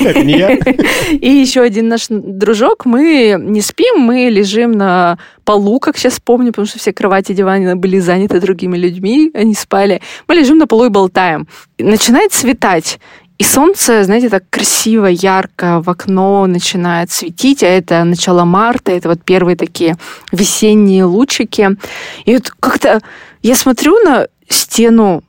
Это 0.00 0.24
не 0.24 0.38
я. 0.38 0.52
и 1.10 1.28
еще 1.28 1.60
один 1.60 1.88
наш 1.88 2.06
дружок, 2.08 2.86
мы 2.86 3.36
не 3.38 3.60
спим, 3.60 3.98
мы 3.98 4.30
лежим 4.30 4.72
на 4.72 5.18
полу, 5.44 5.78
как 5.78 5.98
сейчас 5.98 6.20
помню, 6.20 6.52
потому 6.52 6.66
что 6.66 6.78
все 6.78 6.94
кровати, 6.94 7.32
диваны 7.32 7.76
были 7.76 7.98
заняты 7.98 8.40
другими 8.40 8.78
людьми, 8.78 9.30
они 9.34 9.54
спали. 9.54 10.00
Мы 10.26 10.36
лежим 10.36 10.56
на 10.56 10.66
полу 10.66 10.86
и 10.86 10.88
болтаем. 10.88 11.46
Начинает 11.78 12.32
светать. 12.32 12.98
И 13.38 13.44
солнце, 13.44 14.04
знаете, 14.04 14.28
так 14.28 14.44
красиво, 14.50 15.06
ярко 15.06 15.82
в 15.82 15.90
окно 15.90 16.46
начинает 16.46 17.10
светить, 17.10 17.62
а 17.62 17.66
это 17.66 18.04
начало 18.04 18.44
марта, 18.44 18.92
это 18.92 19.08
вот 19.08 19.24
первые 19.24 19.56
такие 19.56 19.96
весенние 20.30 21.04
лучики. 21.04 21.76
И 22.24 22.34
вот 22.34 22.50
как-то 22.60 23.00
я 23.42 23.54
смотрю 23.54 23.98
на 24.04 24.28
стену 24.48 25.22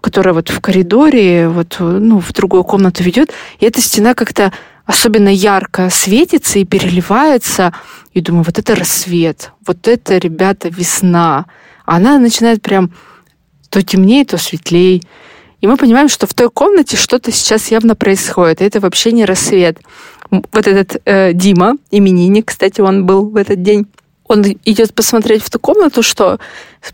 которая 0.00 0.32
вот 0.32 0.48
в 0.48 0.60
коридоре, 0.60 1.48
вот, 1.48 1.76
ну, 1.78 2.20
в 2.20 2.32
другую 2.32 2.64
комнату 2.64 3.02
ведет, 3.02 3.32
и 3.58 3.66
эта 3.66 3.82
стена 3.82 4.14
как-то 4.14 4.50
особенно 4.86 5.28
ярко 5.28 5.88
светится 5.90 6.58
и 6.58 6.64
переливается. 6.64 7.72
И 8.12 8.20
думаю, 8.20 8.44
вот 8.44 8.58
это 8.58 8.74
рассвет, 8.74 9.52
вот 9.66 9.86
это, 9.86 10.18
ребята, 10.18 10.68
весна. 10.68 11.46
она 11.84 12.18
начинает 12.18 12.62
прям 12.62 12.90
то 13.68 13.82
темнее, 13.82 14.24
то 14.24 14.36
светлее. 14.36 15.00
И 15.60 15.66
мы 15.66 15.76
понимаем, 15.76 16.08
что 16.08 16.26
в 16.26 16.34
той 16.34 16.50
комнате 16.50 16.96
что-то 16.96 17.30
сейчас 17.32 17.70
явно 17.70 17.94
происходит. 17.94 18.60
И 18.60 18.64
это 18.64 18.80
вообще 18.80 19.12
не 19.12 19.24
рассвет. 19.24 19.78
Вот 20.30 20.66
этот 20.66 21.00
э, 21.04 21.32
Дима, 21.32 21.74
именинник, 21.90 22.46
кстати, 22.46 22.80
он 22.80 23.04
был 23.04 23.28
в 23.28 23.36
этот 23.36 23.62
день, 23.62 23.86
он 24.24 24.44
идет 24.64 24.94
посмотреть 24.94 25.42
в 25.42 25.50
ту 25.50 25.58
комнату, 25.58 26.04
что 26.04 26.38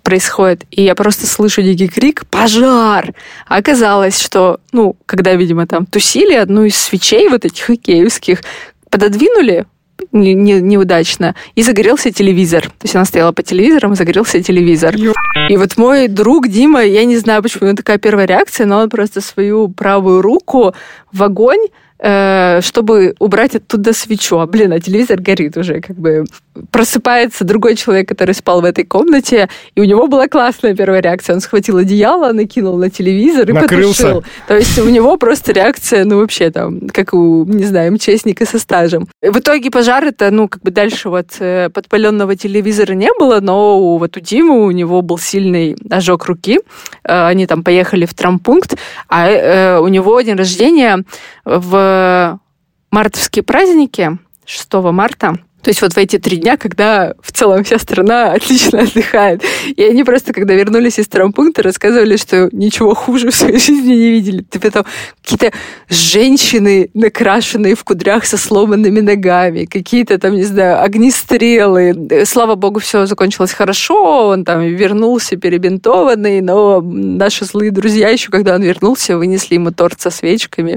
происходит, 0.03 0.65
и 0.71 0.83
я 0.83 0.95
просто 0.95 1.27
слышу 1.27 1.61
дикий 1.61 1.87
крик 1.87 2.25
«Пожар!». 2.31 3.13
А 3.47 3.57
оказалось, 3.57 4.19
что, 4.19 4.59
ну, 4.73 4.97
когда, 5.05 5.35
видимо, 5.35 5.67
там 5.67 5.85
тусили, 5.85 6.33
одну 6.33 6.65
из 6.65 6.77
свечей 6.77 7.29
вот 7.29 7.45
этих 7.45 7.69
икеевских 7.69 8.41
пододвинули 8.89 9.67
не- 10.13 10.35
не- 10.35 10.61
неудачно, 10.61 11.35
и 11.55 11.63
загорелся 11.63 12.11
телевизор. 12.13 12.63
То 12.63 12.85
есть 12.85 12.95
она 12.95 13.05
стояла 13.05 13.33
по 13.33 13.43
телевизорам, 13.43 13.95
загорелся 13.95 14.43
телевизор. 14.43 14.95
И 15.49 15.57
вот 15.57 15.77
мой 15.77 16.09
друг 16.09 16.49
Дима, 16.49 16.83
я 16.83 17.05
не 17.05 17.17
знаю, 17.17 17.43
почему 17.43 17.63
у 17.63 17.67
него 17.67 17.77
такая 17.77 17.99
первая 17.99 18.27
реакция, 18.27 18.67
но 18.67 18.79
он 18.79 18.89
просто 18.91 19.21
свою 19.21 19.69
правую 19.69 20.23
руку 20.23 20.75
в 21.13 21.23
огонь 21.23 21.67
чтобы 21.99 23.15
убрать 23.19 23.55
оттуда 23.55 23.93
свечу. 23.93 24.39
А, 24.39 24.47
блин, 24.47 24.73
а 24.73 24.81
телевизор 24.81 25.21
горит 25.21 25.57
уже, 25.57 25.81
как 25.81 25.97
бы 25.97 26.25
просыпается 26.71 27.45
другой 27.45 27.77
человек, 27.77 28.09
который 28.09 28.35
спал 28.35 28.61
в 28.61 28.65
этой 28.65 28.85
комнате, 28.85 29.49
и 29.75 29.81
у 29.81 29.85
него 29.85 30.07
была 30.07 30.29
классная 30.29 30.75
первая 30.75 31.01
реакция. 31.01 31.35
Он 31.35 31.41
схватил 31.41 31.79
одеяло, 31.79 32.33
накинул 32.33 32.77
на 32.77 32.91
телевизор 32.91 33.49
и 33.49 33.53
Накрылся. 33.53 34.03
потушил. 34.03 34.25
То 34.49 34.57
есть 34.57 34.79
у 34.79 34.89
него 34.89 35.17
просто 35.17 35.53
реакция, 35.53 36.05
ну, 36.05 36.19
вообще 36.19 36.51
там, 36.51 36.89
как 36.89 37.15
у, 37.15 37.45
не 37.45 37.65
знаю, 37.65 37.93
МЧСника 37.93 38.47
со 38.47 38.59
стажем. 38.59 39.09
В 39.23 39.39
итоге 39.39 39.71
пожар 39.71 40.05
это, 40.05 40.31
ну, 40.31 40.49
как 40.49 40.63
бы 40.63 40.71
дальше 40.71 41.09
вот 41.09 41.29
э, 41.41 41.69
подпаленного 41.71 42.37
телевизора 42.37 42.93
не 42.93 43.11
было, 43.19 43.41
но 43.41 43.79
у, 43.79 43.99
вот 43.99 44.17
у 44.17 44.21
Димы 44.21 44.65
у 44.65 44.71
него 44.71 45.03
был 45.03 45.19
сильный 45.19 45.77
ожог 45.91 46.27
руки. 46.27 46.61
Э, 47.05 47.27
Они 47.27 47.47
там 47.47 47.63
поехали 47.63 48.07
в 48.07 48.15
травмпункт, 48.15 48.77
а 49.09 49.29
э, 49.29 49.79
у 49.79 49.89
него 49.89 50.21
день 50.21 50.37
рождения 50.37 51.05
в 51.47 52.41
мартовские 52.91 53.45
праздники 53.45 54.19
6 54.45 54.75
марта. 54.93 55.39
То 55.67 55.71
есть 55.71 55.83
вот 55.83 55.95
в 55.95 55.99
эти 55.99 56.19
три 56.19 56.37
дня, 56.37 56.57
когда 56.57 57.15
в 57.21 57.33
целом 57.33 57.65
вся 57.65 57.81
страна 57.81 58.33
отлично 58.35 58.83
отдыхает. 58.83 59.43
И 59.75 59.83
они 59.83 60.05
просто, 60.05 60.33
когда 60.33 60.55
вернулись 60.55 61.01
из 61.01 61.09
травмпункта, 61.09 61.61
рассказывали, 61.65 62.17
что 62.17 62.49
ничего 62.53 62.95
хуже 62.95 63.33
в 63.33 63.35
своей 63.35 63.59
жизни 63.59 63.95
не 63.95 64.11
видели. 64.11 64.43
Типа 64.43 64.71
там 64.71 64.85
какие-то 65.25 65.51
женщины, 65.89 66.89
накрашенные 66.95 67.75
в 67.75 67.83
кудрях 67.83 68.27
со 68.27 68.37
сломанными 68.37 69.01
ногами, 69.01 69.65
какие-то 69.65 70.19
там, 70.19 70.37
не 70.37 70.45
знаю, 70.45 70.85
огнестрелы. 70.85 72.25
Слава 72.27 72.55
богу, 72.55 72.79
все 72.79 73.07
закончилось 73.07 73.53
хорошо, 73.53 74.29
он 74.29 74.45
там 74.45 74.63
вернулся 74.63 75.37
перебинтованный, 75.37 76.43
но 76.43 76.81
наши 76.81 77.45
злые 77.45 77.73
друзья 77.73 78.11
еще, 78.11 78.31
когда 78.31 78.55
он 78.55 78.63
вернулся, 78.63 79.19
вынесли 79.19 79.55
ему 79.55 79.73
торт 79.73 80.01
со 80.01 80.11
свечками. 80.11 80.77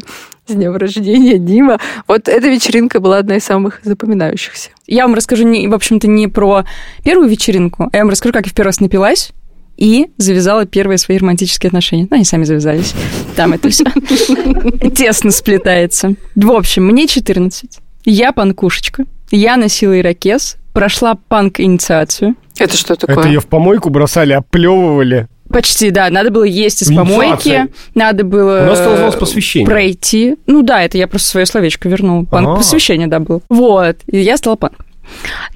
С 0.49 0.53
днем 0.53 0.75
рождения, 0.75 1.37
Дима. 1.37 1.77
Вот 2.07 2.27
эта 2.27 2.47
вечеринка 2.47 2.99
была 2.99 3.19
одна 3.19 3.35
из 3.35 3.43
самых 3.43 3.81
запоминающихся. 3.83 4.71
Я 4.87 5.05
вам 5.05 5.13
расскажу, 5.13 5.43
не, 5.43 5.67
в 5.67 5.75
общем-то, 5.75 6.07
не 6.07 6.27
про 6.27 6.65
первую 7.03 7.29
вечеринку, 7.29 7.87
а 7.91 7.95
я 7.95 8.01
вам 8.01 8.09
расскажу, 8.09 8.33
как 8.33 8.47
я 8.47 8.51
в 8.51 8.55
первый 8.55 8.69
раз 8.69 8.79
напилась 8.79 9.31
и 9.77 10.07
завязала 10.17 10.65
первые 10.65 10.97
свои 10.97 11.19
романтические 11.19 11.67
отношения. 11.67 12.07
Ну, 12.09 12.15
они 12.15 12.25
сами 12.25 12.45
завязались. 12.45 12.95
Там 13.35 13.53
это 13.53 13.69
все 13.69 13.83
тесно 14.95 15.29
сплетается. 15.29 16.15
В 16.35 16.49
общем, 16.51 16.87
мне 16.87 17.05
14. 17.05 17.77
Я 18.05 18.31
панкушечка. 18.31 19.05
Я 19.29 19.55
носила 19.55 19.99
ирокез, 19.99 20.57
прошла 20.73 21.13
панк-инициацию. 21.13 22.35
Это 22.57 22.75
что 22.75 22.95
Это 22.95 23.27
ее 23.27 23.39
в 23.39 23.45
помойку 23.45 23.91
бросали, 23.91 24.33
оплевывали. 24.33 25.27
Почти, 25.49 25.91
да. 25.91 26.09
Надо 26.09 26.29
было 26.31 26.43
есть 26.43 26.81
из 26.83 26.87
помойки, 26.95 27.67
надо 27.95 28.23
было 28.23 28.61
У 28.63 28.65
нас 28.67 28.79
это 28.79 28.89
называлось 28.91 29.15
посвящение. 29.15 29.67
пройти. 29.67 30.35
Ну 30.47 30.61
да, 30.61 30.83
это 30.83 30.97
я 30.97 31.07
просто 31.07 31.27
свое 31.29 31.45
словечко 31.45 31.89
вернула. 31.89 32.23
Панк 32.25 32.47
А. 32.49 32.55
посвящение, 32.57 33.07
да, 33.07 33.19
было. 33.19 33.41
Вот, 33.49 33.97
и 34.07 34.19
я 34.19 34.37
стала 34.37 34.55
панк. 34.55 34.75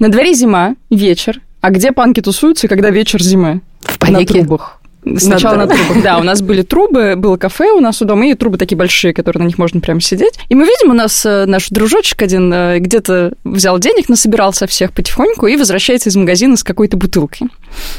На 0.00 0.08
дворе 0.10 0.34
зима, 0.34 0.74
вечер. 0.90 1.40
А 1.60 1.70
где 1.70 1.92
панки 1.92 2.20
тусуются, 2.20 2.66
когда 2.68 2.90
вечер 2.90 3.22
зимы? 3.22 3.60
В 3.80 4.00
На 4.02 4.06
панике. 4.18 4.34
трубах. 4.40 4.80
Сначала 5.18 5.56
на 5.56 5.66
трубах, 5.66 6.02
да. 6.02 6.18
У 6.18 6.22
нас 6.22 6.40
были 6.40 6.62
трубы, 6.62 7.14
было 7.16 7.36
кафе 7.36 7.70
у 7.70 7.80
нас 7.80 8.00
у 8.00 8.04
дома, 8.04 8.26
и 8.26 8.34
трубы 8.34 8.58
такие 8.58 8.76
большие, 8.76 9.12
которые 9.12 9.42
на 9.42 9.46
них 9.46 9.58
можно 9.58 9.80
прямо 9.80 10.00
сидеть. 10.00 10.38
И 10.48 10.54
мы 10.54 10.64
видим, 10.64 10.90
у 10.90 10.94
нас 10.94 11.24
э, 11.26 11.44
наш 11.46 11.68
дружочек 11.68 12.22
один 12.22 12.52
э, 12.52 12.78
где-то 12.78 13.34
взял 13.44 13.78
денег, 13.78 14.08
насобирал 14.08 14.52
со 14.52 14.66
всех 14.66 14.92
потихоньку 14.92 15.46
и 15.46 15.56
возвращается 15.56 16.08
из 16.08 16.16
магазина 16.16 16.56
с 16.56 16.62
какой-то 16.62 16.96
бутылкой. 16.96 17.48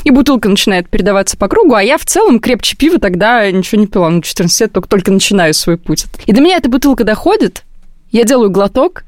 И 0.03 0.11
бутылка 0.11 0.49
начинает 0.49 0.89
передаваться 0.89 1.37
по 1.37 1.47
кругу, 1.47 1.75
а 1.75 1.83
я 1.83 1.97
в 1.97 2.05
целом 2.05 2.39
крепче 2.39 2.75
пива 2.75 2.99
тогда 2.99 3.49
ничего 3.51 3.81
не 3.81 3.87
пила. 3.87 4.09
Ну, 4.09 4.21
14 4.21 4.61
лет 4.61 4.71
только, 4.71 4.89
только 4.89 5.11
начинаю 5.11 5.53
свой 5.53 5.77
путь. 5.77 6.05
И 6.25 6.33
до 6.33 6.41
меня 6.41 6.57
эта 6.57 6.69
бутылка 6.69 7.03
доходит, 7.03 7.63
я 8.11 8.23
делаю 8.23 8.49
глоток, 8.49 9.03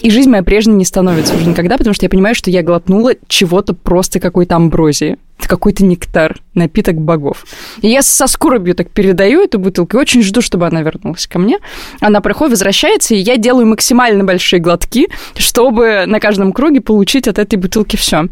и 0.00 0.10
жизнь 0.10 0.30
моя 0.30 0.42
прежней 0.42 0.74
не 0.74 0.84
становится 0.84 1.34
уже 1.34 1.46
никогда, 1.46 1.76
потому 1.76 1.94
что 1.94 2.04
я 2.04 2.10
понимаю, 2.10 2.34
что 2.34 2.50
я 2.50 2.62
глотнула 2.62 3.14
чего-то 3.26 3.74
просто 3.74 4.20
какой-то 4.20 4.56
амброзии. 4.56 5.16
Это 5.38 5.48
какой-то 5.48 5.84
нектар, 5.84 6.40
напиток 6.54 6.96
богов. 6.96 7.46
И 7.80 7.88
я 7.88 8.02
со 8.02 8.26
скорбью 8.26 8.74
так 8.74 8.90
передаю 8.90 9.42
эту 9.42 9.58
бутылку 9.58 9.96
и 9.96 10.00
очень 10.00 10.22
жду, 10.22 10.40
чтобы 10.40 10.66
она 10.66 10.82
вернулась 10.82 11.26
ко 11.26 11.38
мне. 11.38 11.58
Она 12.00 12.20
проходит, 12.20 12.52
возвращается, 12.52 13.14
и 13.14 13.18
я 13.18 13.36
делаю 13.36 13.66
максимально 13.66 14.24
большие 14.24 14.60
глотки, 14.60 15.08
чтобы 15.36 16.04
на 16.06 16.18
каждом 16.18 16.52
круге 16.52 16.80
получить 16.80 17.28
от 17.28 17.38
этой 17.38 17.56
бутылки 17.56 17.96
все. 17.96 18.28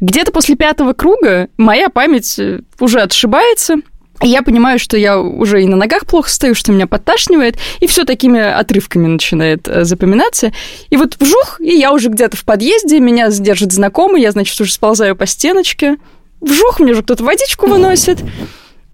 Где-то 0.00 0.30
после 0.30 0.54
пятого 0.54 0.92
круга 0.92 1.48
моя 1.56 1.88
память 1.88 2.38
э, 2.38 2.60
уже 2.78 3.00
отшибается, 3.00 3.76
я 4.22 4.42
понимаю, 4.42 4.78
что 4.78 4.96
я 4.96 5.18
уже 5.20 5.62
и 5.62 5.66
на 5.66 5.76
ногах 5.76 6.06
плохо 6.06 6.30
стою, 6.30 6.54
что 6.54 6.72
меня 6.72 6.86
подташнивает, 6.86 7.56
и 7.80 7.86
все 7.86 8.04
такими 8.04 8.40
отрывками 8.40 9.06
начинает 9.06 9.68
э, 9.68 9.84
запоминаться. 9.84 10.52
И 10.90 10.96
вот 10.96 11.16
вжух, 11.20 11.60
и 11.60 11.76
я 11.76 11.92
уже 11.92 12.08
где-то 12.08 12.36
в 12.36 12.44
подъезде, 12.44 13.00
меня 13.00 13.30
задержит 13.30 13.72
знакомый, 13.72 14.22
я, 14.22 14.32
значит, 14.32 14.60
уже 14.60 14.72
сползаю 14.72 15.16
по 15.16 15.26
стеночке. 15.26 15.96
Вжух, 16.40 16.80
мне 16.80 16.94
же 16.94 17.02
кто-то 17.02 17.24
водичку 17.24 17.66
выносит. 17.66 18.18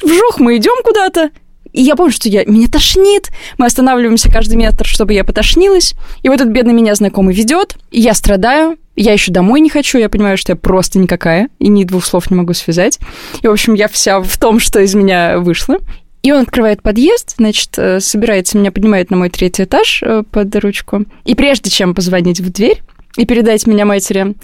Вжух, 0.03 0.41
мы 0.41 0.57
идем 0.57 0.83
куда-то. 0.83 1.31
И 1.73 1.83
я 1.83 1.97
помню, 1.97 2.13
что 2.13 2.29
я, 2.29 2.45
меня 2.45 2.69
тошнит. 2.69 3.31
Мы 3.59 3.67
останавливаемся 3.67 4.31
каждый 4.31 4.57
метр, 4.57 4.87
чтобы 4.87 5.13
я 5.13 5.25
потошнилась. 5.25 5.95
И 6.23 6.29
вот 6.29 6.37
этот 6.37 6.49
бедный 6.49 6.73
меня 6.73 6.95
знакомый 6.95 7.35
ведет. 7.35 7.77
И 7.91 8.01
я 8.01 8.15
страдаю. 8.15 8.79
Я 8.97 9.13
еще 9.13 9.33
домой 9.33 9.61
не 9.61 9.71
хочу. 9.71 9.99
Я 9.99 10.09
понимаю, 10.09 10.37
что 10.37 10.53
я 10.53 10.57
просто 10.57 10.99
никакая. 10.99 11.49
И 11.59 11.69
ни 11.69 11.85
двух 11.85 12.05
слов 12.05 12.31
не 12.31 12.37
могу 12.37 12.53
связать. 12.53 12.99
И, 13.43 13.47
в 13.47 13.51
общем, 13.51 13.75
я 13.75 13.89
вся 13.89 14.21
в 14.21 14.39
том, 14.39 14.61
что 14.61 14.81
из 14.81 14.95
меня 14.95 15.39
вышло. 15.39 15.79
И 16.23 16.33
он 16.33 16.41
открывает 16.41 16.83
подъезд, 16.83 17.35
значит, 17.37 17.71
э, 17.77 18.01
собирается, 18.01 18.57
меня 18.57 18.73
поднимает 18.73 19.11
на 19.11 19.19
мой 19.19 19.29
третий 19.29 19.65
этаж 19.65 20.03
э, 20.03 20.23
под 20.23 20.57
ручку. 20.57 21.05
И 21.27 21.35
прежде 21.35 21.69
чем 21.69 21.95
позвонить 21.95 22.41
в 22.41 22.51
дверь 22.51 22.83
и 23.19 23.27
передать 23.27 23.67
меня 23.67 23.85
матери, 23.85 24.35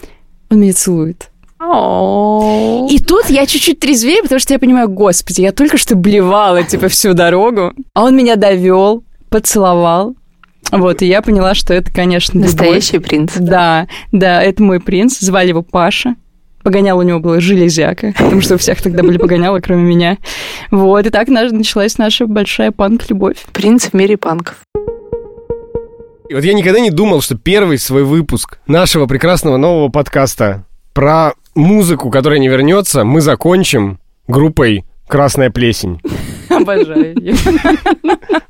он 0.51 0.59
меня 0.59 0.73
целует. 0.73 1.31
И 2.89 2.99
тут 2.99 3.29
я 3.29 3.47
чуть-чуть 3.47 3.79
трезвее, 3.79 4.21
потому 4.21 4.39
что 4.39 4.53
я 4.53 4.59
понимаю, 4.59 4.89
господи, 4.89 5.41
я 5.41 5.51
только 5.51 5.77
что 5.77 5.95
блевала, 5.95 6.63
типа, 6.63 6.87
всю 6.87 7.13
дорогу. 7.13 7.73
А 7.95 8.03
он 8.03 8.15
меня 8.15 8.35
довел, 8.35 9.03
поцеловал. 9.29 10.15
Вот, 10.71 11.01
и 11.01 11.07
я 11.07 11.21
поняла, 11.21 11.53
что 11.53 11.73
это, 11.73 11.91
конечно, 11.91 12.37
любовь. 12.37 12.51
Настоящий 12.51 12.99
принц. 12.99 13.33
Да, 13.37 13.87
да, 14.11 14.41
это 14.41 14.63
мой 14.63 14.79
принц. 14.79 15.19
Звали 15.19 15.49
его 15.49 15.63
Паша. 15.63 16.15
Погонял 16.63 16.99
у 16.99 17.01
него 17.01 17.19
было 17.19 17.41
железяка, 17.41 18.13
потому 18.17 18.41
что 18.41 18.55
у 18.55 18.57
всех 18.57 18.81
тогда 18.81 19.01
были 19.01 19.17
погонялы, 19.17 19.61
кроме 19.61 19.81
меня. 19.81 20.17
Вот, 20.69 21.05
и 21.05 21.09
так 21.09 21.27
началась 21.27 21.97
наша 21.97 22.27
большая 22.27 22.71
панк-любовь. 22.71 23.37
Принц 23.51 23.87
в 23.87 23.93
мире 23.93 24.15
панков. 24.15 24.57
И 26.29 26.33
вот 26.33 26.43
я 26.43 26.53
никогда 26.53 26.79
не 26.79 26.91
думал, 26.91 27.21
что 27.21 27.35
первый 27.35 27.77
свой 27.77 28.03
выпуск 28.03 28.59
нашего 28.67 29.07
прекрасного 29.07 29.57
нового 29.57 29.89
подкаста 29.89 30.65
про 30.93 31.33
музыку, 31.55 32.09
которая 32.09 32.39
не 32.39 32.47
вернется, 32.47 33.03
мы 33.03 33.21
закончим 33.21 33.99
группой 34.27 34.85
«Красная 35.07 35.49
плесень». 35.49 35.99
Обожаю 36.55 37.15
её. 37.19 37.35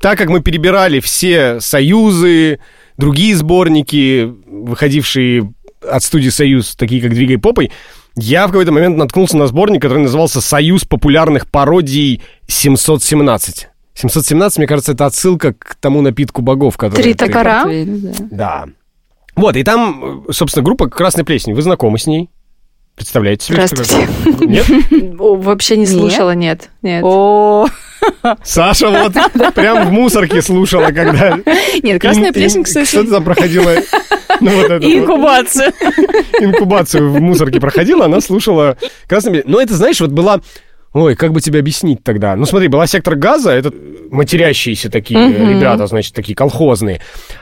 Так 0.00 0.18
как 0.18 0.28
мы 0.28 0.40
перебирали 0.40 1.00
все 1.00 1.60
союзы, 1.60 2.60
другие 2.96 3.36
сборники, 3.36 4.32
выходившие 4.46 5.52
от 5.88 6.02
студии 6.02 6.28
«Союз», 6.28 6.74
такие 6.76 7.00
как 7.00 7.12
«Двигай 7.14 7.38
попой», 7.38 7.72
я 8.14 8.46
в 8.46 8.50
какой-то 8.50 8.72
момент 8.72 8.96
наткнулся 8.96 9.36
на 9.36 9.46
сборник, 9.46 9.82
который 9.82 10.02
назывался 10.02 10.40
«Союз 10.40 10.84
популярных 10.84 11.50
пародий 11.50 12.22
717». 12.46 13.66
717, 13.94 14.58
мне 14.58 14.66
кажется, 14.66 14.92
это 14.92 15.06
отсылка 15.06 15.54
к 15.54 15.76
тому 15.80 16.00
напитку 16.02 16.42
богов, 16.42 16.76
который... 16.76 17.02
Три 17.02 17.14
токара? 17.14 17.64
Да. 18.30 18.66
Вот, 19.34 19.56
и 19.56 19.64
там, 19.64 20.24
собственно, 20.30 20.62
группа 20.64 20.88
«Красная 20.88 21.24
плесень». 21.24 21.54
Вы 21.54 21.62
знакомы 21.62 21.98
с 21.98 22.06
ней? 22.06 22.30
Представляете 22.94 23.46
себе? 23.46 23.66
Здравствуйте. 23.66 24.08
Нет? 24.46 24.66
Вообще 25.18 25.76
не 25.78 25.86
слушала, 25.86 26.34
нет. 26.34 26.68
Нет. 26.82 27.02
О, 27.04 27.66
Саша 28.44 28.88
вот 28.88 29.54
прям 29.54 29.88
в 29.88 29.92
мусорке 29.92 30.42
слушала, 30.42 30.86
когда... 30.88 31.38
Нет, 31.82 32.00
«Красная 32.00 32.24
Ин- 32.24 32.28
ин- 32.28 32.32
плесень», 32.34 32.64
кстати. 32.64 32.88
Что 32.88 33.04
ты 33.04 33.10
там 33.10 33.24
проходила? 33.24 33.74
Ну, 34.40 34.50
вот 34.50 34.70
это 34.70 34.86
И 34.86 34.98
вот. 35.00 35.02
инкубацию. 35.04 35.72
инкубацию 36.40 37.10
в 37.10 37.20
мусорке 37.20 37.60
проходила, 37.60 38.06
она 38.06 38.20
слушала 38.20 38.76
красный. 39.08 39.42
Но 39.46 39.60
это, 39.60 39.74
знаешь, 39.74 40.00
вот 40.00 40.10
была... 40.10 40.40
Ой, 40.94 41.16
как 41.16 41.32
бы 41.32 41.40
тебе 41.40 41.60
объяснить 41.60 42.04
тогда? 42.04 42.36
Ну, 42.36 42.44
смотри, 42.44 42.68
была 42.68 42.86
сектор 42.86 43.14
газа, 43.14 43.50
это 43.50 43.72
матерящиеся 44.10 44.90
такие 44.90 45.18
Мгм. 45.18 45.48
ребята, 45.48 45.86
значит, 45.86 46.14
такие 46.14 46.34
колхозные. 46.34 47.00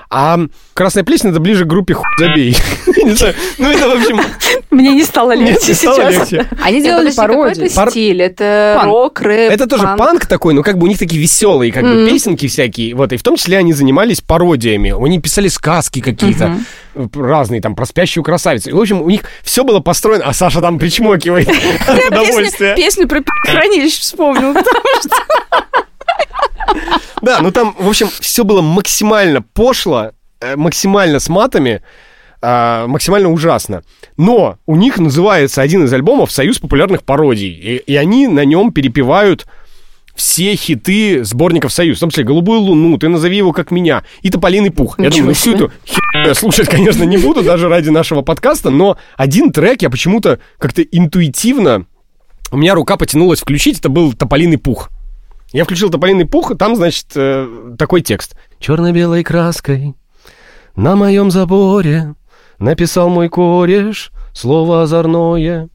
А 0.08 0.38
красная 0.74 1.02
плесень 1.02 1.30
это 1.30 1.40
ближе 1.40 1.64
к 1.64 1.68
группе 1.68 1.94
хуй 1.94 2.06
забей. 2.18 2.56
Ну, 3.58 3.70
это, 3.70 3.88
в 3.88 3.92
общем... 4.00 4.20
Мне 4.70 4.90
не 4.94 5.04
стало 5.04 5.34
легче 5.34 5.74
сейчас. 5.74 6.32
Они 6.62 6.82
делали 6.82 7.10
пародии. 7.10 7.64
это 7.66 7.90
стиль? 7.90 8.20
Это 8.22 8.80
рок, 8.84 9.20
рэп, 9.20 9.52
Это 9.52 9.66
тоже 9.66 9.88
панк 9.96 10.26
такой, 10.26 10.52
но 10.54 10.62
как 10.62 10.76
бы 10.78 10.84
у 10.84 10.86
них 10.86 10.98
такие 10.98 11.20
веселые 11.20 11.72
как 11.72 11.82
бы 11.82 12.06
песенки 12.08 12.46
всякие. 12.46 12.94
Вот, 12.94 13.12
и 13.12 13.16
в 13.16 13.22
том 13.22 13.36
числе 13.36 13.58
они 13.58 13.72
занимались 13.72 14.20
пародиями. 14.20 14.94
Они 15.02 15.18
писали 15.18 15.48
сказки 15.48 16.00
какие-то 16.00 16.58
разные, 17.14 17.60
там, 17.60 17.74
про 17.74 17.86
спящую 17.86 18.24
красавицу. 18.24 18.70
И, 18.70 18.72
в 18.72 18.80
общем, 18.80 19.00
у 19.02 19.08
них 19.10 19.22
все 19.42 19.62
было 19.64 19.80
построено, 19.80 20.24
а 20.26 20.32
Саша 20.32 20.60
там 20.60 20.78
причмокивает 20.78 21.48
от 21.86 22.06
удовольствия. 22.08 22.74
песню, 22.74 23.06
песню 23.06 23.08
про 23.08 23.20
хранилище 23.46 24.00
вспомнил. 24.00 24.52
потому 24.54 24.84
что- 25.00 25.16
Да, 27.22 27.40
ну 27.40 27.50
там, 27.50 27.74
в 27.78 27.88
общем, 27.88 28.08
все 28.20 28.44
было 28.44 28.62
максимально 28.62 29.42
пошло, 29.42 30.12
э, 30.40 30.56
максимально 30.56 31.18
с 31.20 31.28
матами, 31.28 31.82
а, 32.42 32.86
максимально 32.86 33.30
ужасно. 33.30 33.82
Но 34.16 34.56
у 34.66 34.76
них 34.76 34.98
называется 34.98 35.60
один 35.60 35.84
из 35.84 35.92
альбомов 35.92 36.30
«Союз 36.32 36.58
популярных 36.58 37.02
пародий», 37.02 37.50
и, 37.50 37.76
и 37.76 37.96
они 37.96 38.26
на 38.28 38.44
нем 38.46 38.72
перепевают 38.72 39.46
все 40.14 40.54
хиты 40.56 41.24
сборников 41.24 41.72
«Союз», 41.72 41.98
в 41.98 42.00
том 42.00 42.10
числе 42.10 42.24
«Голубую 42.24 42.60
луну», 42.60 42.98
«Ты 42.98 43.08
назови 43.08 43.36
его 43.36 43.52
как 43.52 43.70
меня» 43.70 44.04
и 44.22 44.30
«Тополиный 44.30 44.70
пух». 44.70 44.98
Я 44.98 45.06
Ничего 45.06 45.18
думаю, 45.18 45.28
ну 45.28 45.34
всю 45.34 45.54
эту 45.54 45.72
херню 45.84 46.28
я 46.28 46.34
слушать, 46.34 46.68
конечно, 46.68 47.04
не 47.04 47.16
буду, 47.16 47.42
даже 47.42 47.68
ради 47.68 47.88
нашего 47.90 48.22
подкаста, 48.22 48.70
но 48.70 48.98
один 49.16 49.52
трек 49.52 49.82
я 49.82 49.90
почему-то 49.90 50.40
как-то 50.58 50.82
интуитивно, 50.82 51.86
у 52.50 52.56
меня 52.56 52.74
рука 52.74 52.96
потянулась 52.96 53.40
включить, 53.40 53.78
это 53.78 53.88
был 53.88 54.12
«Тополиный 54.12 54.58
пух». 54.58 54.90
Я 55.52 55.64
включил 55.64 55.90
«Тополиный 55.90 56.26
пух», 56.26 56.50
и 56.50 56.56
там, 56.56 56.76
значит, 56.76 57.06
э, 57.14 57.74
такой 57.78 58.02
текст. 58.02 58.36
Черно-белой 58.58 59.24
краской 59.24 59.94
на 60.76 60.96
моем 60.96 61.30
заборе 61.30 62.14
написал 62.58 63.08
мой 63.08 63.28
кореш 63.28 64.12
слово 64.32 64.82
озорное. 64.82 65.68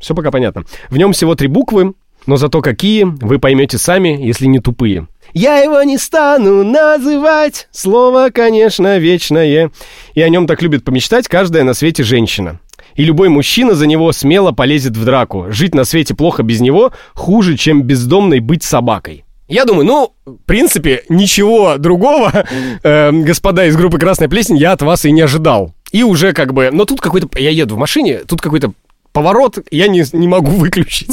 Все 0.00 0.14
пока 0.14 0.30
понятно. 0.30 0.64
В 0.88 0.96
нем 0.96 1.12
всего 1.12 1.34
три 1.34 1.48
буквы, 1.48 1.94
но 2.26 2.36
зато 2.36 2.60
какие, 2.60 3.04
вы 3.04 3.38
поймете 3.38 3.78
сами, 3.78 4.18
если 4.20 4.46
не 4.46 4.60
тупые. 4.60 5.06
Я 5.32 5.58
его 5.58 5.82
не 5.82 5.96
стану 5.96 6.64
называть, 6.64 7.68
слово, 7.70 8.30
конечно, 8.32 8.98
вечное. 8.98 9.70
И 10.14 10.20
о 10.20 10.28
нем 10.28 10.46
так 10.46 10.60
любит 10.62 10.84
помечтать 10.84 11.28
каждая 11.28 11.62
на 11.62 11.74
свете 11.74 12.02
женщина. 12.02 12.58
И 12.96 13.04
любой 13.04 13.28
мужчина 13.28 13.74
за 13.74 13.86
него 13.86 14.10
смело 14.12 14.52
полезет 14.52 14.96
в 14.96 15.04
драку. 15.04 15.46
Жить 15.50 15.74
на 15.74 15.84
свете 15.84 16.14
плохо 16.14 16.42
без 16.42 16.60
него 16.60 16.92
хуже, 17.14 17.56
чем 17.56 17.82
бездомной 17.82 18.40
быть 18.40 18.64
собакой. 18.64 19.24
Я 19.48 19.64
думаю, 19.64 19.84
ну, 19.84 20.14
в 20.26 20.36
принципе, 20.46 21.02
ничего 21.08 21.76
другого, 21.76 22.44
э, 22.82 23.10
господа 23.10 23.66
из 23.66 23.76
группы 23.76 23.98
«Красная 23.98 24.28
плесень», 24.28 24.56
я 24.56 24.72
от 24.72 24.82
вас 24.82 25.04
и 25.04 25.10
не 25.10 25.22
ожидал. 25.22 25.74
И 25.90 26.04
уже 26.04 26.32
как 26.32 26.52
бы... 26.52 26.70
Но 26.72 26.84
тут 26.84 27.00
какой-то... 27.00 27.28
Я 27.36 27.50
еду 27.50 27.74
в 27.74 27.78
машине, 27.78 28.20
тут 28.28 28.40
какой-то 28.40 28.72
поворот, 29.12 29.58
я 29.70 29.88
не, 29.88 30.04
не 30.12 30.28
могу 30.28 30.52
выключить 30.52 31.10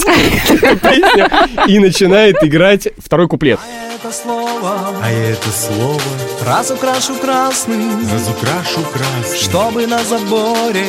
и 1.67 1.79
начинает 1.79 2.43
играть 2.43 2.87
второй 2.97 3.27
куплет. 3.27 3.59
Это 3.95 4.11
слово, 4.13 4.95
А 5.01 5.09
это 5.11 5.49
слово 5.49 5.99
разукрашу 6.45 7.15
красным, 7.15 8.07
разукрашу 8.13 8.81
красным. 8.93 9.39
чтобы 9.39 9.87
на 9.87 10.03
заборе 10.03 10.85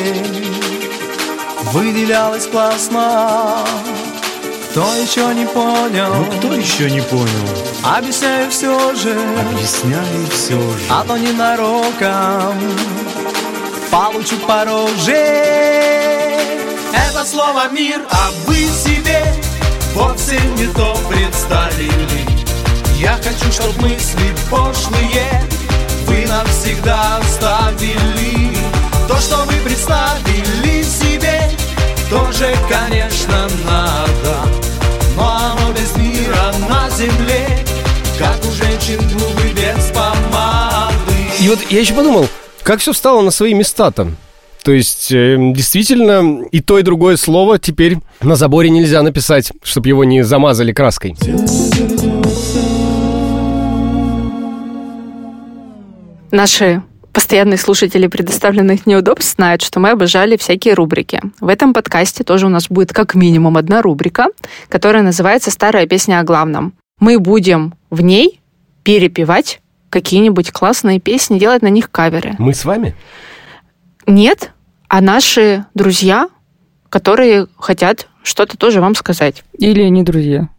выделялось 1.73 2.45
классно. 2.47 3.57
Кто 4.71 4.81
еще 5.01 5.33
не 5.33 5.47
понял? 5.47 6.13
Ну 6.13 6.25
кто 6.37 6.53
еще 6.53 6.91
не 6.91 7.01
понял? 7.01 7.27
Объясняю 7.83 8.51
все 8.51 8.93
же, 8.93 9.17
Объясняю 9.51 10.27
все 10.31 10.59
же. 10.59 10.77
а 10.89 11.03
то 11.03 11.17
ненароком 11.17 12.55
получу 13.89 14.37
по 14.47 14.65
роже. 14.65 15.57
Это 16.93 17.25
слово 17.25 17.69
мир, 17.71 18.01
а 18.09 18.31
вы 18.45 18.55
себе 18.55 19.23
вовсе 19.93 20.39
не 20.57 20.67
то 20.67 20.97
представили. 21.09 22.25
Я 22.97 23.17
хочу, 23.23 23.51
чтоб 23.51 23.75
мысли 23.81 24.35
пошлые 24.49 25.43
вы 26.05 26.25
навсегда 26.25 27.17
оставили. 27.17 28.57
То, 29.07 29.15
что 29.17 29.37
вы 29.45 29.53
представили 29.63 30.83
себе, 30.83 31.49
тоже, 32.09 32.55
конечно, 32.67 33.47
надо. 33.65 34.49
Но 35.15 35.53
оно 35.53 35.73
без 35.73 35.95
мира 35.95 36.53
на 36.67 36.89
земле, 36.89 37.47
как 38.17 38.37
у 38.45 38.51
женщин 38.51 38.99
губы 39.09 39.49
без 39.53 39.91
помады. 39.91 40.89
И 41.39 41.49
вот 41.49 41.59
я 41.69 41.79
еще 41.79 41.93
подумал, 41.93 42.27
как 42.63 42.79
все 42.79 42.93
встало 42.93 43.21
на 43.21 43.31
свои 43.31 43.53
места-то. 43.53 44.11
То 44.63 44.71
есть, 44.71 45.11
э, 45.11 45.37
действительно, 45.53 46.43
и 46.51 46.59
то, 46.59 46.79
и 46.79 46.83
другое 46.83 47.17
слово 47.17 47.59
теперь 47.59 47.97
на 48.21 48.35
заборе 48.35 48.69
нельзя 48.69 49.01
написать, 49.01 49.51
чтобы 49.63 49.87
его 49.87 50.03
не 50.03 50.21
замазали 50.23 50.71
краской. 50.73 51.15
Наши 56.31 56.83
постоянные 57.11 57.57
слушатели 57.57 58.07
предоставленных 58.07 58.85
неудобств 58.85 59.35
знают, 59.35 59.61
что 59.61 59.79
мы 59.79 59.89
обожали 59.91 60.37
всякие 60.37 60.73
рубрики. 60.73 61.21
В 61.39 61.47
этом 61.47 61.73
подкасте 61.73 62.23
тоже 62.23 62.45
у 62.45 62.49
нас 62.49 62.67
будет 62.69 62.93
как 62.93 63.15
минимум 63.15 63.57
одна 63.57 63.81
рубрика, 63.81 64.27
которая 64.67 65.03
называется 65.03 65.51
«Старая 65.51 65.87
песня 65.87 66.19
о 66.19 66.23
главном». 66.23 66.73
Мы 66.99 67.17
будем 67.17 67.73
в 67.89 68.01
ней 68.01 68.41
перепевать 68.83 69.61
какие-нибудь 69.89 70.51
классные 70.51 70.99
песни, 70.99 71.39
делать 71.39 71.61
на 71.61 71.69
них 71.69 71.89
каверы. 71.89 72.35
Мы 72.37 72.53
с 72.53 72.63
вами? 72.65 72.95
Нет, 74.09 74.53
а 74.87 75.01
наши 75.01 75.65
друзья, 75.75 76.29
которые 76.89 77.45
хотят 77.57 78.07
что-то 78.23 78.57
тоже 78.57 78.81
вам 78.81 78.95
сказать. 78.95 79.43
Или 79.55 79.83
не 79.83 80.01
друзья. 80.01 80.49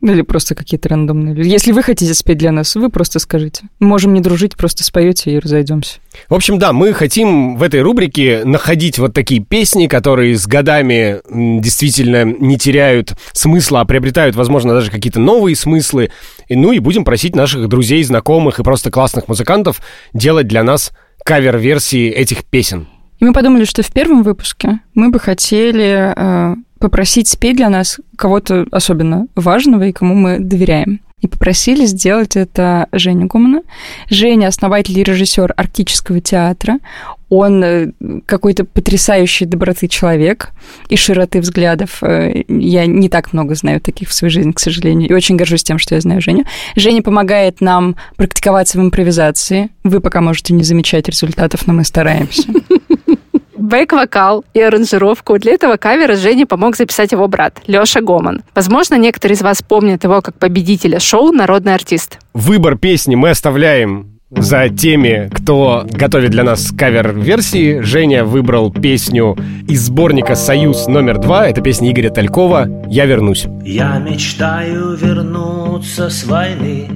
Или 0.00 0.22
просто 0.22 0.54
какие-то 0.54 0.88
рандомные 0.88 1.34
люди. 1.34 1.48
Если 1.48 1.72
вы 1.72 1.82
хотите 1.82 2.14
спеть 2.14 2.38
для 2.38 2.52
нас, 2.52 2.76
вы 2.76 2.88
просто 2.88 3.18
скажите. 3.18 3.64
Можем 3.80 4.14
не 4.14 4.20
дружить, 4.20 4.56
просто 4.56 4.84
споете 4.84 5.32
и 5.32 5.38
разойдемся. 5.40 5.98
В 6.28 6.34
общем, 6.34 6.60
да, 6.60 6.72
мы 6.72 6.92
хотим 6.92 7.56
в 7.56 7.64
этой 7.64 7.82
рубрике 7.82 8.42
находить 8.44 9.00
вот 9.00 9.12
такие 9.12 9.42
песни, 9.42 9.88
которые 9.88 10.36
с 10.36 10.46
годами 10.46 11.20
действительно 11.60 12.24
не 12.24 12.58
теряют 12.58 13.14
смысла, 13.32 13.80
а 13.80 13.84
приобретают, 13.86 14.36
возможно, 14.36 14.72
даже 14.72 14.92
какие-то 14.92 15.18
новые 15.18 15.56
смыслы. 15.56 16.12
И, 16.46 16.54
ну 16.54 16.70
и 16.70 16.78
будем 16.78 17.04
просить 17.04 17.34
наших 17.34 17.68
друзей, 17.68 18.04
знакомых 18.04 18.60
и 18.60 18.62
просто 18.62 18.92
классных 18.92 19.26
музыкантов 19.26 19.82
делать 20.14 20.46
для 20.46 20.62
нас 20.62 20.92
кавер-версии 21.24 22.08
этих 22.08 22.44
песен. 22.44 22.86
И 23.20 23.24
мы 23.24 23.32
подумали, 23.32 23.64
что 23.64 23.82
в 23.82 23.90
первом 23.92 24.22
выпуске 24.22 24.80
мы 24.94 25.10
бы 25.10 25.20
хотели 25.20 26.12
э, 26.16 26.56
попросить 26.78 27.28
спеть 27.28 27.56
для 27.56 27.68
нас 27.68 28.00
кого-то 28.16 28.66
особенно 28.72 29.26
важного 29.36 29.84
и 29.84 29.92
кому 29.92 30.14
мы 30.14 30.38
доверяем. 30.40 31.00
И 31.20 31.26
попросили 31.26 31.84
сделать 31.84 32.34
это 32.34 32.88
Женю 32.92 33.26
Гумана. 33.26 33.60
Женя– 34.08 34.46
основатель 34.48 34.98
и 34.98 35.02
режиссер 35.02 35.52
Арктического 35.54 36.22
театра. 36.22 36.78
Он 37.28 37.62
э, 37.62 37.92
какой-то 38.24 38.64
потрясающий 38.64 39.44
доброты 39.44 39.86
человек 39.86 40.48
и 40.88 40.96
широты 40.96 41.42
взглядов. 41.42 42.02
Э, 42.02 42.42
Я 42.48 42.86
не 42.86 43.10
так 43.10 43.34
много 43.34 43.54
знаю 43.54 43.82
таких 43.82 44.08
в 44.08 44.14
своей 44.14 44.32
жизни, 44.32 44.52
к 44.52 44.60
сожалению, 44.60 45.10
и 45.10 45.12
очень 45.12 45.36
горжусь 45.36 45.62
тем, 45.62 45.78
что 45.78 45.94
я 45.94 46.00
знаю 46.00 46.22
Женю. 46.22 46.46
Женя 46.74 47.02
помогает 47.02 47.60
нам 47.60 47.96
практиковаться 48.16 48.78
в 48.78 48.80
импровизации. 48.80 49.68
Вы 49.84 50.00
пока 50.00 50.22
можете 50.22 50.54
не 50.54 50.62
замечать 50.62 51.06
результатов, 51.06 51.66
но 51.66 51.74
мы 51.74 51.84
стараемся. 51.84 52.44
Бэк-вокал 53.70 54.44
и 54.52 54.60
аранжировку 54.60 55.38
для 55.38 55.52
этого 55.52 55.76
кавера 55.76 56.16
Жене 56.16 56.44
помог 56.44 56.76
записать 56.76 57.12
его 57.12 57.28
брат 57.28 57.60
Лёша 57.68 58.00
Гоман. 58.00 58.42
Возможно, 58.52 58.96
некоторые 58.96 59.36
из 59.36 59.42
вас 59.42 59.62
помнят 59.62 60.02
его 60.02 60.20
как 60.22 60.34
победителя 60.34 60.98
шоу 60.98 61.30
«Народный 61.30 61.74
артист». 61.74 62.18
Выбор 62.34 62.76
песни 62.76 63.14
мы 63.14 63.30
оставляем 63.30 64.18
за 64.30 64.68
теми, 64.70 65.30
кто 65.32 65.86
готовит 65.88 66.32
для 66.32 66.42
нас 66.42 66.72
кавер-версии. 66.76 67.78
Женя 67.80 68.24
выбрал 68.24 68.72
песню 68.72 69.36
из 69.68 69.82
сборника 69.82 70.34
«Союз 70.34 70.88
номер 70.88 71.18
два». 71.18 71.46
Это 71.46 71.60
песня 71.60 71.92
Игоря 71.92 72.10
Талькова 72.10 72.66
«Я 72.88 73.06
вернусь». 73.06 73.46
Я 73.64 73.98
мечтаю 73.98 74.96
вернуться 74.96 76.10
с 76.10 76.24
войны, 76.24 76.88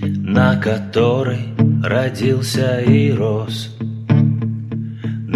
на 0.00 0.56
которой 0.56 1.48
родился 1.84 2.80
и 2.80 3.12
рос. 3.12 3.74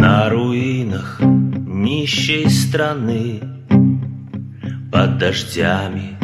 На 0.03 0.29
руинах 0.29 1.21
нищей 1.21 2.51
страны, 2.51 3.41
под 4.91 5.19
дождями 5.19 6.19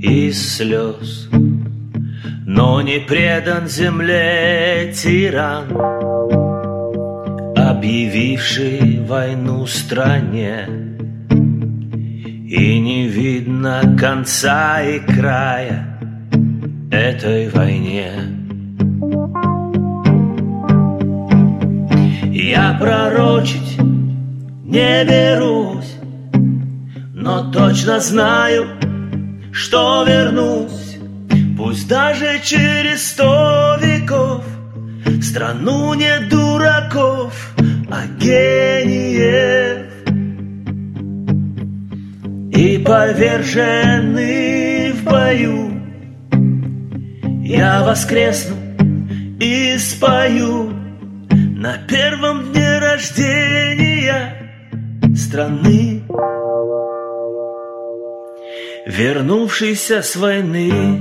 из 0.00 0.56
слез. 0.56 1.28
но 2.46 2.80
не 2.82 3.00
предан 3.00 3.66
земле 3.66 4.92
тиран, 4.94 5.64
объявивший 7.56 9.00
войну 9.08 9.66
стране. 9.66 10.68
И 12.48 12.78
не 12.78 13.08
видно 13.08 13.96
конца 13.98 14.80
и 14.82 15.00
края 15.00 15.98
этой 16.92 17.48
войне. 17.48 18.41
Я 22.42 22.76
пророчить 22.80 23.78
не 23.78 25.04
берусь, 25.04 25.94
но 27.14 27.52
точно 27.52 28.00
знаю, 28.00 28.66
что 29.52 30.04
вернусь, 30.04 30.98
пусть 31.56 31.86
даже 31.86 32.40
через 32.42 33.10
сто 33.10 33.76
веков, 33.80 34.44
страну 35.22 35.94
не 35.94 36.18
дураков, 36.28 37.54
а 37.88 38.06
гениев. 38.18 39.86
И 42.50 42.78
поверженный 42.78 44.90
в 44.94 45.04
бою 45.04 45.80
Я 47.44 47.84
воскресну 47.84 48.56
и 49.38 49.78
спою 49.78 50.81
На 51.62 51.78
первом 51.78 52.52
дне 52.52 52.80
рождения 52.80 54.34
страны 55.14 56.02
Вернувшийся 58.84 60.02
с 60.02 60.16
войны 60.16 61.00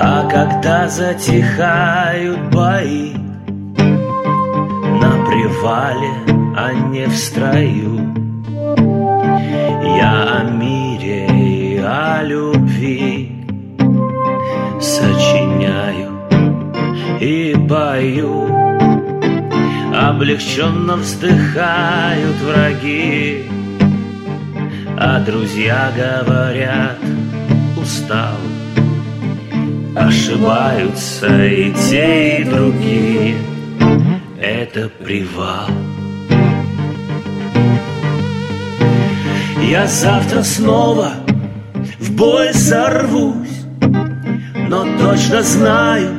А 0.00 0.28
когда 0.30 0.88
затихают 0.88 2.38
бои 2.52 3.14
На 5.02 5.10
привале, 5.26 6.12
а 6.56 6.72
не 6.72 7.06
в 7.06 7.16
строю 7.16 8.14
Я 9.96 10.38
о 10.38 10.44
мире 10.52 11.27
о 11.88 12.22
любви 12.22 13.32
Сочиняю 14.80 16.12
и 17.18 17.56
пою. 17.68 18.46
Облегченно 19.94 20.96
вздыхают 20.96 22.36
враги 22.42 23.44
А 24.98 25.20
друзья 25.20 25.90
говорят 25.96 26.98
устал. 27.76 28.36
Ошибаются 29.96 31.44
и 31.46 31.72
те, 31.72 32.42
и 32.42 32.44
другие. 32.44 33.36
Это 34.40 34.90
привал. 35.02 35.70
Я 39.62 39.86
завтра 39.86 40.42
снова 40.42 41.12
в 41.98 42.12
бой 42.12 42.54
сорвусь 42.54 43.64
Но 44.68 44.86
точно 44.98 45.42
знаю, 45.42 46.10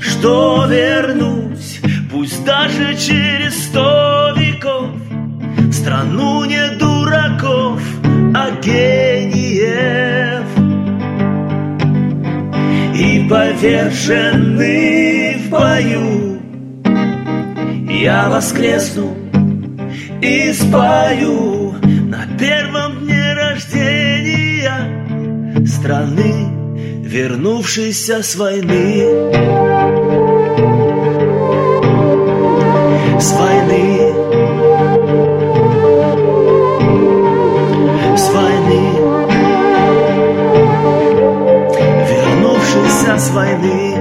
что 0.00 0.66
вернусь. 0.68 1.80
Пусть 2.10 2.44
даже 2.44 2.94
через 2.96 3.64
сто 3.64 4.34
веков 4.36 4.90
В 5.56 5.72
страну 5.72 6.44
не 6.44 6.68
дураков, 6.78 7.80
а 8.34 8.50
гениев. 8.62 10.44
И 12.94 13.26
поверженный 13.28 15.36
в 15.36 15.48
бою 15.48 16.38
Я 17.90 18.28
воскресну 18.28 19.16
и 20.20 20.52
спою 20.52 21.74
На 21.82 22.26
первом 22.38 23.01
Страны, 25.82 26.32
вернувшейся 27.02 28.22
с 28.22 28.36
войны. 28.36 29.02
С 33.18 33.32
войны. 33.32 34.14
С 38.16 38.30
войны. 38.30 38.82
Вернувшийся 42.08 43.18
с 43.18 43.30
войны. 43.32 43.96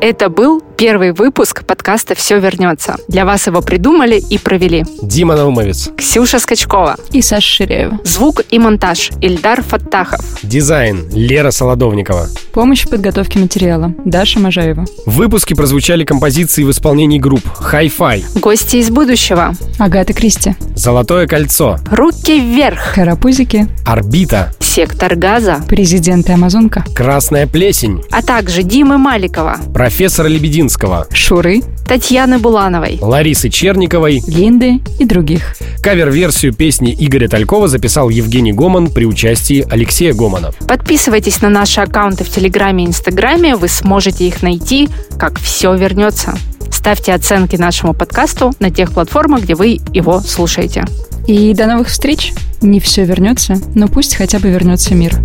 Это 0.00 0.30
был 0.30 0.61
первый 0.82 1.12
выпуск 1.12 1.64
подкаста 1.64 2.16
«Все 2.16 2.40
вернется». 2.40 2.96
Для 3.06 3.24
вас 3.24 3.46
его 3.46 3.60
придумали 3.62 4.16
и 4.18 4.36
провели. 4.36 4.84
Дима 5.00 5.36
Наумовец. 5.36 5.90
Ксюша 5.96 6.40
Скачкова. 6.40 6.96
И 7.12 7.22
Саша 7.22 7.46
Ширяева. 7.46 8.00
Звук 8.02 8.40
и 8.50 8.58
монтаж 8.58 9.12
Ильдар 9.20 9.62
Фаттахов. 9.62 10.24
Дизайн 10.42 11.08
Лера 11.12 11.52
Солодовникова. 11.52 12.26
Помощь 12.52 12.84
в 12.84 12.90
подготовке 12.90 13.38
материала 13.38 13.94
Даша 14.04 14.40
Можаева. 14.40 14.84
В 15.06 15.12
выпуске 15.12 15.54
прозвучали 15.54 16.04
композиции 16.04 16.64
в 16.64 16.70
исполнении 16.72 17.20
групп 17.20 17.44
Hi-Fi, 17.60 18.40
Гости 18.40 18.78
из 18.78 18.90
будущего. 18.90 19.54
Агата 19.78 20.12
Кристи. 20.12 20.56
Золотое 20.74 21.28
кольцо, 21.28 21.78
Руки 21.92 22.40
вверх. 22.40 22.94
Карапузики. 22.96 23.68
Орбита, 23.86 24.52
Сектор 24.58 25.14
газа. 25.14 25.62
Президент 25.68 26.28
и 26.28 26.32
Амазонка. 26.32 26.84
Красная 26.94 27.46
плесень, 27.46 28.02
А 28.10 28.20
также 28.22 28.64
Димы 28.64 28.98
Маликова. 28.98 29.58
профессора 29.72 30.26
Лебединского, 30.72 31.06
Шуры. 31.12 31.62
Татьяны 31.86 32.38
Булановой. 32.38 32.98
Ларисы 33.02 33.50
Черниковой. 33.50 34.22
Линды 34.26 34.80
и 34.98 35.04
других. 35.04 35.54
Кавер-версию 35.82 36.54
песни 36.54 36.96
Игоря 36.98 37.28
Талькова 37.28 37.68
записал 37.68 38.08
Евгений 38.08 38.52
Гоман 38.52 38.90
при 38.90 39.04
участии 39.04 39.66
Алексея 39.70 40.14
Гомана. 40.14 40.52
Подписывайтесь 40.66 41.42
на 41.42 41.50
наши 41.50 41.80
аккаунты 41.80 42.24
в 42.24 42.30
Телеграме 42.30 42.84
и 42.84 42.86
Инстаграме. 42.86 43.56
Вы 43.56 43.68
сможете 43.68 44.26
их 44.26 44.42
найти, 44.42 44.88
как 45.18 45.38
все 45.38 45.74
вернется. 45.74 46.34
Ставьте 46.70 47.12
оценки 47.12 47.56
нашему 47.56 47.92
подкасту 47.92 48.52
на 48.58 48.70
тех 48.70 48.92
платформах, 48.92 49.42
где 49.42 49.54
вы 49.54 49.78
его 49.92 50.20
слушаете. 50.20 50.84
И 51.26 51.52
до 51.52 51.66
новых 51.66 51.88
встреч. 51.88 52.32
Не 52.62 52.80
все 52.80 53.04
вернется, 53.04 53.56
но 53.74 53.88
пусть 53.88 54.14
хотя 54.14 54.38
бы 54.38 54.48
вернется 54.48 54.94
мир. 54.94 55.20